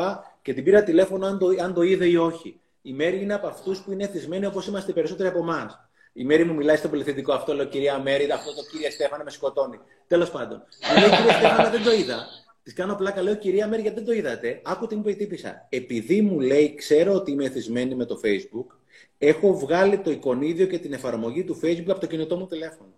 και 0.41 0.53
την 0.53 0.63
πήρα 0.63 0.83
τηλέφωνο 0.83 1.25
αν 1.25 1.37
το, 1.37 1.47
αν 1.61 1.73
το 1.73 1.81
είδε 1.81 2.05
ή 2.05 2.15
όχι. 2.15 2.59
Η 2.81 2.93
Μέρη 2.93 3.21
είναι 3.21 3.33
από 3.33 3.47
αυτούς 3.47 3.79
που 3.81 3.91
είναι 3.91 4.03
εθισμένοι 4.03 4.45
όπως 4.45 4.67
είμαστε 4.67 4.91
οι 4.91 4.93
περισσότεροι 4.93 5.29
από 5.29 5.39
εμάς. 5.39 5.89
Η 6.13 6.23
Μέρη 6.23 6.43
μου 6.43 6.53
μιλάει 6.53 6.75
στο 6.75 6.89
πολυθετικό 6.89 7.33
αυτό, 7.33 7.53
λέω 7.53 7.65
κυρία 7.65 7.99
Μέρη, 7.99 8.31
αυτό 8.31 8.55
το 8.55 8.61
κύριε 8.71 8.89
Στέφανε 8.89 9.23
με 9.23 9.29
σκοτώνει. 9.29 9.79
Τέλος 10.07 10.31
πάντων. 10.31 10.63
Μου 10.93 10.99
λέει 10.99 11.17
κύριε 11.17 11.31
Στέφανε, 11.31 11.69
δεν 11.69 11.83
το 11.83 11.91
είδα. 11.91 12.25
Της 12.63 12.73
κάνω 12.73 12.95
πλάκα, 12.95 13.21
λέω 13.21 13.35
κυρία 13.35 13.67
Μέρη, 13.67 13.81
γιατί 13.81 13.95
δεν 13.95 14.05
το 14.05 14.11
είδατε; 14.11 14.61
Άκου 14.63 14.87
τι 14.87 14.95
μου 14.95 15.01
είπε 15.05 15.13
τύπησα. 15.13 15.67
Επειδή 15.69 16.21
μου 16.21 16.39
λέει, 16.39 16.75
ξέρω 16.75 17.13
ότι 17.13 17.31
είμαι 17.31 17.45
εθισμένη 17.45 17.95
με 17.95 18.05
το 18.05 18.19
Facebook, 18.23 18.75
έχω 19.17 19.57
βγάλει 19.57 19.97
το 19.97 20.11
εικονίδιο 20.11 20.65
και 20.65 20.79
την 20.79 20.93
εφαρμογή 20.93 21.43
του 21.43 21.59
Facebook 21.63 21.87
από 21.87 21.99
το 21.99 22.07
κινητό 22.07 22.37
μου 22.37 22.47
τηλέφωνο. 22.47 22.93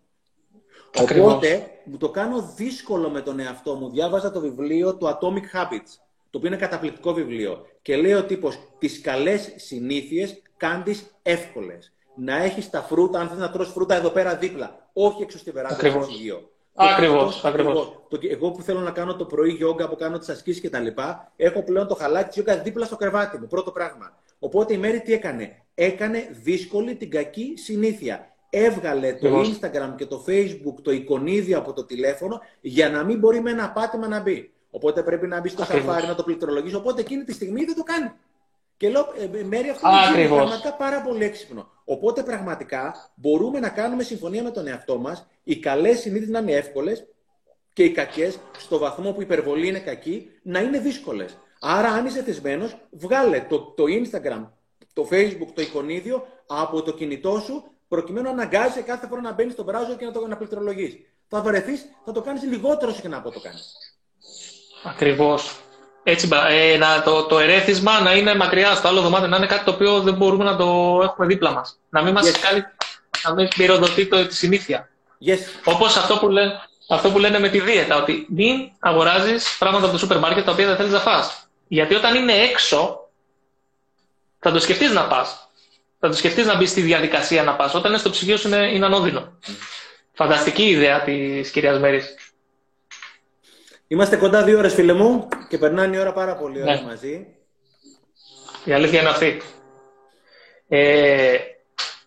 Ακριβώς. 1.01 1.33
Οπότε 1.33 1.69
μου 1.83 1.97
το 1.97 2.09
κάνω 2.09 2.53
δύσκολο 2.55 3.09
με 3.09 3.21
τον 3.21 3.39
εαυτό 3.39 3.73
μου. 3.73 3.89
Διάβαζα 3.89 4.31
το 4.31 4.39
βιβλίο 4.39 4.95
του 4.95 5.07
Atomic 5.07 5.59
Habits 5.59 5.91
το 6.29 6.37
οποίο 6.37 6.47
είναι 6.47 6.57
καταπληκτικό 6.57 7.13
βιβλίο. 7.13 7.65
Και 7.81 7.95
λέει 7.95 8.13
ο 8.13 8.23
τύπος: 8.23 8.57
Τις 8.77 9.01
καλές 9.01 9.53
συνήθειες 9.55 10.41
κάνεις 10.57 11.15
εύκολες. 11.21 11.93
Να 12.15 12.43
έχεις 12.43 12.69
τα 12.69 12.81
φρούτα, 12.81 13.19
αν 13.19 13.27
θες 13.27 13.37
να 13.37 13.49
τρως 13.49 13.71
φρούτα 13.71 13.95
εδώ 13.95 14.09
πέρα 14.09 14.35
δίπλα. 14.35 14.89
Όχι 14.93 15.21
έξω 15.21 15.37
στη 15.37 15.51
βεράντα 15.51 15.75
του 15.75 15.99
ψυγείο. 15.99 16.49
Ακριβώς. 16.75 17.45
Ακριβώς. 17.45 18.07
Εγώ 18.29 18.51
που 18.51 18.61
θέλω 18.61 18.79
να 18.79 18.91
κάνω 18.91 19.15
το 19.15 19.25
πρωί 19.25 19.51
γιόγκα, 19.51 19.89
που 19.89 19.95
κάνω 19.95 20.17
τις 20.17 20.29
ασκήσεις 20.29 20.61
κτλ. 20.61 20.87
Έχω 21.35 21.63
πλέον 21.63 21.87
το 21.87 21.95
χαλάκι 21.95 22.25
της 22.25 22.35
γιόγκα 22.35 22.61
δίπλα 22.61 22.85
στο 22.85 22.95
κρεβάτι 22.95 23.37
μου. 23.39 23.47
Πρώτο 23.47 23.71
πράγμα. 23.71 24.17
Οπότε 24.39 24.73
η 24.73 24.77
Μέρη 24.77 25.01
τι 25.01 25.13
έκανε; 25.13 25.63
Έκανε 25.73 26.29
δύσκολη 26.31 26.95
την 26.95 27.09
κακή 27.09 27.53
συνήθεια. 27.55 28.34
Έβγαλε 28.57 29.13
το 29.13 29.39
Instagram 29.39 29.93
και 29.95 30.05
το 30.05 30.25
Facebook 30.27 30.75
το 30.81 30.91
εικονίδιο 30.91 31.57
από 31.57 31.73
το 31.73 31.85
τηλέφωνο 31.85 32.41
για 32.61 32.89
να 32.89 33.03
μην 33.03 33.19
μπορεί 33.19 33.41
με 33.41 33.51
ένα 33.51 33.71
πάτημα 33.71 34.07
να 34.07 34.19
μπει. 34.19 34.51
Οπότε 34.69 35.03
πρέπει 35.03 35.27
να 35.27 35.39
μπει 35.39 35.49
στο 35.49 35.63
σαφάρι 35.63 36.07
να 36.07 36.15
το 36.15 36.23
πληκτρολογήσει. 36.23 36.75
Οπότε 36.75 37.01
εκείνη 37.01 37.23
τη 37.23 37.33
στιγμή 37.33 37.63
δεν 37.63 37.75
το 37.75 37.83
κάνει. 37.83 38.11
Και 38.77 38.89
λέω, 38.89 39.13
ε, 39.17 39.43
Μέρη, 39.43 39.69
αυτό 39.69 39.87
είναι 40.17 40.27
πραγματικά 40.27 40.73
πάρα 40.73 41.01
πολύ 41.01 41.23
έξυπνο. 41.23 41.71
Οπότε 41.85 42.23
πραγματικά 42.23 43.11
μπορούμε 43.15 43.59
να 43.59 43.69
κάνουμε 43.69 44.03
συμφωνία 44.03 44.43
με 44.43 44.51
τον 44.51 44.67
εαυτό 44.67 44.97
μας, 44.97 45.27
οι 45.43 45.59
καλές 45.59 45.99
συνήθειες 45.99 46.29
να 46.29 46.39
είναι 46.39 46.51
εύκολες 46.51 47.07
και 47.73 47.83
οι 47.83 47.91
κακές, 47.91 48.39
στο 48.57 48.77
βαθμό 48.77 49.11
που 49.11 49.21
η 49.21 49.23
υπερβολή 49.23 49.67
είναι 49.67 49.79
κακή, 49.79 50.29
να 50.41 50.59
είναι 50.59 50.79
δύσκολες. 50.79 51.37
Άρα, 51.59 51.89
αν 51.89 52.05
είσαι 52.05 52.23
θεσμένος, 52.23 52.77
βγάλε 52.89 53.45
το, 53.49 53.59
το 53.59 53.83
Instagram, 53.83 54.47
το 54.93 55.07
Facebook, 55.11 55.47
το 55.53 55.61
εικονίδιο 55.61 56.27
από 56.47 56.81
το 56.81 56.93
κινητό 56.93 57.39
σου, 57.39 57.63
προκειμένου 57.87 58.25
να 58.25 58.31
αναγκάζει 58.31 58.81
κάθε 58.81 59.07
φορά 59.07 59.21
να 59.21 59.33
μπαίνει 59.33 59.51
στο 59.51 59.65
browser 59.67 59.97
και 59.97 60.05
να 60.05 60.11
το 60.11 60.27
να 60.27 60.37
πληκτρολογείς. 60.37 60.95
Θα 61.27 61.41
βρεθεί, 61.41 61.71
θα 62.05 62.11
το 62.11 62.21
κάνεις 62.21 62.43
λιγότερο 62.43 62.93
συχνά 62.93 63.17
από 63.17 63.31
το 63.31 63.39
κάνεις. 63.39 63.73
Ακριβώς. 64.83 65.59
Έτσι, 66.03 66.29
ε, 66.49 66.77
να, 66.77 67.01
το, 67.01 67.23
το 67.23 67.39
ερέθισμα 67.39 67.99
να 67.99 68.15
είναι 68.15 68.35
μακριά 68.35 68.75
στο 68.75 68.87
άλλο 68.87 69.01
δωμάτιο, 69.01 69.27
να 69.27 69.37
είναι 69.37 69.45
κάτι 69.45 69.65
το 69.65 69.71
οποίο 69.71 69.99
δεν 69.99 70.13
μπορούμε 70.13 70.43
να 70.43 70.55
το 70.55 70.99
έχουμε 71.03 71.27
δίπλα 71.27 71.51
μας. 71.51 71.79
Να 71.89 72.01
μην 72.03 72.13
μας 72.13 72.31
yes. 72.31 72.61
να 73.23 73.33
μην 73.33 73.47
πυροδοτεί 73.47 74.07
το, 74.07 74.27
τη 74.27 74.35
συνήθεια. 74.35 74.89
Yes. 75.25 75.37
Όπως 75.63 75.97
αυτό 75.97 76.17
που, 76.17 76.29
λέ, 76.29 76.41
αυτό 76.89 77.11
που 77.11 77.19
λένε 77.19 77.39
με 77.39 77.49
τη 77.49 77.59
δίαιτα, 77.59 77.95
ότι 77.95 78.25
μην 78.29 78.71
αγοράζεις 78.79 79.57
πράγματα 79.57 79.83
από 79.83 79.93
το 79.93 79.99
σούπερ 79.99 80.19
μάρκετ 80.19 80.45
τα 80.45 80.51
οποία 80.51 80.65
δεν 80.65 80.75
θέλεις 80.75 80.91
να 80.91 80.99
φας. 80.99 81.47
Γιατί 81.67 81.95
όταν 81.95 82.15
είναι 82.15 82.33
έξω, 82.33 83.09
θα 84.39 84.51
το 84.51 84.59
σκεφτείς 84.59 84.91
να 84.91 85.07
πας. 85.07 85.44
Θα 85.99 86.07
το 86.07 86.13
σκεφτείς 86.13 86.45
να 86.45 86.57
μπεις 86.57 86.69
στη 86.69 86.81
διαδικασία 86.81 87.43
να 87.43 87.55
πας. 87.55 87.73
Όταν 87.73 87.91
είναι 87.91 87.99
στο 87.99 88.09
ψυγείο 88.09 88.37
σου 88.37 88.47
είναι, 88.47 88.71
είναι 88.71 88.85
ανώδυνο. 88.85 89.37
Φανταστική 90.13 90.63
ιδέα 90.63 91.01
της 91.01 91.51
κυρίας 91.51 91.79
Μέρης. 91.79 92.15
Είμαστε 93.87 94.17
κοντά 94.17 94.43
δύο 94.43 94.57
ώρες, 94.57 94.73
φίλε 94.73 94.93
μου, 94.93 95.27
και 95.49 95.57
περνάνε 95.57 95.95
η 95.95 95.99
ώρα 95.99 96.13
πάρα 96.13 96.35
πολύ 96.35 96.61
ωραία 96.61 96.75
ναι. 96.75 96.83
μαζί. 96.85 97.27
Η 98.65 98.73
αλήθεια 98.73 98.99
είναι 98.99 99.09
αυτή. 99.09 99.41
Ε, 100.67 101.37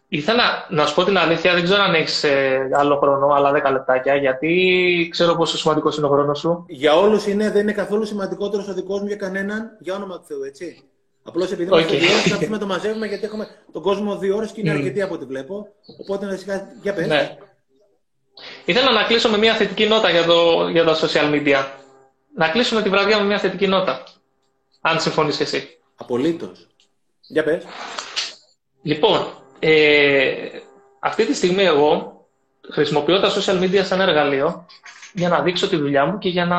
ήθελα 0.09 0.67
να 0.71 0.87
σου 0.87 0.95
πω 0.95 1.05
την 1.05 1.19
αλήθεια, 1.19 1.55
δεν 1.55 1.65
ξέρω 1.65 1.83
αν 1.83 1.95
έχεις 1.95 2.25
ε, 2.25 2.69
άλλο 2.73 2.97
χρόνο, 2.97 3.27
αλλά 3.27 3.53
10 3.69 3.73
λεπτάκια, 3.73 4.15
γιατί 4.15 5.09
ξέρω 5.11 5.35
πόσο 5.35 5.59
σημαντικός 5.59 5.97
είναι 5.97 6.07
ο 6.07 6.11
χρόνος 6.11 6.39
σου. 6.39 6.65
Για 6.69 6.97
όλους 6.97 7.27
είναι, 7.27 7.51
δεν 7.51 7.63
είναι 7.63 7.73
καθόλου 7.73 8.05
σημαντικότερος 8.05 8.69
ο 8.69 8.75
δικός 8.75 9.01
μου 9.01 9.07
για 9.07 9.17
κανέναν, 9.17 9.77
για 9.81 9.95
όνομα 9.95 10.19
του 10.19 10.25
Θεού, 10.27 10.43
έτσι. 10.43 10.88
Απλώς 11.29 11.53
επειδή 11.53 11.71
okay. 11.73 11.93
είμαστε 11.93 12.37
δύο 12.37 12.49
να 12.49 12.59
το 12.59 12.67
μαζεύουμε, 12.67 13.07
γιατί 13.07 13.25
έχουμε 13.25 13.49
τον 13.73 13.83
κόσμο 13.83 14.19
δύο 14.19 14.37
ώρες 14.37 14.51
και 14.51 14.61
είναι 14.61 14.71
αρκετή 14.71 15.03
από 15.03 15.15
ό,τι 15.15 15.25
βλέπω. 15.25 15.67
Οπότε 16.01 16.27
να 16.27 16.37
σιγά, 16.37 16.69
για 16.83 16.93
πες. 16.93 17.07
Ναι. 17.07 17.37
Ήθελα 18.65 18.93
να 18.93 19.03
κλείσω 19.03 19.29
με 19.29 19.39
μια 19.39 19.55
θετική 19.55 19.87
νότα 19.87 20.11
για, 20.11 20.25
το, 20.25 20.69
για 20.69 20.85
τα 20.85 20.97
social 20.97 21.31
media. 21.33 21.65
Να 22.37 22.49
κλείσουμε 22.49 22.83
τη 22.83 22.89
βραδιά 22.89 23.19
με 23.19 23.25
μια 23.25 23.39
θετική 23.39 23.67
νότα. 23.67 24.05
Αν 24.81 25.01
συμφωνείς 25.01 25.37
και 25.37 25.43
εσύ. 25.43 25.79
Απολύτως. 25.97 26.67
Για 27.21 27.45
πες. 27.45 27.65
Λοιπόν, 28.83 29.27
ε, 29.59 30.49
αυτή 31.01 31.27
τη 31.27 31.35
στιγμή 31.35 31.63
εγώ 31.63 32.27
χρησιμοποιώ 32.71 33.21
τα 33.21 33.31
social 33.31 33.63
media 33.63 33.85
σαν 33.85 34.01
εργαλείο 34.01 34.67
για 35.13 35.29
να 35.29 35.43
δείξω 35.43 35.69
τη 35.69 35.77
δουλειά 35.77 36.07
μου 36.07 36.19
και 36.19 36.29
για 36.29 36.47
να 36.47 36.59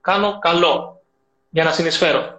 κάνω 0.00 0.38
καλό, 0.38 1.02
για 1.50 1.64
να 1.64 1.72
συνεισφέρω. 1.72 2.37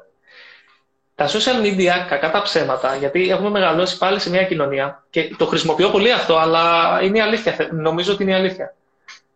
Τα 1.19 1.27
social 1.27 1.65
media, 1.65 2.05
κακά 2.07 2.31
τα 2.31 2.41
ψέματα, 2.41 2.95
γιατί 2.95 3.29
έχουμε 3.29 3.49
μεγαλώσει 3.49 3.97
πάλι 3.97 4.19
σε 4.19 4.29
μια 4.29 4.43
κοινωνία 4.43 5.03
και 5.09 5.35
το 5.37 5.45
χρησιμοποιώ 5.45 5.89
πολύ 5.89 6.11
αυτό, 6.11 6.37
αλλά 6.37 6.99
είναι 7.03 7.17
η 7.17 7.21
αλήθεια. 7.21 7.69
Νομίζω 7.71 8.13
ότι 8.13 8.23
είναι 8.23 8.31
η 8.31 8.35
αλήθεια. 8.35 8.75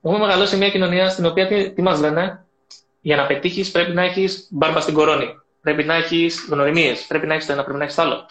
Έχουμε 0.03 0.19
μεγαλώσει 0.25 0.49
σε 0.49 0.57
μια 0.57 0.69
κοινωνία 0.69 1.09
στην 1.09 1.25
οποία 1.25 1.47
τι, 1.47 1.71
τι 1.71 1.81
μας 1.81 1.99
λένε, 1.99 2.45
για 3.01 3.15
να 3.15 3.25
πετύχεις 3.25 3.71
πρέπει 3.71 3.91
να 3.91 4.03
έχεις 4.03 4.47
μπάρμπα 4.49 4.79
στην 4.79 4.93
κορώνη. 4.93 5.39
Πρέπει 5.61 5.83
να 5.83 5.95
έχεις 5.95 6.45
γνωριμίες. 6.49 7.05
Πρέπει 7.07 7.27
να 7.27 7.33
έχεις 7.33 7.45
το 7.45 7.51
ένα, 7.51 7.63
πρέπει 7.63 7.77
να 7.77 7.83
έχεις 7.83 7.95
το 7.95 8.01
άλλο. 8.01 8.25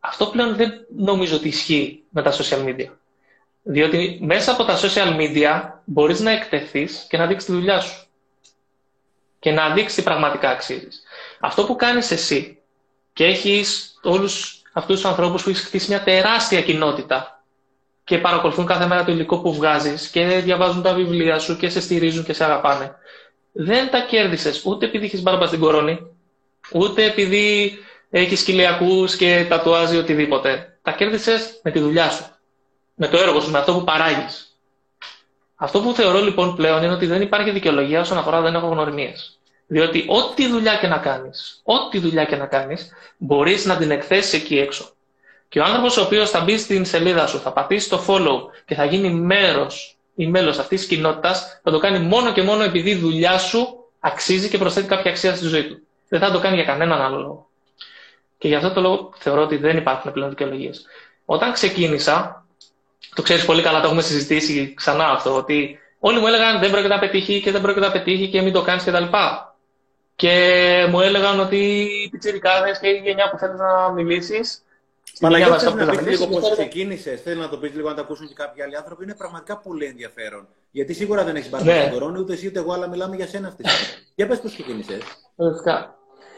Αυτό 0.00 0.26
πλέον 0.26 0.56
δεν 0.56 0.72
νομίζω 0.96 1.36
ότι 1.36 1.48
ισχύει 1.48 2.02
με 2.10 2.22
τα 2.22 2.32
social 2.32 2.64
media. 2.64 2.88
Διότι 3.62 4.18
μέσα 4.22 4.52
από 4.52 4.64
τα 4.64 4.78
social 4.78 5.16
media 5.20 5.70
μπορείς 5.84 6.20
να 6.20 6.30
εκτεθείς 6.30 7.06
και 7.08 7.16
να 7.16 7.26
δείξεις 7.26 7.48
τη 7.48 7.54
δουλειά 7.54 7.80
σου. 7.80 8.06
Και 9.38 9.50
να 9.50 9.70
δείξεις 9.74 9.94
τι 9.94 10.02
πραγματικά 10.02 10.50
αξίζεις. 10.50 11.02
Αυτό 11.40 11.64
που 11.64 11.76
κάνεις 11.76 12.10
εσύ 12.10 12.58
και 13.12 13.24
έχεις 13.24 13.98
όλους 14.02 14.62
αυτούς 14.72 14.94
τους 15.00 15.04
ανθρώπους 15.10 15.42
που 15.42 15.48
έχεις 15.48 15.62
χτίσει 15.62 15.88
μια 15.88 16.02
τεράστια 16.02 16.62
κοινότητα 16.62 17.44
και 18.04 18.18
παρακολουθούν 18.18 18.66
κάθε 18.66 18.86
μέρα 18.86 19.04
το 19.04 19.12
υλικό 19.12 19.38
που 19.38 19.54
βγάζεις 19.54 20.08
και 20.08 20.24
διαβάζουν 20.26 20.82
τα 20.82 20.94
βιβλία 20.94 21.38
σου 21.38 21.56
και 21.56 21.68
σε 21.68 21.80
στηρίζουν 21.80 22.24
και 22.24 22.32
σε 22.32 22.44
αγαπάνε. 22.44 22.94
Δεν 23.52 23.90
τα 23.90 24.00
κέρδισες 24.00 24.64
ούτε 24.64 24.86
επειδή 24.86 25.04
έχεις 25.04 25.22
μπάρμπα 25.22 25.46
στην 25.46 25.60
κορώνη, 25.60 26.06
ούτε 26.72 27.04
επειδή 27.04 27.78
έχεις 28.10 28.42
κοιλιακούς 28.42 29.16
και 29.16 29.46
τατουάζει 29.48 29.96
οτιδήποτε. 29.96 30.78
Τα 30.82 30.92
κέρδισες 30.92 31.60
με 31.62 31.70
τη 31.70 31.78
δουλειά 31.78 32.10
σου. 32.10 32.24
Με 32.94 33.08
το 33.08 33.16
έργο 33.18 33.40
σου, 33.40 33.50
με 33.50 33.58
αυτό 33.58 33.72
που 33.72 33.84
παράγεις. 33.84 34.58
Αυτό 35.56 35.80
που 35.80 35.92
θεωρώ 35.92 36.20
λοιπόν 36.20 36.56
πλέον 36.56 36.82
είναι 36.82 36.92
ότι 36.92 37.06
δεν 37.06 37.22
υπάρχει 37.22 37.50
δικαιολογία 37.50 38.00
όσον 38.00 38.18
αφορά 38.18 38.40
δεν 38.40 38.54
έχω 38.54 38.66
γνωριμίες. 38.66 39.35
Διότι 39.66 40.04
ό,τι 40.08 40.46
δουλειά 40.48 40.76
και 40.76 40.86
να 40.86 40.98
κάνεις, 40.98 41.60
ό,τι 41.64 41.98
δουλειά 41.98 42.24
και 42.24 42.36
να 42.36 42.46
κάνεις, 42.46 42.92
μπορείς 43.16 43.64
να 43.64 43.76
την 43.76 43.90
εκθέσεις 43.90 44.32
εκεί 44.32 44.58
έξω. 44.58 44.90
Και 45.48 45.60
ο 45.60 45.64
άνθρωπος 45.64 45.96
ο 45.96 46.02
οποίος 46.02 46.30
θα 46.30 46.40
μπει 46.40 46.58
στην 46.58 46.84
σελίδα 46.84 47.26
σου, 47.26 47.38
θα 47.40 47.52
πατήσει 47.52 47.88
το 47.88 48.04
follow 48.08 48.40
και 48.64 48.74
θα 48.74 48.84
γίνει 48.84 49.10
μέρος 49.10 49.96
ή 50.14 50.26
μέλος 50.26 50.58
αυτής 50.58 50.80
της 50.80 50.88
κοινότητας, 50.88 51.60
θα 51.62 51.70
το 51.70 51.78
κάνει 51.78 51.98
μόνο 51.98 52.32
και 52.32 52.42
μόνο 52.42 52.62
επειδή 52.62 52.90
η 52.90 52.94
δουλειά 52.96 53.38
σου 53.38 53.84
αξίζει 54.00 54.48
και 54.48 54.58
προσθέτει 54.58 54.86
κάποια 54.88 55.10
αξία 55.10 55.36
στη 55.36 55.46
ζωή 55.46 55.64
του. 55.64 55.78
Δεν 56.08 56.20
θα 56.20 56.30
το 56.30 56.40
κάνει 56.40 56.54
για 56.54 56.64
κανέναν 56.64 57.00
άλλο 57.00 57.16
λόγο. 57.18 57.48
Και 58.38 58.48
γι' 58.48 58.54
αυτό 58.54 58.70
το 58.72 58.80
λόγο 58.80 59.12
θεωρώ 59.16 59.42
ότι 59.42 59.56
δεν 59.56 59.76
υπάρχουν 59.76 60.12
πλέον 60.12 60.28
δικαιολογίες. 60.30 60.86
Όταν 61.24 61.52
ξεκίνησα, 61.52 62.46
το 63.14 63.22
ξέρεις 63.22 63.44
πολύ 63.44 63.62
καλά, 63.62 63.80
το 63.80 63.86
έχουμε 63.86 64.02
συζητήσει 64.02 64.74
ξανά 64.76 65.04
αυτό, 65.08 65.36
ότι 65.36 65.78
όλοι 65.98 66.18
μου 66.20 66.26
έλεγαν 66.26 66.60
δεν 66.60 66.70
πρόκειται 66.70 66.94
να 66.94 67.00
πετύχει 67.00 67.40
και 67.40 67.50
δεν 67.50 67.60
πρόκειται 67.60 67.86
να 67.86 67.92
πετύχει 67.92 68.28
και 68.28 68.42
μην 68.42 68.52
το 68.52 68.62
κάνεις 68.62 68.84
κτλ. 68.84 69.04
Και 70.16 70.86
μου 70.90 71.00
έλεγαν 71.00 71.40
ότι 71.40 71.56
οι 71.56 72.08
πιτσιρικάδες 72.08 72.78
και 72.78 72.88
η 72.88 73.00
γενιά 73.04 73.30
που 73.30 73.38
θέλεις 73.38 73.58
να 73.58 73.90
μιλήσεις. 73.90 74.60
Παναγιώτη, 75.20 75.64
θέλεις 75.64 75.86
να 75.86 75.96
πει 75.96 76.10
λίγο 76.10 76.26
πώ 76.26 76.50
ξεκίνησες. 76.50 77.20
Θέλεις 77.20 77.38
να 77.38 77.48
το 77.48 77.56
πεις 77.56 77.74
λίγο 77.74 77.88
να 77.88 77.94
το 77.94 78.00
ακούσουν 78.00 78.28
και 78.28 78.34
κάποιοι 78.34 78.62
άλλοι 78.62 78.76
άνθρωποι. 78.76 79.04
Είναι 79.04 79.14
πραγματικά 79.14 79.56
πολύ 79.56 79.84
ενδιαφέρον. 79.84 80.48
Γιατί 80.70 80.94
σίγουρα 80.94 81.24
δεν 81.24 81.36
έχεις 81.36 81.48
πάρει 81.48 81.64
ναι. 81.64 81.88
κορώνα, 81.92 82.18
ούτε 82.18 82.32
εσύ 82.32 82.46
ούτε 82.46 82.58
εγώ, 82.58 82.72
αλλά 82.72 82.88
μιλάμε 82.88 83.16
για 83.16 83.26
σένα 83.26 83.48
αυτή. 83.48 83.64
για 84.14 84.26
πες 84.26 84.40
πώς 84.40 84.52
ξεκίνησες. 84.52 85.02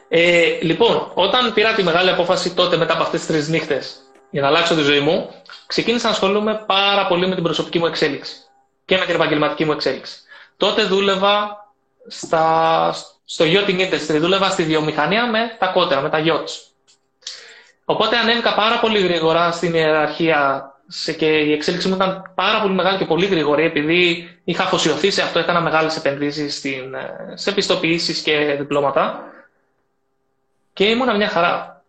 Ε, 0.09 0.59
λοιπόν, 0.63 1.11
όταν 1.15 1.53
πήρα 1.53 1.75
τη 1.75 1.83
μεγάλη 1.83 2.11
απόφαση 2.11 2.55
τότε 2.55 2.77
μετά 2.77 2.93
από 2.93 3.03
αυτές 3.03 3.21
τις 3.21 3.29
τρεις 3.29 3.49
νύχτες 3.49 4.01
για 4.31 4.43
να 4.43 4.47
αλλάξω 4.47 4.75
τη 4.75 4.81
ζωή 4.81 5.01
μου, 5.01 5.31
ξεκίνησα 5.67 6.07
να 6.07 6.13
ασχολούμαι 6.13 6.65
πάρα 6.67 7.07
πολύ 7.07 7.29
με 7.29 7.35
την 7.35 7.45
προσωπική 7.45 7.79
μου 7.79 7.87
εξέλιξη 7.87 8.37
και 8.85 8.97
με 8.97 9.05
την 9.05 9.15
επαγγελματική 9.15 9.65
μου 9.65 9.73
εξέλιξη. 9.73 10.21
Τότε 10.57 10.85
δούλευα 10.85 11.57
στα, 12.07 12.95
στο 13.31 13.45
yachting 13.45 13.81
industry, 13.81 14.19
δούλευα 14.21 14.51
στη 14.51 14.63
βιομηχανία 14.63 15.31
με 15.31 15.57
τα 15.59 15.67
κότερα, 15.67 16.01
με 16.01 16.11
τα 16.11 16.19
yachts. 16.25 16.53
Οπότε 17.85 18.17
ανέβηκα 18.17 18.55
πάρα 18.55 18.79
πολύ 18.79 18.99
γρήγορα 18.99 19.53
στην 19.53 19.75
ιεραρχία 19.75 20.73
και 21.17 21.27
η 21.27 21.53
εξέλιξη 21.53 21.89
μου 21.89 21.95
ήταν 21.95 22.33
πάρα 22.35 22.61
πολύ 22.61 22.75
μεγάλη 22.75 22.99
και 22.99 23.05
πολύ 23.05 23.27
γρήγορη 23.27 23.65
επειδή 23.65 24.29
είχα 24.45 24.63
αφοσιωθεί 24.63 25.11
σε 25.11 25.23
αυτό, 25.23 25.39
έκανα 25.39 25.61
μεγάλες 25.61 25.97
επενδύσεις 25.97 26.57
στην, 26.57 26.95
σε 27.35 27.51
επιστοποιήσεις 27.51 28.21
και 28.21 28.55
διπλώματα 28.59 29.25
και 30.73 30.85
ήμουνα 30.85 31.17
μια 31.17 31.29
χαρά. 31.29 31.83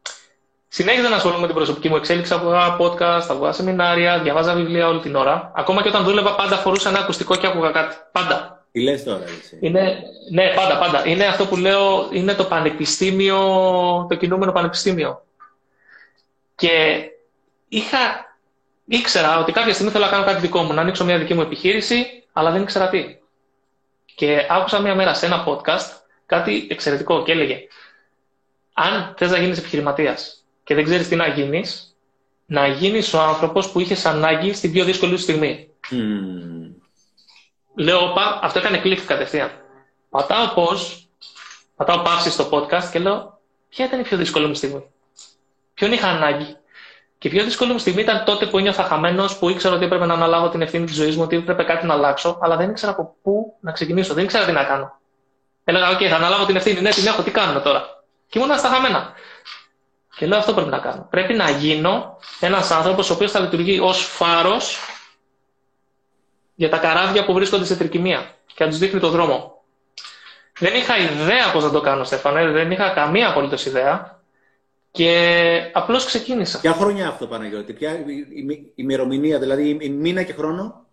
Συνέχιζα 0.67 1.09
να 1.09 1.15
ασχολούμαι 1.15 1.41
με 1.41 1.47
την 1.47 1.55
προσωπική 1.55 1.89
μου 1.89 1.95
εξέλιξη, 1.95 2.33
άκουγα 2.33 2.77
podcast, 2.79 3.25
άκουγα 3.29 3.51
σεμινάρια, 3.51 4.19
διαβάζα 4.19 4.53
βιβλία 4.53 4.87
όλη 4.87 4.99
την 4.99 5.15
ώρα. 5.15 5.51
Ακόμα 5.55 5.81
και 5.81 5.87
όταν 5.87 6.03
δούλευα, 6.03 6.35
πάντα 6.35 6.55
φορούσα 6.55 6.89
ένα 6.89 6.99
ακουστικό 6.99 7.35
και 7.35 7.47
άκουγα 7.47 7.71
κάτι. 7.71 7.95
Πάντα. 8.11 8.58
Τι 8.79 8.85
λες 8.85 9.03
τώρα, 9.03 9.23
εσύ; 9.23 9.57
Είναι, 9.59 10.03
ναι, 10.31 10.53
πάντα, 10.55 10.77
πάντα. 10.77 11.07
Είναι 11.07 11.25
αυτό 11.25 11.45
που 11.45 11.57
λέω, 11.57 12.09
είναι 12.11 12.33
το 12.33 12.43
πανεπιστήμιο, 12.43 13.37
το 14.09 14.15
κινούμενο 14.15 14.51
πανεπιστήμιο. 14.51 15.25
Και 16.55 17.03
είχα, 17.67 17.97
ήξερα 18.85 19.39
ότι 19.39 19.51
κάποια 19.51 19.73
στιγμή 19.73 19.91
θέλω 19.91 20.05
να 20.05 20.11
κάνω 20.11 20.25
κάτι 20.25 20.39
δικό 20.39 20.61
μου, 20.61 20.73
να 20.73 20.81
ανοίξω 20.81 21.05
μια 21.05 21.17
δική 21.17 21.33
μου 21.33 21.41
επιχείρηση, 21.41 22.23
αλλά 22.33 22.51
δεν 22.51 22.61
ήξερα 22.61 22.89
τι. 22.89 23.17
Και 24.15 24.45
άκουσα 24.49 24.79
μια 24.79 24.95
μέρα 24.95 25.13
σε 25.13 25.25
ένα 25.25 25.45
podcast 25.47 26.01
κάτι 26.25 26.67
εξαιρετικό 26.69 27.23
και 27.23 27.31
έλεγε 27.31 27.67
αν 28.73 29.13
θες 29.17 29.31
να 29.31 29.37
γίνεις 29.37 29.57
επιχειρηματίας 29.57 30.45
και 30.63 30.75
δεν 30.75 30.83
ξέρεις 30.83 31.07
τι 31.07 31.15
να 31.15 31.27
γίνεις, 31.27 31.95
να 32.45 32.67
γίνεις 32.67 33.13
ο 33.13 33.19
άνθρωπος 33.19 33.71
που 33.71 33.79
είχες 33.79 34.05
ανάγκη 34.05 34.53
στην 34.53 34.71
πιο 34.71 34.85
δύσκολη 34.85 35.17
στιγμή. 35.17 35.69
Mm. 35.91 36.58
Λέω, 37.75 38.09
όπα, 38.09 38.39
αυτό 38.41 38.59
έκανε 38.59 38.77
κλικ 38.77 39.05
κατευθείαν. 39.05 39.51
Πατάω 40.09 40.47
πώς, 40.53 41.09
πατάω 41.75 42.01
παύση 42.01 42.29
στο 42.29 42.49
podcast 42.51 42.89
και 42.91 42.99
λέω, 42.99 43.39
ποια 43.69 43.85
ήταν 43.85 43.99
η 43.99 44.03
πιο 44.03 44.17
δύσκολη 44.17 44.47
μου 44.47 44.53
στιγμή; 44.53 44.91
Ποιον 45.73 45.91
είχα 45.91 46.07
ανάγκη; 46.07 46.55
Και 47.17 47.27
η 47.27 47.31
πιο 47.31 47.43
δύσκολη 47.43 47.71
μου 47.71 47.77
στιγμή 47.77 48.01
ήταν 48.01 48.23
τότε 48.25 48.45
που 48.45 48.57
ένιωθα 48.57 48.83
χαμένος, 48.83 49.37
που 49.37 49.49
ήξερα 49.49 49.75
ότι 49.75 49.85
έπρεπε 49.85 50.05
να 50.05 50.13
αναλάβω 50.13 50.49
την 50.49 50.61
ευθύνη 50.61 50.85
της 50.85 50.95
ζωής 50.95 51.15
μου, 51.15 51.23
ότι 51.23 51.35
έπρεπε 51.35 51.63
κάτι 51.63 51.85
να 51.85 51.93
αλλάξω, 51.93 52.37
αλλά 52.41 52.55
δεν 52.57 52.69
ήξερα 52.69 52.91
από 52.91 53.15
πού 53.21 53.57
να 53.61 53.71
ξεκινήσω. 53.71 54.13
Δεν 54.13 54.23
ήξερα 54.23 54.45
τι 54.45 54.51
να 54.51 54.63
κάνω. 54.63 54.99
Έλεγα, 55.63 55.97
OK, 55.97 56.03
θα 56.03 56.15
αναλάβω 56.15 56.45
την 56.45 56.55
ευθύνη. 56.55 56.81
Ναι, 56.81 56.89
την 56.89 57.07
έχω, 57.07 57.21
τι 57.21 57.31
κάνω 57.31 57.59
τώρα; 57.61 57.85
Και 58.29 58.39
ήμουν 58.39 58.57
στα 58.57 58.69
χαμένα. 58.69 59.13
Και 60.15 60.25
λέω, 60.25 60.37
αυτό 60.37 60.53
πρέπει 60.53 60.69
να 60.69 60.79
κάνω. 60.79 61.07
Πρέπει 61.09 61.33
να 61.33 61.49
γίνω 61.49 62.17
ένας 62.39 62.71
άνθρωπος 62.71 63.09
ο 63.09 63.13
οποίος 63.13 63.31
θα 63.31 63.39
λειτουργεί 63.39 63.79
ως 63.79 64.01
φάρος 64.01 64.77
για 66.59 66.69
τα 66.69 66.77
καράβια 66.77 67.25
που 67.25 67.33
βρίσκονται 67.33 67.65
σε 67.65 67.75
τρικυμία 67.75 68.35
και 68.45 68.63
να 68.63 68.69
τους 68.69 68.79
δείχνει 68.79 68.99
το 68.99 69.09
δρόμο. 69.09 69.63
Δεν 70.59 70.75
είχα 70.75 70.97
ιδέα 70.97 71.51
πώς 71.53 71.63
να 71.63 71.71
το 71.71 71.81
κάνω, 71.81 72.03
Στέφανε, 72.03 72.51
δεν 72.51 72.71
είχα 72.71 72.89
καμία 72.89 73.29
απολύτως 73.29 73.65
ιδέα. 73.65 74.19
Και 74.91 75.71
απλώς 75.73 76.05
ξεκίνησα. 76.05 76.59
Ποια 76.59 76.73
χρόνια 76.73 77.07
αυτό, 77.07 77.27
Παναγιώτη, 77.27 77.73
ποια 77.73 78.05
ημερομηνία, 78.75 79.39
δηλαδή 79.39 79.77
η 79.81 79.89
μήνα 79.89 80.23
και 80.23 80.33
χρόνο; 80.33 80.85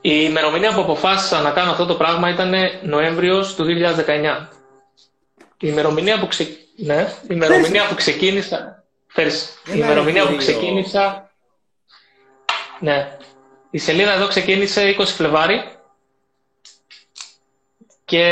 Η 0.00 0.10
ημερομηνία 0.28 0.74
που 0.74 0.80
αποφάσισα 0.80 1.40
να 1.40 1.50
κάνω 1.50 1.70
αυτό 1.70 1.86
το 1.86 1.94
πράγμα 1.94 2.28
ήταν 2.28 2.54
Νοέμβριος 2.82 3.54
του 3.54 3.64
2019. 3.64 4.48
Η 5.58 5.68
ημερομηνία 5.70 6.18
που, 6.18 6.26
ξε... 6.26 6.46
ναι, 6.76 7.08
η 7.22 7.26
ημερομηνία 7.28 7.86
που 7.88 7.94
ξεκίνησα. 7.94 8.84
Πέρσι. 9.14 9.48
Η 9.66 9.72
ημερομηνία 9.74 10.26
που 10.26 10.36
ξεκίνησα. 10.36 11.30
Ναι. 12.80 13.16
Η 13.74 13.78
σελίδα 13.78 14.12
εδώ 14.12 14.26
ξεκίνησε 14.26 14.96
20 14.98 15.04
Φλεβάρι. 15.04 15.76
Και 18.04 18.24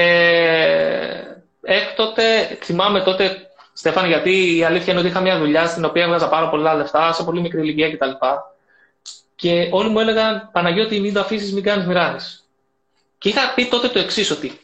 έκτοτε, 1.62 2.58
θυμάμαι 2.62 3.02
τότε, 3.02 3.50
Στέφαν, 3.72 4.06
γιατί 4.06 4.56
η 4.56 4.64
αλήθεια 4.64 4.92
είναι 4.92 5.00
ότι 5.00 5.10
είχα 5.10 5.20
μια 5.20 5.38
δουλειά 5.38 5.66
στην 5.66 5.84
οποία 5.84 6.02
έβγαζα 6.02 6.28
πάρα 6.28 6.48
πολλά 6.48 6.74
λεφτά, 6.74 7.12
σε 7.12 7.24
πολύ 7.24 7.40
μικρή 7.40 7.60
ηλικία 7.60 7.90
κτλ. 7.90 8.10
Και 9.36 9.68
όλοι 9.70 9.88
μου 9.88 10.00
έλεγαν 10.00 10.48
Παναγιώτη, 10.52 11.00
μην 11.00 11.12
το 11.12 11.20
αφήσεις, 11.20 11.52
μην 11.52 11.62
κάνεις 11.62 11.86
μοιράδε. 11.86 12.18
Και 13.18 13.28
είχα 13.28 13.52
πει 13.54 13.66
τότε 13.66 13.88
το 13.88 13.98
εξής, 13.98 14.30
ότι 14.30 14.60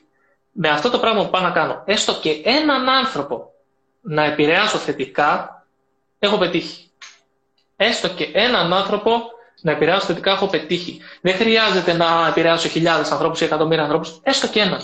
με 0.53 0.69
αυτό 0.69 0.91
το 0.91 0.99
πράγμα 0.99 1.25
που 1.25 1.31
πάω 1.31 1.43
να 1.43 1.51
κάνω, 1.51 1.83
έστω 1.87 2.15
και 2.15 2.41
έναν 2.45 2.89
άνθρωπο 2.89 3.53
να 4.01 4.25
επηρεάσω 4.25 4.79
θετικά, 4.79 5.65
έχω 6.19 6.39
πετύχει. 6.39 6.91
Έστω 7.77 8.09
και 8.09 8.31
έναν 8.33 8.73
άνθρωπο 8.73 9.23
να 9.67 9.73
επηρεάσω 9.73 10.07
θετικά, 10.07 10.31
έχω 10.33 10.47
πετύχει. 10.47 11.01
Δεν 11.21 11.35
χρειάζεται 11.35 11.93
να 11.93 12.27
επηρεάσω 12.29 12.69
χιλιάδες 12.69 13.11
ανθρώπους 13.11 13.41
ή 13.41 13.45
εκατομμύρια 13.45 13.83
ανθρώπους, 13.83 14.21
έστω 14.23 14.47
και 14.47 14.61
έναν. 14.61 14.81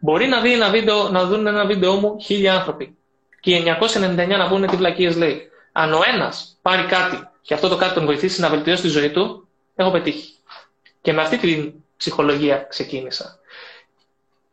Μπορεί 0.00 0.26
να, 0.26 0.40
δει 0.40 0.52
ένα 0.52 0.70
βίντεο, 0.70 1.08
να 1.08 1.24
δουν 1.24 1.46
ένα 1.46 1.66
βίντεο 1.66 1.94
μου 1.94 2.18
χίλια 2.20 2.54
άνθρωποι. 2.54 2.96
Και 3.40 3.54
οι 3.54 3.64
999 3.80 4.26
να 4.28 4.48
πούνε 4.48 4.66
τις 4.66 4.76
βλακίες 4.76 5.16
λέει. 5.16 5.48
Αν 5.72 5.92
ο 5.92 6.00
ένας 6.14 6.58
πάρει 6.62 6.86
κάτι 6.86 7.28
και 7.42 7.54
αυτό 7.54 7.68
το 7.68 7.76
κάτι 7.76 7.94
τον 7.94 8.04
βοηθήσει 8.04 8.40
να 8.40 8.48
βελτιώσει 8.48 8.82
τη 8.82 8.88
ζωή 8.88 9.10
του, 9.10 9.48
έχω 9.74 9.90
πετύχει. 9.90 10.32
Και 11.02 11.12
με 11.12 11.22
αυτή 11.22 11.38
την 11.38 11.72
ψυχολογία 11.96 12.66
ξεκίνησα. 12.68 13.38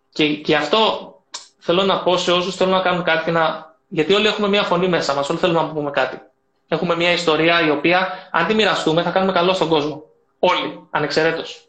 Και, 0.10 0.36
και 0.36 0.56
αυτό 0.56 1.14
θέλω 1.58 1.84
να 1.84 2.04
πω 2.04 2.18
σε 2.18 2.32
όσους 2.32 2.56
θέλουν 2.56 2.74
να 2.74 2.82
κάνουν 2.82 3.04
κάτι, 3.04 3.32
να... 3.32 3.76
γιατί 3.88 4.14
όλοι 4.14 4.28
έχουμε 4.28 4.48
μια 4.48 4.64
φωνή 4.64 4.88
μέσα 4.88 5.14
μας, 5.14 5.30
όλοι 5.30 5.40
θέλουμε 5.40 5.62
να 5.62 5.68
πούμε 5.68 5.92
κάτι. 5.92 6.22
Έχουμε 6.68 6.96
μια 6.96 7.12
ιστορία 7.12 7.66
η 7.66 7.70
οποία, 7.70 8.30
αν 8.32 8.48
τη 8.48 8.54
μοιραστούμε, 8.54 9.02
θα 9.02 9.12
κάνουμε 9.12 9.32
καλό 9.32 9.54
στον 9.54 9.70
κόσμο. 9.70 10.04
Όλοι, 10.40 10.88
ανεξαιρέτως. 10.90 11.68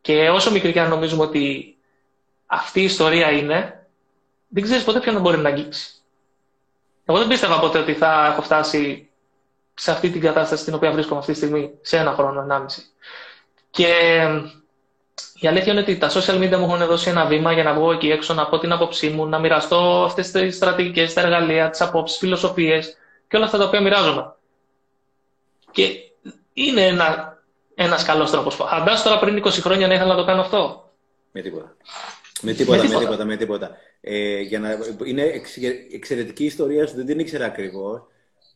Και 0.00 0.30
όσο 0.30 0.50
μικρή 0.50 0.72
και 0.72 0.80
αν 0.80 0.88
νομίζουμε 0.88 1.22
ότι 1.22 1.76
αυτή 2.46 2.80
η 2.80 2.84
ιστορία 2.84 3.30
είναι, 3.30 3.86
δεν 4.48 4.62
ξέρεις 4.62 4.84
ποτέ 4.84 5.00
ποιον 5.00 5.20
μπορεί 5.20 5.38
να 5.38 5.48
αγγίξεις. 5.48 6.04
Εγώ 7.04 7.18
δεν 7.18 7.28
πίστευα 7.28 7.60
ποτέ 7.60 7.78
ότι 7.78 7.94
θα 7.94 8.26
έχω 8.32 8.42
φτάσει 8.42 9.10
σε 9.74 9.90
αυτή 9.90 10.10
την 10.10 10.20
κατάσταση 10.20 10.62
στην 10.62 10.74
οποία 10.74 10.92
βρίσκομαι 10.92 11.18
αυτή 11.20 11.32
τη 11.32 11.38
στιγμή, 11.38 11.70
σε 11.80 11.96
ένα 11.96 12.12
χρόνο, 12.12 12.40
ενάμιση. 12.40 12.82
Και 13.70 13.88
η 15.40 15.46
αλήθεια 15.48 15.72
είναι 15.72 15.80
ότι 15.80 15.98
τα 15.98 16.10
social 16.10 16.36
media 16.38 16.56
μου 16.56 16.64
έχουν 16.74 16.86
δώσει 16.86 17.10
ένα 17.10 17.26
βήμα 17.26 17.52
για 17.52 17.62
να 17.62 17.74
βγω 17.74 17.92
εκεί 17.92 18.10
έξω, 18.10 18.34
να 18.34 18.46
πω 18.46 18.58
την 18.58 18.72
άποψή 18.72 19.08
μου, 19.08 19.26
να 19.26 19.38
μοιραστώ 19.38 20.04
αυτές 20.04 20.30
τις 20.30 20.56
στρατηγικές, 20.56 21.12
τα 21.12 21.20
εργαλεία, 21.20 21.70
τις 21.70 21.80
απόψεις, 21.80 22.18
φιλοσοφίες 22.18 22.96
και 23.28 23.36
όλα 23.36 23.44
αυτά 23.44 23.58
τα 23.58 23.64
οποία 23.64 23.80
μοιράζομαι. 23.80 24.34
Και 25.70 25.96
είναι 26.52 26.86
ένα 26.86 27.36
ένας 27.78 28.04
καλός 28.04 28.30
τρόπος. 28.30 28.54
Φαντάσου 28.54 29.04
τώρα 29.04 29.18
πριν 29.18 29.42
20 29.44 29.48
χρόνια 29.50 29.86
να 29.86 29.94
ήθελα 29.94 30.14
να 30.14 30.20
το 30.20 30.24
κάνω 30.24 30.40
αυτό. 30.40 30.90
Με 31.32 31.40
τίποτα. 31.40 31.76
Με 32.42 32.52
τίποτα, 32.52 32.82
με 32.82 32.98
τίποτα, 32.98 33.24
με 33.24 33.36
τίποτα. 33.36 33.76
Ε, 34.00 34.40
για 34.40 34.58
να, 34.58 34.78
είναι 35.04 35.42
εξαιρετική 35.92 36.44
ιστορία 36.44 36.86
σου, 36.86 36.96
δεν 36.96 37.06
την 37.06 37.18
ήξερα 37.18 37.46
ακριβώς. 37.46 38.02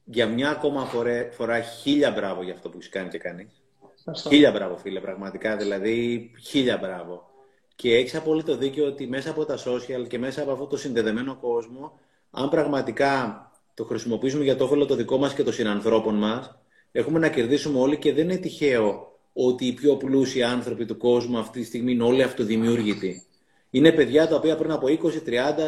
Για 0.04 0.26
μια 0.26 0.50
ακόμα 0.50 0.84
φορά, 0.84 1.28
φορά 1.32 1.60
χίλια 1.60 2.10
μπράβο 2.10 2.42
για 2.42 2.52
αυτό 2.52 2.68
που 2.68 2.76
έχεις 2.76 2.88
κάνει 2.88 3.08
και 3.08 3.18
κανεί. 3.18 3.50
Χίλια 4.28 4.50
μπράβο, 4.50 4.76
φίλε, 4.76 5.00
πραγματικά. 5.00 5.56
Δηλαδή, 5.56 6.30
χίλια 6.42 6.78
μπράβο. 6.78 7.30
Και 7.74 7.94
έχεις 7.94 8.14
απόλυτο 8.14 8.56
δίκιο 8.56 8.86
ότι 8.86 9.06
μέσα 9.06 9.30
από 9.30 9.44
τα 9.44 9.58
social 9.58 10.08
και 10.08 10.18
μέσα 10.18 10.42
από 10.42 10.52
αυτό 10.52 10.66
το 10.66 10.76
συνδεδεμένο 10.76 11.36
κόσμο, 11.36 11.98
αν 12.30 12.48
πραγματικά 12.48 13.49
το 13.80 13.86
χρησιμοποιήσουμε 13.86 14.44
για 14.44 14.56
το 14.56 14.64
όφελο 14.64 14.86
το 14.86 14.94
δικό 14.94 15.18
μας 15.18 15.34
και 15.34 15.42
των 15.42 15.52
συνανθρώπων 15.52 16.14
μας, 16.14 16.58
έχουμε 16.92 17.18
να 17.18 17.28
κερδίσουμε 17.28 17.78
όλοι 17.78 17.96
και 17.96 18.12
δεν 18.12 18.24
είναι 18.24 18.36
τυχαίο 18.36 19.18
ότι 19.32 19.66
οι 19.66 19.72
πιο 19.72 19.96
πλούσιοι 19.96 20.42
άνθρωποι 20.42 20.84
του 20.84 20.96
κόσμου 20.96 21.38
αυτή 21.38 21.60
τη 21.60 21.66
στιγμή 21.66 21.92
είναι 21.92 22.02
όλοι 22.02 22.22
αυτοδημιούργητοι. 22.22 23.22
Είναι 23.70 23.92
παιδιά 23.92 24.28
τα 24.28 24.36
οποία 24.36 24.56
πριν 24.56 24.70
από 24.70 24.86
20, 24.86 24.92
30, 24.92 24.96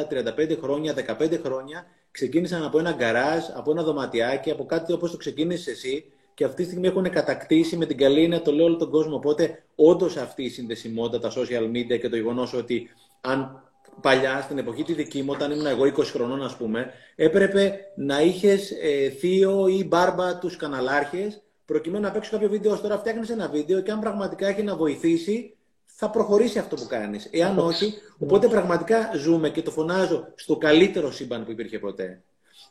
35 0.08 0.58
χρόνια, 0.62 0.94
15 1.20 1.40
χρόνια 1.42 1.86
ξεκίνησαν 2.10 2.64
από 2.64 2.78
ένα 2.78 2.92
γκαράζ, 2.92 3.44
από 3.54 3.70
ένα 3.70 3.82
δωματιάκι, 3.82 4.50
από 4.50 4.64
κάτι 4.66 4.92
όπως 4.92 5.10
το 5.10 5.16
ξεκίνησες 5.16 5.66
εσύ 5.66 6.04
και 6.34 6.44
αυτή 6.44 6.62
τη 6.62 6.68
στιγμή 6.68 6.86
έχουν 6.86 7.10
κατακτήσει 7.10 7.76
με 7.76 7.86
την 7.86 7.96
καλή 7.96 8.22
είναι 8.22 8.38
το 8.38 8.52
λέω 8.52 8.64
όλο 8.64 8.76
τον 8.76 8.90
κόσμο. 8.90 9.14
Οπότε, 9.14 9.64
όντως 9.74 10.16
αυτή 10.16 10.42
η 10.42 10.48
συνδεσιμότητα, 10.48 11.18
τα 11.18 11.32
social 11.40 11.70
media 11.76 11.98
και 12.00 12.08
το 12.08 12.16
γεγονός 12.16 12.54
ότι 12.54 12.88
αν 13.20 13.71
παλιά, 14.00 14.40
στην 14.40 14.58
εποχή 14.58 14.82
τη 14.82 14.92
δική 14.92 15.22
μου, 15.22 15.30
όταν 15.34 15.50
ήμουν 15.50 15.66
εγώ 15.66 15.84
20 15.84 16.04
χρονών, 16.04 16.42
ας 16.42 16.56
πούμε, 16.56 16.92
έπρεπε 17.16 17.80
να 17.96 18.20
είχες 18.20 18.70
ε, 18.70 19.08
θείο 19.08 19.66
ή 19.66 19.84
μπάρμπα 19.84 20.38
τους 20.38 20.56
καναλάρχες 20.56 21.42
προκειμένου 21.64 22.04
να 22.04 22.10
παίξεις 22.10 22.32
κάποιο 22.32 22.48
βίντεο. 22.48 22.78
Τώρα 22.78 22.98
φτιάχνεις 22.98 23.30
ένα 23.30 23.48
βίντεο 23.48 23.80
και 23.80 23.90
αν 23.90 24.00
πραγματικά 24.00 24.46
έχει 24.46 24.62
να 24.62 24.76
βοηθήσει, 24.76 25.56
θα 25.84 26.10
προχωρήσει 26.10 26.58
αυτό 26.58 26.76
που 26.76 26.86
κάνεις. 26.86 27.28
Εάν 27.30 27.58
όχι, 27.58 27.94
οπότε 28.18 28.48
πραγματικά 28.48 29.10
ζούμε 29.16 29.50
και 29.50 29.62
το 29.62 29.70
φωνάζω 29.70 30.32
στο 30.34 30.56
καλύτερο 30.56 31.10
σύμπαν 31.10 31.44
που 31.44 31.50
υπήρχε 31.50 31.78
ποτέ. 31.78 32.22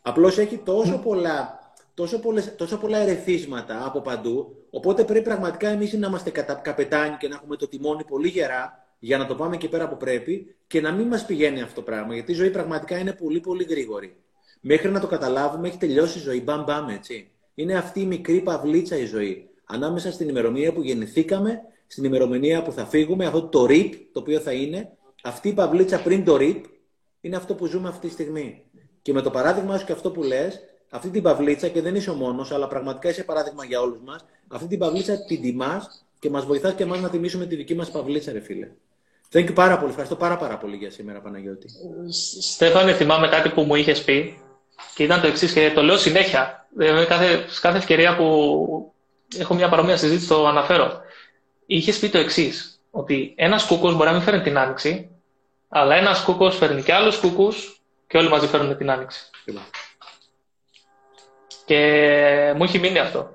Απλώς 0.02 0.38
έχει 0.38 0.57
τόσο 0.57 0.98
πολλά 0.98 1.60
τόσο, 1.93 2.19
πολλές, 2.19 2.56
τόσο 2.56 2.77
πολλά 2.77 2.98
ερεθίσματα 2.98 3.85
από 3.85 4.02
παντού, 4.02 4.56
οπότε 4.69 5.03
πρέπει 5.03 5.26
πραγματικά 5.26 5.68
εμείς 5.69 5.93
να 5.93 6.07
είμαστε 6.07 6.30
καπετάνοι 6.61 7.18
και 7.18 7.27
να 7.27 7.35
έχουμε 7.35 7.56
το 7.56 7.68
τιμόνι 7.68 8.03
πολύ 8.03 8.27
γερά 8.27 8.80
για 9.03 9.18
να 9.18 9.26
το 9.26 9.36
πάμε 9.36 9.57
και 9.57 9.69
πέρα 9.69 9.90
που 9.90 9.98
πρέπει 9.98 10.56
και 10.68 10.82
να 10.82 10.91
μην 10.91 11.07
μας 11.07 11.26
πηγαίνει 11.26 11.61
αυτό 11.61 11.76
το 11.76 11.82
πράγμα, 11.82 12.14
γιατί 12.14 12.32
η 12.32 12.36
ζωή 12.36 12.49
πραγματικά 12.49 12.98
είναι 12.98 13.14
πολύ 13.14 13.40
πολύ 13.40 13.64
γρήγορη. 13.64 14.15
Μέχρι 14.61 14.90
να 14.90 14.99
το 14.99 15.07
καταλάβουμε 15.07 15.68
έχει 15.68 15.78
τελειώσει 15.78 16.18
η 16.18 16.22
ζωή, 16.22 16.41
μπαμ 16.41 16.64
μπαμ 16.64 16.90
έτσι. 16.90 17.30
Είναι 17.56 17.78
αυτή 17.78 18.02
η 18.02 18.06
μικρή 18.06 18.41
παυλίτσα 18.41 18.98
η 18.98 19.06
ζωή. 19.06 19.49
Ανάμεσα 19.65 20.11
στην 20.11 20.30
ημερομηνία 20.30 20.73
που 20.73 20.82
γεννηθήκαμε, 20.82 21.61
στην 21.88 22.03
ημερομηνία 22.03 22.64
που 22.64 22.72
θα 22.72 22.86
φύγουμε, 22.86 23.26
αυτό 23.26 23.44
το 23.44 23.65
ρίπ 23.65 23.94
το 24.11 24.19
οποίο 24.19 24.40
θα 24.40 24.52
είναι, 24.52 24.91
αυτή 25.23 25.49
η 25.49 25.53
παυλίτσα 25.53 26.02
πριν 26.02 26.23
το 26.23 26.38
ρίπ, 26.38 26.65
είναι 27.22 27.36
αυτό 27.36 27.56
που 27.56 27.65
ζούμε 27.65 27.88
αυτή 27.88 28.07
τη 28.07 28.14
στιγμή. 28.14 28.64
Και 29.02 29.14
με 29.14 29.22
το 29.22 29.30
παράδειγμα 29.30 29.78
σου 29.78 29.86
και 29.86 29.91
αυτό 29.91 30.11
που 30.11 30.23
λες, 30.23 30.60
αυτή 30.90 31.10
την 31.10 31.22
παυλίτσα, 31.22 31.68
και 31.68 31.82
δεν 31.82 31.95
είσαι 31.95 32.10
ο 32.10 32.14
μόνος, 32.14 32.52
αλλά 32.52 32.68
πραγματικά 32.68 33.10
είσαι 33.10 33.23
παράδειγμα 33.23 33.65
για 33.65 33.82
όλους 33.82 33.99
μας, 34.06 34.26
αυτή 34.48 34.68
την 34.68 34.80
παυλίτσα 34.80 35.26
την 35.26 35.41
τιμάς 35.41 36.06
και 36.19 36.30
μας 36.30 36.45
βοηθάς 36.45 36.73
και 36.73 36.84
εμάς 36.84 37.02
να 37.02 37.10
τιμήσουμε 37.10 37.45
τη 37.45 37.56
δική 37.56 37.76
μας 37.76 37.91
παυλίτσα, 37.91 38.32
ρε 38.32 38.40
φίλε. 38.40 38.72
Thank 39.33 39.47
you 39.47 39.53
πάρα 39.53 39.77
πολύ. 39.77 39.89
Ευχαριστώ 39.89 40.15
πάρα, 40.15 40.37
πάρα 40.37 40.57
πολύ 40.57 40.75
για 40.75 40.91
σήμερα, 40.91 41.19
Παναγιώτη. 41.21 41.67
Στέφανε, 42.41 42.93
θυμάμαι 42.93 43.27
κάτι 43.27 43.49
που 43.49 43.61
μου 43.61 43.75
είχες 43.75 44.03
πει 44.03 44.41
και 44.95 45.03
ήταν 45.03 45.21
το 45.21 45.27
εξής 45.27 45.53
και 45.53 45.71
το 45.75 45.83
λέω 45.83 45.97
συνέχεια. 45.97 46.67
Δηλαδή, 46.77 47.05
κάθε, 47.05 47.45
κάθε 47.61 47.77
ευκαιρία 47.77 48.15
που 48.15 48.93
έχω 49.37 49.53
μια 49.53 49.69
παρόμοια 49.69 49.97
συζήτηση 49.97 50.27
το 50.27 50.47
αναφέρω. 50.47 51.01
Είχες 51.65 51.99
πει 51.99 52.09
το 52.09 52.17
εξής, 52.17 52.81
ότι 52.91 53.33
ένας 53.37 53.65
κούκος 53.65 53.93
μπορεί 53.95 54.05
να 54.05 54.11
μην 54.11 54.21
φέρνει 54.21 54.41
την 54.41 54.57
άνοιξη, 54.57 55.09
αλλά 55.69 55.95
ένας 55.95 56.23
κούκος 56.23 56.57
φέρνει 56.57 56.83
και 56.83 56.93
άλλους 56.93 57.17
κούκους 57.17 57.81
και 58.07 58.17
όλοι 58.17 58.29
μαζί 58.29 58.47
φέρνουν 58.47 58.77
την 58.77 58.91
άνοιξη. 58.91 59.29
Και 61.65 62.53
μου 62.55 62.63
έχει 62.63 62.79
μείνει 62.79 62.99
αυτό. 62.99 63.29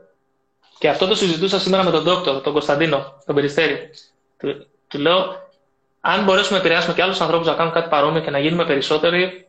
Και 0.79 0.89
αυτό 0.89 1.07
το 1.07 1.15
συζητούσα 1.15 1.61
σήμερα 1.61 1.85
με 1.85 1.91
τον 1.91 2.03
Δόκτωρ, 2.03 2.41
τον 2.43 2.53
Κωνσταντίνο, 2.53 3.19
τον 3.27 3.35
Περιστέρη. 3.35 3.91
Του, 4.39 4.67
του 4.89 4.99
λέω, 4.99 5.46
αν 6.07 6.25
μπορέσουμε 6.25 6.59
να 6.59 6.65
επηρεάσουμε 6.65 6.95
και 6.95 7.03
άλλους 7.03 7.21
ανθρώπους 7.21 7.47
να 7.47 7.55
κάνουν 7.55 7.73
κάτι 7.73 7.89
παρόμοιο 7.89 8.21
και 8.21 8.31
να 8.31 8.39
γίνουμε 8.39 8.67
περισσότεροι, 8.67 9.49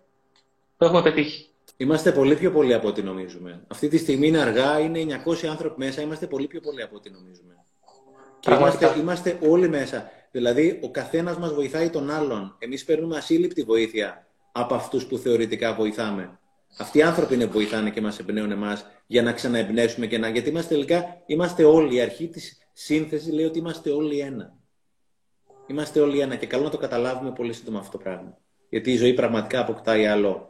το 0.77 0.85
έχουμε 0.85 1.01
πετύχει. 1.01 1.49
Είμαστε 1.77 2.11
πολύ 2.11 2.35
πιο 2.35 2.51
πολλοί 2.51 2.73
από 2.73 2.87
ό,τι 2.87 3.01
νομίζουμε. 3.01 3.63
Αυτή 3.67 3.87
τη 3.87 3.97
στιγμή 3.97 4.27
είναι 4.27 4.41
αργά, 4.41 4.79
είναι 4.79 5.21
900 5.25 5.47
άνθρωποι 5.49 5.85
μέσα, 5.85 6.01
είμαστε 6.01 6.27
πολύ 6.27 6.47
πιο 6.47 6.59
πολλοί 6.59 6.81
από 6.81 6.95
ό,τι 6.95 7.09
νομίζουμε. 7.09 7.53
Και 8.39 8.53
είμαστε, 8.53 8.95
είμαστε 8.99 9.37
όλοι 9.41 9.69
μέσα. 9.69 10.11
Δηλαδή, 10.31 10.79
ο 10.83 10.91
καθένας 10.91 11.37
μας 11.37 11.53
βοηθάει 11.53 11.89
τον 11.89 12.09
άλλον. 12.09 12.55
Εμείς 12.59 12.85
παίρνουμε 12.85 13.17
ασύλληπτη 13.17 13.63
βοήθεια 13.63 14.27
από 14.51 14.75
αυτούς 14.75 15.05
που 15.05 15.17
θεωρητικά 15.17 15.73
βοηθάμε. 15.73 16.39
Αυτοί 16.77 16.97
οι 16.97 17.01
άνθρωποι 17.01 17.33
είναι 17.33 17.45
που 17.45 17.51
βοηθάνε 17.51 17.89
και 17.89 18.01
μας 18.01 18.19
εμπνέουν 18.19 18.51
εμάς 18.51 18.85
για 19.07 19.21
να 19.21 19.31
ξαναεμπνέσουμε 19.31 20.05
και 20.07 20.17
να. 20.17 20.29
Γιατί 20.29 20.49
είμαστε 20.49 20.73
τελικά, 20.73 21.05
είμαστε 21.25 21.63
όλοι. 21.63 21.95
Η 21.95 22.01
αρχή 22.01 22.27
της 22.27 22.57
σύνθεσης 22.73 23.33
λέει 23.33 23.45
ότι 23.45 23.59
είμαστε 23.59 23.89
όλοι 23.89 24.19
ένα. 24.19 24.56
Είμαστε 25.67 25.99
όλοι 25.99 26.19
ένα 26.19 26.35
και 26.35 26.45
καλό 26.45 26.63
να 26.63 26.69
το 26.69 26.77
καταλάβουμε 26.77 27.31
πολύ 27.31 27.53
σύντομα 27.53 27.79
αυτό 27.79 27.91
το 27.91 28.03
πράγμα. 28.03 28.37
Γιατί 28.69 28.91
η 28.91 28.97
ζωή 28.97 29.13
πραγματικά 29.13 29.59
αποκτάει 29.59 30.05
άλλο, 30.05 30.49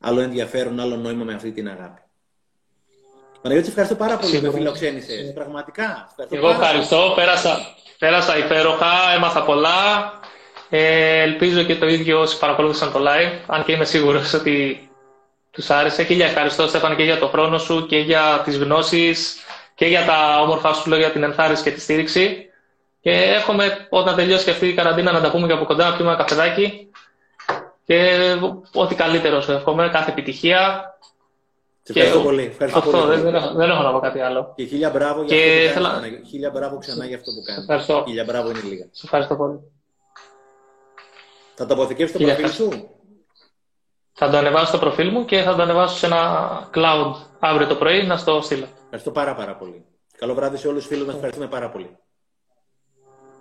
άλλο 0.00 0.20
ενδιαφέρον, 0.20 0.80
άλλο 0.80 0.96
νόημα 0.96 1.24
με 1.24 1.34
αυτή 1.34 1.52
την 1.52 1.68
αγάπη. 1.68 2.00
Παναγιώτη, 3.42 3.68
ευχαριστώ 3.68 3.96
πάρα 3.96 4.16
πολύ 4.16 4.40
που 4.40 4.52
φιλοξένησες. 4.52 5.32
Πραγματικά. 5.34 6.14
Εγώ 6.30 6.48
ευχαριστώ. 6.48 7.12
Πέρασα, 7.14 7.58
πέρασα 7.98 8.38
υπέροχα, 8.38 9.12
έμαθα 9.14 9.44
πολλά. 9.44 10.12
Ε, 10.70 11.22
ελπίζω 11.22 11.62
και 11.62 11.76
το 11.76 11.86
ίδιο 11.86 12.20
όσοι 12.20 12.38
παρακολούθησαν 12.38 12.92
το 12.92 12.98
live, 12.98 13.40
αν 13.46 13.64
και 13.64 13.72
είμαι 13.72 13.84
σίγουρος 13.84 14.32
ότι 14.32 14.88
τους 15.50 15.70
άρεσε 15.70 16.04
και 16.04 16.14
για 16.14 16.26
ευχαριστώ 16.26 16.68
Στέφαν 16.68 16.96
και 16.96 17.02
για 17.02 17.18
το 17.18 17.26
χρόνο 17.28 17.58
σου 17.58 17.86
και 17.86 17.98
για 17.98 18.42
τις 18.44 18.58
γνώσεις 18.58 19.36
και 19.74 19.86
για 19.86 20.04
τα 20.04 20.40
όμορφα 20.40 20.72
σου 20.72 20.88
λόγια, 20.88 21.10
την 21.10 21.22
ενθάρρυνση 21.22 21.62
και 21.62 21.70
τη 21.70 21.80
στήριξη. 21.80 22.45
Και 23.06 23.12
εύχομαι 23.12 23.86
όταν 23.90 24.14
τελειώσει 24.14 24.44
και 24.44 24.50
αυτή 24.50 24.68
η 24.68 24.74
καραντίνα 24.74 25.12
να 25.12 25.20
τα 25.20 25.30
πούμε 25.30 25.46
και 25.46 25.52
από 25.52 25.64
κοντά, 25.64 25.88
να 25.90 25.96
πιούμε 25.96 26.10
ένα 26.10 26.18
καφεδάκι 26.18 26.90
Και 27.84 28.18
ό,τι 28.74 28.94
καλύτερο 28.94 29.40
σου 29.40 29.52
εύχομαι, 29.52 29.88
κάθε 29.92 30.10
επιτυχία. 30.10 30.84
Σε 31.82 31.92
ευχαριστώ 31.92 32.20
πολύ. 32.22 32.42
Ευχαριστώ 32.44 32.78
αυτό, 32.78 32.90
πολύ. 32.90 33.06
Δεν, 33.06 33.20
δεν, 33.22 33.34
έχω, 33.34 33.54
δεν 33.54 33.70
έχω 33.70 33.82
να 33.82 33.92
πω 33.92 33.98
κάτι 33.98 34.20
άλλο. 34.20 34.52
Και 34.56 34.64
χίλια 34.64 34.90
μπράβο 34.90 35.22
για 35.22 35.36
Και 35.36 35.66
αυτό 35.68 35.80
που 35.80 35.86
θέλω- 35.86 36.00
κάνεις. 36.00 36.28
Χίλια 36.28 36.50
μπράβο 36.50 36.78
ξανά 36.78 37.04
για 37.06 37.16
αυτό 37.16 37.30
που 37.32 37.42
κάνεις. 37.46 37.60
Ευχαριστώ. 37.62 38.04
Χίλια 38.06 38.24
μπράβο 38.24 38.50
είναι 38.50 38.60
λίγα. 38.64 38.84
Σε 38.90 39.02
ευχαριστώ 39.04 39.36
πολύ. 39.36 39.58
Θα 41.54 41.66
το 41.66 41.74
αποθηκεύσεις 41.74 42.12
το 42.12 42.18
Χίλια 42.18 42.34
προφίλ 42.36 42.54
σου; 42.54 42.88
Θα 44.12 44.30
το 44.30 44.36
ανεβάσω 44.36 44.66
στο 44.66 44.78
προφίλ 44.78 45.10
μου 45.10 45.24
και 45.24 45.42
θα 45.42 45.54
το 45.54 45.62
ανεβάσω 45.62 45.96
σε 45.96 46.06
ένα 46.06 46.70
cloud 46.74 47.12
αύριο 47.38 47.66
το 47.66 47.74
πρωί 47.74 48.06
να 48.06 48.16
στο 48.16 48.40
στείλω. 48.40 48.66
Ευχαριστώ 48.82 49.10
πάρα 49.10 49.34
πάρα 49.34 49.54
πολύ. 49.56 49.84
Καλό 50.18 50.34
βράδυ 50.34 50.56
σε 50.56 50.68
όλους 50.68 50.80
τους 50.80 50.88
φίλους 50.92 51.06
μας. 51.06 51.14
Ευχαριστούμε 51.14 51.46
πάρα 51.48 51.70
πολύ. 51.70 51.96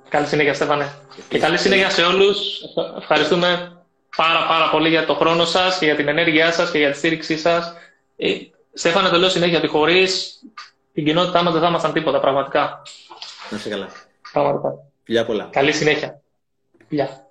Καλή 0.10 0.28
συνέχεια, 0.28 0.54
Στέφανε. 0.54 0.94
Και 1.30 1.40
καλή 1.40 1.58
συνέχεια 1.58 1.90
σε 1.90 2.02
όλους. 2.04 2.62
Ευχαριστούμε 2.98 3.78
πάρα 4.16 4.46
πάρα 4.48 4.70
πολύ 4.70 4.90
για 4.90 5.06
το 5.06 5.14
χρόνο 5.16 5.46
σας 5.46 5.78
και 5.78 5.86
για 5.86 5.96
την 5.96 6.08
ενέργειά 6.08 6.52
σας 6.52 6.72
και 6.72 6.78
για 6.78 6.92
τη 6.92 6.98
στήριξή 6.98 7.38
σας. 7.38 7.74
Ε, 8.18 8.36
Στέφανε, 8.74 9.10
το 9.10 9.18
λέω 9.18 9.30
συνέχεια 9.30 9.58
ότι 9.58 9.68
χωρίς 9.68 10.40
την 10.94 11.06
κοινότητά 11.06 11.44
μας 11.44 11.54
δεν 11.54 11.62
θα 11.62 11.68
ήμασταν 11.68 11.94
τίποτα, 11.94 12.20
πραγματικά. 12.20 12.82
Να 13.50 13.58
είσαι 13.58 13.70
καλά. 13.70 13.88
πραγματικά. 14.32 14.74
Φιλιά 15.04 15.26
πολλά. 15.26 15.48
Καλή 15.52 15.72
συνέχεια. 15.72 16.22
Γεια. 16.90 17.25